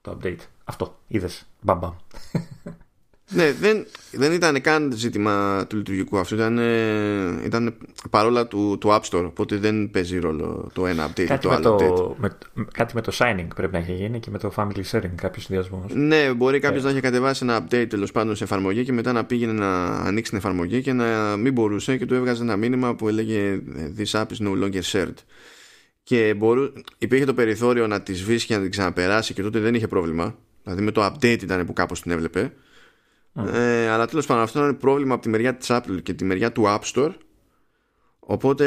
το 0.00 0.18
update. 0.20 0.40
Αυτό. 0.64 0.98
Είδες. 1.06 1.46
Μπαμπαμ. 1.60 1.92
Ναι, 3.30 3.52
δεν, 3.52 3.86
δεν 4.10 4.32
ήταν 4.32 4.60
καν 4.60 4.92
ζήτημα 4.94 5.66
του 5.68 5.76
λειτουργικού 5.76 6.18
αυτού. 6.18 6.34
Ήταν, 6.34 6.58
ήταν 7.44 7.74
παρόλα 8.10 8.46
του, 8.46 8.78
του 8.80 8.88
App 8.88 9.00
Store. 9.10 9.24
Οπότε 9.26 9.56
δεν 9.56 9.90
παίζει 9.90 10.18
ρόλο 10.18 10.70
το 10.72 10.86
ένα 10.86 11.08
update 11.08 11.24
κάτι 11.24 11.46
το 11.46 11.50
άλλο 11.50 11.76
το, 11.76 12.16
Με, 12.18 12.36
κάτι 12.72 12.94
με 12.94 13.00
το 13.00 13.12
signing 13.18 13.46
πρέπει 13.54 13.72
να 13.72 13.78
έχει 13.78 13.92
γίνει 13.92 14.20
και 14.20 14.30
με 14.30 14.38
το 14.38 14.52
family 14.56 14.82
sharing 14.90 15.14
κάποιος 15.14 15.44
συνδυασμός. 15.44 15.92
Ναι, 15.94 16.32
μπορεί 16.32 16.58
κάποιος 16.58 16.82
yeah. 16.82 16.84
Ε. 16.84 16.88
να 16.88 16.92
έχει 16.92 17.00
κατεβάσει 17.00 17.44
ένα 17.44 17.64
update 17.64 17.86
τέλος 17.88 18.12
πάντων 18.12 18.36
σε 18.36 18.44
εφαρμογή 18.44 18.84
και 18.84 18.92
μετά 18.92 19.12
να 19.12 19.24
πήγαινε 19.24 19.52
να 19.52 19.86
ανοίξει 19.86 20.30
την 20.30 20.38
εφαρμογή 20.38 20.82
και 20.82 20.92
να 20.92 21.36
μην 21.36 21.52
μπορούσε 21.52 21.96
και 21.96 22.06
του 22.06 22.14
έβγαζε 22.14 22.42
ένα 22.42 22.56
μήνυμα 22.56 22.94
που 22.94 23.08
έλεγε 23.08 23.60
This 23.98 24.20
app 24.20 24.26
is 24.26 24.46
no 24.46 24.64
longer 24.64 24.82
shared 24.92 25.14
και 26.02 26.34
μπορού, 26.36 26.72
υπήρχε 26.98 27.24
το 27.24 27.34
περιθώριο 27.34 27.86
να 27.86 28.02
τη 28.02 28.14
σβήσει 28.14 28.46
και 28.46 28.54
να 28.54 28.60
την 28.60 28.70
ξαναπεράσει 28.70 29.34
και 29.34 29.42
τότε 29.42 29.58
δεν 29.58 29.74
είχε 29.74 29.88
πρόβλημα. 29.88 30.38
Δηλαδή 30.62 30.82
με 30.82 30.90
το 30.90 31.06
update 31.06 31.42
ήταν 31.42 31.66
που 31.66 31.72
κάπως 31.72 32.02
την 32.02 32.10
έβλεπε. 32.10 32.52
Ε, 33.34 33.88
αλλά 33.88 34.06
τέλος 34.06 34.26
πάντων 34.26 34.42
αυτό 34.42 34.64
είναι 34.64 34.72
πρόβλημα 34.72 35.14
από 35.14 35.22
τη 35.22 35.28
μεριά 35.28 35.54
της 35.54 35.66
Apple 35.70 36.02
και 36.02 36.14
τη 36.14 36.24
μεριά 36.24 36.52
του 36.52 36.64
App 36.66 36.80
Store. 36.94 37.12
Οπότε 38.18 38.66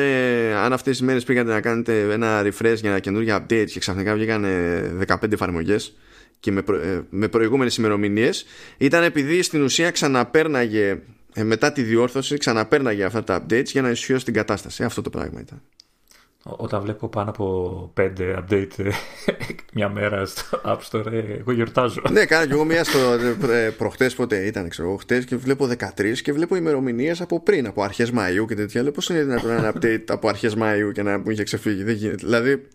αν 0.57 0.74
αυτές 0.74 0.97
τις 0.97 1.05
μέρες 1.05 1.24
πήγατε 1.24 1.51
να 1.51 1.61
κάνετε 1.61 2.14
ένα 2.14 2.41
refresh 2.41 2.76
για 2.76 2.89
ένα 2.89 2.99
καινούργια 2.99 3.43
update 3.43 3.66
και 3.66 3.80
ξαφνικά 3.80 4.14
βγήκαν 4.14 4.45
15 5.07 5.32
εφαρμογές 5.32 5.95
και 6.39 6.51
με, 6.51 6.61
προ, 6.61 6.76
ε, 6.76 7.05
με 7.09 7.28
προηγούμενες 7.28 7.78
ημερομηνίες, 7.78 8.45
ήταν 8.78 9.03
επειδή 9.03 9.41
στην 9.41 9.61
ουσία 9.61 9.91
ξαναπέρναγε 9.91 11.01
ε, 11.34 11.43
μετά 11.43 11.72
τη 11.72 11.82
διόρθωση 11.82 12.38
ξαναπέρναγε 12.38 13.03
αυτά 13.03 13.24
τα 13.24 13.43
updates 13.43 13.66
για 13.66 13.82
να 13.82 13.89
ισχύσει 13.89 14.26
την 14.26 14.34
κατάσταση. 14.34 14.84
Αυτό 14.84 15.01
το 15.01 15.09
πράγμα 15.09 15.39
ήταν. 15.39 15.61
Όταν 16.46 16.82
βλέπω 16.82 17.08
πάνω 17.08 17.30
από 17.30 17.91
πέντε 17.94 18.38
update 18.39 18.78
ε, 18.78 18.89
μια 19.74 19.89
μέρα 19.89 20.26
στο 20.26 20.62
App 20.66 20.78
Store, 20.89 21.12
ε, 21.12 21.34
εγώ 21.39 21.52
γιορτάζω. 21.52 22.02
ναι, 22.12 22.26
κάνω 22.26 22.46
και 22.46 22.54
εγώ 22.54 22.64
μία 22.64 22.84
στο 22.84 23.00
ε, 23.50 23.70
προχτές 23.70 24.16
ποτέ 24.16 24.46
ήταν, 24.46 24.70
ξέρω 24.70 24.88
εγώ, 24.88 24.98
χτες 24.98 25.26
και 25.26 25.36
βλέπω 25.36 25.70
13 25.98 26.18
και 26.22 26.34
βλέπω 26.34 26.56
ημερομηνίες 26.56 27.22
από 27.22 27.39
πριν, 27.39 27.68
από 27.68 27.84
αρχές 27.84 28.12
Μαΐου 28.12 28.46
και 28.48 28.56
τέτοια. 28.56 28.82
Λέω 28.82 28.91
πώς 28.91 29.10
είναι 29.10 29.24
δυνατόν 29.24 29.52
ένα 29.52 29.74
update 29.74 30.04
από 30.08 30.28
αρχές 30.28 30.56
Μαΐου 30.58 30.91
και 30.94 31.04
να 31.04 31.18
μου 31.18 31.30
είχε 31.30 31.44
ξεφύγει. 31.44 31.84
Δεν 31.84 31.96
γίνεται. 31.96 32.26
Δηλαδή. 32.26 32.68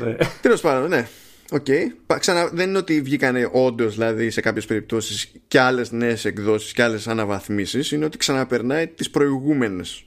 Ναι. 0.00 0.16
Τέλος 0.40 0.60
πάντων, 0.60 0.88
ναι. 0.88 1.08
Okay. 1.50 2.16
Ξανα, 2.18 2.48
δεν 2.52 2.68
είναι 2.68 2.78
ότι 2.78 3.00
βγήκαν 3.00 3.50
όντως 3.52 3.94
δηλαδή 3.94 4.30
σε 4.30 4.40
κάποιες 4.40 4.64
περιπτώσεις 4.64 5.32
και 5.48 5.60
άλλες 5.60 5.90
νέες 5.90 6.24
εκδόσεις 6.24 6.72
και 6.72 6.82
άλλες 6.82 7.08
αναβαθμίσεις. 7.08 7.92
Είναι 7.92 8.04
ότι 8.04 8.18
ξαναπερνάει 8.18 8.86
τις 8.86 9.10
προηγούμενες. 9.10 10.04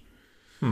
Mm 0.62 0.68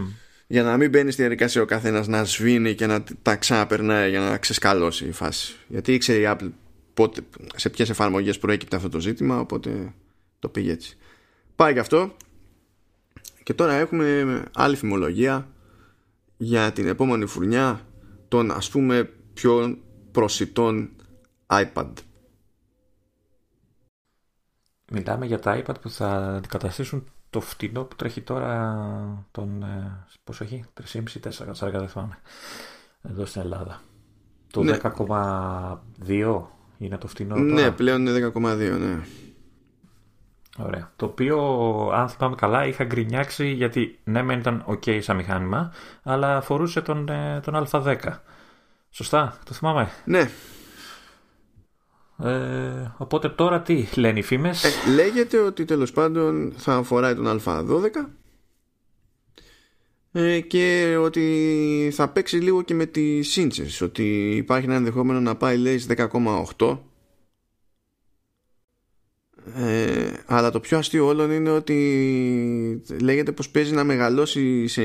για 0.48 0.64
να 0.64 0.78
μην 0.78 0.90
μπαίνει 0.90 1.12
στη 1.12 1.22
διαδικασία 1.22 1.62
ο 1.62 1.66
καθένας 1.66 2.08
να 2.08 2.24
σβήνει 2.24 2.76
και 2.76 2.86
να 2.86 3.04
τα 3.22 3.36
ξαναπερνάει 3.36 4.10
για 4.10 4.20
να 4.20 4.38
ξεσκαλώσει 4.38 5.06
η 5.06 5.12
φάση. 5.12 5.56
Γιατί 5.68 5.94
ήξερε 5.94 6.20
η 6.20 6.24
Apple 6.28 6.52
πότε, 6.94 7.22
σε 7.56 7.70
ποιες 7.70 7.90
εφαρμογές 7.90 8.40
προέκυπτε 8.40 8.76
αυτό 8.76 8.90
το 8.90 9.00
ζήτημα, 9.00 9.40
οπότε 9.40 9.94
το 10.40 10.50
πήγε 10.50 10.72
έτσι. 10.72 10.98
Πάει 11.56 11.74
και 11.74 11.80
αυτό. 11.80 12.16
Και 13.44 13.54
τώρα 13.54 13.74
έχουμε 13.74 14.44
άλλη 14.54 14.76
φημολογία 14.76 15.48
για 16.38 16.72
την 16.72 16.88
επόμενη 16.88 17.26
φουρνιά 17.26 17.82
των 18.28 18.52
ας 18.52 18.70
πούμε 18.70 19.10
πιο 19.34 19.78
προσιτών 20.12 20.90
iPad. 21.48 21.92
Μιλάμε 24.92 25.26
για 25.26 25.40
τα 25.40 25.64
iPad 25.64 25.82
που 25.82 25.90
θα 25.90 26.08
αντικαταστήσουν 26.10 27.08
το 27.30 27.42
φτηνό 27.42 27.84
που 27.84 27.96
τρέχει 27.96 28.22
τώρα 28.22 29.26
τον, 29.32 29.64
ε, 29.64 30.06
πόσο 30.24 30.44
έχει, 30.44 30.66
3,5-4 30.74 31.72
δεν 31.72 31.88
θυμάμαι, 31.88 32.18
εδώ 33.10 33.26
στην 33.26 33.42
Ελλάδα. 33.42 33.82
Το 34.52 34.64
ναι. 34.64 34.80
10,2 34.82 36.42
είναι 36.78 36.98
το 36.98 37.08
φτηνό 37.08 37.36
τώρα; 37.36 37.46
Ναι, 37.46 37.72
πλέον 37.72 38.06
είναι 38.06 38.32
10,2, 38.34 38.78
ναι. 38.80 39.00
Ωραία. 40.60 40.92
Το 40.96 41.06
οποίο, 41.06 41.40
αν 41.94 42.10
θυμάμαι 42.10 42.36
καλά, 42.36 42.66
είχα 42.66 42.84
γκρινιάξει 42.84 43.48
γιατί 43.48 44.00
ναι, 44.04 44.22
μεν 44.22 44.40
ήταν 44.40 44.66
ok 44.68 45.02
σαν 45.02 45.16
μηχάνημα, 45.16 45.72
αλλά 46.04 46.38
αφορούσε 46.38 46.82
τον, 46.82 47.10
ε, 47.10 47.40
τον 47.44 47.68
Α10. 47.72 47.96
Σωστά, 48.90 49.38
το 49.46 49.54
θυμάμαι; 49.54 49.90
Ναι, 50.06 50.30
ε, 52.24 52.92
οπότε 52.98 53.30
τώρα 53.30 53.62
τι 53.62 53.88
λένε 53.96 54.20
οι 54.20 54.22
φήμες; 54.22 54.64
Ε, 54.64 54.92
Λέγεται 54.96 55.38
ότι 55.38 55.66
τέλος 55.66 55.92
πάντων 55.92 56.54
θα 56.58 56.84
φοράει 56.84 57.16
τον 57.16 57.42
Α12 57.46 57.90
ε, 60.12 60.40
και 60.40 60.96
ότι 61.00 61.92
θα 61.94 62.10
παίξει 62.10 62.38
λίγο 62.38 62.62
και 62.62 62.74
με 62.74 62.86
τις 62.86 63.32
σύντσες 63.32 63.82
ότι 63.82 64.36
υπάρχει 64.36 64.66
ένα 64.66 64.76
ενδεχόμενο 64.76 65.20
να 65.20 65.36
πάει 65.36 65.58
λέει 65.58 65.86
10,8 66.58 66.78
ε, 69.56 70.14
αλλά 70.26 70.52
το 70.52 70.60
πιο 70.60 70.78
αστείο 70.78 71.06
όλων 71.06 71.32
είναι 71.32 71.50
ότι 71.50 72.84
λέγεται 73.02 73.32
πως 73.32 73.50
παίζει 73.50 73.74
να 73.74 73.84
μεγαλώσει 73.84 74.68
σε 74.68 74.84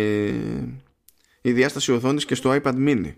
η 1.41 1.53
διάσταση 1.53 1.93
οθόνης 1.93 2.25
και 2.25 2.35
στο 2.35 2.61
iPad 2.63 2.75
mini. 2.75 3.13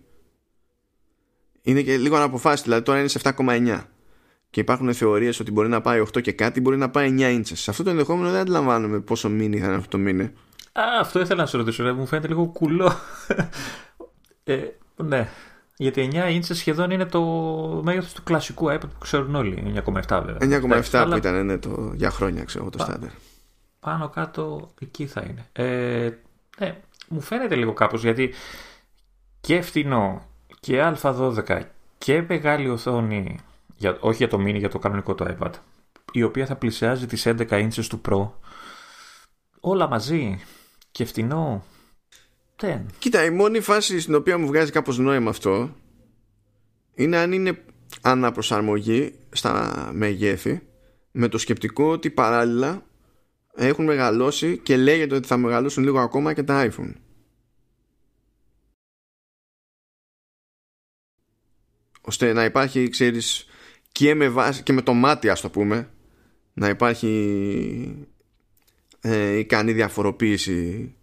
Είναι 1.63 1.83
και 1.83 1.97
λίγο 1.97 2.17
αναποφάσιστη 2.17 2.65
δηλαδή 2.65 2.85
τώρα 2.85 2.99
είναι 2.99 3.09
σε 3.09 3.21
7,9 3.23 3.83
και 4.55 4.61
υπάρχουν 4.61 4.95
θεωρίες 4.95 5.41
ότι 5.41 5.53
μπορεί 5.53 5.69
να 5.69 5.81
πάει 5.81 6.01
8 6.01 6.21
και 6.23 6.33
κάτι, 6.33 6.61
μπορεί 6.61 6.77
να 6.77 6.91
πάει 6.91 7.15
9 7.19 7.33
ίντσες. 7.33 7.61
Σε 7.61 7.71
αυτό 7.71 7.83
το 7.83 7.91
ενδεχόμενο 7.91 8.31
δεν 8.31 8.41
αντιλαμβάνομαι 8.41 9.01
πόσο 9.01 9.29
μήνυ 9.29 9.59
θα 9.59 9.67
είναι 9.67 9.75
αυτό 9.75 9.89
το 9.89 9.99
μήνυ. 9.99 10.23
Α, 10.73 10.83
αυτό 11.01 11.21
ήθελα 11.21 11.41
να 11.41 11.47
σου 11.47 11.57
ρωτήσω, 11.57 11.95
μου 11.95 12.07
φαίνεται 12.07 12.29
λίγο 12.29 12.47
κουλό. 12.47 12.93
ε, 14.45 14.57
ναι, 14.97 15.29
γιατί 15.77 16.09
9 16.13 16.31
ίντσες 16.31 16.59
σχεδόν 16.59 16.91
είναι 16.91 17.05
το 17.05 17.23
μέγεθος 17.85 18.13
του 18.13 18.23
κλασικού 18.23 18.67
iPad 18.67 18.81
που 18.81 18.99
ξέρουν 18.99 19.35
όλοι. 19.35 19.83
9,7 19.87 20.23
βέβαια. 20.25 20.61
9,7 20.91 21.07
που 21.11 21.17
ήταν 21.17 21.47
ναι, 21.47 21.59
το, 21.59 21.93
για 21.95 22.11
χρόνια, 22.11 22.45
ξέρω 22.45 22.71
το 22.71 22.79
στάντερ. 22.79 23.11
Πάνω 23.81 24.09
κάτω 24.09 24.71
εκεί 24.81 25.07
θα 25.07 25.25
είναι. 25.29 25.47
Ε, 25.53 26.11
ναι, 26.59 26.77
μου 27.09 27.21
φαίνεται 27.21 27.55
λίγο 27.55 27.73
κάπως 27.73 28.03
γιατί 28.03 28.35
και 29.41 29.61
φτηνό 29.61 30.23
και 30.61 30.93
Α12 31.03 31.61
και 31.99 32.25
μεγάλη 32.29 32.69
οθόνη 32.69 33.39
για, 33.77 33.97
όχι 34.01 34.17
για 34.17 34.29
το 34.29 34.37
mini, 34.41 34.59
για 34.59 34.69
το 34.69 34.79
κανονικό 34.79 35.15
το 35.15 35.37
iPad, 35.39 35.51
η 36.13 36.23
οποία 36.23 36.47
θα 36.47 36.57
πλησιάζει 36.57 37.07
τις 37.07 37.27
11 37.27 37.49
inches 37.49 37.85
του 37.89 38.01
Pro. 38.09 38.31
Όλα 39.61 39.89
μαζί 39.89 40.41
και 40.91 41.05
φτηνό. 41.05 41.65
Δεν. 42.57 42.87
Κοίτα, 42.99 43.25
η 43.25 43.31
μόνη 43.31 43.61
φάση 43.61 44.01
στην 44.01 44.15
οποία 44.15 44.39
μου 44.39 44.47
βγάζει 44.47 44.71
κάπως 44.71 44.99
νόημα 44.99 45.31
αυτό 45.31 45.75
είναι 46.95 47.17
αν 47.17 47.33
είναι 47.33 47.65
αναπροσαρμογή 48.01 49.15
στα 49.31 49.91
μεγέθη 49.93 50.63
με 51.11 51.29
το 51.29 51.39
σκεπτικό 51.39 51.91
ότι 51.91 52.11
παράλληλα 52.11 52.83
έχουν 53.55 53.85
μεγαλώσει 53.85 54.59
και 54.59 54.77
λέγεται 54.77 55.15
ότι 55.15 55.27
θα 55.27 55.37
μεγαλώσουν 55.37 55.83
λίγο 55.85 56.01
ακόμα 56.01 56.33
και 56.33 56.43
τα 56.43 56.71
iPhone. 56.71 56.93
ώστε 62.07 62.33
να 62.33 62.45
υπάρχει, 62.45 62.89
ξέρεις, 62.89 63.47
και 63.95 64.15
με, 64.15 64.29
βάση, 64.29 64.63
και 64.63 64.73
με 64.73 64.83
το 64.83 64.93
μάτι 64.93 65.29
ας 65.29 65.41
το 65.41 65.51
πούμε 65.51 65.89
να 66.55 66.69
υπάρχει 66.69 68.09
ε, 69.01 69.39
ικανή 69.39 69.73
διαφοροποίηση 69.73 70.95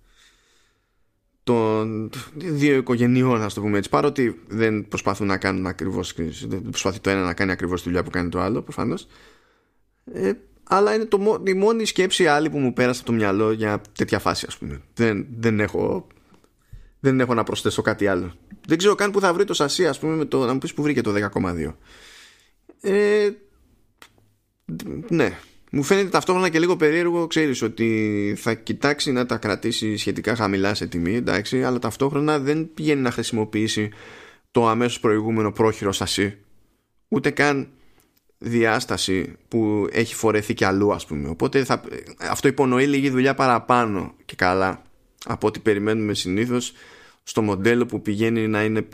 των 1.44 2.10
δύο 2.34 2.76
οικογενειών 2.76 3.42
ας 3.42 3.54
το 3.54 3.62
πούμε 3.62 3.78
έτσι. 3.78 3.90
Παρότι 3.90 4.42
δεν 4.48 4.88
προσπαθούν 4.88 5.28
να 5.28 5.38
κάνουν 5.38 5.68
ακριβώς 5.68 6.14
δεν 6.48 6.62
προσπαθεί 6.62 7.00
το 7.00 7.10
ένα 7.10 7.22
να 7.24 7.34
κάνει 7.34 7.52
ακριβώς 7.52 7.82
τη 7.82 7.88
δουλειά 7.88 8.04
που 8.04 8.10
κάνει 8.10 8.30
το 8.30 8.40
άλλο 8.40 8.62
προφανώς. 8.62 9.08
Ε, 10.14 10.32
αλλά 10.64 10.94
είναι 10.96 11.06
το, 11.06 11.44
η 11.48 11.54
μόνη 11.54 11.86
σκέψη 11.86 12.28
άλλη 12.28 12.50
που 12.50 12.60
μου 12.60 12.74
πέρασε 12.74 13.00
από 13.00 13.10
το 13.10 13.16
μυαλό 13.16 13.52
για 13.52 13.82
τέτοια 13.98 14.20
φάση 14.20 14.46
ας 14.48 14.58
πούμε. 14.58 14.82
Δεν, 14.94 15.28
δεν 15.38 15.60
έχω 15.60 16.08
δεν 17.00 17.20
έχω 17.20 17.34
να 17.34 17.44
προσθέσω 17.44 17.82
κάτι 17.82 18.08
άλλο. 18.08 18.34
Δεν 18.68 18.78
ξέρω 18.78 18.96
καν 18.96 19.12
που 19.12 19.20
θα 19.20 19.34
βρει 19.34 19.44
το 19.44 19.54
σασί 19.54 19.88
ας 19.88 20.00
πούμε 20.00 20.16
με 20.16 20.26
το, 20.26 20.46
να 20.46 20.54
μου 20.54 20.60
πεις 20.60 20.74
που 20.74 20.82
βρήκε 20.82 21.02
το 21.02 21.14
10,2 21.34 21.74
ε, 22.82 23.30
ναι. 25.10 25.38
Μου 25.72 25.84
φαίνεται 25.84 26.10
ταυτόχρονα 26.10 26.50
και 26.50 26.60
λίγο 26.60 26.76
περίεργο 26.76 27.28
ξέρεις 27.28 27.62
ότι 27.62 28.34
θα 28.38 28.54
κοιτάξει 28.54 29.12
να 29.12 29.26
τα 29.26 29.38
κρατήσει 29.38 29.98
σχετικά 29.98 30.36
χαμηλά 30.36 30.74
σε 30.74 30.88
τιμή 30.88 31.16
εντάξει, 31.16 31.64
αλλά 31.64 31.80
ταυτόχρονα 31.80 32.40
δεν 32.40 32.74
πηγαίνει 32.74 33.02
να 33.02 33.12
χρησιμοποιήσει 33.12 33.90
το 34.52 34.68
αμέσως 34.68 35.00
προηγούμενο 35.00 35.52
πρόχειρο 35.52 35.92
σασί. 35.92 36.38
Ούτε 37.08 37.30
καν 37.30 37.70
διάσταση 38.38 39.36
που 39.48 39.88
έχει 39.92 40.16
φορεθεί 40.16 40.54
και 40.54 40.66
αλλού 40.66 40.94
ας 40.94 41.06
πούμε. 41.06 41.30
Οπότε 41.30 41.64
θα, 41.64 41.82
αυτό 42.30 42.48
υπονοεί 42.48 42.88
λίγη 42.88 43.10
δουλειά 43.10 43.34
παραπάνω 43.34 44.16
και 44.26 44.36
καλά 44.36 44.82
από 45.26 45.48
ό,τι 45.48 45.60
περιμένουμε 45.60 46.14
συνήθως 46.14 46.74
στο 47.24 47.42
μοντέλο 47.42 47.86
που 47.86 48.02
πηγαίνει 48.02 48.48
να 48.48 48.64
είναι, 48.64 48.88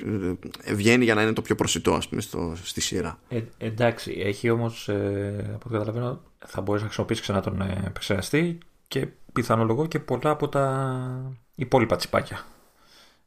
βγαίνει 0.74 1.04
για 1.04 1.16
να 1.16 1.22
είναι 1.22 1.34
το 1.34 1.42
πιο 1.42 1.56
προσιτό 1.56 1.94
ας 1.94 2.08
πούμε 2.08 2.22
στο, 2.22 2.54
στη 2.64 2.82
σειρά. 2.82 3.20
Ε, 3.30 3.42
εντάξει, 3.58 4.22
έχει 4.26 4.50
όμως 4.50 4.90
ε, 4.90 5.36
από 5.48 5.64
ό,τι 5.66 5.74
καταλαβαίνω 5.74 6.22
θα 6.46 6.62
μπορείς 6.62 6.82
να 6.82 6.88
χρησιμοποιήσεις 6.88 7.24
ξανά 7.24 7.42
τον 7.42 7.62
ε, 7.62 7.84
επεξεργαστή 7.86 8.58
και 8.88 9.08
πιθανολογώ 9.34 9.88
και 9.88 10.00
πολλά 10.00 10.30
από 10.30 10.50
τα 10.50 11.36
υπόλοιπα 11.56 11.96
τσιπάκια. 11.96 12.46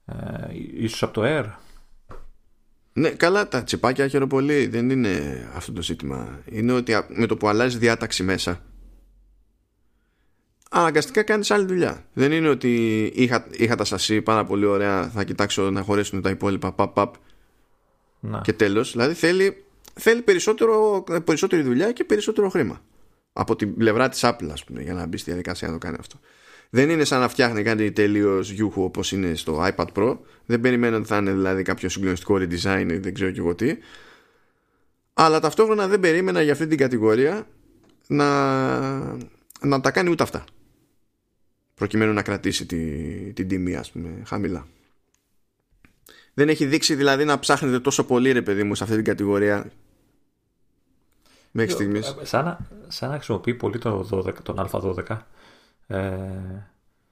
Ε, 0.05 0.15
ίσως 0.75 1.03
από 1.03 1.13
το 1.13 1.23
Air. 1.25 1.45
Ναι, 2.93 3.11
καλά 3.11 3.49
τα 3.49 3.65
τσιπάκια 3.65 4.09
χαίρομαι 4.09 4.29
πολύ. 4.29 4.67
Δεν 4.67 4.91
είναι 4.91 5.45
αυτό 5.55 5.73
το 5.73 5.83
ζήτημα. 5.83 6.39
Είναι 6.45 6.73
ότι 6.73 6.93
με 7.09 7.27
το 7.27 7.37
που 7.37 7.49
αλλάζει 7.49 7.79
διάταξη 7.79 8.23
μέσα 8.23 8.61
αναγκαστικά 10.71 11.23
κάνεις 11.23 11.51
άλλη 11.51 11.67
δουλειά. 11.67 12.05
Δεν 12.13 12.33
είναι 12.33 12.49
ότι 12.49 13.03
είχα, 13.15 13.47
είχα 13.51 13.75
τα 13.75 13.85
σασί 13.85 14.23
πάρα 14.23 14.45
πολύ 14.45 14.65
ωραία, 14.65 15.09
θα 15.09 15.25
κοιτάξω 15.25 15.71
να 15.71 15.83
χωρέσουν 15.83 16.23
τα 16.23 16.31
υπόλοιπα 16.31 16.73
παπ, 16.73 16.95
παπ 16.95 17.15
και 18.43 18.53
τέλος. 18.53 18.93
Δηλαδή 18.93 19.15
θέλει, 19.15 19.65
θέλει 19.95 20.23
περισσότερο, 20.23 21.05
περισσότερη 21.25 21.63
δουλειά 21.63 21.93
και 21.93 22.05
περισσότερο 22.05 22.49
χρήμα. 22.49 22.81
Από 23.33 23.57
την 23.57 23.77
πλευρά 23.77 24.09
της 24.09 24.21
Apple, 24.25 24.49
ας 24.53 24.65
πούμε, 24.65 24.83
για 24.83 24.95
να 24.95 25.07
μπει 25.07 25.17
στη 25.17 25.31
διαδικασία 25.31 25.69
να 25.69 25.73
το 25.73 25.79
κάνει 25.79 25.97
αυτό. 26.01 26.19
Δεν 26.71 26.91
είναι 26.91 27.05
σαν 27.05 27.21
να 27.21 27.29
φτιάχνει 27.29 27.63
κάτι 27.63 27.93
τελείως 27.93 28.51
γιούχου 28.51 28.83
όπως 28.83 29.13
είναι 29.13 29.35
στο 29.35 29.67
iPad 29.67 29.87
Pro. 29.95 30.19
Δεν 30.47 30.61
περιμένω 30.61 30.97
ότι 30.97 31.07
θα 31.07 31.17
είναι 31.17 31.33
δηλαδή 31.33 31.63
κάποιο 31.63 31.89
συγκλονιστικό 31.89 32.35
redesign 32.35 32.87
ή 32.91 32.97
δεν 32.97 33.15
ξέρω 33.15 33.31
και 33.31 33.41
εγώ 33.41 33.55
τι. 33.55 33.77
Αλλά 35.13 35.41
ταυτόχρονα 35.41 35.89
δεν 35.89 36.01
περίμενα 36.01 36.43
για 36.43 36.53
αυτή 36.53 36.67
την 36.67 36.79
κατηγορία 36.79 37.47
να, 38.07 38.27
να 39.61 39.81
τα 39.81 39.91
κάνει 39.91 40.11
ούτε 40.11 40.23
αυτά 40.23 40.45
προκειμένου 41.81 42.13
να 42.13 42.23
κρατήσει 42.23 42.67
τη, 42.67 42.79
την 43.33 43.49
τιμή 43.49 43.77
ας 43.77 43.91
πούμε 43.91 44.23
χαμηλά. 44.27 44.67
Δεν 46.35 46.49
έχει 46.49 46.67
δείξει 46.67 46.95
δηλαδή 46.95 47.25
να 47.25 47.39
ψάχνετε 47.39 47.81
τόσο 47.81 48.05
πολύ 48.05 48.33
ρε 48.33 48.43
παιδί 48.43 48.63
μου 48.63 48.75
σε 48.75 48.83
αυτή 48.85 48.97
την 48.97 49.05
κατηγορία 49.05 49.71
μέχρι 51.51 51.73
στιγμής. 51.73 52.17
ε, 52.21 52.25
σαν, 52.25 52.45
να, 52.45 52.59
σαν 52.89 53.09
να 53.09 53.15
χρησιμοποιεί 53.15 53.55
πολύ 53.55 53.79
το 53.79 54.09
12, 54.11 54.35
τον 54.43 54.69
α12 54.71 55.19
ε, 55.87 56.11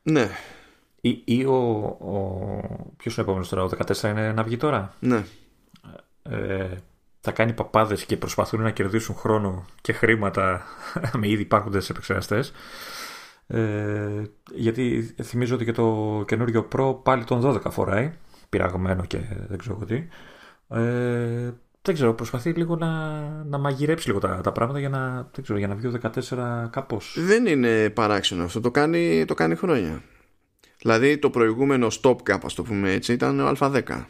ναι. 0.02 0.30
ή, 1.00 1.22
ή 1.24 1.44
ο, 1.44 1.56
ο 2.00 2.14
ποιος 2.96 3.16
είναι 3.16 3.22
ο 3.26 3.30
επόμενος 3.30 3.48
τώρα 3.48 3.62
ο 3.62 3.68
14 3.86 4.02
είναι 4.02 4.32
να 4.32 4.42
βγει 4.42 4.56
τώρα; 4.56 4.94
Ναι. 5.00 5.24
Ε, 6.22 6.68
θα 7.20 7.32
κάνει 7.32 7.52
παπάδες 7.52 8.04
και 8.04 8.16
προσπαθούν 8.16 8.60
να 8.60 8.70
κερδίσουν 8.70 9.14
χρόνο 9.14 9.66
και 9.80 9.92
χρήματα 9.92 10.62
με 11.18 11.28
ήδη 11.28 11.42
υπάρχοντες 11.42 11.90
επεξεργαστές 11.90 12.52
ε, 13.50 14.22
γιατί 14.54 15.14
θυμίζω 15.22 15.54
ότι 15.54 15.64
και 15.64 15.72
το 15.72 16.24
καινούριο 16.26 16.68
Pro 16.72 17.02
πάλι 17.02 17.24
τον 17.24 17.42
12 17.44 17.70
φοράει, 17.70 18.12
πειραγμένο 18.48 19.04
και 19.04 19.18
δεν 19.48 19.58
ξέρω 19.58 19.76
τι. 19.76 20.04
Ε, 20.68 21.50
δεν 21.82 21.94
ξέρω, 21.94 22.14
προσπαθεί 22.14 22.50
λίγο 22.50 22.76
να, 22.76 23.20
να 23.44 23.58
μαγειρέψει 23.58 24.06
λίγο 24.06 24.18
τα, 24.18 24.40
τα 24.40 24.52
πράγματα 24.52 24.78
για 24.78 24.88
να, 24.88 25.28
δεν 25.32 25.42
ξέρω, 25.42 25.58
για 25.58 25.68
να 25.68 25.74
βγει 25.74 25.86
ο 25.86 25.92
14 26.02 26.68
κάπως. 26.70 27.16
Δεν 27.18 27.46
είναι 27.46 27.90
παράξενο 27.90 28.44
αυτό, 28.44 28.60
το 28.60 28.70
κάνει, 28.70 29.24
το 29.24 29.34
κάνει 29.34 29.54
χρόνια. 29.54 30.02
Δηλαδή 30.78 31.18
το 31.18 31.30
προηγούμενο 31.30 31.86
stop 32.02 32.16
cap, 32.30 32.38
ας 32.44 32.54
το 32.54 32.62
πούμε 32.62 32.92
έτσι, 32.92 33.12
ήταν 33.12 33.40
ο 33.40 33.52
Α10. 33.58 34.04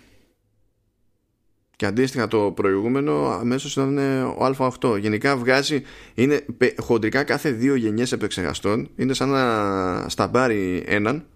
Και 1.78 1.86
αντίστοιχα 1.86 2.28
το 2.28 2.52
προηγούμενο 2.52 3.26
αμέσως 3.26 3.72
ήταν 3.72 3.98
ε, 3.98 4.22
ο 4.22 4.54
Α8. 4.58 4.98
Γενικά 5.00 5.36
βγάζει, 5.36 5.82
είναι 6.14 6.44
χοντρικά 6.78 7.24
κάθε 7.24 7.50
δύο 7.50 7.74
γενιές 7.74 8.12
επεξεργαστών. 8.12 8.88
Είναι 8.96 9.12
σαν 9.12 9.28
να 9.28 10.08
σταμπάρει 10.08 10.84
έναν 10.86 11.26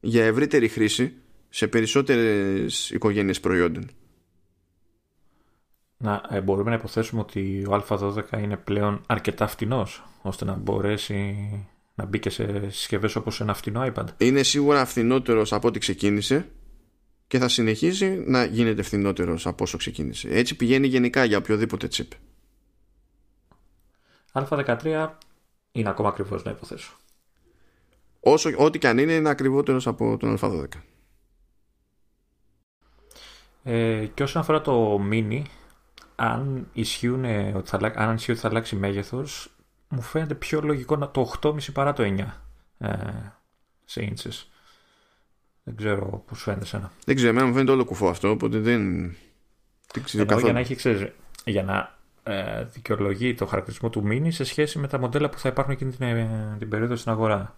για 0.00 0.24
ευρύτερη 0.24 0.68
χρήση 0.68 1.14
σε 1.48 1.66
περισσότερες 1.66 2.90
οικογένειες 2.90 3.40
προϊόντων. 3.40 3.90
Να, 5.96 6.22
ε, 6.30 6.40
μπορούμε 6.40 6.70
να 6.70 6.76
υποθέσουμε 6.76 7.20
ότι 7.20 7.66
ο 7.68 7.84
Α12 7.88 8.22
είναι 8.42 8.56
πλέον 8.56 9.00
αρκετά 9.06 9.46
φτηνός 9.46 10.04
ώστε 10.22 10.44
να 10.44 10.54
μπορέσει 10.54 11.48
να 11.94 12.04
μπει 12.04 12.18
και 12.18 12.30
σε 12.30 12.70
συσκευές 12.70 13.16
όπως 13.16 13.40
ένα 13.40 13.54
φτηνό 13.54 13.92
iPad. 13.94 14.04
Είναι 14.16 14.42
σίγουρα 14.42 14.84
φθηνότερος 14.84 15.52
από 15.52 15.68
ό,τι 15.68 15.78
ξεκίνησε 15.78 16.48
και 17.28 17.38
θα 17.38 17.48
συνεχίσει 17.48 18.24
να 18.26 18.44
γίνεται 18.44 18.82
φθηνότερος 18.82 19.46
από 19.46 19.64
όσο 19.64 19.76
ξεκίνησε. 19.76 20.28
Έτσι 20.28 20.56
πηγαίνει 20.56 20.86
γενικά 20.86 21.24
για 21.24 21.38
οποιοδήποτε 21.38 21.88
chip. 21.92 22.08
Α13 24.32 25.08
είναι 25.72 25.88
ακόμα 25.88 26.08
ακριβώς 26.08 26.42
να 26.44 26.50
υποθέσω. 26.50 26.96
Όσο, 28.20 28.50
ό,τι 28.56 28.78
και 28.78 28.88
αν 28.88 28.98
είναι, 28.98 29.12
είναι 29.12 29.28
ακριβότερος 29.28 29.86
από 29.86 30.16
τον 30.16 30.38
Α12. 30.40 30.66
Ε, 33.62 34.06
και 34.14 34.22
όσον 34.22 34.42
αφορά 34.42 34.60
το 34.60 35.00
mini, 35.10 35.42
αν, 36.16 36.68
ισχύουν, 36.72 37.24
ότι 37.54 37.68
θα, 37.68 37.92
αν 37.94 38.14
ισχύει 38.14 38.30
ότι 38.30 38.40
θα 38.40 38.48
αλλάξει 38.48 38.76
μέγεθος, 38.76 39.50
μου 39.88 40.00
φαίνεται 40.00 40.34
πιο 40.34 40.60
λογικό 40.60 40.96
να 40.96 41.10
το 41.10 41.32
8,5 41.40 41.72
παρά 41.72 41.92
το 41.92 42.02
9 42.02 42.26
ε, 42.78 42.96
σε 43.84 44.12
inches. 44.12 44.46
Δεν 45.68 45.76
ξέρω 45.76 46.22
πώ 46.26 46.34
φαίνεται 46.34 46.64
σένα. 46.64 46.92
Δεν 47.04 47.16
ξέρω, 47.16 47.30
εμένα 47.30 47.46
μου 47.46 47.52
φαίνεται 47.52 47.72
όλο 47.72 47.84
κουφό 47.84 48.08
αυτό, 48.08 48.30
οπότε 48.30 48.58
δεν. 48.58 49.00
δεν 49.92 50.02
ξέρω 50.02 50.24
καθόλου. 50.24 50.44
Για 50.44 50.52
να 50.52 50.58
έχει, 50.58 50.74
ξέρεις, 50.74 51.12
για 51.44 51.62
να 51.62 51.98
ε, 52.22 52.64
δικαιολογεί 52.64 53.34
το 53.34 53.46
χαρακτηρισμό 53.46 53.90
του 53.90 54.04
Mini 54.10 54.28
σε 54.28 54.44
σχέση 54.44 54.78
με 54.78 54.88
τα 54.88 54.98
μοντέλα 54.98 55.28
που 55.28 55.38
θα 55.38 55.48
υπάρχουν 55.48 55.72
εκείνη 55.72 55.90
την, 55.90 56.06
ε, 56.06 56.56
την 56.58 56.68
περίοδο 56.68 56.96
στην 56.96 57.12
αγορά. 57.12 57.54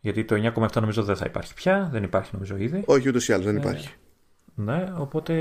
Γιατί 0.00 0.24
το 0.24 0.52
9,7 0.54 0.80
νομίζω 0.80 1.02
δεν 1.02 1.16
θα 1.16 1.24
υπάρχει 1.26 1.54
πια, 1.54 1.88
δεν 1.92 2.02
υπάρχει 2.02 2.30
νομίζω 2.32 2.56
ήδη. 2.56 2.82
Όχι, 2.86 3.08
ούτως 3.08 3.28
ή 3.28 3.32
άλλως 3.32 3.46
δεν 3.46 3.56
ε, 3.56 3.58
υπάρχει. 3.58 3.90
Ναι, 4.54 4.92
οπότε 4.96 5.32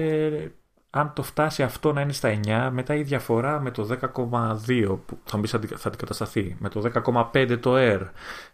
αν 0.98 1.14
το 1.16 1.24
φτάσει 1.24 1.64
αυτό 1.64 1.94
να 1.94 2.02
είναι 2.02 2.14
στα 2.14 2.40
9, 2.46 2.70
μετά 2.72 2.96
η 2.96 3.04
διαφορά 3.04 3.60
με 3.60 3.72
το 3.72 3.98
10,2 4.02 4.98
που 5.06 5.18
θα 5.26 5.38
μπεις 5.38 5.50
θα 5.52 5.88
αντικατασταθεί, 5.88 6.56
με 6.60 6.70
το 6.70 6.92
10,5 7.34 7.58
το 7.60 7.74
R 7.78 8.02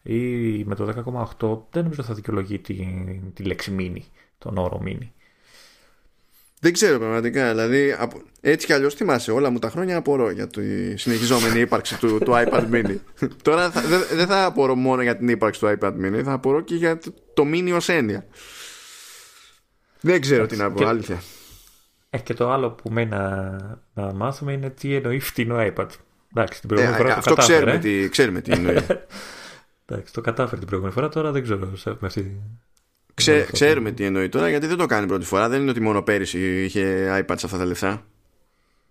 ή 0.03 0.19
με 0.63 0.75
το 0.75 0.93
10,8 1.39 1.59
δεν 1.71 1.83
νομίζω 1.83 2.03
θα 2.03 2.13
δικαιολογεί 2.13 2.59
τη, 2.59 2.75
τη 3.33 3.43
λέξη 3.43 3.75
mini, 3.79 4.01
τον 4.37 4.57
όρο 4.57 4.81
mini. 4.85 5.07
Δεν 6.59 6.73
ξέρω 6.73 6.99
πραγματικά. 6.99 7.49
Δηλαδή, 7.49 7.95
έτσι 8.41 8.65
κι 8.65 8.73
αλλιώς 8.73 8.93
θυμάσαι 8.93 9.31
όλα 9.31 9.49
μου 9.49 9.59
τα 9.59 9.69
χρόνια 9.69 9.97
απορώ 9.97 10.29
για 10.29 10.47
τη 10.47 10.97
συνεχιζόμενη 10.97 11.59
ύπαρξη 11.59 11.99
του, 11.99 12.17
του 12.17 12.31
iPad 12.31 12.69
mini. 12.71 12.95
Τώρα 13.43 13.69
δεν 13.69 14.01
δε 14.13 14.25
θα 14.25 14.45
απορώ 14.45 14.75
μόνο 14.75 15.01
για 15.01 15.17
την 15.17 15.27
ύπαρξη 15.27 15.59
του 15.59 15.77
iPad 15.79 15.93
mini, 15.93 16.21
θα 16.23 16.31
απορώ 16.31 16.61
και 16.61 16.75
για 16.75 16.97
το, 16.97 17.13
το 17.33 17.43
mini 17.53 17.71
ως 17.75 17.89
έννοια. 17.89 18.25
Δεν 20.01 20.21
ξέρω 20.21 20.45
τι 20.45 20.55
να 20.55 20.71
πω, 20.71 20.87
αλήθεια. 20.87 21.21
Ε, 22.13 22.17
και 22.17 22.33
το 22.33 22.51
άλλο 22.51 22.71
που 22.71 22.91
μένει 22.91 23.09
να, 23.09 23.57
να 23.93 24.13
μάθουμε 24.13 24.51
είναι 24.51 24.69
τι 24.69 24.95
εννοεί 24.95 25.19
φτηνό 25.19 25.55
iPad. 25.59 25.87
Εντάξει, 26.35 26.59
την 26.59 26.69
προηγούμενη 26.69 27.01
ε, 27.01 27.03
φορά 27.03 27.17
αυτό 27.17 27.29
το 27.29 27.35
κατάφερε. 27.35 27.59
Ξέρουμε 27.59 27.79
τι, 27.79 28.09
ξέρουμε 28.09 28.41
τι 28.41 28.51
εννοεί. 28.51 28.75
Εντάξει, 29.85 30.13
το 30.13 30.21
κατάφερε 30.21 30.57
την 30.57 30.67
προηγούμενη 30.67 30.95
φορά, 30.95 31.09
τώρα 31.09 31.31
δεν 31.31 31.43
ξέρω 31.43 31.71
με 31.85 32.07
αυτή. 32.07 32.41
Ξέ, 33.13 33.47
ξέρουμε 33.51 33.91
τι 33.91 34.03
εννοεί 34.03 34.29
τώρα 34.29 34.49
γιατί 34.49 34.67
δεν 34.67 34.77
το 34.77 34.85
κάνει 34.85 35.07
πρώτη 35.07 35.25
φορά. 35.25 35.49
Δεν 35.49 35.61
είναι 35.61 35.69
ότι 35.69 35.81
μόνο 35.81 36.01
πέρυσι 36.01 36.63
είχε 36.63 37.07
iPad 37.19 37.35
σε 37.37 37.45
αυτά 37.45 37.57
τα 37.57 37.65
λεφτά. 37.65 38.05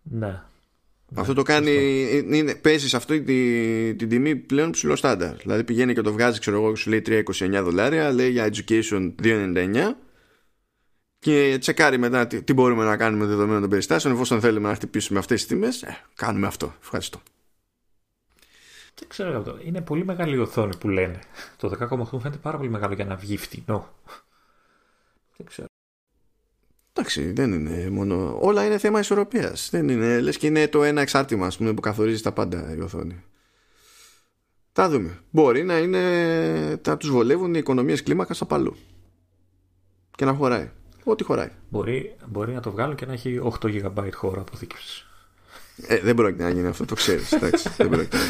Ναι. 0.02 0.42
Αυτό 1.14 1.34
το 1.34 1.42
κάνει, 1.42 1.72
είναι, 2.30 2.54
παίζει 2.54 2.88
σε 2.88 2.96
αυτή 2.96 3.22
τη, 3.22 3.94
την 3.94 4.08
τιμή 4.08 4.36
πλέον 4.36 4.70
ψηλό 4.70 4.96
στάνταρ. 4.96 5.36
Δηλαδή 5.36 5.64
πηγαίνει 5.64 5.94
και 5.94 6.00
το 6.00 6.12
βγάζει, 6.12 6.38
ξέρω 6.38 6.56
εγώ, 6.56 6.74
σου 6.74 6.90
λέει 6.90 7.02
3,29 7.06 7.60
δολάρια, 7.62 8.12
λέει 8.12 8.30
για 8.30 8.50
education 8.52 9.12
2,99 9.22 9.76
και 11.20 11.56
τσεκάρει 11.60 11.98
μετά 11.98 12.26
τι, 12.26 12.42
τι 12.42 12.52
μπορούμε 12.52 12.84
να 12.84 12.96
κάνουμε 12.96 13.26
δεδομένων 13.26 13.60
των 13.60 13.70
περιστάσεων. 13.70 14.14
Εφόσον 14.14 14.40
θέλουμε 14.40 14.68
να 14.68 14.74
χτυπήσουμε 14.74 15.18
αυτές 15.18 15.40
τις 15.40 15.48
τιμές, 15.48 15.82
ε, 15.82 15.96
κάνουμε 16.14 16.46
αυτό. 16.46 16.74
Ευχαριστώ. 16.80 17.20
Δεν 18.94 19.08
ξέρω 19.08 19.38
αυτό. 19.38 19.58
Είναι 19.64 19.80
πολύ 19.80 20.04
μεγάλη 20.04 20.34
η 20.34 20.38
οθόνη 20.38 20.76
που 20.76 20.88
λένε. 20.88 21.18
Το 21.56 21.68
10,8 21.68 21.96
μου 21.96 22.20
φαίνεται 22.20 22.40
πάρα 22.42 22.56
πολύ 22.56 22.68
μεγάλο 22.68 22.94
για 22.94 23.04
να 23.04 23.16
βγει 23.16 23.36
φτηνό. 23.36 23.94
Δεν 25.36 25.46
ξέρω. 25.46 25.68
Εντάξει, 26.92 27.32
δεν 27.32 27.52
είναι 27.52 27.90
μόνο. 27.90 28.38
Όλα 28.40 28.64
είναι 28.64 28.78
θέμα 28.78 28.98
ισορροπίας. 29.00 29.68
Δεν 29.70 29.88
είναι. 29.88 30.20
Λες 30.20 30.36
και 30.36 30.46
είναι 30.46 30.68
το 30.68 30.82
ένα 30.82 31.00
εξάρτημα 31.00 31.46
ας 31.46 31.56
πούμε, 31.56 31.72
που 31.72 31.80
καθορίζει 31.80 32.22
τα 32.22 32.32
πάντα 32.32 32.74
η 32.74 32.80
οθόνη. 32.80 33.24
Θα 34.72 34.88
δούμε. 34.88 35.18
Μπορεί 35.30 35.64
να 35.64 35.78
είναι. 35.78 36.80
Θα 36.82 36.96
τους 36.96 37.10
βολεύουν 37.10 37.54
οι 37.54 37.58
οικονομίες 37.58 38.02
κλίμακας 38.02 38.40
απαλού. 38.40 38.76
Και 40.16 40.24
να 40.24 40.34
χωράει. 40.34 40.70
Ό,τι 41.04 41.24
χωράει. 41.24 41.50
Μπορεί, 41.68 42.16
μπορεί 42.26 42.52
να 42.52 42.60
το 42.60 42.70
βγάλουν 42.70 42.94
και 42.96 43.06
να 43.06 43.12
έχει 43.12 43.40
8 43.60 43.66
GB 43.66 44.08
χώρο 44.12 44.40
αποθήκευσης. 44.40 45.06
Ε, 45.86 45.98
δεν 46.00 46.14
πρόκειται 46.14 46.42
να 46.42 46.50
γίνει 46.50 46.66
αυτό, 46.66 46.84
το 46.84 46.94
ξέρεις. 46.94 47.28
δεν 47.76 47.88
πρόκειται 47.88 48.16
να 48.16 48.24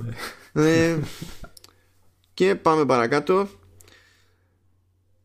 γίνει. 0.00 0.14
ε, 0.68 0.98
και 2.34 2.54
πάμε 2.54 2.86
παρακάτω. 2.86 3.48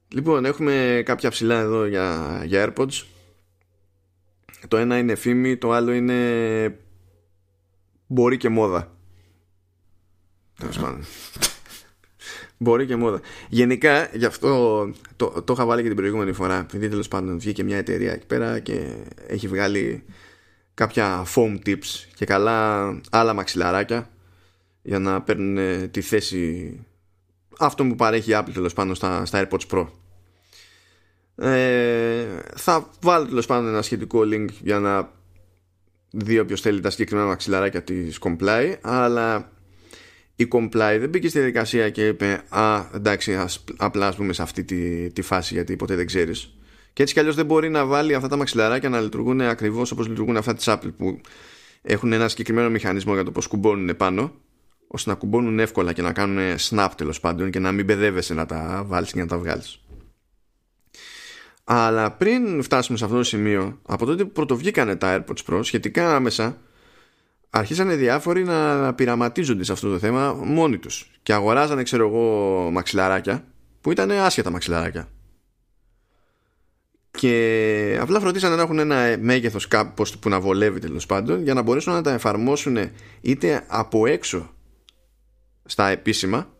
Λοιπόν, 0.07 0.45
έχουμε 0.45 1.01
κάποια 1.05 1.29
ψηλά 1.29 1.59
εδώ 1.59 1.85
για, 1.85 2.41
για 2.45 2.73
AirPods. 2.75 3.03
Το 4.67 4.77
ένα 4.77 4.97
είναι 4.97 5.15
φήμη, 5.15 5.57
το 5.57 5.71
άλλο 5.71 5.91
είναι 5.91 6.79
μπορεί 8.07 8.37
και 8.37 8.49
μόδα. 8.49 8.91
Τέλος 10.59 10.77
πάντων. 10.77 11.05
Μπορεί 12.61 12.85
και 12.85 12.95
μόδα. 12.95 13.21
Γενικά, 13.49 14.09
γι' 14.13 14.25
αυτό 14.25 14.91
το, 15.15 15.41
το 15.45 15.53
είχα 15.53 15.65
βάλει 15.65 15.81
και 15.81 15.87
την 15.87 15.97
προηγούμενη 15.97 16.31
φορά. 16.31 16.59
Επειδή 16.59 16.89
τέλος 16.89 17.07
πάντων 17.07 17.39
βγήκε 17.39 17.63
μια 17.63 17.77
εταιρεία 17.77 18.11
εκεί 18.11 18.25
πέρα 18.25 18.59
και 18.59 18.93
έχει 19.27 19.47
βγάλει 19.47 20.03
κάποια 20.73 21.25
foam 21.35 21.59
tips 21.65 22.05
και 22.13 22.25
καλά 22.25 22.89
άλλα 23.09 23.33
μαξιλαράκια 23.33 24.09
για 24.81 24.99
να 24.99 25.21
παίρνουν 25.21 25.91
τη 25.91 26.01
θέση 26.01 26.75
αυτό 27.59 27.85
που 27.85 27.95
παρέχει 27.95 28.31
η 28.31 28.35
Apple 28.37 28.51
τέλος 28.53 28.73
πάντων 28.73 28.95
στα, 28.95 29.25
στα 29.25 29.47
AirPods 29.47 29.67
Pro. 29.71 29.87
Ε, 31.35 32.25
θα 32.55 32.89
βάλω 33.01 33.25
τέλος 33.25 33.45
πάντων 33.45 33.67
ένα 33.67 33.81
σχετικό 33.81 34.19
link 34.23 34.47
για 34.61 34.79
να 34.79 35.09
δει 36.11 36.39
όποιος 36.39 36.61
θέλει 36.61 36.79
τα 36.79 36.89
συγκεκριμένα 36.89 37.27
μαξιλαράκια 37.27 37.83
της 37.83 38.19
Comply 38.21 38.75
αλλά 38.81 39.51
η 40.41 40.47
Comply 40.51 40.97
δεν 40.99 41.09
μπήκε 41.09 41.29
στη 41.29 41.37
διαδικασία 41.37 41.89
και 41.89 42.07
είπε 42.07 42.43
Α, 42.49 42.85
εντάξει, 42.95 43.35
ας, 43.35 43.63
απλά 43.77 44.07
ας 44.07 44.15
πούμε 44.15 44.33
σε 44.33 44.41
αυτή 44.41 44.63
τη, 44.63 45.11
τη 45.11 45.21
φάση 45.21 45.53
γιατί 45.53 45.75
ποτέ 45.75 45.95
δεν 45.95 46.05
ξέρεις. 46.05 46.53
Και 46.93 47.01
έτσι 47.01 47.13
κι 47.13 47.19
αλλιώς 47.19 47.35
δεν 47.35 47.45
μπορεί 47.45 47.69
να 47.69 47.85
βάλει 47.85 48.13
αυτά 48.13 48.27
τα 48.27 48.35
μαξιλαράκια 48.35 48.89
να 48.89 48.99
λειτουργούν 48.99 49.41
ακριβώς 49.41 49.91
όπως 49.91 50.07
λειτουργούν 50.07 50.37
αυτά 50.37 50.53
της 50.53 50.65
Apple 50.69 50.91
που 50.97 51.21
έχουν 51.81 52.13
ένα 52.13 52.27
συγκεκριμένο 52.27 52.69
μηχανισμό 52.69 53.13
για 53.13 53.23
το 53.23 53.31
πώς 53.31 53.47
κουμπώνουν 53.47 53.95
πάνω 53.97 54.33
ώστε 54.87 55.09
να 55.09 55.15
κουμπώνουν 55.15 55.59
εύκολα 55.59 55.93
και 55.93 56.01
να 56.01 56.13
κάνουν 56.13 56.57
snap 56.69 56.89
τέλος 56.95 57.19
πάντων 57.19 57.51
και 57.51 57.59
να 57.59 57.71
μην 57.71 57.85
μπεδεύεσαι 57.85 58.33
να 58.33 58.45
τα 58.45 58.83
βάλεις 58.87 59.11
και 59.11 59.19
να 59.19 59.27
τα 59.27 59.37
βγάλεις. 59.37 59.81
Αλλά 61.63 62.11
πριν 62.11 62.63
φτάσουμε 62.63 62.97
σε 62.97 63.03
αυτό 63.03 63.17
το 63.17 63.23
σημείο, 63.23 63.79
από 63.85 64.05
τότε 64.05 64.23
που 64.23 64.31
πρωτοβγήκανε 64.31 64.95
τα 64.95 65.25
AirPods 65.27 65.53
Pro, 65.53 65.59
σχετικά 65.63 66.15
άμεσα 66.15 66.57
αρχίσανε 67.51 67.95
διάφοροι 67.95 68.43
να 68.43 68.93
πειραματίζονται 68.93 69.63
σε 69.63 69.71
αυτό 69.71 69.89
το 69.89 69.99
θέμα 69.99 70.33
μόνοι 70.33 70.77
τους. 70.77 71.11
Και 71.23 71.33
αγοράζανε 71.33 71.83
ξέρω 71.83 72.07
εγώ 72.07 72.69
μαξιλαράκια 72.71 73.45
που 73.81 73.91
ήταν 73.91 74.11
άσχετα 74.11 74.49
μαξιλαράκια. 74.49 75.09
Και 77.11 77.97
απλά 78.01 78.19
φροντίσανε 78.19 78.55
να 78.55 78.61
έχουν 78.61 78.79
ένα 78.79 79.17
μέγεθος 79.19 79.67
κάπως 79.67 80.17
που 80.17 80.29
να 80.29 80.39
βολεύει 80.39 80.79
τέλος 80.79 81.05
πάντων 81.05 81.43
για 81.43 81.53
να 81.53 81.61
μπορέσουν 81.61 81.93
να 81.93 82.01
τα 82.01 82.11
εφαρμόσουν 82.11 82.77
είτε 83.21 83.63
από 83.67 84.05
έξω 84.05 84.53
στα 85.65 85.87
επίσημα 85.87 86.53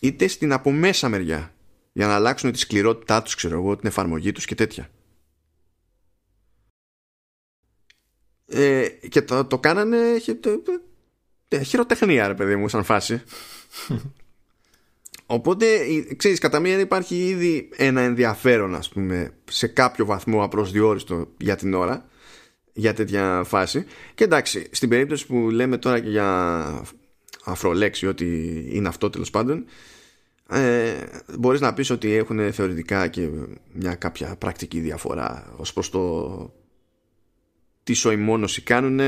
είτε 0.00 0.26
στην 0.26 0.52
από 0.52 0.70
μέσα 0.70 1.08
μεριά 1.08 1.54
για 1.92 2.06
να 2.06 2.14
αλλάξουν 2.14 2.52
τη 2.52 2.58
σκληρότητά 2.58 3.22
τους 3.22 3.34
ξέρω 3.34 3.54
εγώ 3.54 3.76
την 3.76 3.88
εφαρμογή 3.88 4.32
τους 4.32 4.44
και 4.44 4.54
τέτοια 4.54 4.88
Ε, 8.48 8.88
και 9.08 9.22
το, 9.22 9.44
το 9.44 9.58
κάνανε 9.58 9.98
ε, 11.48 11.62
χειροτεχνία 11.62 12.26
ρε 12.28 12.34
παιδί 12.34 12.56
μου 12.56 12.68
σαν 12.68 12.84
φάση 12.84 13.22
Οπότε, 15.26 15.66
ξέρεις, 16.16 16.38
κατά 16.38 16.60
μία 16.60 16.78
υπάρχει 16.78 17.26
ήδη 17.26 17.68
ένα 17.76 18.00
ενδιαφέρον, 18.00 18.74
ας 18.74 18.88
πούμε, 18.88 19.30
σε 19.44 19.66
κάποιο 19.66 20.04
βαθμό 20.04 20.44
απροσδιόριστο 20.44 21.28
για 21.36 21.56
την 21.56 21.74
ώρα, 21.74 22.08
για 22.72 22.94
τέτοια 22.94 23.42
φάση. 23.46 23.84
Και 24.14 24.24
εντάξει, 24.24 24.66
στην 24.70 24.88
περίπτωση 24.88 25.26
που 25.26 25.50
λέμε 25.50 25.76
τώρα 25.78 26.00
και 26.00 26.08
για 26.08 26.82
αφρολέξη, 27.44 28.06
ότι 28.06 28.64
είναι 28.70 28.88
αυτό 28.88 29.10
τέλος 29.10 29.30
πάντων, 29.30 29.64
ε, 30.48 30.94
μπορείς 31.38 31.60
να 31.60 31.74
πεις 31.74 31.90
ότι 31.90 32.14
έχουν 32.14 32.52
θεωρητικά 32.52 33.08
και 33.08 33.28
μια 33.72 33.94
κάποια 33.94 34.36
πρακτική 34.36 34.78
διαφορά 34.78 35.54
ως 35.56 35.72
προς 35.72 35.90
το 35.90 36.54
τι 37.86 37.94
σοημόνωση 37.94 38.62
κάνουν 38.62 39.00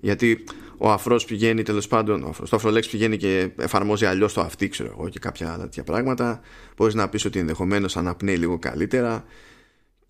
γιατί 0.00 0.44
ο 0.78 0.90
αφρός 0.90 1.24
πηγαίνει 1.24 1.62
τέλος 1.62 1.86
πάντων 1.86 2.22
ο 2.22 2.28
αφρός, 2.28 2.50
το 2.50 2.56
αφρολέξ 2.56 2.88
πηγαίνει 2.88 3.16
και 3.16 3.50
εφαρμόζει 3.58 4.06
αλλιώς 4.06 4.32
το 4.32 4.40
αυτή 4.40 4.68
ξέρω 4.68 4.94
εγώ 4.98 5.08
και 5.08 5.18
κάποια 5.18 5.52
άλλα 5.52 5.62
τέτοια 5.62 5.84
πράγματα. 5.84 6.40
Μπορείς 6.76 6.94
να 6.94 7.08
πεις 7.08 7.24
ότι 7.24 7.38
ενδεχομένως 7.38 7.96
αναπνέει 7.96 8.36
λίγο 8.36 8.58
καλύτερα. 8.58 9.24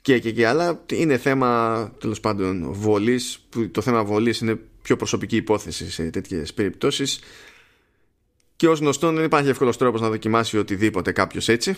Και 0.02 0.18
και 0.18 0.32
και 0.32 0.46
άλλα 0.46 0.84
είναι 0.92 1.18
θέμα 1.18 1.92
τέλος 2.00 2.20
πάντων 2.20 2.72
βολής 2.72 3.46
που 3.48 3.70
το 3.70 3.80
θέμα 3.80 4.04
βολής 4.04 4.40
είναι 4.40 4.58
πιο 4.82 4.96
προσωπική 4.96 5.36
υπόθεση 5.36 5.90
σε 5.90 6.10
τέτοιες 6.10 6.54
περιπτώσεις. 6.54 7.20
Και 8.56 8.68
ως 8.68 8.78
γνωστόν 8.78 9.14
δεν 9.14 9.24
υπάρχει 9.24 9.48
εύκολος 9.48 9.76
τρόπος 9.76 10.00
να 10.00 10.08
δοκιμάσει 10.08 10.58
οτιδήποτε 10.58 11.12
κάποιος 11.12 11.48
έτσι. 11.48 11.76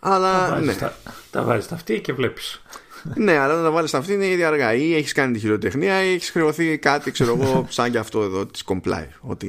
Αλλά 0.00 0.48
τα 0.48 0.60
ναι. 0.60 0.74
Τα, 0.74 0.96
τα 1.30 1.42
βάζεις 1.42 1.72
αυτή 1.72 2.00
και 2.00 2.12
βλέπεις 2.12 2.62
ναι, 3.14 3.36
αλλά 3.36 3.54
να 3.54 3.62
τα 3.62 3.70
βάλεις 3.70 3.94
αυτή 3.94 4.12
είναι 4.12 4.26
ήδη 4.26 4.44
αργά. 4.44 4.74
Ή 4.74 4.94
έχεις 4.94 5.12
κάνει 5.12 5.32
τη 5.32 5.38
χειροτεχνία 5.38 6.04
ή 6.04 6.12
έχεις 6.12 6.30
χρεωθεί 6.30 6.78
κάτι, 6.78 7.10
ξέρω 7.10 7.38
εγώ, 7.40 7.66
σαν 7.68 7.90
και 7.90 7.98
αυτό 7.98 8.22
εδώ 8.22 8.46
της 8.46 8.64
comply. 8.66 9.06
Ό,τι, 9.20 9.48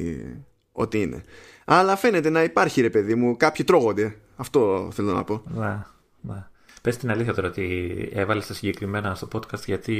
ό,τι 0.72 1.02
είναι. 1.02 1.24
Αλλά 1.66 1.96
φαίνεται 1.96 2.30
να 2.30 2.44
υπάρχει 2.44 2.82
ρε 2.82 2.90
παιδί 2.90 3.16
μου, 3.16 3.38
κάποιοι 3.38 3.66
τρώγονται. 3.66 4.16
Αυτό 4.36 4.90
θέλω 4.94 5.12
να 5.14 5.24
πω. 5.24 5.44
Ναι, 5.56 5.78
ναι. 6.22 6.46
Πες 6.82 6.98
την 6.98 7.12
αλήθεια 7.12 7.34
τώρα 7.34 7.48
ότι 7.48 8.10
έβαλες 8.14 8.48
τα 8.48 8.54
συγκεκριμένα 8.54 9.16
στο 9.16 9.28
podcast 9.34 9.64
γιατί 9.66 9.94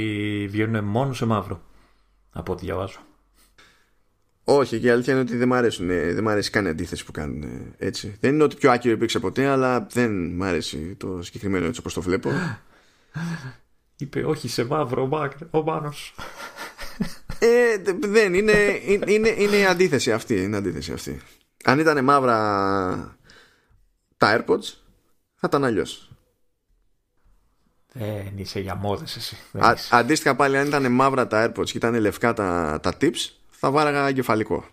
βγαίνουν 0.50 0.84
μόνος 0.84 1.16
σε 1.16 1.26
μαύρο. 1.26 1.60
Από 2.32 2.52
ό,τι 2.52 2.64
διαβάζω. 2.64 2.98
Όχι, 4.44 4.78
και 4.78 4.86
η 4.86 4.90
αλήθεια 4.90 5.12
είναι 5.12 5.22
ότι 5.22 5.36
δεν 5.36 5.48
μ' 5.48 5.54
αρέσουν. 5.54 5.86
Δεν 5.86 6.22
μ' 6.22 6.28
αρέσει 6.28 6.50
καν 6.50 6.66
η 6.66 6.68
αντίθεση 6.68 7.04
που 7.04 7.12
κάνουν 7.12 7.44
έτσι. 7.78 8.16
Δεν 8.20 8.34
είναι 8.34 8.42
ότι 8.42 8.56
πιο 8.56 8.70
άκυρο 8.70 8.94
υπήρξε 8.94 9.18
ποτέ, 9.18 9.46
αλλά 9.46 9.86
δεν 9.92 10.30
μ' 10.30 10.42
αρέσει 10.42 10.94
το 10.96 11.22
συγκεκριμένο 11.22 11.66
έτσι 11.66 11.80
όπως 11.80 11.94
το 11.94 12.02
βλέπω. 12.02 12.30
Είπε 13.96 14.24
όχι 14.24 14.48
σε 14.48 14.64
μαύρο 14.64 15.30
ο 15.50 15.62
Μάνος. 15.62 16.14
Ε, 17.38 17.76
δεν 18.00 18.34
είναι, 18.34 18.80
είναι, 19.06 19.28
είναι 19.28 19.56
η 19.56 19.64
αντίθεση 19.64 20.12
αυτή, 20.12 20.42
είναι 20.42 20.56
αντίθεση 20.56 20.92
αυτή. 20.92 21.20
Αν 21.64 21.78
ήταν 21.78 22.04
μαύρα 22.04 23.18
τα 24.16 24.36
AirPods 24.38 24.64
θα 25.34 25.46
ήταν 25.46 25.64
αλλιώς. 25.64 26.08
Δεν 27.92 28.32
είσαι 28.34 28.60
για 28.60 28.74
μόδες 28.74 29.16
εσύ. 29.16 29.36
Α, 29.58 29.74
αντίστοιχα 29.90 30.34
πάλι 30.34 30.58
αν 30.58 30.66
ήταν 30.66 30.92
μαύρα 30.92 31.26
τα 31.26 31.46
AirPods 31.46 31.70
και 31.70 31.76
ήταν 31.76 31.94
λευκά 31.94 32.32
τα, 32.32 32.78
τα 32.82 32.96
tips 33.00 33.30
θα 33.50 33.70
βάραγα 33.70 34.08
εγκεφαλικό. 34.08 34.64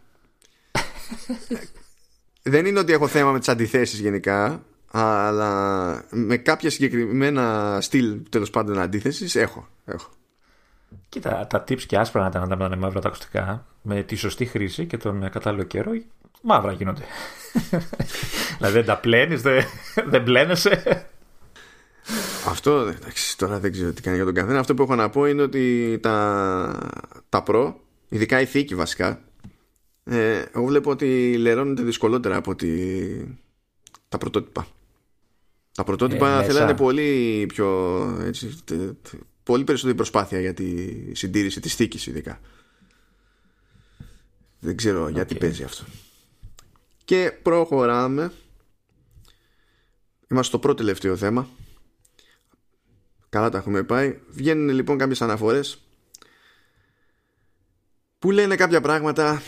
δεν 2.43 2.65
είναι 2.65 2.79
ότι 2.79 2.93
έχω 2.93 3.07
θέμα 3.07 3.31
με 3.31 3.39
τις 3.39 3.49
αντιθέσεις 3.49 3.99
γενικά 3.99 4.65
αλλά 4.91 6.03
με 6.09 6.37
κάποια 6.37 6.69
συγκεκριμένα 6.69 7.77
στυλ 7.81 8.17
τέλος 8.29 8.49
πάντων 8.49 8.79
αντίθεσης 8.79 9.35
έχω, 9.35 9.67
έχω. 9.85 10.09
Κοίτα, 11.09 11.47
τα 11.47 11.63
tips 11.67 11.81
και 11.81 11.97
άσπρα 11.97 12.23
να 12.23 12.29
τα 12.29 12.37
αναταμνάνε 12.37 12.75
μαύρα 12.75 12.99
τα 12.99 13.07
ακουστικά 13.07 13.65
με 13.81 14.03
τη 14.03 14.15
σωστή 14.15 14.45
χρήση 14.45 14.85
και 14.85 14.97
τον 14.97 15.29
κατάλληλο 15.29 15.63
καιρό, 15.63 15.91
μαύρα 16.41 16.71
γίνονται. 16.71 17.03
δηλαδή 18.57 18.75
δεν 18.75 18.85
τα 18.85 18.97
πλένεις, 18.97 19.41
δεν, 19.41 19.63
δεν 20.05 20.23
πλένεσαι. 20.23 21.05
Αυτό 22.47 22.77
εντάξει, 22.79 23.37
τώρα 23.37 23.59
δεν 23.59 23.71
ξέρω 23.71 23.91
τι 23.91 24.01
κάνει 24.01 24.15
για 24.15 24.25
τον 24.25 24.33
καθένα. 24.33 24.59
Αυτό 24.59 24.73
που 24.73 24.81
έχω 24.81 24.95
να 24.95 25.09
πω 25.09 25.25
είναι 25.25 25.41
ότι 25.41 25.97
τα, 26.01 26.89
τα 27.29 27.43
Pro, 27.47 27.73
ειδικά 28.09 28.41
η 28.41 28.45
θήκη 28.45 28.75
βασικά, 28.75 29.21
ε, 30.03 30.43
εγώ 30.53 30.65
βλέπω 30.65 30.89
ότι 30.89 31.37
λερώνεται 31.37 31.83
δυσκολότερα 31.83 32.35
από 32.35 32.51
ότι 32.51 33.39
τα 34.09 34.17
πρωτότυπα. 34.17 34.67
Τα 35.73 35.83
πρωτότυπα 35.83 36.41
ε, 36.41 36.45
θέλανε 36.45 36.75
πολύ 36.75 37.45
πιο 37.47 37.69
έτσι, 38.25 38.57
πολύ 39.43 39.63
περισσότερη 39.63 39.97
προσπάθεια 39.97 40.39
για 40.39 40.53
τη 40.53 40.75
συντήρηση 41.15 41.59
της 41.59 41.75
θήκης 41.75 42.07
ειδικά. 42.07 42.39
Δεν 44.59 44.75
ξέρω 44.75 45.05
okay. 45.05 45.11
γιατί 45.11 45.35
παίζει 45.35 45.63
αυτό. 45.63 45.83
Και 47.05 47.31
προχωράμε. 47.41 48.31
Είμαστε 50.27 50.47
στο 50.47 50.59
πρώτο 50.59 50.75
τελευταίο 50.77 51.17
θέμα. 51.17 51.49
Καλά 53.29 53.49
τα 53.49 53.57
έχουμε 53.57 53.83
πάει. 53.83 54.19
Βγαίνουν 54.29 54.69
λοιπόν 54.69 54.97
κάποιες 54.97 55.21
αναφορές 55.21 55.81
που 58.19 58.31
λένε 58.31 58.55
κάποια 58.55 58.81
πράγματα 58.81 59.41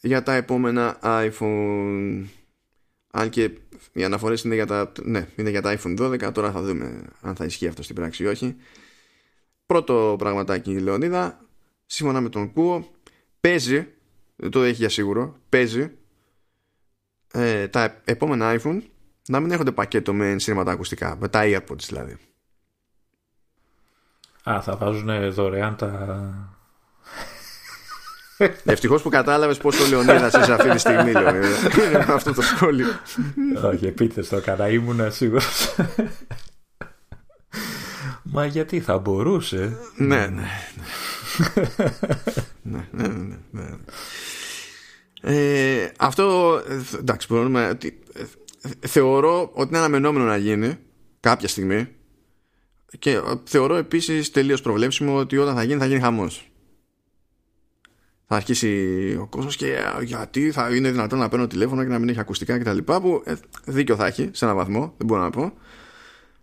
για 0.00 0.22
τα 0.22 0.34
επόμενα 0.34 0.98
iPhone. 1.02 2.24
Αν 3.10 3.30
και 3.30 3.50
οι 3.92 4.04
αναφορές 4.04 4.42
είναι, 4.42 4.54
για 4.54 4.66
τα, 4.66 4.92
ναι, 5.02 5.28
είναι 5.36 5.50
για 5.50 5.62
τα 5.62 5.78
iPhone 5.78 6.00
12. 6.00 6.32
Τώρα 6.32 6.50
θα 6.50 6.62
δούμε 6.62 7.02
αν 7.20 7.36
θα 7.36 7.44
ισχύει 7.44 7.66
αυτό 7.66 7.82
στην 7.82 7.94
πράξη 7.94 8.22
ή 8.22 8.26
όχι. 8.26 8.56
Πρώτο 9.66 10.14
πραγματάκι, 10.18 10.78
Λεωνίδα, 10.78 11.40
σύμφωνα 11.86 12.20
με 12.20 12.28
τον 12.28 12.52
Κούο, 12.52 12.90
παίζει 13.40 13.86
δεν 14.36 14.50
το 14.50 14.62
έχει 14.62 14.74
για 14.74 14.88
σίγουρο, 14.88 15.36
παίζει 15.48 15.90
ε, 17.32 17.68
τα 17.68 18.00
επόμενα 18.04 18.60
iPhone 18.60 18.80
να 19.28 19.40
μην 19.40 19.50
έχονται 19.50 19.72
πακέτο 19.72 20.12
με 20.12 20.30
ενσύρματα 20.30 20.70
ακουστικά, 20.70 21.16
με 21.16 21.28
τα 21.28 21.40
AirPods 21.44 21.84
δηλαδή. 21.86 22.16
Α, 24.50 24.62
θα 24.62 24.76
βάζουν 24.76 25.32
δωρεάν 25.32 25.76
τα... 25.76 26.61
Ευτυχώς 28.64 29.02
που 29.02 29.08
κατάλαβες 29.08 29.58
πώς 29.58 29.76
το 29.76 29.86
Λεωνίδας 29.88 30.34
είσαι 30.34 30.52
αυτή 30.52 30.70
τη 30.70 30.78
στιγμή, 30.78 31.12
Λεωνίδα. 31.12 32.14
αυτό 32.14 32.32
το 32.32 32.42
σχόλιο. 32.42 32.86
Όχι, 33.72 33.86
επίτηδε 33.86 34.22
το 34.22 34.36
έκανα, 34.36 34.68
ήμουν 34.68 35.12
σίγουρος. 35.12 35.74
Μα 38.22 38.46
γιατί 38.46 38.80
θα 38.80 38.98
μπορούσε. 38.98 39.76
Ναι, 39.96 40.26
ναι. 40.26 40.48
ναι, 42.62 42.86
ναι, 42.90 43.06
ναι, 43.08 43.38
ναι. 43.50 43.62
Ε, 45.24 45.92
αυτό 45.98 46.60
εντάξει 46.98 47.26
μπορούμε 47.30 47.78
θεωρώ 48.80 49.50
ότι 49.52 49.68
είναι 49.68 49.78
αναμενόμενο 49.78 50.24
να 50.24 50.36
γίνει 50.36 50.76
κάποια 51.20 51.48
στιγμή 51.48 51.88
και 52.98 53.20
θεωρώ 53.44 53.76
επίσης 53.76 54.30
τελείως 54.30 54.60
προβλέψιμο 54.60 55.16
ότι 55.16 55.36
όταν 55.36 55.54
θα 55.54 55.62
γίνει 55.62 55.80
θα 55.80 55.86
γίνει 55.86 56.00
χαμός 56.00 56.51
θα 58.32 58.38
αρχίσει 58.38 59.16
ο 59.20 59.26
κόσμος 59.26 59.56
και 59.56 59.78
γιατί 60.02 60.50
θα 60.50 60.74
είναι 60.74 60.90
δυνατόν 60.90 61.18
να 61.18 61.28
παίρνω 61.28 61.46
τηλέφωνο 61.46 61.82
και 61.82 61.88
να 61.88 61.98
μην 61.98 62.08
έχει 62.08 62.20
ακουστικά 62.20 62.58
κτλ. 62.58 62.78
που 62.78 63.22
ε, 63.24 63.32
δίκιο 63.64 63.96
θα 63.96 64.06
έχει 64.06 64.30
σε 64.32 64.44
έναν 64.44 64.56
βαθμό, 64.56 64.94
δεν 64.96 65.06
μπορώ 65.06 65.22
να 65.22 65.30
πω. 65.30 65.52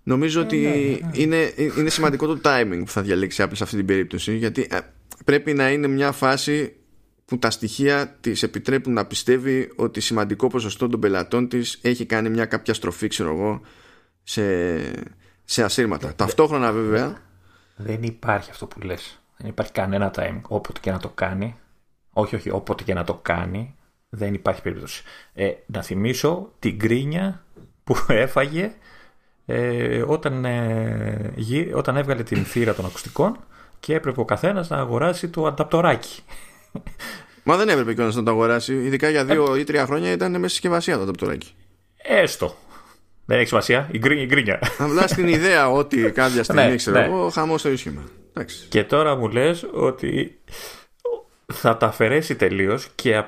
Νομίζω 0.04 0.40
ε, 0.40 0.44
ότι 0.44 0.58
ναι, 0.58 0.70
ναι, 0.70 0.76
ναι. 0.76 1.10
Είναι, 1.14 1.54
είναι 1.78 1.90
σημαντικό 1.90 2.26
το 2.26 2.40
timing 2.44 2.82
που 2.86 2.92
θα 2.92 3.02
διαλέξει 3.02 3.44
Apple 3.46 3.52
σε 3.54 3.64
αυτή 3.64 3.76
την 3.76 3.86
περίπτωση 3.86 4.36
γιατί 4.36 4.68
ε, 4.72 4.78
πρέπει 5.26 5.54
να 5.54 5.72
είναι 5.72 5.88
μια 5.88 6.12
φάση 6.12 6.76
που 7.26 7.40
τα 7.40 7.52
στοιχεία 7.52 8.18
της 8.22 8.44
επιτρέπουν 8.44 8.94
να 8.94 9.06
πιστεύει 9.06 9.72
ότι 9.76 10.02
σημαντικό 10.02 10.48
ποσοστό 10.48 10.90
των 10.90 11.00
πελατών 11.00 11.48
της 11.48 11.80
έχει 11.82 12.06
κάνει 12.06 12.30
μια 12.30 12.46
κάποια 12.46 12.74
στροφή 12.74 13.08
ξέρω 13.08 13.30
εγώ 13.34 13.62
σε, 14.24 14.44
σε 15.44 15.64
ασύρματα. 15.64 16.16
Ταυτόχρονα 16.16 16.72
βέβαια 16.72 17.22
δεν 17.76 18.04
υπάρχει 18.04 18.50
αυτό 18.50 18.66
που 18.66 18.80
λες. 18.82 19.22
Δεν 19.38 19.50
υπάρχει 19.50 19.72
κανένα 19.72 20.14
timing 20.16 20.42
όποτε 20.48 20.80
και 20.80 20.92
να 20.92 21.00
το 21.00 21.10
κάνει 21.10 21.56
όχι, 22.14 22.36
όχι, 22.36 22.50
όποτε 22.50 22.84
και 22.84 22.94
να 22.94 23.04
το 23.04 23.14
κάνει, 23.14 23.76
δεν 24.10 24.34
υπάρχει 24.34 24.62
περίπτωση. 24.62 25.04
Ε, 25.34 25.52
να 25.66 25.82
θυμίσω 25.82 26.52
την 26.60 26.80
κρίνια 26.80 27.44
που 27.84 27.96
έφαγε 28.08 28.72
ε, 29.46 30.04
όταν, 30.08 30.46
ε, 30.46 31.34
όταν 31.74 31.98
έβγαλε 31.98 32.24
την 32.24 32.46
θύρα 32.46 32.74
των 32.74 32.86
ακουστικών 32.86 33.38
και 33.80 33.94
έπρεπε 33.94 34.20
ο 34.20 34.26
καθένας 34.26 34.70
να 34.70 34.78
αγοράσει 34.78 35.30
το 35.30 35.46
ανταπτοράκι. 35.46 36.22
Μα 37.44 37.58
δεν 37.58 37.70
έπρεπε 37.70 37.94
κιόλας 37.94 38.16
να 38.16 38.24
το 38.24 38.32
αγοράσει. 38.32 38.74
Ειδικά 38.74 39.10
για 39.10 39.26
δύο 39.26 39.56
ή 39.56 39.64
τρία 39.64 39.86
χρόνια 39.86 40.12
ήταν 40.12 40.32
μέσα 40.32 40.48
συσκευασία 40.48 40.96
το 40.96 41.02
ανταπτοράκι. 41.02 41.54
Έστω. 41.98 42.56
Δεν 43.26 43.38
έχει 43.38 43.48
σημασία. 43.48 43.90
Η 43.92 43.98
γκρίνια. 43.98 44.60
Απλά 44.78 45.08
στην 45.08 45.28
ιδέα 45.28 45.72
ότι 45.72 46.12
κάποια 46.12 46.44
στιγμή 46.44 46.66
ναι, 46.66 46.76
ξέρω 46.76 47.00
ναι. 47.00 47.06
εγώ, 47.06 47.30
χαμός 47.30 47.62
το 47.62 47.70
ίσχυμα. 47.70 48.04
Και 48.70 48.84
τώρα 48.84 49.16
μου 49.16 49.28
λες 49.28 49.66
ότι 49.74 50.40
θα 51.54 51.78
τα 51.78 51.88
αφαιρέσει 51.88 52.36
τελείως 52.36 52.90
και 52.96 53.24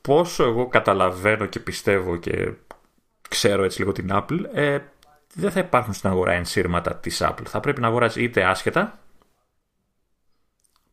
πόσο 0.00 0.44
εγώ 0.44 0.68
καταλαβαίνω 0.68 1.46
και 1.46 1.60
πιστεύω 1.60 2.16
και 2.16 2.52
ξέρω 3.28 3.64
έτσι 3.64 3.78
λίγο 3.78 3.92
την 3.92 4.08
Apple, 4.12 4.40
ε, 4.52 4.78
δεν 5.34 5.50
θα 5.50 5.60
υπάρχουν 5.60 5.92
στην 5.92 6.10
αγορά 6.10 6.32
ενσύρματα 6.32 6.96
της 6.96 7.22
Apple. 7.24 7.44
Θα 7.44 7.60
πρέπει 7.60 7.80
να 7.80 7.86
αγοράζει 7.86 8.22
είτε 8.22 8.44
άσχετα, 8.44 8.98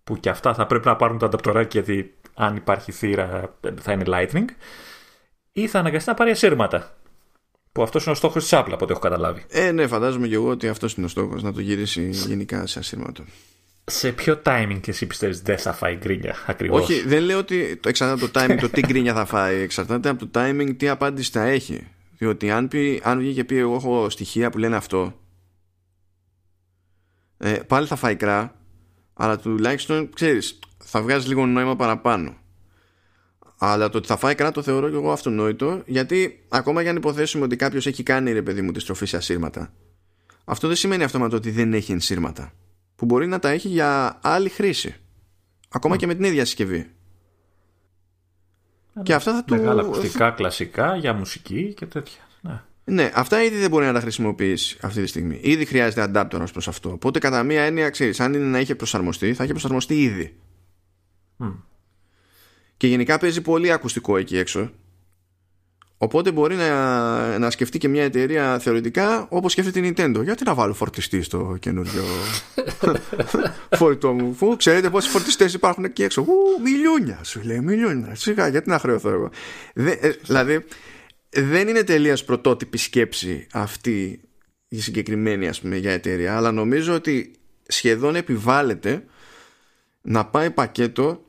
που 0.04 0.18
και 0.20 0.30
αυτά 0.30 0.54
θα 0.54 0.66
πρέπει 0.66 0.88
να 0.88 0.96
πάρουν 0.96 1.18
το 1.18 1.26
ανταπτοράκι 1.26 1.78
γιατί 1.78 2.14
αν 2.34 2.56
υπάρχει 2.56 2.92
θύρα 2.92 3.56
θα 3.82 3.92
είναι 3.92 4.04
Lightning, 4.08 4.46
ή 5.52 5.68
θα 5.68 5.80
αναγκαστεί 5.80 6.10
να 6.10 6.16
πάρει 6.16 6.30
ενσύρματα. 6.30 6.94
Που 7.72 7.82
αυτός 7.84 8.04
είναι 8.04 8.12
ο 8.12 8.16
στόχος 8.16 8.44
της 8.44 8.52
Apple, 8.54 8.72
από 8.72 8.84
ό,τι 8.84 8.92
έχω 8.92 9.02
καταλάβει. 9.02 9.46
Ε, 9.50 9.72
ναι, 9.72 9.88
φαντάζομαι 9.88 10.28
και 10.28 10.36
εγώ 10.36 10.50
ότι 10.50 10.68
αυτός 10.68 10.94
είναι 10.94 11.06
ο 11.06 11.10
στόχος, 11.10 11.44
να 11.44 11.54
το 11.54 11.62
γυρίσει 11.62 12.10
γενικά 12.10 12.68
σε 12.68 12.80
ασύρματο 12.80 13.24
σε 13.90 14.12
ποιο 14.12 14.42
timing 14.46 14.78
και 14.82 14.92
εσύ 14.92 15.06
πιστεύεις 15.06 15.42
δεν 15.42 15.58
θα 15.58 15.74
φάει 15.74 15.96
γκρίνια 15.96 16.36
ακριβώς; 16.48 16.82
Όχι, 16.82 17.02
δεν 17.02 17.24
λέω 17.24 17.38
ότι 17.38 17.76
το 17.76 17.90
εξαρτάται 17.90 18.24
από 18.24 18.34
το 18.34 18.40
timing 18.40 18.58
το 18.62 18.70
τι 18.70 18.82
γκρίνια 18.82 19.14
θα 19.14 19.26
φάει. 19.26 19.62
Εξαρτάται 19.62 20.10
από 20.10 20.26
το 20.26 20.40
timing 20.40 20.76
τι 20.78 20.90
απάντηση 20.90 21.32
θα 21.32 21.44
έχει. 21.44 21.88
Διότι 22.18 22.52
αν, 22.52 22.68
πει, 22.68 23.02
αν 23.04 23.20
βγει 23.20 23.34
και 23.34 23.44
πει 23.44 23.58
εγώ 23.58 23.76
έχω 23.76 24.10
στοιχεία 24.10 24.50
που 24.50 24.58
λένε 24.58 24.76
αυτό 24.76 25.14
ε, 27.42 27.52
πάλι 27.52 27.88
θα 27.88 27.96
φάει 27.96 28.16
κρά 28.16 28.56
αλλά 29.14 29.38
τουλάχιστον 29.38 30.10
ξέρεις 30.14 30.60
θα 30.78 31.02
βγάζει 31.02 31.28
λίγο 31.28 31.46
νόημα 31.46 31.76
παραπάνω 31.76 32.38
αλλά 33.58 33.90
το 33.90 33.98
ότι 33.98 34.08
θα 34.08 34.18
φάει 34.18 34.36
κρά 34.36 34.52
το 34.52 34.62
θεωρώ 34.62 34.90
και 34.90 34.96
εγώ 34.96 35.12
αυτονόητο 35.12 35.82
γιατί 35.86 36.46
ακόμα 36.50 36.82
για 36.82 36.90
αν 36.90 36.98
υποθέσουμε 36.98 37.46
ότι 37.46 37.56
κάποιος 37.56 37.88
έχει 37.88 38.04
κάνει 38.04 38.32
ρε 38.32 38.42
παιδί 38.42 38.62
μου 38.62 38.72
τη 38.72 38.80
στροφή 38.80 39.06
σε 39.06 39.18
ασύρματα 39.18 39.74
αυτό 40.46 40.68
δεν 40.68 40.76
σημαίνει 40.76 41.04
αυτόματο 41.04 41.36
ότι 41.36 41.52
δεν 41.52 41.74
έχει 41.74 41.92
ενσύρματα 41.92 42.54
που 43.00 43.06
μπορεί 43.06 43.28
να 43.28 43.40
τα 43.40 43.50
έχει 43.50 43.68
για 43.68 44.20
άλλη 44.22 44.50
χρήση. 44.50 44.96
Ακόμα 45.70 45.98
και 45.98 46.08
με 46.08 46.16
την 46.16 46.24
ίδια 46.24 46.46
συσκευή. 46.46 46.92
Και 49.04 49.14
αυτά 49.14 49.34
θα 49.34 49.44
του... 49.44 49.56
Μεγάλα 49.56 49.82
ακουστικά, 49.82 50.32
κλασικά, 50.32 50.96
για 50.96 51.14
μουσική 51.14 51.74
και 51.74 51.86
τέτοια. 51.86 52.22
Ναι. 52.42 52.62
ναι, 52.84 53.12
αυτά 53.14 53.44
ήδη 53.44 53.58
δεν 53.58 53.70
μπορεί 53.70 53.86
να 53.86 53.94
τα 53.94 54.00
χρησιμοποιήσει 54.00 54.78
αυτή 54.82 55.02
τη 55.02 55.08
στιγμή. 55.08 55.40
Ήδη 55.42 55.66
χρειάζεται 55.66 56.12
adapter 56.14 56.46
προς 56.54 56.68
αυτό. 56.68 56.92
Οπότε, 56.92 57.20
κατά 57.20 57.44
μία 57.44 57.62
έννοια, 57.62 57.90
ξέρεις, 57.90 58.20
αν 58.20 58.34
είναι 58.34 58.46
να 58.46 58.60
είχε 58.60 58.76
προσαρμοστεί, 58.76 59.34
θα 59.34 59.44
είχε 59.44 59.52
προσαρμοστεί 59.52 60.02
ήδη. 60.02 60.36
Και 62.78 62.88
γενικά 62.88 63.18
παίζει 63.18 63.42
πολύ 63.42 63.72
ακουστικό 63.72 64.18
εκεί 64.18 64.38
έξω. 64.38 64.72
Οπότε 66.02 66.32
μπορεί 66.32 66.56
να, 66.56 67.40
να 67.40 67.50
σκεφτεί 67.50 67.78
και 67.78 67.88
μια 67.88 68.04
εταιρεία 68.04 68.60
θεωρητικά 68.60 69.28
όπως 69.30 69.52
σκέφτεται 69.52 69.80
η 69.80 69.94
Nintendo. 69.96 70.24
Γιατί 70.24 70.44
να 70.44 70.54
βάλω 70.54 70.74
φορτιστή 70.74 71.22
στο 71.22 71.58
καινούριο; 71.60 72.04
Φορητό 73.80 74.14
μου. 74.14 74.34
Φου, 74.34 74.56
ξέρετε 74.56 74.90
πόσοι 74.90 75.10
φορτιστές 75.10 75.54
υπάρχουν 75.54 75.84
εκεί 75.84 76.04
έξω. 76.04 76.22
Ου, 76.22 76.62
μιλιούνια 76.64 77.24
σου 77.24 77.42
λέει, 77.44 77.60
μιλιούνια. 77.60 78.16
Σιγά, 78.16 78.48
γιατί 78.48 78.70
να 78.70 78.80
χρεωθώ 78.80 79.10
εγώ. 79.10 79.30
Δε, 79.74 79.92
ε, 79.92 80.10
δηλαδή, 80.10 80.66
δεν 81.30 81.68
είναι 81.68 81.84
τελεία 81.84 82.18
πρωτότυπη 82.26 82.78
σκέψη 82.78 83.48
αυτή 83.54 84.22
η 84.68 84.80
συγκεκριμένη 84.80 85.48
ας 85.48 85.62
πούμε 85.62 85.78
για 85.78 85.92
εταιρεία, 85.92 86.36
αλλά 86.36 86.52
νομίζω 86.52 86.94
ότι 86.94 87.32
σχεδόν 87.68 88.16
επιβάλλεται 88.16 89.04
να 90.02 90.26
πάει 90.26 90.52
πακέτο 90.52 91.24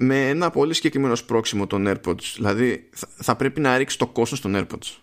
με 0.00 0.28
ένα 0.28 0.50
πολύ 0.50 0.74
συγκεκριμένο 0.74 1.14
σπρόξιμο 1.14 1.66
των 1.66 1.86
AirPods. 1.88 2.32
Δηλαδή 2.34 2.88
θα 3.16 3.36
πρέπει 3.36 3.60
να 3.60 3.76
ρίξει 3.76 3.98
το 3.98 4.06
κόστος 4.06 4.40
των 4.40 4.52
AirPods. 4.56 4.96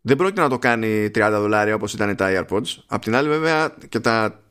Δεν 0.00 0.16
πρόκειται 0.16 0.40
να 0.40 0.48
το 0.48 0.58
κάνει 0.58 1.10
30 1.14 1.28
δολάρια 1.32 1.74
όπως 1.74 1.92
ήταν 1.92 2.16
τα 2.16 2.28
AirPods. 2.30 2.66
Απ' 2.86 3.02
την 3.02 3.14
άλλη 3.14 3.28
βέβαια 3.28 3.74
και 3.88 4.00
τα 4.00 4.42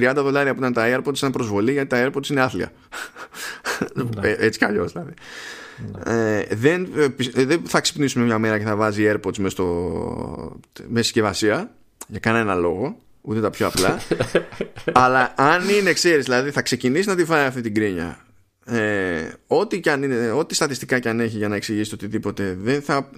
30 0.00 0.12
δολάρια 0.14 0.54
που 0.54 0.60
ήταν 0.60 0.72
τα 0.72 0.96
AirPods 0.96 1.16
ήταν 1.16 1.32
προσβολή 1.32 1.72
γιατί 1.72 1.88
τα 1.88 2.06
AirPods 2.08 2.28
είναι 2.28 2.40
άθλια. 2.40 2.72
Ναι. 3.94 4.28
Ε, 4.28 4.36
έτσι 4.38 4.58
κι 4.58 4.64
αλλιώς 4.64 4.92
δηλαδή. 4.92 5.12
Ναι. 6.04 6.38
Ε, 6.38 6.46
δεν, 6.50 6.88
ε, 6.96 7.44
δεν 7.44 7.62
θα 7.66 7.80
ξυπνήσουμε 7.80 8.24
μια 8.24 8.38
μέρα 8.38 8.58
και 8.58 8.64
θα 8.64 8.76
βάζει 8.76 9.12
AirPods 9.12 9.38
μες, 9.38 9.52
στο, 9.52 10.60
με 10.88 11.02
συσκευασία 11.02 11.74
για 12.06 12.20
κανένα 12.20 12.54
λόγο 12.54 12.96
ούτε 13.20 13.40
τα 13.40 13.50
πιο 13.50 13.66
απλά 13.66 13.98
αλλά 15.04 15.32
αν 15.36 15.68
είναι 15.68 15.92
ξέρεις 15.92 16.24
δηλαδή 16.24 16.50
θα 16.50 16.62
ξεκινήσει 16.62 17.08
να 17.08 17.14
τη 17.14 17.24
φάει 17.24 17.46
αυτή 17.46 17.60
την 17.60 17.74
κρίνια 17.74 18.18
ε, 18.64 19.32
ό,τι, 19.46 19.80
και 19.80 19.90
αν 19.90 20.02
είναι, 20.02 20.30
ό,τι 20.30 20.54
στατιστικά 20.54 20.98
και 20.98 21.08
αν 21.08 21.20
έχει 21.20 21.36
για 21.36 21.48
να 21.48 21.56
εξηγήσει 21.56 21.94
οτιδήποτε 21.94 22.54
δεν 22.54 22.82
θα, 22.82 23.10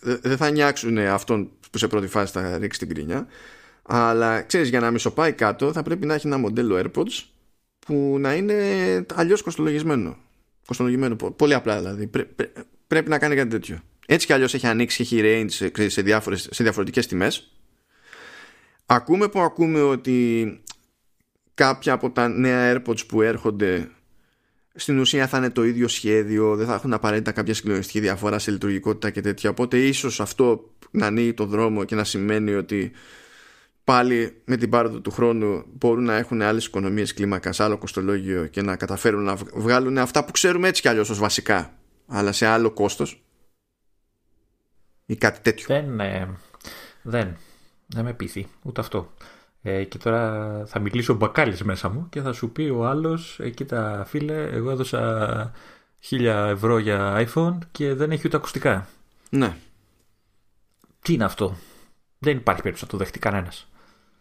δεν 0.00 0.36
θα 0.36 0.50
νιάξουν 0.50 0.98
αυτόν 0.98 1.50
που 1.70 1.78
σε 1.78 1.88
πρώτη 1.88 2.06
φάση 2.06 2.32
θα 2.32 2.58
ρίξει 2.58 2.78
την 2.78 2.88
κρίνια. 2.88 3.26
Αλλά 3.82 4.42
ξέρεις 4.42 4.68
για 4.68 4.80
να 4.80 4.90
μισοπάει 4.90 5.32
κάτω 5.32 5.72
θα 5.72 5.82
πρέπει 5.82 6.06
να 6.06 6.14
έχει 6.14 6.26
ένα 6.26 6.38
μοντέλο 6.38 6.82
AirPods 6.84 7.24
που 7.78 8.16
να 8.20 8.34
είναι 8.34 9.06
αλλιώς 9.14 9.42
κοστολογισμένο. 9.42 10.16
Κοστολογισμένο 10.66 11.16
πολύ 11.16 11.54
απλά 11.54 11.78
δηλαδή. 11.78 12.10
Πρέπει 12.86 13.08
να 13.08 13.18
κάνει 13.18 13.34
κάτι 13.34 13.48
τέτοιο. 13.48 13.80
Έτσι 14.06 14.26
κι 14.26 14.32
αλλιώς 14.32 14.54
έχει 14.54 14.66
ανοίξει 14.66 15.04
και 15.04 15.16
έχει 15.16 15.48
range 15.60 15.70
σε, 15.86 16.02
διάφορες, 16.02 16.48
σε 16.50 16.62
διαφορετικές 16.62 17.06
τιμές. 17.06 17.50
Ακούμε 18.86 19.28
που 19.28 19.40
ακούμε 19.40 19.80
ότι 19.80 20.60
κάποια 21.54 21.92
από 21.92 22.10
τα 22.10 22.28
νέα 22.28 22.74
AirPods 22.74 23.06
που 23.06 23.22
έρχονται 23.22 23.90
στην 24.76 24.98
ουσία 24.98 25.26
θα 25.26 25.38
είναι 25.38 25.50
το 25.50 25.64
ίδιο 25.64 25.88
σχέδιο, 25.88 26.56
δεν 26.56 26.66
θα 26.66 26.74
έχουν 26.74 26.92
απαραίτητα 26.92 27.32
κάποια 27.32 27.54
συγκλονιστική 27.54 28.00
διαφορά 28.00 28.38
σε 28.38 28.50
λειτουργικότητα 28.50 29.10
και 29.10 29.20
τέτοια. 29.20 29.50
Οπότε 29.50 29.78
ίσως 29.78 30.20
αυτό 30.20 30.70
να 30.90 31.06
ανοίγει 31.06 31.34
το 31.34 31.46
δρόμο 31.46 31.84
και 31.84 31.94
να 31.94 32.04
σημαίνει 32.04 32.54
ότι 32.54 32.92
πάλι 33.84 34.42
με 34.44 34.56
την 34.56 34.70
πάροδο 34.70 35.00
του 35.00 35.10
χρόνου 35.10 35.64
μπορούν 35.72 36.04
να 36.04 36.16
έχουν 36.16 36.42
άλλες 36.42 36.66
οικονομίες 36.66 37.14
κλίμακας, 37.14 37.60
άλλο 37.60 37.78
κοστολόγιο 37.78 38.46
και 38.46 38.62
να 38.62 38.76
καταφέρουν 38.76 39.22
να 39.22 39.34
βγάλουν 39.34 39.98
αυτά 39.98 40.24
που 40.24 40.32
ξέρουμε 40.32 40.68
έτσι 40.68 40.82
κι 40.82 40.88
αλλιώς 40.88 41.10
ως 41.10 41.18
βασικά, 41.18 41.74
αλλά 42.06 42.32
σε 42.32 42.46
άλλο 42.46 42.70
κόστος 42.70 43.24
ή 45.06 45.16
κάτι 45.16 45.40
τέτοιο. 45.40 45.66
Δεν, 45.66 46.00
ε, 46.00 46.28
δεν, 47.02 47.36
δεν 47.86 48.04
με 48.04 48.14
πείθει 48.14 48.46
ούτε 48.62 48.80
αυτό. 48.80 49.12
Ε, 49.68 49.84
και 49.84 49.98
τώρα 49.98 50.62
θα 50.66 50.78
μιλήσω 50.78 51.14
μπακάλις 51.14 51.62
μέσα 51.62 51.88
μου 51.88 52.06
και 52.08 52.20
θα 52.20 52.32
σου 52.32 52.50
πει 52.50 52.62
ο 52.62 52.86
άλλος, 52.86 53.38
ε, 53.40 53.50
κοίτα 53.50 54.04
φίλε, 54.06 54.42
εγώ 54.42 54.70
έδωσα 54.70 55.52
χίλια 56.00 56.46
ευρώ 56.46 56.78
για 56.78 57.26
iPhone 57.26 57.58
και 57.70 57.94
δεν 57.94 58.10
έχει 58.10 58.22
ούτε 58.26 58.36
ακουστικά. 58.36 58.88
Ναι. 59.30 59.56
Τι 61.02 61.12
είναι 61.12 61.24
αυτό; 61.24 61.56
Δεν 62.18 62.36
υπάρχει 62.36 62.62
περίπτωση 62.62 62.90
να 62.92 62.98
το 62.98 63.04
δεχτεί 63.04 63.18
κανένας. 63.18 63.68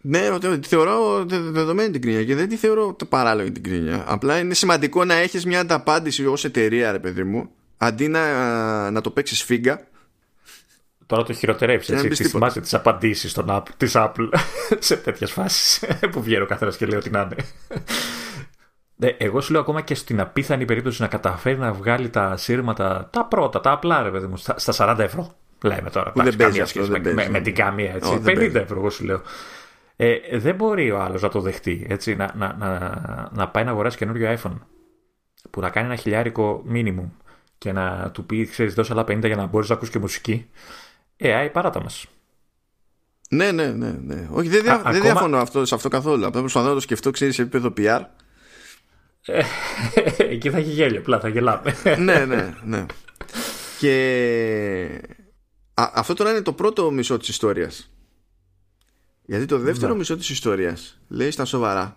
Ναι, 0.02 0.22
θεωρώ 0.62 1.26
δεδομένη 1.28 1.92
την 1.92 2.02
κρίνια 2.02 2.24
και 2.24 2.36
δεν 2.36 2.50
τη 2.50 2.56
θεωρώ 2.56 2.94
το 2.94 3.06
παράλογη 3.06 3.52
την 3.52 3.64
κρίνια. 3.64 4.04
Απλά 4.08 4.40
είναι 4.40 4.54
σημαντικό 4.54 5.06
να 5.06 5.14
έχεις 5.14 5.46
μια 5.46 5.60
ανταπάντηση 5.60 6.26
ως 6.26 6.44
εταιρεία, 6.44 6.92
ρε 6.92 7.00
παιδί 7.00 7.24
μου, 7.24 7.50
αντί 7.78 8.08
να, 8.08 8.92
να 8.92 9.02
το 9.02 9.10
παίξεις 9.10 9.44
φίγκα. 9.44 9.88
Τώρα 11.06 11.24
το 11.24 11.34
χειροτερεύει. 11.34 11.94
Έτσι. 11.94 12.08
Τις 12.08 12.30
θυμάσαι 12.30 12.62
τις 12.62 12.74
απαντήσεις 12.74 13.40
της 13.78 13.94
Apple 13.96 14.30
σε 14.80 14.98
τέτοιες 14.98 15.32
φάσεις 15.32 15.84
που 16.12 16.22
βγαίνει 16.22 16.44
ο 16.44 16.46
καθένας 16.46 16.78
και 16.78 16.86
λέει 16.86 16.98
ότι 16.98 17.10
να 17.10 17.22
είναι. 17.22 17.36
Ναι, 18.98 19.16
εγώ 19.18 19.42
σου 19.42 19.52
λέω 19.52 19.62
ακόμα 19.62 19.82
και 19.82 19.96
στην 19.96 20.20
απίθανη 20.20 20.66
περίπτωση 20.66 21.02
να 21.02 21.08
καταφέρει 21.08 21.58
να 21.58 21.74
βγάλει 21.74 22.10
τα 22.10 22.38
σύρματα, 22.38 23.10
τα 23.12 23.26
πρώτα, 23.26 23.62
τα 23.62 23.72
απλά 23.72 24.04
ρε 24.04 24.12
παιδί 24.12 24.28
μου, 24.28 24.38
στα, 24.38 24.96
40 24.96 25.00
ευρώ. 25.00 25.36
Λέμε 25.64 25.90
τώρα. 25.90 26.12
Που 26.12 26.24
δεν 26.24 26.36
παίζει 26.36 26.62
αυτό, 26.62 26.88
με, 26.88 27.00
με, 27.14 27.30
με, 27.30 27.40
την 27.40 27.56
καμία 27.56 27.94
έτσι. 27.94 28.22
50 28.26 28.56
ευρώ, 28.56 28.80
εγώ 28.80 28.90
σου 28.90 29.06
λέω. 29.06 29.22
Ε, 29.96 30.18
δεν 30.32 30.56
μπορεί 30.56 30.92
ο 30.92 31.02
άλλος 31.02 31.22
να 31.22 31.30
το 31.30 31.42
δεχτεί. 31.42 31.86
Έτσι, 31.90 32.16
να, 32.16 32.32
να, 32.36 32.56
να, 32.60 33.30
να 33.32 33.48
πάει 33.48 33.64
να 33.64 33.72
αγοράσει 33.72 33.98
καινούριο 33.98 34.38
iPhone 34.40 34.58
που 35.50 35.62
να 35.62 35.70
κάνει 35.70 35.86
ένα 35.86 35.96
χιλιάρικο 35.96 36.64
minimum 36.74 37.10
και 37.58 37.72
να 37.72 38.12
του 38.12 38.26
πει, 38.26 38.46
ξέρεις, 38.46 38.74
δώσε 38.74 38.94
άλλα 38.94 39.02
50 39.02 39.26
για 39.26 39.36
να 39.36 39.46
μπορείς 39.46 39.70
να 39.70 39.76
ακούσει 39.76 39.92
και 39.92 40.00
μουσική. 40.00 40.50
Ε, 41.18 41.34
άι, 41.34 41.50
παράτα 41.50 41.82
μας. 41.82 42.06
Ναι, 43.30 43.52
ναι, 43.52 43.68
ναι, 43.68 43.92
ναι. 43.92 44.28
Όχι, 44.32 44.48
δεν, 44.50 44.62
δια, 44.62 44.82
δεν 44.86 45.02
διαφωνώ 45.02 45.38
αυτό, 45.38 45.66
σε 45.66 45.76
αυτό 45.76 45.90
καθόλου. 45.90 46.26
Απλά 46.26 46.40
προσπαθώ 46.40 46.68
να 46.68 46.74
το 46.74 46.80
σκεφτώ, 46.80 47.12
ξέρεις, 47.12 47.36
σε 47.36 47.42
επίπεδο 47.42 47.74
PR. 47.78 48.02
Ε, 49.26 49.42
εκεί 50.34 50.50
θα 50.50 50.58
έχει 50.58 50.70
γέλιο, 50.70 51.00
απλά 51.00 51.20
θα 51.20 51.28
γελάμε. 51.28 51.76
ναι, 51.98 52.26
ναι, 52.26 52.56
ναι. 52.64 52.86
Και 53.80 55.02
αυτό 55.74 56.14
τώρα 56.14 56.30
είναι 56.30 56.42
το 56.42 56.54
πρώτο 56.54 56.92
μισό 56.92 57.18
της 57.18 57.28
ιστορίας. 57.28 57.90
Γιατί 59.26 59.46
το 59.46 59.58
δεύτερο 59.58 59.92
ναι. 59.92 59.98
μισό 59.98 60.18
της 60.18 60.30
ιστορίας 60.30 61.00
λέει 61.08 61.32
στα 61.32 61.46
σοβαρά 61.46 61.96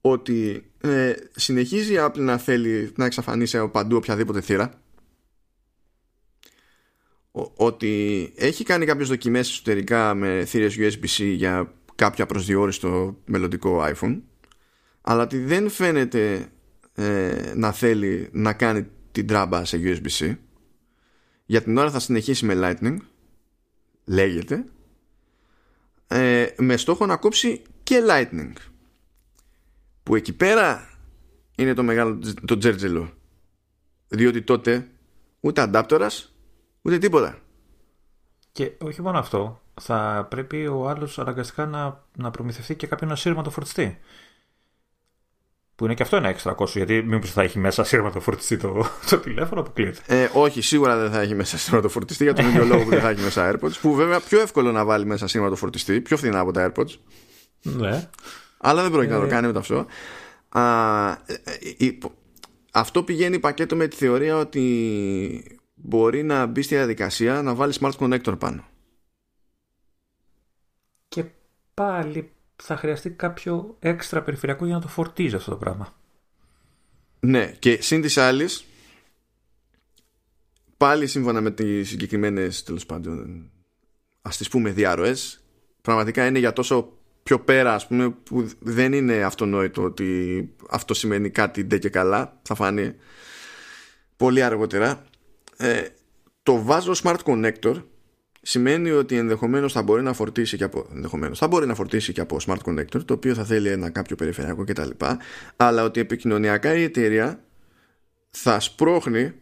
ότι 0.00 0.70
ε, 0.80 1.12
συνεχίζει 1.34 1.92
η 1.92 1.96
Apple 2.00 2.18
να 2.18 2.38
θέλει 2.38 2.92
να 2.96 3.04
εξαφανίσει 3.04 3.58
από 3.58 3.68
παντού 3.68 3.96
οποιαδήποτε 3.96 4.40
θύρα 4.40 4.80
ότι 7.56 8.32
έχει 8.36 8.64
κάνει 8.64 8.86
κάποιες 8.86 9.08
δοκιμές 9.08 9.50
εσωτερικά 9.50 10.14
με 10.14 10.44
θύρες 10.44 10.76
USB-C 10.78 11.32
για 11.34 11.72
κάποιο 11.94 12.24
απροσδιόριστο 12.24 13.16
μελλοντικό 13.24 13.84
iPhone 13.84 14.20
αλλά 15.00 15.22
ότι 15.22 15.38
δεν 15.38 15.70
φαίνεται 15.70 16.48
ε, 16.94 17.52
να 17.54 17.72
θέλει 17.72 18.28
να 18.32 18.52
κάνει 18.52 18.86
την 19.12 19.26
τράμπα 19.26 19.64
σε 19.64 19.80
USB-C 19.82 20.36
για 21.46 21.62
την 21.62 21.76
ώρα 21.76 21.90
θα 21.90 22.00
συνεχίσει 22.00 22.44
με 22.44 22.54
Lightning 22.56 22.96
λέγεται 24.04 24.64
ε, 26.08 26.46
με 26.58 26.76
στόχο 26.76 27.06
να 27.06 27.16
κόψει 27.16 27.62
και 27.82 28.02
Lightning 28.08 28.52
που 30.02 30.14
εκεί 30.14 30.32
πέρα 30.32 30.88
είναι 31.56 31.74
το 31.74 31.82
μεγάλο 31.82 32.18
το 32.46 32.58
τζέρτζελο. 32.58 33.12
Διότι 34.08 34.42
τότε 34.42 34.88
ούτε 35.40 35.60
αντάπτορας 35.60 36.34
ούτε 36.82 36.98
τίποτα 36.98 37.38
και 38.52 38.72
όχι 38.82 39.02
μόνο 39.02 39.18
αυτό 39.18 39.62
θα 39.80 40.26
πρέπει 40.30 40.66
ο 40.66 40.88
άλλος 40.88 41.18
αναγκαστικά 41.18 41.66
να, 41.66 42.04
να 42.16 42.30
προμηθευτεί 42.30 42.74
και 42.74 42.86
κάποιον 42.86 43.12
ασύρματο 43.12 43.50
φορτιστή 43.50 43.98
που 45.78 45.84
είναι 45.84 45.94
και 45.94 46.02
αυτό 46.02 46.16
ένα 46.16 46.28
έξτρα 46.28 46.52
κόστο, 46.52 46.78
γιατί 46.78 47.02
μήπω 47.02 47.26
θα 47.26 47.42
έχει 47.42 47.58
μέσα 47.58 47.84
σύρματο 47.84 48.20
φορτιστή 48.20 48.56
το, 48.56 48.86
το 49.10 49.18
τηλέφωνο, 49.18 49.60
αποκλείεται. 49.60 50.00
Ε, 50.06 50.30
όχι, 50.32 50.60
σίγουρα 50.60 50.96
δεν 50.96 51.10
θα 51.10 51.20
έχει 51.20 51.34
μέσα 51.34 51.58
σύρματο 51.58 51.88
φορτιστή 51.88 52.24
για 52.24 52.34
τον 52.34 52.46
ίδιο 52.46 52.64
λόγο 52.64 52.82
που 52.82 52.90
δεν 52.90 53.00
θα 53.00 53.08
έχει 53.08 53.22
μέσα 53.22 53.52
AirPods. 53.52 53.72
Που 53.80 53.94
βέβαια 53.94 54.20
πιο 54.20 54.40
εύκολο 54.40 54.72
να 54.72 54.84
βάλει 54.84 55.06
μέσα 55.06 55.26
σύρματο 55.26 55.56
φορτιστή, 55.56 56.00
πιο 56.00 56.16
φθηνά 56.16 56.40
από 56.40 56.52
τα 56.52 56.72
AirPods. 56.72 56.94
Ναι. 57.62 58.08
Αλλά 58.58 58.82
δεν 58.82 58.90
πρόκειται 58.90 59.14
να 59.14 59.20
το 59.20 59.26
ε. 59.26 59.28
κάνει 59.28 59.52
με 59.52 59.58
αυτό. 59.58 59.86
Α, 60.48 61.10
ε, 61.10 61.42
ε, 61.78 61.98
αυτό 62.72 63.02
πηγαίνει 63.02 63.38
πακέτο 63.38 63.76
με 63.76 63.86
τη 63.86 63.96
θεωρία 63.96 64.36
ότι 64.36 65.57
μπορεί 65.82 66.22
να 66.22 66.46
μπει 66.46 66.62
στη 66.62 66.74
διαδικασία 66.74 67.42
να 67.42 67.54
βάλει 67.54 67.74
smart 67.80 67.92
connector 67.92 68.38
πάνω. 68.38 68.64
Και 71.08 71.24
πάλι 71.74 72.32
θα 72.56 72.76
χρειαστεί 72.76 73.10
κάποιο 73.10 73.76
έξτρα 73.78 74.22
περιφερειακό 74.22 74.64
για 74.64 74.74
να 74.74 74.80
το 74.80 74.88
φορτίζει 74.88 75.34
αυτό 75.34 75.50
το 75.50 75.56
πράγμα. 75.56 75.96
Ναι, 77.20 77.46
και 77.58 77.82
σύν 77.82 78.00
της 78.00 78.18
άλλης, 78.18 78.64
πάλι 80.76 81.06
σύμφωνα 81.06 81.40
με 81.40 81.50
τις 81.50 81.88
συγκεκριμένες 81.88 82.62
τέλος 82.62 82.86
πάντων, 82.86 83.50
ας 84.22 84.36
τις 84.36 84.48
πούμε 84.48 84.70
διάρροε, 84.70 85.14
πραγματικά 85.82 86.26
είναι 86.26 86.38
για 86.38 86.52
τόσο 86.52 86.92
πιο 87.22 87.40
πέρα, 87.40 87.74
ας 87.74 87.86
πούμε, 87.86 88.10
που 88.10 88.48
δεν 88.58 88.92
είναι 88.92 89.22
αυτονόητο 89.22 89.82
ότι 89.82 90.48
αυτό 90.70 90.94
σημαίνει 90.94 91.30
κάτι 91.30 91.64
ντε 91.64 91.78
και 91.78 91.88
καλά. 91.88 92.40
Θα 92.42 92.54
φανεί 92.54 92.94
πολύ 94.16 94.42
αργότερα. 94.42 95.04
Ε, 95.58 95.82
το 96.42 96.62
βάζω 96.62 96.92
smart 97.02 97.18
connector 97.24 97.82
σημαίνει 98.42 98.90
ότι 98.90 99.16
ενδεχομένως 99.16 99.72
θα 99.72 99.82
μπορεί 99.82 100.02
να 100.02 100.12
φορτίσει 100.12 100.56
και 100.56 100.64
από, 100.64 100.86
ενδεχομένως, 100.94 101.38
θα 101.38 101.46
μπορεί 101.46 101.66
να 101.66 101.74
φορτίσει 101.74 102.12
και 102.12 102.20
από 102.20 102.36
smart 102.46 102.58
connector 102.64 103.04
το 103.04 103.14
οποίο 103.14 103.34
θα 103.34 103.44
θέλει 103.44 103.68
ένα 103.68 103.90
κάποιο 103.90 104.16
περιφερειακό 104.16 104.64
κτλ. 104.64 104.90
Αλλά 105.56 105.84
ότι 105.84 106.00
επικοινωνιακά 106.00 106.74
η 106.74 106.82
εταιρεία 106.82 107.44
θα 108.30 108.60
σπρώχνει 108.60 109.32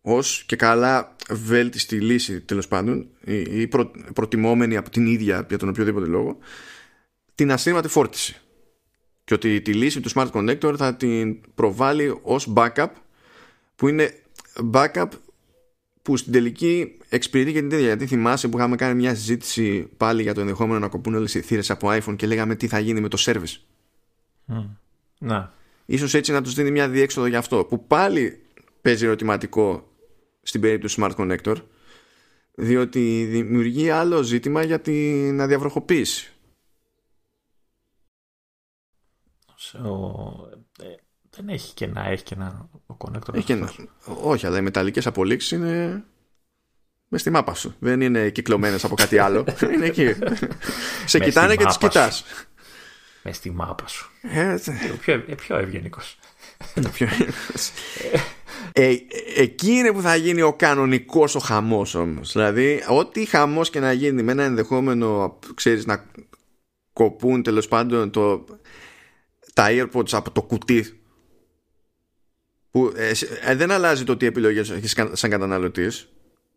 ως 0.00 0.44
και 0.46 0.56
καλά 0.56 1.16
βέλτιστη 1.30 2.00
λύση 2.00 2.40
τέλος 2.40 2.68
πάντων 2.68 3.08
ή 3.26 3.66
προ, 3.66 3.90
προτιμόμενη 4.14 4.76
από 4.76 4.90
την 4.90 5.06
ίδια 5.06 5.46
για 5.48 5.58
τον 5.58 5.68
οποιοδήποτε 5.68 6.06
λόγο 6.06 6.38
την 7.34 7.52
ασύρματη 7.52 7.88
φόρτιση. 7.88 8.36
Και 9.24 9.34
ότι 9.34 9.60
τη 9.60 9.74
λύση 9.74 10.00
του 10.00 10.10
smart 10.14 10.30
connector 10.30 10.74
θα 10.76 10.94
την 10.94 11.40
προβάλλει 11.54 12.18
ως 12.22 12.52
backup 12.54 12.88
που 13.74 13.88
είναι 13.88 14.22
backup 14.72 15.08
που 16.08 16.16
στην 16.16 16.32
τελική 16.32 16.98
εξυπηρετεί 17.08 17.52
και 17.52 17.58
την 17.58 17.70
ίδια. 17.70 17.86
Γιατί 17.86 18.06
θυμάσαι 18.06 18.48
που 18.48 18.58
είχαμε 18.58 18.76
κάνει 18.76 18.94
μια 18.94 19.14
συζήτηση 19.14 19.88
πάλι 19.96 20.22
για 20.22 20.34
το 20.34 20.40
ενδεχόμενο 20.40 20.78
να 20.78 20.88
κοπούν 20.88 21.14
όλες 21.14 21.34
οι 21.34 21.40
θύρες 21.40 21.70
από 21.70 21.88
iPhone 21.90 22.16
και 22.16 22.26
λέγαμε 22.26 22.54
τι 22.54 22.68
θα 22.68 22.78
γίνει 22.78 23.00
με 23.00 23.08
το 23.08 23.16
service. 23.20 23.56
Mm. 24.48 24.66
Να. 25.18 25.52
Ίσως 25.86 26.14
έτσι 26.14 26.32
να 26.32 26.42
τους 26.42 26.54
δίνει 26.54 26.70
μια 26.70 26.88
διέξοδο 26.88 27.26
για 27.26 27.38
αυτό. 27.38 27.64
Που 27.64 27.86
πάλι 27.86 28.42
παίζει 28.80 29.04
ερωτηματικό 29.04 29.92
στην 30.42 30.60
περίπτωση 30.60 31.00
Smart 31.00 31.14
Connector. 31.16 31.56
Διότι 32.54 33.26
δημιουργεί 33.30 33.90
άλλο 33.90 34.22
ζήτημα 34.22 34.62
για 34.62 34.80
την 34.80 35.40
αδιαβροχοποίηση. 35.40 36.32
Δεν 41.38 41.48
έχει 41.48 41.74
και 41.74 41.86
να 41.86 42.08
έχει 42.08 42.22
και 42.22 42.34
ένα 42.34 42.68
ο 42.86 42.96
connector. 42.98 43.34
Έχει 43.34 43.52
ένα. 43.52 43.72
Όχι, 44.22 44.46
αλλά 44.46 44.58
οι 44.58 44.60
μεταλλικές 44.60 45.06
απολύξεις 45.06 45.50
είναι 45.50 46.04
μες 47.08 47.20
στη 47.20 47.30
μάπα 47.30 47.54
σου. 47.54 47.74
Δεν 47.78 48.00
είναι 48.00 48.30
κυκλωμένες 48.30 48.84
από 48.84 48.94
κάτι 48.94 49.18
άλλο. 49.18 49.44
είναι 49.74 49.86
εκεί. 49.86 50.14
Σε 51.04 51.18
κοιτάνε 51.18 51.56
και 51.56 51.64
τις 51.64 51.78
κοιτάς. 51.78 52.24
Μες 53.22 53.36
στη 53.36 53.50
μάπα 53.50 53.86
σου. 53.86 54.10
Ε, 54.22 54.56
πιο, 55.00 55.14
ε, 55.14 55.34
πιο 55.34 55.56
ευγενικός. 55.56 56.18
ε, 58.72 58.96
εκεί 59.36 59.70
είναι 59.70 59.92
που 59.92 60.00
θα 60.00 60.16
γίνει 60.16 60.42
ο 60.42 60.52
κανονικός 60.52 61.34
ο 61.34 61.38
χαμός 61.38 61.94
όμως 61.94 62.32
δηλαδή 62.32 62.84
ό,τι 62.88 63.24
χαμός 63.24 63.70
και 63.70 63.80
να 63.80 63.92
γίνει 63.92 64.22
με 64.22 64.32
ένα 64.32 64.44
ενδεχόμενο 64.44 65.38
ξέρεις 65.54 65.86
να 65.86 66.04
κοπούν 66.92 67.42
τέλος 67.42 67.68
πάντων 67.68 68.10
το, 68.10 68.44
τα 69.54 69.66
airpods 69.68 70.12
από 70.12 70.30
το 70.30 70.42
κουτί 70.42 70.97
που 72.70 72.92
ε, 72.96 73.10
ε, 73.40 73.54
δεν 73.54 73.70
αλλάζει 73.70 74.04
το 74.04 74.16
τι 74.16 74.26
επιλογές 74.26 74.70
έχεις 74.70 74.94
σαν 75.12 75.30
καταναλωτής. 75.30 76.08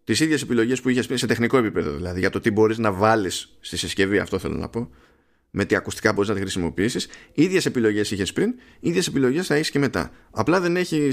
Τις 0.04 0.20
ίδιες 0.20 0.42
επιλογές 0.42 0.82
που 0.82 0.90
είχες 0.90 1.08
σε 1.14 1.28
τεχνικό 1.28 1.58
επίπεδο, 1.58 1.92
δηλαδή 1.92 2.20
για 2.20 2.30
το 2.30 2.40
τι 2.40 2.52
μπορείς 2.52 2.78
να 2.78 2.92
βάλεις 2.92 3.58
στη 3.60 3.78
συσκευή, 3.78 4.20
αυτό 4.20 4.40
θέλω 4.40 4.56
να 4.56 4.70
πω, 4.70 4.90
με 5.50 5.66
τι 5.66 5.76
ακουστικά 5.76 6.14
μπορείς 6.14 6.30
να 6.30 6.36
τη 6.36 6.42
χρησιμοποιήσεις. 6.42 7.08
ίδιες 7.34 7.66
επιλογές 7.66 8.12
είχες 8.12 8.34
πριν, 8.34 8.54
ίδιες 8.80 9.08
επιλογές 9.08 9.48
θα 9.48 9.56
έχεις 9.56 9.72
και 9.72 9.80
μετά. 9.80 10.12
Απλά 10.32 10.60
δεν 10.60 10.76
έχει 10.76 11.10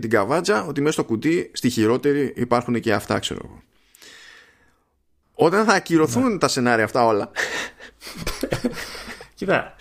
την 0.00 0.10
καβάτζα 0.10 0.64
ότι 0.64 0.80
μέσα 0.80 0.92
στο 0.92 1.04
κουτί, 1.04 1.50
στη 1.54 1.70
χειρότερη, 1.70 2.32
υπάρχουν 2.36 2.80
και 2.80 2.92
αυτά, 2.92 3.18
ξέρω 3.18 3.40
εγώ. 3.44 3.62
Όταν 5.34 5.64
θα 5.64 5.72
ακυρωθούν 5.72 6.32
ναι. 6.32 6.38
τα 6.38 6.48
σενάρια 6.48 6.84
αυτά 6.84 7.06
όλα. 7.06 7.30
Κοίτα, 9.34 9.74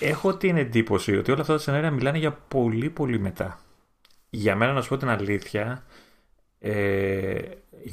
ε, 0.00 0.06
έχω 0.06 0.36
την 0.36 0.56
εντύπωση 0.56 1.16
ότι 1.16 1.30
όλα 1.30 1.40
αυτά 1.40 1.52
τα 1.52 1.58
σενάρια 1.60 1.90
μιλάνε 1.90 2.18
για 2.18 2.32
πολύ 2.32 2.90
πολύ 2.90 3.18
μετά 3.18 3.65
για 4.30 4.56
μένα 4.56 4.72
να 4.72 4.82
σου 4.82 4.88
πω 4.88 4.96
την 4.96 5.08
αλήθεια, 5.08 5.84
ε, 6.58 7.38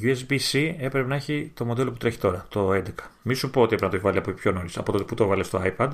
USB-C 0.02 0.74
έπρεπε 0.78 1.08
να 1.08 1.14
έχει 1.14 1.52
το 1.54 1.64
μοντέλο 1.64 1.90
που 1.90 1.96
τρέχει 1.96 2.18
τώρα, 2.18 2.46
το 2.48 2.72
11. 2.72 2.82
Μη 3.22 3.34
σου 3.34 3.50
πω 3.50 3.60
ότι 3.60 3.74
έπρεπε 3.74 3.92
να 3.92 3.98
το 3.98 4.06
βάλει 4.06 4.18
από 4.18 4.30
πιο 4.30 4.52
νωρίς. 4.52 4.76
Από 4.78 4.92
τότε 4.92 5.04
που 5.04 5.14
το 5.14 5.26
βάλες 5.26 5.46
στο 5.46 5.62
iPad, 5.64 5.90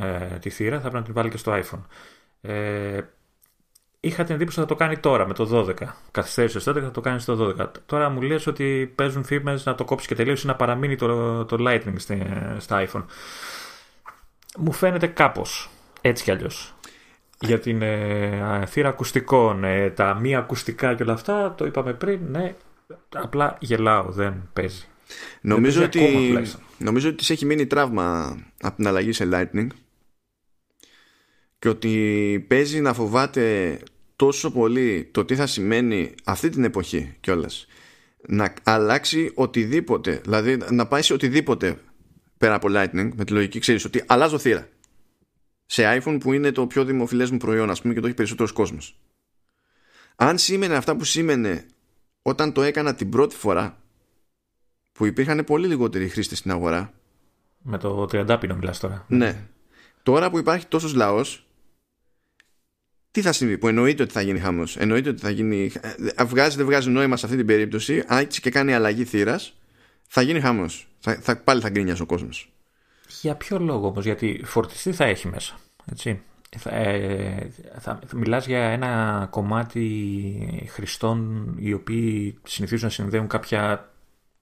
ε, 0.00 0.38
τη 0.38 0.50
θύρα, 0.50 0.74
θα 0.74 0.80
πρέπει 0.80 0.94
να 0.94 1.02
την 1.02 1.14
βάλει 1.14 1.30
και 1.30 1.36
στο 1.36 1.52
iPhone. 1.52 1.82
Ε, 2.40 3.00
είχα 4.00 4.24
την 4.24 4.34
εντύπωση 4.34 4.60
ότι 4.60 4.68
θα 4.68 4.74
το 4.74 4.84
κάνει 4.84 4.98
τώρα 4.98 5.26
με 5.26 5.34
το 5.34 5.44
12. 5.44 5.74
Καθυστέρησε 6.10 6.64
τότε 6.64 6.78
και 6.80 6.86
θα 6.86 6.90
το 6.92 7.00
κάνει 7.00 7.20
στο 7.20 7.54
12. 7.58 7.66
Τώρα 7.86 8.08
μου 8.08 8.22
λες 8.22 8.46
ότι 8.46 8.92
παίζουν 8.94 9.24
φήμες 9.24 9.64
να 9.64 9.74
το 9.74 9.84
κόψεις 9.84 10.08
και 10.08 10.14
τελείως 10.14 10.42
ή 10.42 10.46
να 10.46 10.56
παραμείνει 10.56 10.96
το, 10.96 11.44
το 11.44 11.56
Lightning 11.60 11.96
στα 12.58 12.86
iPhone. 12.88 13.04
Μου 14.58 14.72
φαίνεται 14.72 15.06
κάπως 15.06 15.70
έτσι 16.00 16.24
κι 16.24 16.30
αλλιώς. 16.30 16.73
Για 17.44 17.58
την 17.58 17.82
ε, 17.82 18.64
θύρα 18.66 18.88
ακουστικών, 18.88 19.64
ε, 19.64 19.90
τα 19.90 20.14
μη 20.20 20.36
ακουστικά 20.36 20.94
και 20.94 21.02
όλα 21.02 21.12
αυτά, 21.12 21.54
το 21.54 21.66
είπαμε 21.66 21.92
πριν, 21.92 22.20
ναι, 22.30 22.54
απλά 23.14 23.56
γελάω, 23.60 24.10
δεν 24.10 24.48
παίζει. 24.52 24.84
Νομίζω, 25.40 25.84
ότι, 25.84 26.32
νομίζω 26.78 27.08
ότι 27.08 27.16
της 27.16 27.30
έχει 27.30 27.44
μείνει 27.44 27.66
τραύμα 27.66 28.38
από 28.60 28.76
την 28.76 28.86
αλλαγή 28.86 29.12
σε 29.12 29.28
Lightning 29.32 29.66
και 31.58 31.68
ότι 31.68 32.44
παίζει 32.48 32.80
να 32.80 32.94
φοβάται 32.94 33.78
τόσο 34.16 34.50
πολύ 34.50 35.08
το 35.12 35.24
τι 35.24 35.34
θα 35.34 35.46
σημαίνει 35.46 36.14
αυτή 36.24 36.48
την 36.48 36.64
εποχή 36.64 37.16
κιόλας. 37.20 37.66
να 38.28 38.54
αλλάξει 38.62 39.32
οτιδήποτε 39.34 40.20
δηλαδή 40.24 40.58
να 40.70 40.86
πάει 40.86 41.02
σε 41.02 41.12
οτιδήποτε 41.12 41.78
πέρα 42.38 42.54
από 42.54 42.68
Lightning 42.70 43.08
με 43.14 43.24
τη 43.24 43.32
λογική 43.32 43.58
ξέρεις 43.58 43.84
ότι 43.84 44.02
αλλάζω 44.06 44.38
θύρα 44.38 44.68
σε 45.66 46.00
iPhone 46.00 46.16
που 46.20 46.32
είναι 46.32 46.52
το 46.52 46.66
πιο 46.66 46.84
δημοφιλές 46.84 47.30
μου 47.30 47.36
προϊόν 47.36 47.70
ας 47.70 47.80
πούμε 47.80 47.94
και 47.94 48.00
το 48.00 48.06
έχει 48.06 48.16
περισσότερος 48.16 48.52
κόσμος 48.52 48.98
αν 50.16 50.38
σήμαινε 50.38 50.76
αυτά 50.76 50.96
που 50.96 51.04
σήμαινε 51.04 51.66
όταν 52.22 52.52
το 52.52 52.62
έκανα 52.62 52.94
την 52.94 53.10
πρώτη 53.10 53.36
φορά 53.36 53.78
που 54.92 55.06
υπήρχαν 55.06 55.44
πολύ 55.44 55.66
λιγότεροι 55.66 56.08
χρήστες 56.08 56.38
στην 56.38 56.50
αγορά 56.50 56.92
με 57.58 57.78
το 57.78 58.02
30 58.02 58.36
πίνο 58.40 58.56
μιλάς 58.56 58.80
τώρα 58.80 59.04
ναι 59.08 59.46
τώρα 60.02 60.30
που 60.30 60.38
υπάρχει 60.38 60.66
τόσος 60.66 60.94
λαός 60.94 61.44
τι 63.14 63.22
θα 63.22 63.32
συμβεί, 63.32 63.58
που 63.58 63.68
εννοείται 63.68 64.02
ότι 64.02 64.12
θα 64.12 64.20
γίνει 64.20 64.38
χαμός. 64.38 64.76
Εννοείται 64.76 65.08
ότι 65.08 65.20
θα 65.20 65.30
γίνει. 65.30 65.72
Ε, 66.14 66.24
βγάζει, 66.24 66.56
δεν 66.56 66.66
βγάζει 66.66 66.90
νόημα 66.90 67.16
σε 67.16 67.24
αυτή 67.26 67.38
την 67.38 67.46
περίπτωση. 67.46 68.04
Αν 68.06 68.18
έτσι 68.18 68.40
και 68.40 68.50
κάνει 68.50 68.74
αλλαγή 68.74 69.04
θύρας, 69.04 69.56
θα 70.08 70.22
γίνει 70.22 70.40
χαμός. 70.40 70.88
Θα, 70.98 71.14
θα, 71.14 71.36
πάλι 71.36 71.60
θα 71.60 71.68
γκρίνιασε 71.68 72.02
ο 72.02 72.06
κόσμος. 72.06 72.53
Για 73.20 73.34
ποιο 73.34 73.58
λόγο 73.58 73.86
όμως, 73.86 74.04
Γιατί 74.04 74.40
φορτιστή 74.44 74.92
θα 74.92 75.04
έχει 75.04 75.28
μέσα. 75.28 75.54
Έτσι. 75.90 76.20
Θα, 76.56 76.70
ε, 76.70 77.50
θα, 77.78 77.98
θα 78.06 78.16
μιλάς 78.16 78.46
για 78.46 78.58
ένα 78.58 79.26
κομμάτι 79.30 80.68
χρηστών 80.68 81.48
οι 81.58 81.72
οποίοι 81.72 82.38
συνηθίζουν 82.44 82.86
να 82.86 82.92
συνδέουν 82.92 83.26
κάποια 83.26 83.92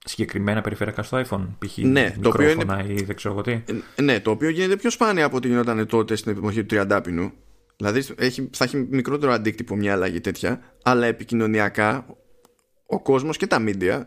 συγκεκριμένα 0.05 0.61
περιφερειακά 0.61 1.03
στο 1.03 1.21
iPhone, 1.21 1.47
π.χ. 1.59 1.77
Ναι, 1.77 2.15
το 2.21 2.29
οποίο 2.29 2.49
είναι... 2.49 2.85
ή 2.87 3.03
δεν 3.03 3.15
ξέρω 3.15 3.33
εγώ 3.33 3.43
τι. 3.43 3.51
Ε, 3.95 4.01
ναι, 4.01 4.19
το 4.19 4.31
οποίο 4.31 4.49
γίνεται 4.49 4.75
πιο 4.75 4.89
σπάνια 4.89 5.25
από 5.25 5.37
ό,τι 5.37 5.47
γινόταν 5.47 5.87
τότε 5.87 6.15
στην 6.15 6.31
εποχή 6.31 6.63
του 6.63 6.75
30 6.89 6.99
πινού. 7.03 7.31
Δηλαδή 7.77 8.05
έχει, 8.17 8.49
θα 8.53 8.63
έχει 8.63 8.87
μικρότερο 8.89 9.31
αντίκτυπο 9.31 9.75
μια 9.75 9.93
αλλαγή 9.93 10.21
τέτοια, 10.21 10.59
αλλά 10.83 11.05
επικοινωνιακά 11.05 12.05
ο 12.85 13.01
κόσμος 13.01 13.37
και 13.37 13.47
τα 13.47 13.63
media 13.67 14.01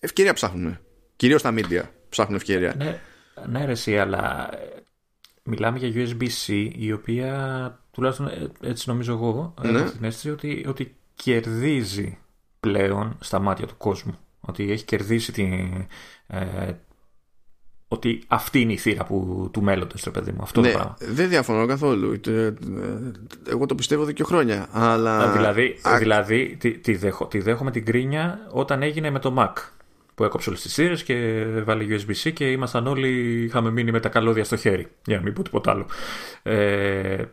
ευκαιρία 0.00 0.32
ψάχνουν. 0.32 0.78
Κυρίως 1.16 1.42
τα 1.42 1.54
media 1.56 1.82
ψάχνουν 2.08 2.36
ευκαιρία. 2.36 2.74
Ναι, 2.78 3.00
ναι 3.48 3.64
ρε 3.64 3.72
εσύ, 3.72 3.98
αλλά 3.98 4.54
ε, 4.54 4.82
μιλάμε 5.42 5.78
για 5.78 6.06
USB-C 6.06 6.70
η 6.76 6.92
οποία 6.92 7.78
τουλάχιστον 7.90 8.26
ε, 8.26 8.50
έτσι 8.60 8.88
νομίζω 8.88 9.12
εγώ 9.12 9.54
ναι. 9.62 9.78
έχω 9.78 9.90
την 9.90 10.04
αίσθηση 10.04 10.30
ότι, 10.30 10.64
ότι 10.68 10.96
κερδίζει 11.14 12.18
πλέον 12.60 13.16
στα 13.20 13.38
μάτια 13.38 13.66
του 13.66 13.76
κόσμου. 13.76 14.18
Ότι 14.40 14.70
έχει 14.70 14.84
κερδίσει 14.84 15.32
την, 15.32 15.86
ε, 16.26 16.72
ότι 17.92 18.22
αυτή 18.26 18.60
είναι 18.60 18.72
η 18.72 18.76
θύρα 18.76 19.04
που, 19.04 19.48
του 19.52 19.62
μέλλοντος, 19.62 20.02
το 20.02 20.10
παιδί 20.10 20.32
μου. 20.32 20.42
Αυτό 20.42 20.60
ναι, 20.60 20.70
το 20.70 20.74
πράγμα. 20.74 20.96
Δεν 20.98 21.28
διαφωνώ 21.28 21.66
καθόλου. 21.66 22.20
Εγώ 23.48 23.66
το 23.66 23.74
πιστεύω 23.74 24.02
εδώ 24.02 24.12
και 24.12 24.24
χρόνια. 24.24 24.68
Αλλά... 24.72 25.32
Δηλαδή, 25.32 25.76
δηλαδή 25.98 26.56
τη, 26.60 26.78
τη, 26.78 26.96
δέχω, 26.96 27.26
τη 27.26 27.40
δέχομαι 27.40 27.70
την 27.70 27.84
κρίνια 27.84 28.46
όταν 28.50 28.82
έγινε 28.82 29.10
με 29.10 29.18
το 29.18 29.34
Mac. 29.38 29.52
Που 30.20 30.26
έκοψε 30.26 30.48
όλες 30.48 30.62
τις 30.62 30.74
θύρε 30.74 30.94
και 30.94 31.44
βάλε 31.62 31.84
USB-C 31.88 32.32
και 32.32 32.50
ήμασταν 32.50 32.86
όλοι. 32.86 33.42
Είχαμε 33.44 33.70
μείνει 33.70 33.90
με 33.90 34.00
τα 34.00 34.08
καλώδια 34.08 34.44
στο 34.44 34.56
χέρι. 34.56 34.88
Για 35.04 35.16
να 35.16 35.22
μην 35.22 35.32
πω 35.32 35.42
τίποτα 35.42 35.70
άλλο. 35.70 35.86
Ε, 36.42 37.24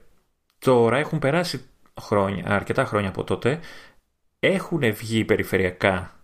τώρα 0.60 0.98
έχουν 0.98 1.20
περάσει 1.20 1.66
χρόνια, 2.02 2.44
αρκετά 2.48 2.86
χρόνια 2.86 3.10
από 3.10 3.24
τότε. 3.24 3.60
Έχουν 4.40 4.94
βγει 4.94 5.26
περιφερειακά 5.26 6.16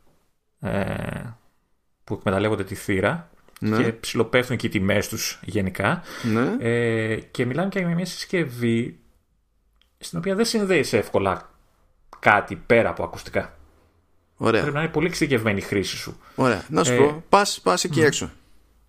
ε, 0.59 1.36
που 2.03 2.14
εκμεταλλεύονται 2.14 2.64
τη 2.64 2.76
θύρα 2.76 3.30
ναι. 3.59 3.84
και 3.84 3.91
ψηλοπέφτουν 3.91 4.57
και 4.57 4.68
οι 4.68 4.70
τιμές 4.70 5.07
τους 5.07 5.39
γενικά. 5.43 6.03
Ναι. 6.24 6.55
Ε, 6.59 7.16
και 7.16 7.45
μιλάμε 7.45 7.70
και 7.70 7.80
για 7.80 7.88
μια 7.88 8.05
συσκευή 8.05 8.99
στην 9.97 10.18
οποία 10.18 10.36
δεν 10.36 10.45
συνδέεις 10.45 10.93
εύκολα 10.93 11.49
κάτι 12.20 12.55
πέρα 12.55 12.89
από 12.89 13.03
ακουστικά. 13.03 13.53
Ωραία. 14.38 14.62
Πρέπει 14.62 14.76
να 14.76 14.82
είναι 14.82 14.92
πολύ 14.92 15.08
εξειδικευμένη 15.08 15.58
η 15.58 15.62
χρήση 15.62 15.96
σου. 15.96 16.18
Ωραία. 16.36 16.66
Να 16.70 16.84
σου 16.84 16.94
ε, 16.94 16.98
πω, 16.98 17.24
πας, 17.30 17.60
πας 17.64 17.84
εκεί 17.84 18.02
έξω. 18.02 18.32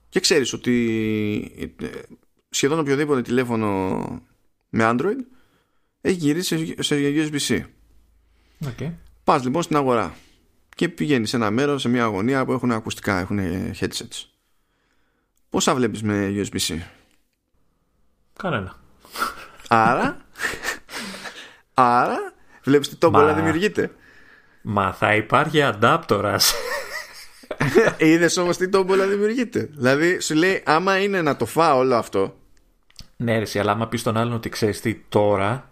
Και 0.08 0.20
ξέρεις 0.20 0.52
ότι 0.52 1.72
ε, 1.80 1.86
σχεδόν 2.50 2.78
οποιοδήποτε 2.78 3.22
τηλέφωνο 3.22 3.98
με 4.68 4.90
Android 4.90 5.18
έχει 6.00 6.16
γυρίσει 6.16 6.74
σε 6.78 6.96
USB-C. 6.98 7.62
Okay. 8.64 8.92
Πας 9.24 9.44
λοιπόν 9.44 9.62
στην 9.62 9.76
αγορά 9.76 10.14
και 10.74 10.88
πηγαίνεις 10.88 11.30
σε 11.30 11.36
ένα 11.36 11.50
μέρος, 11.50 11.80
σε 11.80 11.88
μια 11.88 12.04
αγωνία 12.04 12.44
που 12.44 12.52
έχουν 12.52 12.72
ακουστικά, 12.72 13.18
έχουν 13.18 13.38
headsets. 13.80 14.24
Πόσα 15.48 15.74
βλέπεις 15.74 16.02
με 16.02 16.32
USB-C? 16.34 16.78
Κανένα. 18.38 18.76
Άρα, 19.68 20.16
άρα 21.74 22.32
βλέπεις 22.62 22.88
τι 22.88 22.96
τόμπολα 22.96 23.24
Μα... 23.24 23.34
δημιουργείται. 23.34 23.90
Μα 24.66 24.92
θα 24.92 25.14
υπάρχει 25.14 25.62
αντάπτορας. 25.62 26.54
Είδες 27.96 28.36
όμως 28.36 28.56
τι 28.56 28.68
τόμπολα 28.68 29.06
δημιουργείται. 29.06 29.68
Δηλαδή 29.72 30.20
σου 30.20 30.34
λέει, 30.34 30.62
άμα 30.66 30.98
είναι 30.98 31.22
να 31.22 31.36
το 31.36 31.46
φάω 31.46 31.78
όλο 31.78 31.94
αυτό. 31.94 32.36
Ναι, 33.16 33.38
ρε, 33.38 33.60
αλλά 33.60 33.72
άμα 33.72 33.88
πεις 33.88 34.00
στον 34.00 34.16
άλλον 34.16 34.32
ότι 34.32 34.48
ξέρεις 34.48 34.80
τι 34.80 34.94
τώρα, 34.94 35.70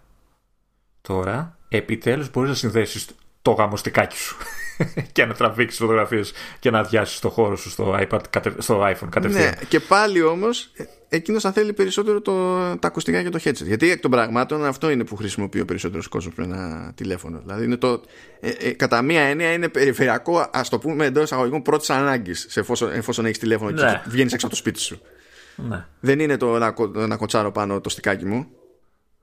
τώρα 1.01 1.57
επιτέλους 1.69 2.31
μπορείς 2.31 2.49
να 2.49 2.55
συνδέσεις 2.55 3.07
το 3.41 3.51
γαμοστικάκι 3.51 4.17
σου. 4.17 4.37
και 5.11 5.25
να 5.25 5.33
τραβήξεις 5.33 5.79
φωτογραφίες 5.79 6.33
και 6.59 6.71
να 6.71 6.79
αδειάσεις 6.79 7.19
το 7.19 7.29
χώρο 7.29 7.55
σου 7.55 7.69
στο, 7.69 7.97
iPad, 7.99 8.19
στο 8.57 8.81
iPhone 8.81 9.09
κατευθείαν. 9.09 9.43
Ναι, 9.43 9.65
και 9.67 9.79
πάλι 9.79 10.23
όμως 10.23 10.71
εκείνος 11.15 11.43
θα 11.43 11.51
θέλει 11.51 11.73
περισσότερο 11.73 12.21
το, 12.21 12.33
τα 12.77 12.87
ακουστικά 12.87 13.23
και 13.23 13.29
το 13.29 13.39
headset. 13.43 13.63
Γιατί 13.63 13.89
εκ 13.89 13.99
των 13.99 14.11
πραγμάτων 14.11 14.65
αυτό 14.65 14.89
είναι 14.89 15.03
που 15.03 15.15
χρησιμοποιεί 15.15 15.59
ο 15.59 15.65
περισσότερος 15.65 16.07
κόσμος 16.07 16.33
με 16.35 16.43
ένα 16.43 16.91
τηλέφωνο. 16.95 17.39
Δηλαδή 17.39 17.65
είναι 17.65 17.77
το, 17.77 18.01
ε, 18.39 18.49
ε, 18.49 18.71
κατά 18.71 19.01
μία 19.01 19.21
έννοια 19.21 19.53
είναι 19.53 19.69
περιφερειακό, 19.69 20.49
ας 20.53 20.69
το 20.69 20.79
πούμε 20.79 21.05
εντός 21.05 21.23
εισαγωγικών 21.23 21.61
πρώτης 21.61 21.89
ανάγκης, 21.89 22.57
εφόσον, 22.57 22.91
εφόσον 22.91 23.25
έχεις 23.25 23.39
τηλέφωνο 23.39 23.71
ναι. 23.71 23.81
και 23.81 24.09
βγαίνεις 24.09 24.33
έξω 24.33 24.45
από 24.45 24.55
το 24.55 24.61
σπίτι 24.61 24.79
σου. 24.79 25.01
Ναι. 25.55 25.85
Δεν 25.99 26.19
είναι 26.19 26.37
το 26.37 26.57
να, 26.57 26.73
να 27.07 27.17
κοτσάρω 27.17 27.51
πάνω 27.51 27.81
το 27.81 27.89
στικάκι 27.89 28.25
μου. 28.25 28.47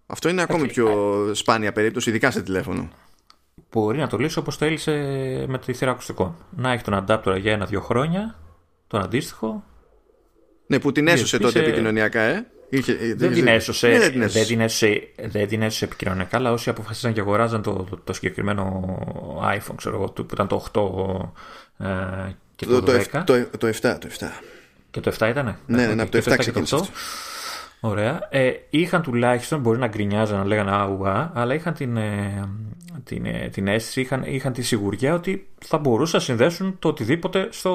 Αυτό 0.07 0.29
είναι 0.29 0.43
ακόμη 0.43 0.67
πιο 0.67 0.91
σπάνια 1.35 1.73
περίπτωση, 1.73 2.11
ειδικά 2.11 2.31
σε 2.31 2.43
τηλέφωνο 2.43 2.91
μπορεί 3.73 3.99
να 3.99 4.07
το 4.07 4.17
λύσεις 4.17 4.37
όπως 4.37 4.59
το 4.59 4.65
έλυσε 4.65 4.93
με 5.49 5.59
τη 5.59 5.73
θύρα 5.73 5.91
ακουστικών. 5.91 6.35
Να 6.57 6.73
έχει 6.73 6.85
τον 6.85 6.95
αντάπτορα 6.95 7.37
για 7.37 7.53
ένα-δύο 7.53 7.81
χρόνια, 7.81 8.35
τον 8.87 9.03
αντίστοιχο. 9.03 9.65
Ναι, 10.71 10.79
που 10.79 10.93
την 10.93 11.09
έσωσε 11.09 11.39
τότε 11.39 11.59
επικοινωνιακά, 11.59 12.21
ε. 12.21 12.47
Είχε, 12.69 13.15
δεν, 13.17 13.33
την 13.33 13.47
έσωσε, 13.47 13.89
ναι, 13.89 13.99
δεν, 13.99 14.13
την 14.13 14.23
έσωσε. 14.23 14.39
δεν, 14.39 14.49
την 14.49 14.61
έσωσε, 14.61 15.09
δεν 15.17 15.49
την 15.49 15.63
έσωσε 15.63 15.85
επικοινωνιακά, 15.85 16.37
αλλά 16.37 16.53
όσοι 16.53 16.71
αποφασίσαν 16.71 17.13
και 17.13 17.21
αγοράζαν 17.21 17.63
το, 17.63 17.87
το, 17.91 17.97
το 18.05 18.13
συγκεκριμένο 18.13 18.99
iPhone, 19.57 19.75
ξέρω 19.77 19.97
εγώ, 19.97 20.07
που 20.07 20.27
ήταν 20.33 20.49
το 20.49 20.67
8 21.79 21.87
ε, 21.87 22.33
και 22.57 22.67
το, 22.67 22.83
το, 22.83 22.93
10. 22.93 23.23
Το, 23.27 23.47
το, 23.59 23.69
7, 23.69 23.81
το 23.81 24.09
7. 24.19 24.27
Και 24.91 25.01
το 25.01 25.13
7 25.19 25.29
ήτανε; 25.29 25.59
Ναι, 25.67 25.87
ναι, 25.87 25.95
ναι, 25.95 26.03
από 26.03 26.11
το 26.11 26.19
7 26.19 26.35
ξεκίνησε. 26.39 26.77
Ωραία. 27.81 28.29
Ε, 28.31 28.53
είχαν 28.71 29.03
τουλάχιστον, 29.03 29.61
μπορεί 29.61 29.79
να 29.79 29.87
γκρινιάζαν 29.87 30.39
να 30.39 30.45
λέγανε 30.45 30.71
αουά, 30.71 31.33
αλλά 31.35 31.55
είχαν 31.55 31.75
την, 31.75 31.97
ε, 31.97 32.49
την, 33.05 33.27
ε, 33.27 33.49
την 33.53 33.67
αίσθηση, 33.67 34.01
είχαν, 34.01 34.23
είχαν 34.27 34.53
τη 34.53 34.63
σιγουριά 34.63 35.15
ότι 35.15 35.49
θα 35.59 35.79
μπορούσαν 35.79 36.19
να 36.19 36.25
συνδέσουν 36.25 36.77
το 36.79 36.89
οτιδήποτε 36.89 37.49
στο, 37.51 37.71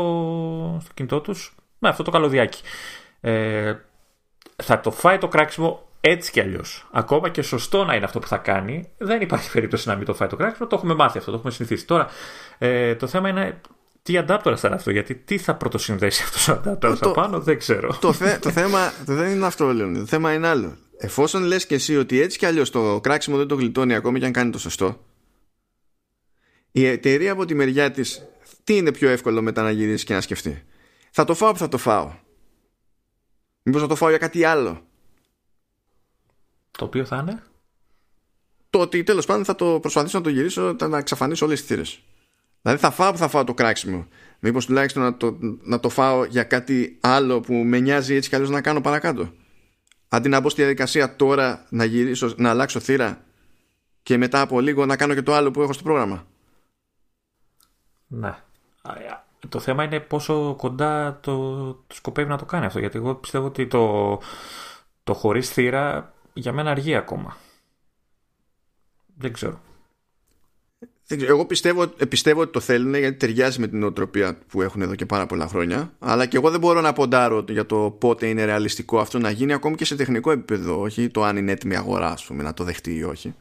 στο 0.82 0.92
κινητό 0.94 1.22
τους 1.22 1.56
με 1.86 1.92
αυτό 1.92 2.04
το 2.04 2.12
καλωδιάκι. 2.12 2.62
Ε, 3.22 3.74
θα 4.64 4.80
το 4.80 4.92
φάει 4.92 5.18
το 5.18 5.28
κράξιμο 5.28 5.88
έτσι 6.02 6.32
κι 6.32 6.40
αλλιώς. 6.40 6.88
Ακόμα 6.92 7.30
και 7.30 7.42
σωστό 7.42 7.84
να 7.84 7.96
είναι 7.96 8.06
αυτό 8.06 8.20
που 8.20 8.28
θα 8.28 8.38
κάνει, 8.38 8.90
δεν 8.98 9.22
υπάρχει 9.22 9.52
περίπτωση 9.52 9.88
να 9.88 9.96
μην 9.96 10.06
το 10.06 10.14
φάει 10.14 10.28
το 10.28 10.36
κράξιμο. 10.36 10.68
Το 10.68 10.76
έχουμε 10.76 10.94
μάθει 10.94 11.18
αυτό, 11.18 11.32
το 11.32 11.38
έχουμε 11.38 11.52
συνηθίσει. 11.52 11.86
Τώρα, 11.86 12.08
ε, 12.58 12.96
το 12.96 13.08
θέμα 13.08 13.30
είναι 13.30 13.62
τι 14.02 14.18
αντάπτορα 14.18 14.58
θα 14.58 14.68
είναι 14.68 14.76
αυτό, 14.76 14.92
γιατί 14.92 15.16
τι 15.16 15.38
θα 15.38 15.56
πρωτοσυνδέσει 15.56 16.24
αυτός 16.24 16.48
ο 16.48 16.52
αντάπτορα 16.52 16.98
απάνω, 17.02 17.40
δεν 17.40 17.58
ξέρω. 17.58 17.98
Το, 18.02 18.14
θε, 18.14 18.38
το 18.40 18.52
θέμα 18.52 18.94
το 19.06 19.14
δεν 19.14 19.30
είναι 19.30 19.46
αυτό, 19.46 19.74
Λέων. 19.74 19.94
Το 19.94 20.06
θέμα 20.06 20.34
είναι 20.34 20.48
άλλο. 20.48 20.78
Εφόσον 20.98 21.44
λες 21.44 21.66
και 21.66 21.76
εσύ 21.76 21.98
ότι 21.98 22.22
έτσι 22.22 22.38
κι 22.38 22.46
αλλιώς 22.46 22.70
το 22.70 23.00
κράξιμο 23.00 23.38
δεν 23.38 23.48
το 23.48 23.56
γλιτώνει 23.56 23.96
ακόμη 23.96 24.20
και 24.20 24.26
αν 24.26 24.32
κάνει 24.32 24.52
το 24.52 24.60
σωστό, 24.60 25.00
η 26.72 26.86
εταιρεία 26.86 27.32
από 27.32 27.46
τη 27.46 27.56
μεριά 27.56 27.92
της, 27.92 28.26
τι 28.64 28.76
είναι 28.76 28.92
πιο 28.92 29.10
εύκολο 29.10 29.42
μετά 29.42 29.64
να 29.64 29.72
γυρίσει 29.72 30.06
και 30.06 30.14
να 30.14 30.22
σκεφτεί; 30.22 30.64
Θα 31.18 31.24
το 31.24 31.34
φάω 31.34 31.52
που 31.52 31.58
θα 31.58 31.68
το 31.68 31.78
φάω. 31.78 32.14
Μήπως 33.64 33.82
θα 33.82 33.88
το 33.88 33.96
φάω 33.96 34.10
για 34.10 34.18
κάτι 34.18 34.44
άλλο. 34.44 34.86
Το 36.72 36.86
οποίο 36.86 37.06
θα 37.06 37.18
είναι; 37.18 37.44
το 38.70 38.80
ότι 38.80 39.04
τέλος 39.04 39.26
πάντων 39.26 39.46
θα 39.46 39.56
το 39.56 39.80
προσπαθήσω 39.80 40.18
να 40.18 40.24
το 40.24 40.30
γυρίσω, 40.30 40.76
να 40.88 40.98
εξαφανίσω 40.98 41.46
όλες 41.46 41.60
τις 41.60 41.68
θύρες. 41.68 42.04
Δηλαδή 42.62 42.82
θα 42.82 42.92
φάω 42.92 43.12
που 43.12 43.18
θα 43.18 43.28
φάω 43.28 43.44
το 43.44 43.54
κράξιμο. 43.54 44.08
Μήπως 44.40 44.66
τουλάχιστον 44.66 45.04
να 45.04 45.18
το, 45.18 45.38
να 45.62 45.80
το 45.80 45.90
φάω 45.90 46.24
για 46.26 46.44
κάτι 46.44 46.98
άλλο 47.02 47.40
που 47.40 47.54
με 47.54 47.80
νοιάζει 47.80 48.16
έτσι 48.16 48.30
κι 48.30 48.36
αλλιώς 48.36 48.50
να 48.50 48.62
κάνω 48.62 48.82
παρακάτω. 48.82 49.34
Αντί 50.08 50.30
να 50.30 50.40
μπω 50.40 50.50
στη 50.50 50.62
διαδικασία 50.62 51.16
τώρα 51.16 51.66
να 51.70 51.86
γυρίσω, 51.86 52.34
να 52.38 52.50
αλλάξω 52.50 52.80
θύρα 52.80 53.26
και 54.04 54.18
μετά 54.18 54.42
από 54.42 54.60
λίγο 54.60 54.86
να 54.86 54.96
κάνω 54.96 55.14
και 55.14 55.22
το 55.22 55.34
άλλο 55.34 55.52
που 55.52 55.62
έχω 55.62 55.74
στο 55.74 55.84
πρόγραμμα. 55.84 56.28
Ναι. 58.08 58.36
Το 59.50 59.60
θέμα 59.60 59.84
είναι 59.84 60.00
πόσο 60.00 60.56
κοντά 60.58 61.20
το, 61.22 61.66
το 61.88 61.96
σκοπεύει 61.96 62.30
να 62.30 62.38
το 62.38 62.46
κάνει 62.46 62.66
αυτό. 62.66 62.80
Γιατί 62.80 62.98
εγώ 62.98 63.16
πιστεύω 63.16 63.46
ότι 63.46 63.68
το, 63.68 64.18
το 65.04 65.14
χωρίς 65.14 65.50
θύρα 65.50 66.14
για 66.34 66.54
μένα 66.54 66.72
αργεί 66.72 66.96
ακόμα. 66.96 67.38
Δεν 69.18 69.34
ξέρω. 69.34 69.60
Εγώ 71.08 71.46
πιστεύω, 71.46 71.88
πιστεύω 71.88 72.42
ότι 72.42 72.52
το 72.52 72.60
θέλουν 72.60 72.96
γιατί 72.96 73.18
ταιριάζει 73.18 73.60
με 73.60 73.68
την 73.68 73.80
νοοτροπία 73.80 74.38
που 74.48 74.62
έχουν 74.62 74.82
εδώ 74.82 74.96
και 74.96 75.06
πάρα 75.06 75.26
πολλά 75.26 75.48
χρόνια. 75.48 75.94
Αλλά 76.00 76.26
και 76.26 76.38
εγώ 76.38 76.50
δεν 76.50 76.60
μπορώ 76.60 76.82
να 76.82 76.94
ποντάρω 76.94 77.46
για 77.50 77.66
το 77.66 77.96
πότε 78.00 78.28
είναι 78.28 78.46
ρεαλιστικό 78.46 79.00
αυτό 79.00 79.20
να 79.20 79.30
γίνει 79.30 79.54
ακόμη 79.54 79.76
και 79.76 79.86
σε 79.86 79.96
τεχνικό 79.96 80.32
επίπεδο. 80.32 80.82
Όχι 80.82 81.10
το 81.10 81.24
αν 81.24 81.38
είναι 81.38 81.52
έτοιμη 81.52 81.76
αγορά, 81.76 82.12
ας 82.12 82.26
πούμε, 82.26 82.44
να 82.44 82.54
το 82.54 82.64
δεχτεί 82.64 82.96
ή 82.96 83.04
όχι. 83.04 83.36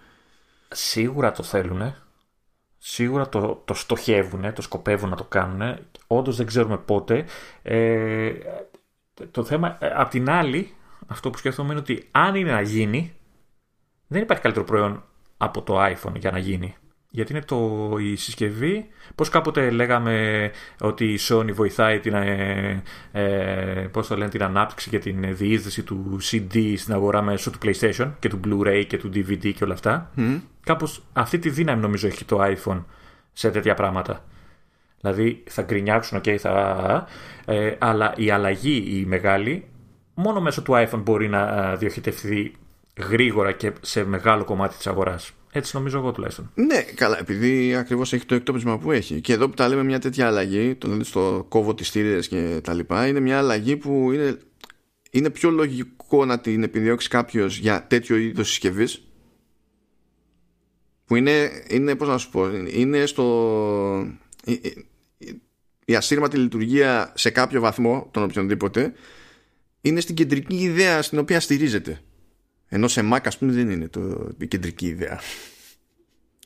Σίγουρα 0.68 1.32
το 1.32 1.42
θέλουν. 1.42 1.94
Σίγουρα 2.86 3.28
το, 3.28 3.62
το 3.64 3.74
στοχεύουν, 3.74 4.52
το 4.52 4.62
σκοπεύουν 4.62 5.08
να 5.08 5.16
το 5.16 5.24
κάνουν. 5.24 5.78
Όντως 6.06 6.36
δεν 6.36 6.46
ξέρουμε 6.46 6.78
πότε. 6.78 7.24
Ε, 7.62 8.32
το 9.30 9.44
θέμα, 9.44 9.76
ε, 9.80 9.92
απ' 9.94 10.10
την 10.10 10.30
άλλη, 10.30 10.74
αυτό 11.06 11.30
που 11.30 11.38
σκέφτομαι 11.38 11.70
είναι 11.70 11.80
ότι 11.80 12.08
αν 12.10 12.34
είναι 12.34 12.52
να 12.52 12.60
γίνει, 12.60 13.16
δεν 14.06 14.22
υπάρχει 14.22 14.42
καλύτερο 14.42 14.66
προϊόν 14.66 15.04
από 15.36 15.62
το 15.62 15.84
iPhone 15.84 16.14
για 16.18 16.30
να 16.30 16.38
γίνει. 16.38 16.76
Γιατί 17.14 17.32
είναι 17.32 17.42
το, 17.42 17.90
η 18.00 18.16
συσκευή, 18.16 18.86
πώς 19.14 19.28
κάποτε 19.28 19.70
λέγαμε 19.70 20.50
ότι 20.80 21.04
η 21.04 21.18
Sony 21.28 21.52
βοηθάει 21.52 22.00
την, 22.00 22.14
ε, 22.14 22.82
ε 23.12 23.22
πώς 23.92 24.06
το 24.06 24.16
λένε, 24.16 24.30
την 24.30 24.42
ανάπτυξη 24.42 24.90
και 24.90 24.98
την 24.98 25.36
διείσδυση 25.36 25.82
του 25.82 26.18
CD 26.22 26.74
στην 26.76 26.94
αγορά 26.94 27.22
μέσω 27.22 27.50
του 27.50 27.58
PlayStation 27.62 28.12
και 28.18 28.28
του 28.28 28.40
Blu-ray 28.44 28.84
και 28.86 28.98
του 28.98 29.08
DVD 29.14 29.52
και 29.54 29.64
όλα 29.64 29.72
αυτά. 29.72 30.10
Mm. 30.16 30.40
Κάπως 30.60 31.04
αυτή 31.12 31.38
τη 31.38 31.50
δύναμη 31.50 31.80
νομίζω 31.80 32.06
έχει 32.06 32.24
το 32.24 32.38
iPhone 32.42 32.84
σε 33.32 33.50
τέτοια 33.50 33.74
πράγματα. 33.74 34.24
Δηλαδή 35.00 35.42
θα 35.46 35.62
γκρινιάξουν, 35.62 36.18
ok, 36.18 36.36
θα, 36.36 37.06
ε, 37.44 37.74
αλλά 37.78 38.12
η 38.16 38.30
αλλαγή 38.30 38.98
η 38.98 39.04
μεγάλη 39.06 39.68
μόνο 40.14 40.40
μέσω 40.40 40.62
του 40.62 40.72
iPhone 40.72 41.02
μπορεί 41.02 41.28
να 41.28 41.70
ε, 41.70 41.76
διοχετευτεί 41.76 42.54
γρήγορα 42.96 43.52
και 43.52 43.72
σε 43.80 44.04
μεγάλο 44.04 44.44
κομμάτι 44.44 44.76
της 44.76 44.86
αγοράς. 44.86 45.32
Έτσι 45.52 45.76
νομίζω 45.76 45.98
εγώ 45.98 46.12
τουλάχιστον. 46.12 46.50
Ναι, 46.54 46.82
καλά, 46.82 47.18
επειδή 47.18 47.74
ακριβώς 47.74 48.12
έχει 48.12 48.24
το 48.24 48.34
εκτόπισμα 48.34 48.78
που 48.78 48.92
έχει. 48.92 49.20
Και 49.20 49.32
εδώ 49.32 49.48
που 49.48 49.54
τα 49.54 49.68
λέμε 49.68 49.82
μια 49.82 49.98
τέτοια 49.98 50.26
αλλαγή, 50.26 50.74
το 50.74 50.86
δηλαδή 50.86 51.04
στο 51.04 51.46
κόβω 51.48 51.74
τη 51.74 51.84
θύρες 51.84 52.28
και 52.28 52.60
τα 52.62 52.74
λοιπά, 52.74 53.06
είναι 53.06 53.20
μια 53.20 53.38
αλλαγή 53.38 53.76
που 53.76 54.12
είναι, 54.12 54.38
είναι 55.10 55.30
πιο 55.30 55.50
λογικό 55.50 56.24
να 56.24 56.40
την 56.40 56.62
επιδιώξει 56.62 57.08
κάποιος 57.08 57.58
για 57.58 57.86
τέτοιο 57.86 58.16
είδος 58.16 58.48
συσκευής. 58.48 59.08
Που 61.04 61.16
είναι, 61.16 61.50
είναι, 61.68 61.94
πώς 61.94 62.08
να 62.08 62.18
σου 62.18 62.30
πω, 62.30 62.50
είναι 62.66 63.06
στο. 63.06 64.16
Η 65.84 65.94
ασύρματη 65.94 66.36
λειτουργία 66.36 67.12
σε 67.14 67.30
κάποιο 67.30 67.60
βαθμό, 67.60 68.08
τον 68.10 68.22
οποιονδήποτε, 68.22 68.92
είναι 69.80 70.00
στην 70.00 70.14
κεντρική 70.14 70.56
ιδέα 70.56 71.02
στην 71.02 71.18
οποία 71.18 71.40
στηρίζεται. 71.40 72.00
Ενώ 72.74 72.88
σε 72.88 73.08
Mac 73.12 73.20
ας 73.24 73.38
πούμε 73.38 73.52
δεν 73.52 73.70
είναι 73.70 73.88
το, 73.88 74.28
η 74.38 74.46
κεντρική 74.46 74.86
ιδέα. 74.86 75.20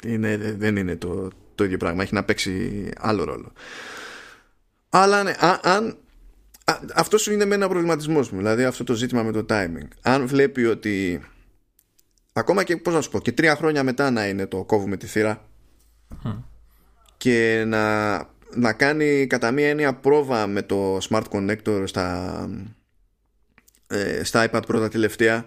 Είναι, 0.04 0.36
δεν 0.36 0.76
είναι 0.76 0.96
το, 0.96 1.30
το 1.54 1.64
ίδιο 1.64 1.76
πράγμα. 1.76 2.02
Έχει 2.02 2.14
να 2.14 2.24
παίξει 2.24 2.88
άλλο 2.98 3.24
ρόλο. 3.24 3.52
Αλλά 4.88 5.22
ναι, 5.22 5.32
αν, 5.62 5.96
αυτό 6.94 7.18
σου 7.18 7.32
είναι 7.32 7.44
με 7.44 7.54
ένα 7.54 7.68
προβληματισμός 7.68 8.30
μου. 8.30 8.38
Δηλαδή 8.38 8.64
αυτό 8.64 8.84
το 8.84 8.94
ζήτημα 8.94 9.22
με 9.22 9.32
το 9.32 9.46
timing. 9.48 9.88
Αν 10.02 10.26
βλέπει 10.26 10.64
ότι 10.64 11.22
ακόμα 12.32 12.62
και 12.62 12.76
πώς 12.76 12.94
να 12.94 13.00
σου 13.00 13.10
πω 13.10 13.20
και 13.20 13.32
τρία 13.32 13.56
χρόνια 13.56 13.82
μετά 13.82 14.10
να 14.10 14.28
είναι 14.28 14.46
το 14.46 14.64
κόβουμε 14.64 14.96
τη 14.96 15.06
θύρα 15.06 15.48
και 17.16 17.64
να, 17.66 18.16
να 18.54 18.72
κάνει 18.72 19.26
κατά 19.26 19.50
μία 19.50 19.68
έννοια 19.68 19.94
πρόβα 19.94 20.46
με 20.46 20.62
το 20.62 20.96
smart 20.96 21.24
connector 21.30 21.82
στα, 21.84 22.48
ε, 23.86 24.24
στα 24.24 24.50
iPad 24.50 24.62
πρώτα 24.66 24.88
τελευταία 24.88 25.46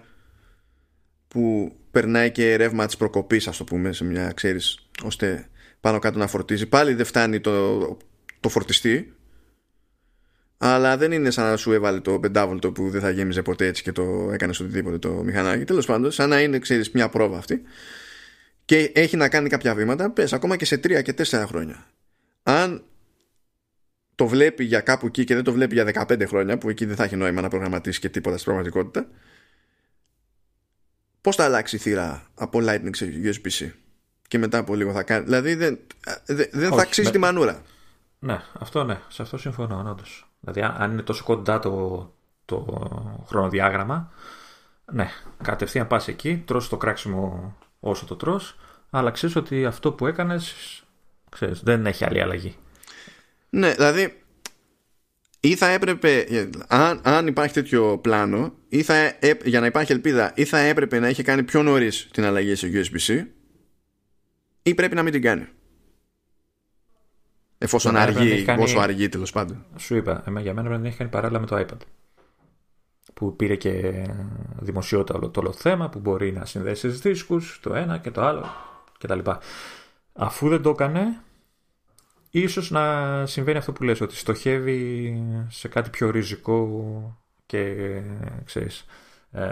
που 1.32 1.76
περνάει 1.90 2.30
και 2.30 2.56
ρεύμα 2.56 2.86
της 2.86 2.96
προκοπής 2.96 3.48
ας 3.48 3.56
το 3.56 3.64
πούμε 3.64 3.92
σε 3.92 4.04
μια 4.04 4.32
ξέρεις 4.32 4.88
ώστε 5.04 5.48
πάνω 5.80 5.98
κάτω 5.98 6.18
να 6.18 6.26
φορτίζει. 6.26 6.66
Πάλι 6.66 6.94
δεν 6.94 7.04
φτάνει 7.04 7.40
το, 7.40 7.78
το 8.40 8.48
φορτιστή 8.48 9.14
αλλά 10.58 10.96
δεν 10.96 11.12
είναι 11.12 11.30
σαν 11.30 11.50
να 11.50 11.56
σου 11.56 11.72
έβαλε 11.72 12.00
το 12.00 12.18
πεντάβολτο 12.18 12.72
που 12.72 12.90
δεν 12.90 13.00
θα 13.00 13.10
γέμιζε 13.10 13.42
ποτέ 13.42 13.66
έτσι 13.66 13.82
και 13.82 13.92
το 13.92 14.30
έκανε 14.32 14.52
οτιδήποτε 14.60 14.98
το 14.98 15.10
μηχανάκι. 15.10 15.64
Τέλος 15.64 15.86
πάντων 15.86 16.10
σαν 16.10 16.28
να 16.28 16.40
είναι 16.40 16.58
ξέρεις 16.58 16.90
μια 16.90 17.08
πρόβα 17.08 17.38
αυτή. 17.38 17.62
Και 18.64 18.92
έχει 18.94 19.16
να 19.16 19.28
κάνει 19.28 19.48
κάποια 19.48 19.74
βήματα 19.74 20.10
πες 20.10 20.32
ακόμα 20.32 20.56
και 20.56 20.64
σε 20.64 20.78
τρία 20.78 21.02
και 21.02 21.12
τέσσερα 21.12 21.46
χρόνια. 21.46 21.86
Αν 22.42 22.84
το 24.14 24.26
βλέπει 24.26 24.64
για 24.64 24.80
κάπου 24.80 25.06
εκεί 25.06 25.24
και 25.24 25.34
δεν 25.34 25.44
το 25.44 25.52
βλέπει 25.52 25.74
για 25.74 26.06
15 26.08 26.26
χρόνια 26.26 26.58
που 26.58 26.68
εκεί 26.68 26.84
δεν 26.84 26.96
θα 26.96 27.04
έχει 27.04 27.16
νόημα 27.16 27.40
να 27.40 27.48
προγραμματίσει 27.48 28.00
και 28.00 28.08
τίποτα 28.08 28.36
στην 28.36 28.52
πραγματικότητα 28.52 29.08
Πώς 31.22 31.36
θα 31.36 31.44
αλλάξει 31.44 31.76
η 31.76 31.78
θύρα 31.78 32.22
από 32.34 32.58
Lightning 32.62 32.90
σε 32.90 33.12
USB-C; 33.24 33.70
Και 34.28 34.38
μετά 34.38 34.58
από 34.58 34.74
λίγο 34.74 34.92
θα 34.92 35.02
κάνει. 35.02 35.24
Δηλαδή 35.24 35.54
δεν, 35.54 35.78
δεν 36.52 36.72
θα 36.72 36.82
αξίζει 36.82 37.10
τη 37.10 37.18
μανούρα. 37.18 37.62
Ναι, 38.18 38.40
αυτό 38.58 38.84
ναι, 38.84 39.00
σε 39.08 39.22
αυτό 39.22 39.38
συμφωνώ 39.38 39.84
όντως. 39.90 40.26
Δηλαδή, 40.40 40.74
αν 40.82 40.92
είναι 40.92 41.02
τόσο 41.02 41.24
κοντά 41.24 41.58
το, 41.58 42.12
το 42.44 42.64
χρονοδιάγραμμα, 43.26 44.12
ναι, 44.92 45.10
κατευθείαν 45.42 45.86
πας 45.86 46.08
εκεί, 46.08 46.42
τρως 46.46 46.68
το 46.68 46.76
κράξιμο 46.76 47.56
όσο 47.80 48.06
το 48.06 48.16
τρως, 48.16 48.58
αλλά 48.90 49.10
ξέρεις 49.10 49.36
ότι 49.36 49.66
αυτό 49.66 49.92
που 49.92 50.06
έκανες 50.06 50.54
δεν 51.62 51.86
έχει 51.86 52.04
άλλη 52.04 52.20
αλλαγή. 52.20 52.56
Ναι, 53.50 53.72
δηλαδή 53.72 54.21
ή 55.44 55.54
θα 55.54 55.66
έπρεπε, 55.68 56.26
αν, 56.68 57.00
αν 57.02 57.26
υπάρχει 57.26 57.54
τέτοιο 57.54 57.98
πλάνο, 57.98 58.54
ή 58.68 58.82
θα, 58.82 59.18
για 59.44 59.60
να 59.60 59.66
υπάρχει 59.66 59.92
ελπίδα, 59.92 60.32
ή 60.34 60.44
θα 60.44 60.58
έπρεπε 60.58 60.98
να 60.98 61.08
είχε 61.08 61.22
κάνει 61.22 61.42
πιο 61.42 61.62
νωρίς 61.62 62.08
την 62.12 62.24
αλλαγή 62.24 62.54
σε 62.54 62.70
USB-C, 62.74 63.24
ή 64.62 64.74
πρέπει 64.74 64.94
να 64.94 65.02
μην 65.02 65.12
την 65.12 65.22
κάνει. 65.22 65.46
Εφόσον 67.58 67.96
αργεί, 67.96 68.42
κάνει... 68.42 68.62
όσο 68.62 68.78
αργεί 68.78 69.08
τέλος 69.08 69.32
πάντων. 69.32 69.64
Σου 69.76 69.96
είπα, 69.96 70.22
για 70.40 70.54
μένα 70.54 70.68
πρέπει 70.68 70.82
να 70.82 70.88
έχει 70.88 70.96
κάνει 70.96 71.10
παράλληλα 71.10 71.40
με 71.40 71.46
το 71.46 71.56
iPad. 71.58 71.86
Που 73.14 73.36
πήρε 73.36 73.56
και 73.56 74.06
δημοσιότητα 74.58 75.18
όλο 75.18 75.30
το 75.30 75.40
όλο 75.40 75.52
θέμα, 75.52 75.88
που 75.88 75.98
μπορεί 75.98 76.32
να 76.32 76.44
συνδέσει 76.44 76.88
δίσκους, 76.88 77.60
το 77.62 77.74
ένα 77.74 77.98
και 77.98 78.10
το 78.10 78.20
άλλο 78.20 78.46
κτλ. 78.98 79.18
Αφού 80.12 80.48
δεν 80.48 80.62
το 80.62 80.70
έκανε, 80.70 81.22
ίσως 82.40 82.70
να 82.70 83.26
συμβαίνει 83.26 83.58
αυτό 83.58 83.72
που 83.72 83.82
λες, 83.82 84.00
ότι 84.00 84.16
στοχεύει 84.16 85.22
σε 85.48 85.68
κάτι 85.68 85.90
πιο 85.90 86.10
ριζικό 86.10 87.18
και 87.46 87.74
ξέρεις, 88.44 88.84
ε, 89.30 89.42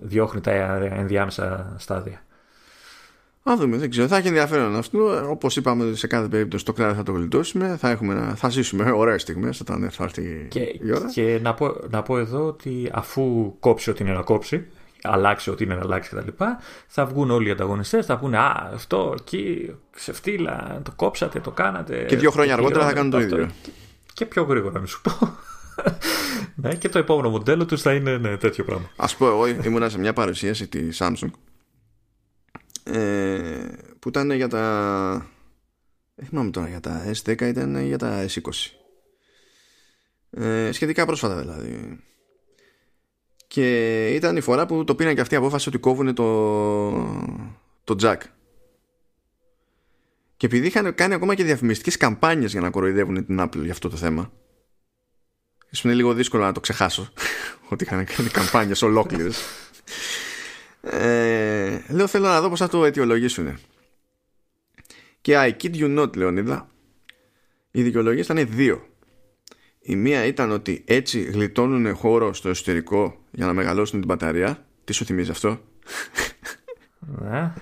διώχνει 0.00 0.40
τα 0.40 0.50
ενδιάμεσα 0.76 1.74
στάδια. 1.78 2.20
Α 3.50 3.56
δούμε, 3.56 3.76
δεν 3.76 3.90
ξέρω. 3.90 4.08
Θα 4.08 4.16
έχει 4.16 4.26
ενδιαφέρον 4.26 4.76
αυτό. 4.76 5.30
Όπως 5.30 5.56
είπαμε, 5.56 5.94
σε 5.94 6.06
κάθε 6.06 6.28
περίπτωση 6.28 6.64
το 6.64 6.72
κράτος 6.72 6.96
θα 6.96 7.02
το 7.02 7.12
γλιτώσουμε. 7.12 7.76
Θα, 7.76 7.90
έχουμε, 7.90 8.32
θα 8.36 8.48
ζήσουμε 8.48 8.90
ωραίες 8.90 9.22
στιγμές 9.22 9.60
όταν 9.60 9.90
θα 9.90 10.04
έρθει 10.04 10.46
και, 10.50 10.60
η 10.60 10.92
ώρα. 10.94 11.06
Και 11.12 11.38
να 11.42 11.54
πω, 11.54 11.76
να 11.90 12.02
πω 12.02 12.18
εδώ 12.18 12.46
ότι 12.46 12.90
αφού 12.92 13.56
κόψει 13.60 13.90
ό,τι 13.90 14.04
είναι 14.04 14.12
να 14.12 14.22
κόψει, 14.22 14.66
αλλάξει 15.02 15.50
ό,τι 15.50 15.64
είναι 15.64 15.74
να 15.74 15.80
αλλάξει 15.80 16.16
κτλ. 16.16 16.44
Θα 16.86 17.06
βγουν 17.06 17.30
όλοι 17.30 17.48
οι 17.48 17.50
ανταγωνιστές, 17.50 18.06
θα 18.06 18.18
πούνε 18.18 18.38
Α, 18.38 18.70
αυτό 18.74 19.14
εκεί, 19.18 19.74
ξεφτύλα, 19.90 20.80
το 20.82 20.92
κόψατε, 20.96 21.40
το 21.40 21.50
κάνατε. 21.50 22.04
Και 22.04 22.16
δύο 22.16 22.30
χρόνια 22.30 22.54
αργότερα 22.54 22.84
θα 22.84 22.92
κάνουν 22.92 23.10
το 23.10 23.20
ίδιο. 23.20 23.50
Και 24.12 24.26
πιο 24.26 24.42
γρήγορα, 24.42 24.80
να 24.80 24.86
σου 24.86 25.00
πω. 25.02 25.36
ναι, 26.62 26.74
και 26.74 26.88
το 26.88 26.98
επόμενο 26.98 27.30
μοντέλο 27.30 27.66
τους 27.66 27.82
θα 27.82 27.94
είναι 27.94 28.18
ναι, 28.18 28.36
τέτοιο 28.36 28.64
πράγμα. 28.64 28.90
Α 28.96 29.06
πω, 29.18 29.26
εγώ 29.26 29.46
ήμουνα 29.46 29.88
σε 29.88 29.98
μια 29.98 30.12
παρουσίαση 30.12 30.68
τη 30.68 30.88
Samsung 30.98 31.30
ε, 32.92 33.68
που 33.98 34.08
ήταν 34.08 34.30
για 34.30 34.48
τα. 34.48 35.30
Δεν 36.14 36.26
θυμάμαι 36.26 36.50
τώρα 36.50 36.68
για 36.68 36.80
τα 36.80 37.04
S10 37.12 37.40
ήταν 37.40 37.86
για 37.86 37.98
τα 37.98 38.26
S20. 38.26 38.50
Ε, 40.30 40.72
σχετικά 40.72 41.06
πρόσφατα 41.06 41.36
δηλαδή. 41.36 42.00
Και 43.46 44.06
ήταν 44.14 44.36
η 44.36 44.40
φορά 44.40 44.66
που 44.66 44.84
το 44.84 44.94
πήραν 44.94 45.14
και 45.14 45.20
αυτή 45.20 45.34
η 45.34 45.36
απόφαση 45.36 45.68
ότι 45.68 45.78
κόβουν 45.78 46.14
το, 46.14 46.90
το 47.84 47.96
jack. 48.00 48.18
Και 50.36 50.46
επειδή 50.46 50.66
είχαν 50.66 50.94
κάνει 50.94 51.14
ακόμα 51.14 51.34
και 51.34 51.44
διαφημιστικές 51.44 51.96
καμπάνιες 51.96 52.52
για 52.52 52.60
να 52.60 52.70
κοροϊδεύουν 52.70 53.26
την 53.26 53.40
Apple 53.40 53.62
για 53.62 53.72
αυτό 53.72 53.88
το 53.88 53.96
θέμα. 53.96 54.32
Ίσως 55.70 55.84
είναι 55.84 55.94
λίγο 55.94 56.14
δύσκολο 56.14 56.42
να 56.42 56.52
το 56.52 56.60
ξεχάσω 56.60 57.12
ότι 57.68 57.84
είχαν 57.84 58.04
κάνει 58.04 58.28
καμπάνιες 58.28 58.82
ολόκληρες. 58.82 59.42
Ε, 60.80 61.80
λέω 61.88 62.06
θέλω 62.06 62.26
να 62.26 62.40
δω 62.40 62.48
πώς 62.48 62.58
θα 62.58 62.68
το 62.68 62.84
αιτιολογήσουν. 62.84 63.58
Και 65.20 65.34
I 65.36 65.62
kid 65.62 65.74
you 65.74 65.98
not, 65.98 66.16
Λεωνίδα, 66.16 66.68
οι 67.70 67.82
δικαιολογίες 67.82 68.24
ήταν 68.24 68.46
δύο. 68.50 68.86
Η 69.80 69.96
μία 69.96 70.24
ήταν 70.24 70.50
ότι 70.50 70.84
έτσι 70.86 71.20
γλιτώνουν 71.20 71.94
χώρο 71.94 72.32
στο 72.32 72.48
εσωτερικό 72.48 73.24
για 73.36 73.46
να 73.46 73.52
μεγαλώσουν 73.52 73.98
την 73.98 74.08
μπαταρία. 74.08 74.66
Τι 74.84 74.92
σου 74.92 75.04
θυμίζει 75.04 75.30
αυτό; 75.30 75.60
Ναι. 76.98 77.52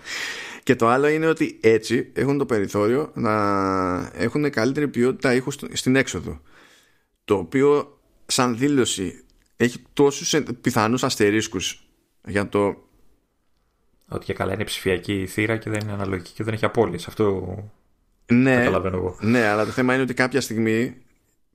Και 0.62 0.76
το 0.76 0.88
άλλο 0.88 1.06
είναι 1.08 1.26
ότι 1.26 1.58
έτσι 1.62 2.10
έχουν 2.14 2.38
το 2.38 2.46
περιθώριο 2.46 3.10
να 3.14 3.32
έχουν 4.14 4.50
καλύτερη 4.50 4.88
ποιότητα 4.88 5.34
ήχους 5.34 5.56
στην 5.72 5.96
έξοδο. 5.96 6.40
Το 7.24 7.34
οποίο 7.36 7.98
σαν 8.26 8.58
δήλωση 8.58 9.24
έχει 9.56 9.82
τόσους 9.92 10.34
πιθανούς 10.60 11.04
αστερίσκους 11.04 11.86
για 12.26 12.48
το... 12.48 12.82
Ότι 14.08 14.24
και 14.24 14.32
καλά 14.32 14.52
είναι 14.52 14.64
ψηφιακή 14.64 15.26
θύρα 15.26 15.56
και 15.56 15.70
δεν 15.70 15.80
είναι 15.82 15.92
αναλογική 15.92 16.32
και 16.32 16.44
δεν 16.44 16.54
έχει 16.54 16.64
απώλειες. 16.64 17.06
Αυτό 17.06 17.54
Ναι, 18.26 18.56
καταλαβαίνω 18.56 18.96
εγώ. 18.96 19.18
ναι, 19.20 19.46
αλλά 19.46 19.64
το 19.64 19.70
θέμα 19.70 19.94
είναι 19.94 20.02
ότι 20.02 20.14
κάποια 20.14 20.40
στιγμή 20.40 20.96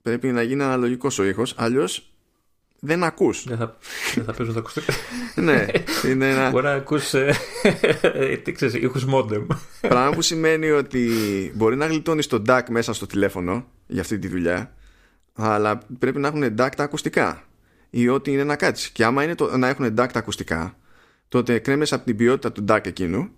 πρέπει 0.02 0.28
να 0.28 0.41
γίνει 0.41 0.64
αναλογικός 0.64 1.20
ο 1.20 1.24
ήχος, 1.24 1.54
αλλιώς 1.58 2.09
δεν 2.80 3.03
ακούς. 3.03 3.43
Δεν 3.47 3.57
θα, 3.57 3.77
δεν 4.15 4.23
θα 4.23 4.34
παίζουν 4.34 4.53
τα 4.53 4.60
ακουστικά. 4.60 4.93
ναι, 5.35 5.65
είναι 6.06 6.30
ένα 6.30 6.49
Μπορεί 6.49 6.65
να 6.65 6.72
ακούς 6.72 7.14
ε, 7.14 7.35
τι 8.43 8.51
ξέρεις, 8.51 8.73
ήχους 8.73 9.06
modem. 9.14 9.45
πράγμα 9.81 10.10
που 10.10 10.22
σημαίνει 10.22 10.69
ότι 10.69 11.10
μπορεί 11.56 11.76
να 11.76 11.85
γλιτώνεις 11.85 12.27
το 12.27 12.41
DAC 12.47 12.61
μέσα 12.69 12.93
στο 12.93 13.06
τηλέφωνο 13.06 13.68
για 13.88 14.01
αυτή 14.01 14.19
τη 14.19 14.27
δουλειά, 14.27 14.73
αλλά 15.34 15.80
πρέπει 15.99 16.19
να 16.19 16.27
έχουν 16.27 16.43
DAC 16.43 16.69
τα 16.76 16.84
ακουστικά 16.84 17.43
ή 17.89 18.10
ό,τι 18.10 18.31
είναι 18.31 18.43
να 18.43 18.56
κάτσεις. 18.56 18.89
Και 18.89 19.03
άμα 19.03 19.23
είναι 19.23 19.35
το, 19.35 19.57
να 19.57 19.68
έχουν 19.68 19.85
DAC 19.85 20.07
τα 20.14 20.19
ακουστικά, 20.19 20.77
τότε 21.27 21.60
κρέμεσαι 21.60 21.95
από 21.95 22.06
την 22.06 22.15
ποιότητα 22.15 22.51
του 22.51 22.65
DAC 22.68 22.85
εκείνου 22.85 23.30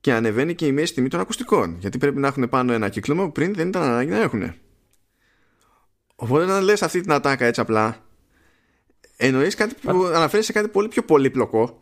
και 0.00 0.12
ανεβαίνει 0.12 0.54
και 0.54 0.66
η 0.66 0.72
μέση 0.72 0.94
τιμή 0.94 1.08
των 1.08 1.20
ακουστικών. 1.20 1.76
Γιατί 1.78 1.98
πρέπει 1.98 2.18
να 2.18 2.28
έχουν 2.28 2.48
πάνω 2.48 2.72
ένα 2.72 2.88
κύκλωμα 2.88 3.24
που 3.24 3.32
πριν 3.32 3.54
δεν 3.54 3.68
ήταν 3.68 3.82
ανάγκη 3.82 4.10
να 4.10 4.20
έχουν. 4.20 4.54
Οπότε 6.14 6.44
να 6.44 6.60
λες 6.60 6.82
αυτή 6.82 7.00
την 7.00 7.12
ατάκα 7.12 7.44
έτσι 7.44 7.60
απλά, 7.60 7.96
εννοείς 9.26 9.54
κάτι 9.54 9.74
που 9.82 10.04
αναφέρεις 10.04 10.46
σε 10.46 10.52
κάτι 10.52 10.68
πολύ 10.68 10.88
πιο 10.88 11.02
πολύπλοκο 11.02 11.78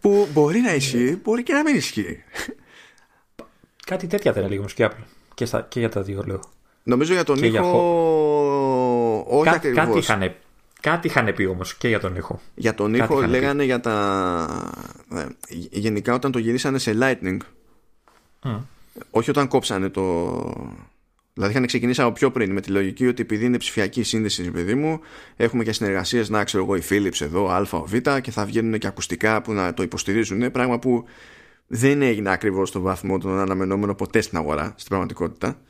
που 0.00 0.28
μπορεί 0.32 0.60
να 0.60 0.74
ισχύει, 0.74 1.20
μπορεί 1.24 1.42
και 1.42 1.52
να 1.52 1.62
μην 1.62 1.74
ισχύει. 1.76 2.22
Κάτι 3.86 4.06
τέτοια 4.06 4.32
δεν 4.32 4.44
έλεγε 4.44 4.58
όμως 4.58 4.74
και 4.74 4.86
Apple. 4.86 5.04
Και, 5.34 5.44
στα, 5.44 5.62
και 5.62 5.78
για 5.78 5.88
τα 5.88 6.02
δύο 6.02 6.22
λέω. 6.26 6.40
Νομίζω 6.82 7.12
για 7.12 7.24
τον 7.24 7.36
Και 7.36 7.46
για 7.46 7.60
ήχο 7.60 9.24
όχι 9.28 9.44
Κά, 9.44 9.50
ακριβώς. 9.50 9.84
κάτι, 9.84 9.98
είχαν, 9.98 10.34
κάτι 10.80 11.06
είχαν 11.06 11.34
πει 11.34 11.44
όμως 11.44 11.74
και 11.74 11.88
για 11.88 12.00
τον 12.00 12.16
ήχο. 12.16 12.40
Για 12.54 12.74
τον 12.74 12.92
Κάτι 12.92 13.04
ήχο 13.04 13.18
είχαν 13.18 13.30
πει. 13.30 13.36
λέγανε 13.38 13.64
για 13.64 13.80
τα... 13.80 14.72
ε, 15.14 15.26
Γενικά 15.70 16.14
όταν 16.14 16.32
το 16.32 16.38
γυρίσανε 16.38 16.78
σε 16.78 16.96
lightning 17.00 17.36
Μμ. 18.42 18.56
όχι 19.10 19.30
όταν 19.30 19.48
κόψανε 19.48 19.88
το... 19.88 20.82
Δηλαδή 21.40 21.56
είχαν 21.56 21.66
ξεκινήσει 21.66 22.02
από 22.02 22.12
πιο 22.12 22.30
πριν 22.30 22.52
με 22.52 22.60
τη 22.60 22.70
λογική 22.70 23.06
ότι 23.06 23.22
επειδή 23.22 23.44
είναι 23.44 23.58
ψηφιακή 23.58 24.02
σύνδεση, 24.02 24.42
ρε 24.42 24.50
παιδί 24.50 24.74
μου, 24.74 25.00
έχουμε 25.36 25.64
και 25.64 25.72
συνεργασίες 25.72 26.28
να 26.28 26.44
ξέρω 26.44 26.62
εγώ 26.64 26.76
η 26.76 26.82
Philips 26.90 27.20
εδώ, 27.20 27.48
Α, 27.48 27.66
ο 27.70 27.84
Β 27.86 27.94
και 28.20 28.30
θα 28.30 28.44
βγαίνουν 28.44 28.78
και 28.78 28.86
ακουστικά 28.86 29.42
που 29.42 29.52
να 29.52 29.74
το 29.74 29.82
υποστηρίζουν. 29.82 30.50
Πράγμα 30.50 30.78
που 30.78 31.04
δεν 31.66 32.02
έγινε 32.02 32.30
ακριβώς 32.30 32.68
στο 32.68 32.80
βαθμό 32.80 33.18
των 33.18 33.38
αναμενόμενο 33.38 33.94
ποτέ 33.94 34.20
στην 34.20 34.38
αγορά, 34.38 34.74
στην 34.76 34.88
πραγματικότητα. 34.88 35.60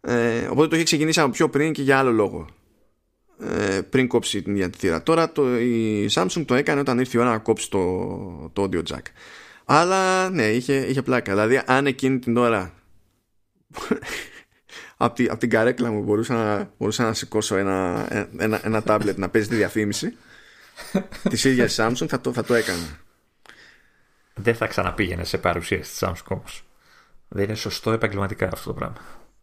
Ε, 0.00 0.46
οπότε 0.50 0.68
το 0.68 0.74
είχε 0.74 0.84
ξεκινήσει 0.84 1.20
από 1.20 1.30
πιο 1.30 1.48
πριν 1.48 1.72
και 1.72 1.82
για 1.82 1.98
άλλο 1.98 2.12
λόγο. 2.12 2.46
Ε, 3.40 3.80
πριν 3.80 4.08
κόψει 4.08 4.42
την 4.42 4.54
ίδια 4.54 4.70
τη 4.70 4.78
θύρα. 4.78 5.02
Τώρα 5.02 5.32
το, 5.32 5.58
η 5.58 6.08
Samsung 6.10 6.44
το 6.46 6.54
έκανε 6.54 6.80
όταν 6.80 6.98
ήρθε 6.98 7.18
η 7.18 7.20
ώρα 7.20 7.30
να 7.30 7.38
κόψει 7.38 7.70
το, 7.70 8.50
το 8.52 8.62
audio 8.62 8.82
jack. 8.92 9.02
Αλλά 9.64 10.30
ναι, 10.30 10.46
είχε, 10.46 10.74
είχε 10.74 11.02
πλάκα. 11.02 11.32
Δηλαδή, 11.32 11.62
αν 11.66 11.86
εκείνη 11.86 12.18
την 12.18 12.36
ώρα 12.36 12.72
από, 14.96 15.14
τη, 15.14 15.26
απ' 15.28 15.38
την 15.38 15.50
καρέκλα 15.50 15.90
μου 15.90 16.02
μπορούσα 16.02 16.34
να, 16.34 16.70
μπορούσα 16.78 17.04
να 17.04 17.12
σηκώσω 17.12 17.56
ένα, 17.56 18.06
ένα, 18.38 18.60
ένα 18.64 18.82
τάμπλετ 18.82 19.18
να 19.18 19.28
παίζει 19.28 19.48
τη 19.48 19.54
διαφήμιση 19.54 20.16
της 21.30 21.44
ίδιας 21.44 21.76
Samsung 21.80 22.06
θα 22.08 22.20
το, 22.20 22.32
θα 22.32 22.44
το 22.44 22.54
έκανα. 22.54 22.98
Δεν 24.34 24.54
θα 24.54 24.66
ξαναπήγαινε 24.66 25.24
σε 25.24 25.38
παρουσίαση 25.38 25.90
της 25.90 25.98
Samsung 26.02 26.26
όμως. 26.28 26.64
Δεν 27.28 27.44
είναι 27.44 27.54
σωστό 27.54 27.92
επαγγελματικά 27.92 28.48
αυτό 28.52 28.68
το 28.68 28.74
πράγμα. 28.74 28.96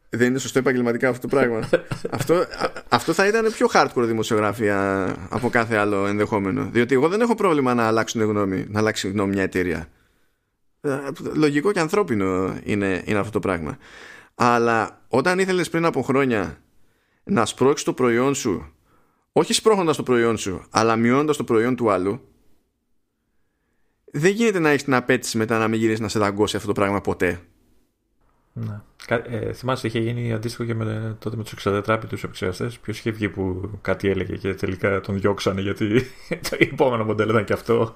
Δεν 0.09 0.27
είναι 0.27 0.39
σωστό 0.39 0.59
επαγγελματικά 0.59 1.09
αυτό 1.09 1.27
το 1.27 1.35
πράγμα. 1.35 1.69
αυτό, 2.17 2.33
α- 2.33 2.71
αυτό 2.89 3.13
θα 3.13 3.27
ήταν 3.27 3.51
πιο 3.51 3.69
hardcore 3.73 4.03
δημοσιογραφία 4.05 5.07
από 5.29 5.49
κάθε 5.49 5.75
άλλο 5.75 6.05
ενδεχόμενο. 6.05 6.69
Διότι 6.71 6.93
εγώ 6.93 7.07
δεν 7.07 7.21
έχω 7.21 7.35
πρόβλημα 7.35 7.73
να 7.73 7.87
αλλάξουν 7.87 8.21
γνώμη, 8.21 8.65
να 8.69 8.79
αλλάξει 8.79 9.09
γνώμη 9.09 9.33
μια 9.33 9.43
εταιρεία. 9.43 9.87
Ε, 10.81 10.97
Λογικό 11.33 11.71
και 11.71 11.79
ανθρώπινο 11.79 12.57
είναι, 12.63 13.01
είναι 13.05 13.19
αυτό 13.19 13.31
το 13.31 13.39
πράγμα. 13.39 13.77
Αλλά 14.35 15.05
όταν 15.07 15.39
ήθελες 15.39 15.69
πριν 15.69 15.85
από 15.85 16.01
χρόνια 16.01 16.63
να 17.23 17.45
σπρώξεις 17.45 17.85
το 17.85 17.93
προϊόν 17.93 18.35
σου, 18.35 18.73
όχι 19.31 19.53
σπρώχνοντας 19.53 19.95
το 19.95 20.03
προϊόν 20.03 20.37
σου, 20.37 20.63
αλλά 20.69 20.95
μειώνοντας 20.95 21.37
το 21.37 21.43
προϊόν 21.43 21.75
του 21.75 21.91
άλλου, 21.91 22.21
δεν 24.11 24.31
γίνεται 24.31 24.59
να 24.59 24.69
έχεις 24.69 24.83
την 24.83 24.93
απέτηση 24.93 25.37
μετά 25.37 25.57
να 25.57 25.67
μην 25.67 25.79
γυρίσεις 25.79 25.99
να 25.99 26.07
σε 26.07 26.19
δαγκώσει 26.19 26.55
αυτό 26.55 26.67
το 26.67 26.73
πράγμα 26.73 27.01
ποτέ. 27.01 27.47
Ναι. 28.55 28.79
Κα- 29.05 29.23
Ε, 29.29 29.53
θυμάσαι, 29.53 29.87
είχε 29.87 29.99
γίνει 29.99 30.33
αντίστοιχο 30.33 30.63
και 30.63 30.73
με, 30.73 31.15
τότε 31.19 31.35
με 31.37 31.43
τους 31.43 31.51
εξηντατετράμπιτους 31.51 32.15
επεξεργαστές. 32.23 32.79
Ποιος 32.79 32.97
είχε 32.99 33.11
βγει 33.11 33.29
που 33.29 33.69
κάτι 33.81 34.09
έλεγε 34.09 34.35
και 34.35 34.53
τελικά 34.53 35.01
τον 35.01 35.19
διώξανε 35.19 35.61
γιατί 35.61 35.85
το 36.49 36.57
επόμενο 36.59 37.03
μοντέλο 37.03 37.31
ήταν 37.31 37.43
και 37.45 37.53
αυτό. 37.53 37.95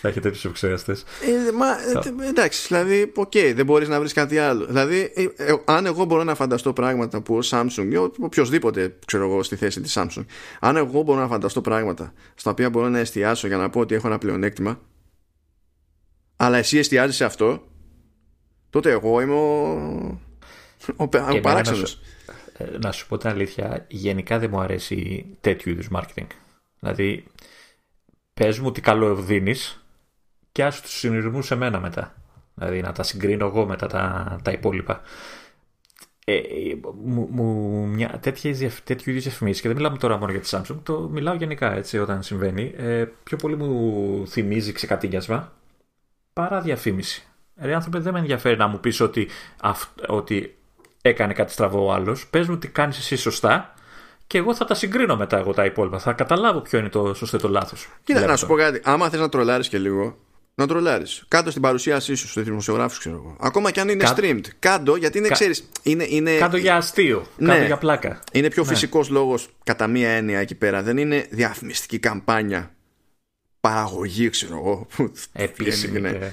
Θα 0.00 0.08
έχει 0.08 0.20
τέτοιους 0.20 0.44
επεξεργαστές. 0.44 1.02
Ε, 1.02 1.52
μα, 1.52 1.66
ε, 1.90 1.92
τε- 1.92 2.28
εντάξει, 2.28 2.66
δηλαδή, 2.68 3.12
οκ, 3.16 3.32
δεν 3.54 3.64
μπορείς 3.64 3.88
να 3.88 3.98
βρεις 3.98 4.12
κάτι 4.12 4.38
άλλο. 4.38 4.66
Δηλαδή, 4.66 5.12
ε, 5.14 5.22
ε, 5.36 5.54
αν 5.64 5.86
εγώ 5.86 6.04
μπορώ 6.04 6.24
να 6.24 6.34
φανταστώ 6.34 6.72
πράγματα 6.72 7.20
που 7.22 7.34
ο 7.36 7.40
Samsung 7.44 7.88
ή 7.90 7.96
ο- 7.96 8.12
οποιοδήποτε, 8.20 8.98
ξέρω 9.06 9.24
εγώ, 9.24 9.42
στη 9.42 9.56
θέση 9.56 9.80
της 9.80 9.98
Samsung, 9.98 10.24
αν 10.60 10.76
εγώ 10.76 11.02
μπορώ 11.02 11.20
να 11.20 11.28
φανταστώ 11.28 11.60
πράγματα 11.60 12.12
στα 12.34 12.50
οποία 12.50 12.70
μπορώ 12.70 12.88
να 12.88 12.98
εστιάσω 12.98 13.46
για 13.46 13.56
να 13.56 13.70
πω 13.70 13.80
ότι 13.80 13.94
έχω 13.94 14.06
ένα 14.06 14.18
πλεονέκτημα, 14.18 14.80
αλλά 16.36 16.56
εσύ 16.56 16.78
εστιάζει 16.78 17.12
σε 17.12 17.24
αυτό, 17.24 17.62
τότε 18.70 18.90
εγώ 18.90 19.20
είμαι 19.20 19.34
ο, 19.34 20.20
ο, 20.96 21.08
πε- 21.08 21.22
ο 21.22 21.24
Και 21.30 21.36
εμένα 21.36 21.40
παράξενος. 21.40 21.80
να 21.80 21.86
σου- 21.86 22.00
Ε, 22.60 22.78
να 22.78 22.92
σου 22.92 23.06
πω 23.08 23.16
την 23.18 23.28
αλήθεια, 23.28 23.84
γενικά 23.88 24.38
δεν 24.38 24.50
μου 24.52 24.60
αρέσει 24.60 25.26
τέτοιου 25.40 25.70
είδους 25.70 25.88
marketing. 25.92 26.26
Δηλαδή, 26.80 27.24
πες 28.34 28.58
μου 28.58 28.72
τι 28.72 28.80
καλό 28.80 29.14
δίνεις 29.14 29.84
και 30.52 30.64
άσου 30.64 30.82
τους 30.82 30.98
συνειρμού 30.98 31.42
σε 31.42 31.54
μένα 31.54 31.80
μετά. 31.80 32.14
Δηλαδή, 32.54 32.80
να 32.80 32.92
τα 32.92 33.02
συγκρίνω 33.02 33.46
εγώ 33.46 33.66
μετά 33.66 33.86
τα, 33.86 34.38
τα 34.42 34.50
υπόλοιπα. 34.50 35.00
Ε, 36.24 36.34
ε, 36.36 36.42
μου, 37.04 37.28
μου, 37.30 37.86
μια, 37.86 38.18
τέτοια, 38.22 38.52
διαφ- 38.52 38.84
τέτοιου 38.84 39.10
είδους 39.10 39.22
διαφημίσεις, 39.22 39.60
και 39.62 39.68
δεν 39.68 39.76
μιλάμε 39.76 39.96
τώρα 39.98 40.16
μόνο 40.16 40.32
για 40.32 40.40
τη 40.40 40.48
Samsung, 40.52 40.76
το 40.82 41.00
μιλάω 41.00 41.34
γενικά 41.34 41.74
έτσι 41.74 41.98
όταν 41.98 42.22
συμβαίνει. 42.22 42.72
Ε, 42.76 43.04
πιο 43.22 43.36
πολύ 43.36 43.56
μου 43.56 44.26
θυμίζει 44.28 44.72
ξεκατίνιασμα 44.72 45.52
παρά 46.32 46.60
διαφήμιση. 46.60 47.27
Ρε 47.62 47.74
άνθρωπε, 47.74 47.98
δεν 47.98 48.12
με 48.12 48.18
ενδιαφέρει 48.18 48.56
να 48.56 48.66
μου 48.66 48.80
πεις 48.80 49.00
ότι, 49.00 49.28
αυ- 49.60 49.88
ότι 50.10 50.56
έκανε 51.02 51.32
κάτι 51.32 51.52
στραβό 51.52 51.84
ο 51.86 51.92
άλλος. 51.92 52.26
Πες 52.30 52.48
μου 52.48 52.58
τι 52.58 52.68
κάνεις 52.68 52.98
εσύ 52.98 53.16
σωστά 53.16 53.74
και 54.26 54.38
εγώ 54.38 54.54
θα 54.54 54.64
τα 54.64 54.74
συγκρίνω 54.74 55.16
μετά 55.16 55.38
εγώ 55.38 55.52
τα 55.52 55.64
υπόλοιπα. 55.64 55.98
Θα 55.98 56.12
καταλάβω 56.12 56.60
ποιο 56.60 56.78
είναι 56.78 56.88
το 56.88 57.14
σωστό 57.14 57.36
ή 57.36 57.40
το 57.40 57.48
λάθος. 57.48 57.88
Κοίτα, 58.04 58.26
να 58.26 58.36
σου 58.36 58.46
πω 58.46 58.54
κάτι. 58.56 58.80
Άμα 58.84 59.08
θες 59.10 59.20
να 59.20 59.28
τρολάρεις 59.28 59.68
και 59.68 59.78
λίγο, 59.78 60.18
να 60.54 60.66
τρολάρεις. 60.66 61.24
Κάτω 61.28 61.50
στην 61.50 61.62
παρουσίασή 61.62 62.14
σου 62.14 62.28
στου 62.28 62.42
δημοσιογράφου, 62.42 62.98
ξέρω 62.98 63.14
εγώ. 63.16 63.36
Ακόμα 63.40 63.70
και 63.70 63.80
αν 63.80 63.88
είναι 63.88 64.04
Κα- 64.04 64.14
streamed. 64.16 64.44
Κάντο, 64.58 64.96
γιατί 64.96 65.18
είναι, 65.18 65.28
Κα- 65.28 65.34
ξέρεις, 65.34 65.68
είναι, 65.82 66.06
είναι, 66.08 66.36
Κάτω 66.36 66.56
για 66.56 66.76
αστείο. 66.76 67.26
Ναι. 67.36 67.52
Κάτω 67.52 67.64
για 67.64 67.76
πλάκα. 67.78 68.20
είναι 68.32 68.48
πιο 68.50 68.62
Ναι. 68.62 68.68
φυσικός 68.68 69.08
λόγος 69.08 69.48
κατά 69.64 69.86
μία 69.86 70.10
έννοια 70.10 70.38
εκεί 70.38 70.54
πέρα. 70.54 70.82
Δεν 70.82 70.96
είναι 70.96 71.26
διαφημιστική 71.30 71.98
καμπάνια. 71.98 72.70
Παραγωγή, 73.60 74.28
ξέρω 74.30 74.54
εγώ. 74.56 74.86
που 74.96 75.12
Επίσημη. 75.32 75.98
βγαίνει, 75.98 76.12
και- 76.12 76.18
ναι, 76.18 76.32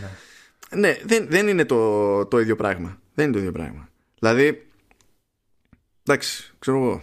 ναι 0.75 0.97
δεν, 1.05 1.25
δεν 1.29 1.47
είναι 1.47 1.65
το, 1.65 2.25
το 2.25 2.39
ίδιο 2.39 2.55
πράγμα. 2.55 2.99
Δεν 3.13 3.25
είναι 3.25 3.33
το 3.33 3.39
ίδιο 3.39 3.51
πράγμα. 3.51 3.89
Δηλαδή. 4.19 4.67
Εντάξει, 6.07 6.53
ξέρω 6.59 6.77
εγώ. 6.77 7.01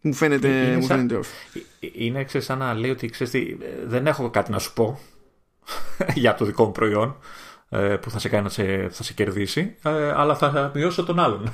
Μου 0.00 0.12
φαίνεται, 0.14 0.48
Ε, 0.48 0.66
Είναι 0.66 0.76
μου 0.76 0.82
σαν- 0.82 0.96
φαίνεται 0.96 1.18
off. 1.18 1.58
Ε, 1.80 1.88
Είναι 1.92 2.24
ξέρεις, 2.24 2.46
σαν 2.46 2.58
να 2.58 2.74
λέει 2.74 2.90
ότι 2.90 3.08
ξέρεις 3.08 3.32
τι, 3.32 3.56
ε, 3.60 3.86
δεν 3.86 4.06
έχω 4.06 4.30
κάτι 4.30 4.50
να 4.50 4.58
σου 4.58 4.72
πω 4.72 4.98
για 6.14 6.34
το 6.34 6.44
δικό 6.44 6.64
μου 6.64 6.72
προϊόν 6.72 7.16
ε, 7.68 7.96
που 7.96 8.10
θα 8.10 8.18
σε 8.18 8.28
κάνει 8.28 8.42
να 8.42 8.48
σε, 8.48 8.88
θα 8.90 9.02
σε 9.02 9.12
κερδίσει, 9.12 9.76
ε, 9.82 10.10
αλλά 10.12 10.36
θα 10.36 10.70
μειώσω 10.74 11.04
τον 11.04 11.18
άλλον. 11.18 11.52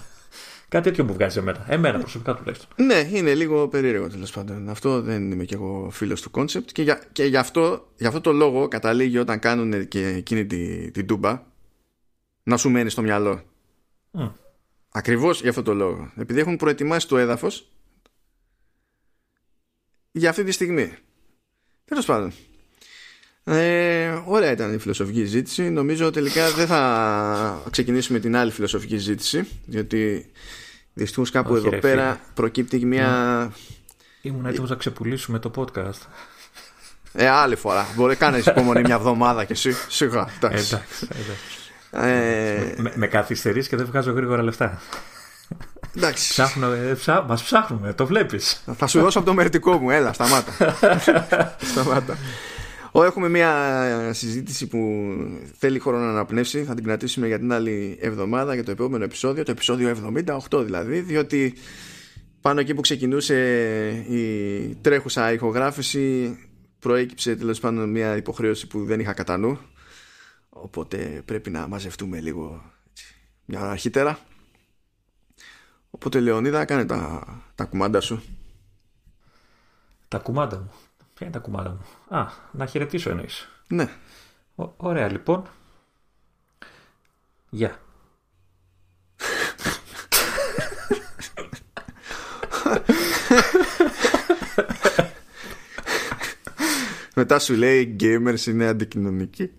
Κάτι 0.71 0.89
τέτοιο 0.89 1.05
μου 1.05 1.13
βγάζει 1.13 1.39
εμένα. 1.39 1.67
Εμένα 1.69 1.99
προσωπικά 1.99 2.35
τουλάχιστον. 2.35 2.87
Ναι, 2.87 3.09
είναι 3.13 3.35
λίγο 3.35 3.69
περίεργο 3.69 4.09
τέλος 4.09 4.31
πάντων. 4.31 4.69
Αυτό 4.69 5.01
δεν 5.01 5.31
είμαι 5.31 5.45
κι 5.45 5.55
εγώ 5.55 5.89
φίλος 5.91 6.21
του 6.21 6.31
κόνσεπτ 6.31 6.71
και, 6.71 6.83
για, 6.83 7.03
και 7.13 7.25
γι, 7.25 7.37
αυτό, 7.37 7.89
γι' 7.97 8.07
αυτό 8.07 8.21
το 8.21 8.33
λόγο 8.33 8.69
καταλήγει 8.69 9.19
όταν 9.19 9.39
κάνουν 9.39 9.89
και 9.89 10.07
εκείνη 10.07 10.47
την 10.47 10.93
τη 10.93 11.05
τούμπα 11.05 11.43
να 12.43 12.57
σου 12.57 12.71
μένει 12.71 12.91
στο 12.91 13.03
μυαλό. 13.03 13.43
Μμ. 14.11 14.29
Ακριβώς 14.93 15.41
για 15.41 15.51
αυτό 15.51 15.63
το 15.63 15.75
λόγο. 15.75 16.13
Επειδή 16.17 16.41
έχουν 16.41 16.57
προετοιμάσει 16.57 17.09
το 17.09 17.19
έδαφος 17.19 17.71
για 20.13 20.31
αυτή 20.31 20.45
τη 20.45 20.53
στιγμή. 20.53 20.93
Τέλος 21.85 22.05
πάντων. 22.05 22.33
Ε, 23.45 24.23
ωραία 24.27 24.51
ήταν 24.51 24.75
η 24.75 24.79
φιλοσοφική 24.79 25.25
ζήτηση. 25.25 25.71
Νομίζω 25.71 26.11
τελικά 26.11 26.51
δεν 26.51 26.67
θα 26.67 27.63
ξεκινήσουμε 27.71 28.19
την 28.19 28.37
άλλη 28.37 28.51
φιλοσοφική 28.51 28.97
ζήτηση, 28.97 29.47
διότι 29.67 30.31
δυστυχώς 30.93 31.31
κάπου 31.31 31.55
εδώ 31.55 31.79
πέρα 31.79 32.21
προκύπτει 32.35 32.87
μια. 32.87 33.53
Ήμουν 34.23 34.47
έτοιμος 34.47 34.71
να 34.71 34.77
ξεπουλήσουμε 34.77 35.39
το 35.39 35.51
podcast. 35.57 36.01
Ε, 37.13 37.29
άλλη 37.29 37.57
φορά. 37.57 37.87
Μπορεί 37.97 38.09
να 38.09 38.15
κάνει 38.15 38.43
υπομονή 38.47 38.81
μια 38.81 38.95
εβδομάδα 38.95 39.45
και 39.45 39.53
εσύ. 39.53 39.77
Σιγά. 39.89 40.29
Εντάξει. 40.37 40.81
Ε... 41.91 42.75
Με, 42.77 42.93
με 42.95 43.07
καθυστερείς 43.07 43.69
και 43.69 43.77
δεν 43.77 43.87
βγάζω 43.87 44.13
γρήγορα 44.13 44.43
λεφτά. 44.43 44.81
Εντάξει. 45.97 46.31
Ψάχνω, 46.31 46.73
ε, 46.73 46.95
ψά, 46.95 47.23
μας 47.23 47.43
ψάχνουμε, 47.43 47.93
το 47.93 48.07
βλέπεις. 48.07 48.63
Θα 48.77 48.87
σου 48.87 49.01
δώσω 49.01 49.19
από 49.19 49.29
το 49.29 49.35
μερτικό 49.35 49.79
μου, 49.79 49.91
έλα, 49.91 50.13
σταμάτα. 50.13 50.77
σταμάτα. 51.73 52.17
Έχουμε 52.93 53.29
μια 53.29 54.11
συζήτηση 54.13 54.67
που 54.67 54.79
θέλει 55.59 55.79
χρόνο 55.79 56.05
να 56.05 56.11
αναπνεύσει. 56.11 56.65
Θα 56.65 56.75
την 56.75 56.85
κρατήσουμε 56.85 57.27
για 57.27 57.39
την 57.39 57.53
άλλη 57.53 57.99
εβδομάδα, 58.01 58.55
για 58.55 58.65
το 58.65 58.71
επόμενο 58.71 59.05
επεισόδιο, 59.05 59.45
το 59.45 59.51
επεισόδιο 59.51 60.13
78 60.51 60.65
δηλαδή, 60.65 61.01
διότι 61.01 61.55
πάνω 62.41 62.61
εκεί 62.61 62.75
που 62.75 62.81
ξεκινούσε 62.81 63.37
η 64.09 64.75
τρέχουσα 64.81 65.33
ηχογράφηση 65.33 66.39
προέκυψε 66.79 67.37
τέλος 67.37 67.61
πάντων 67.61 67.91
μια 67.91 68.17
υποχρέωση 68.17 68.67
που 68.67 68.85
δεν 68.85 69.01
είχα 69.01 69.13
κατά 69.13 69.37
νου. 69.37 69.59
Οπότε 70.49 71.23
πρέπει 71.25 71.51
να 71.51 71.67
μαζευτούμε 71.67 72.21
λίγο 72.21 72.73
μια 73.45 73.61
ώρα 73.61 73.71
αρχίτερα. 73.71 74.19
Οπότε 75.91 76.21
Λεωνίδα 76.21 76.65
κάνε 76.65 76.85
τα, 76.85 77.27
τα 77.55 77.65
κουμάντα 77.65 78.01
σου. 78.01 78.23
Τα 80.09 80.19
κουμάντα 80.19 80.59
μου. 80.59 80.71
Ποια 81.21 81.29
είναι 81.29 81.39
τα 81.39 81.45
κουμάντα 81.45 81.71
μου; 81.71 82.17
Α, 82.19 82.27
να 82.53 82.67
χαιρετήσω 82.67 83.11
εννοείς. 83.11 83.49
Ναι. 83.69 83.89
ωραία 84.77 85.11
λοιπόν. 85.11 85.47
Γεια. 87.51 87.81
Μετά 97.15 97.39
σου 97.39 97.55
λέει 97.55 97.97
gamers 98.01 98.47
είναι 98.47 98.67
αντικοινωνικοί. 98.67 99.51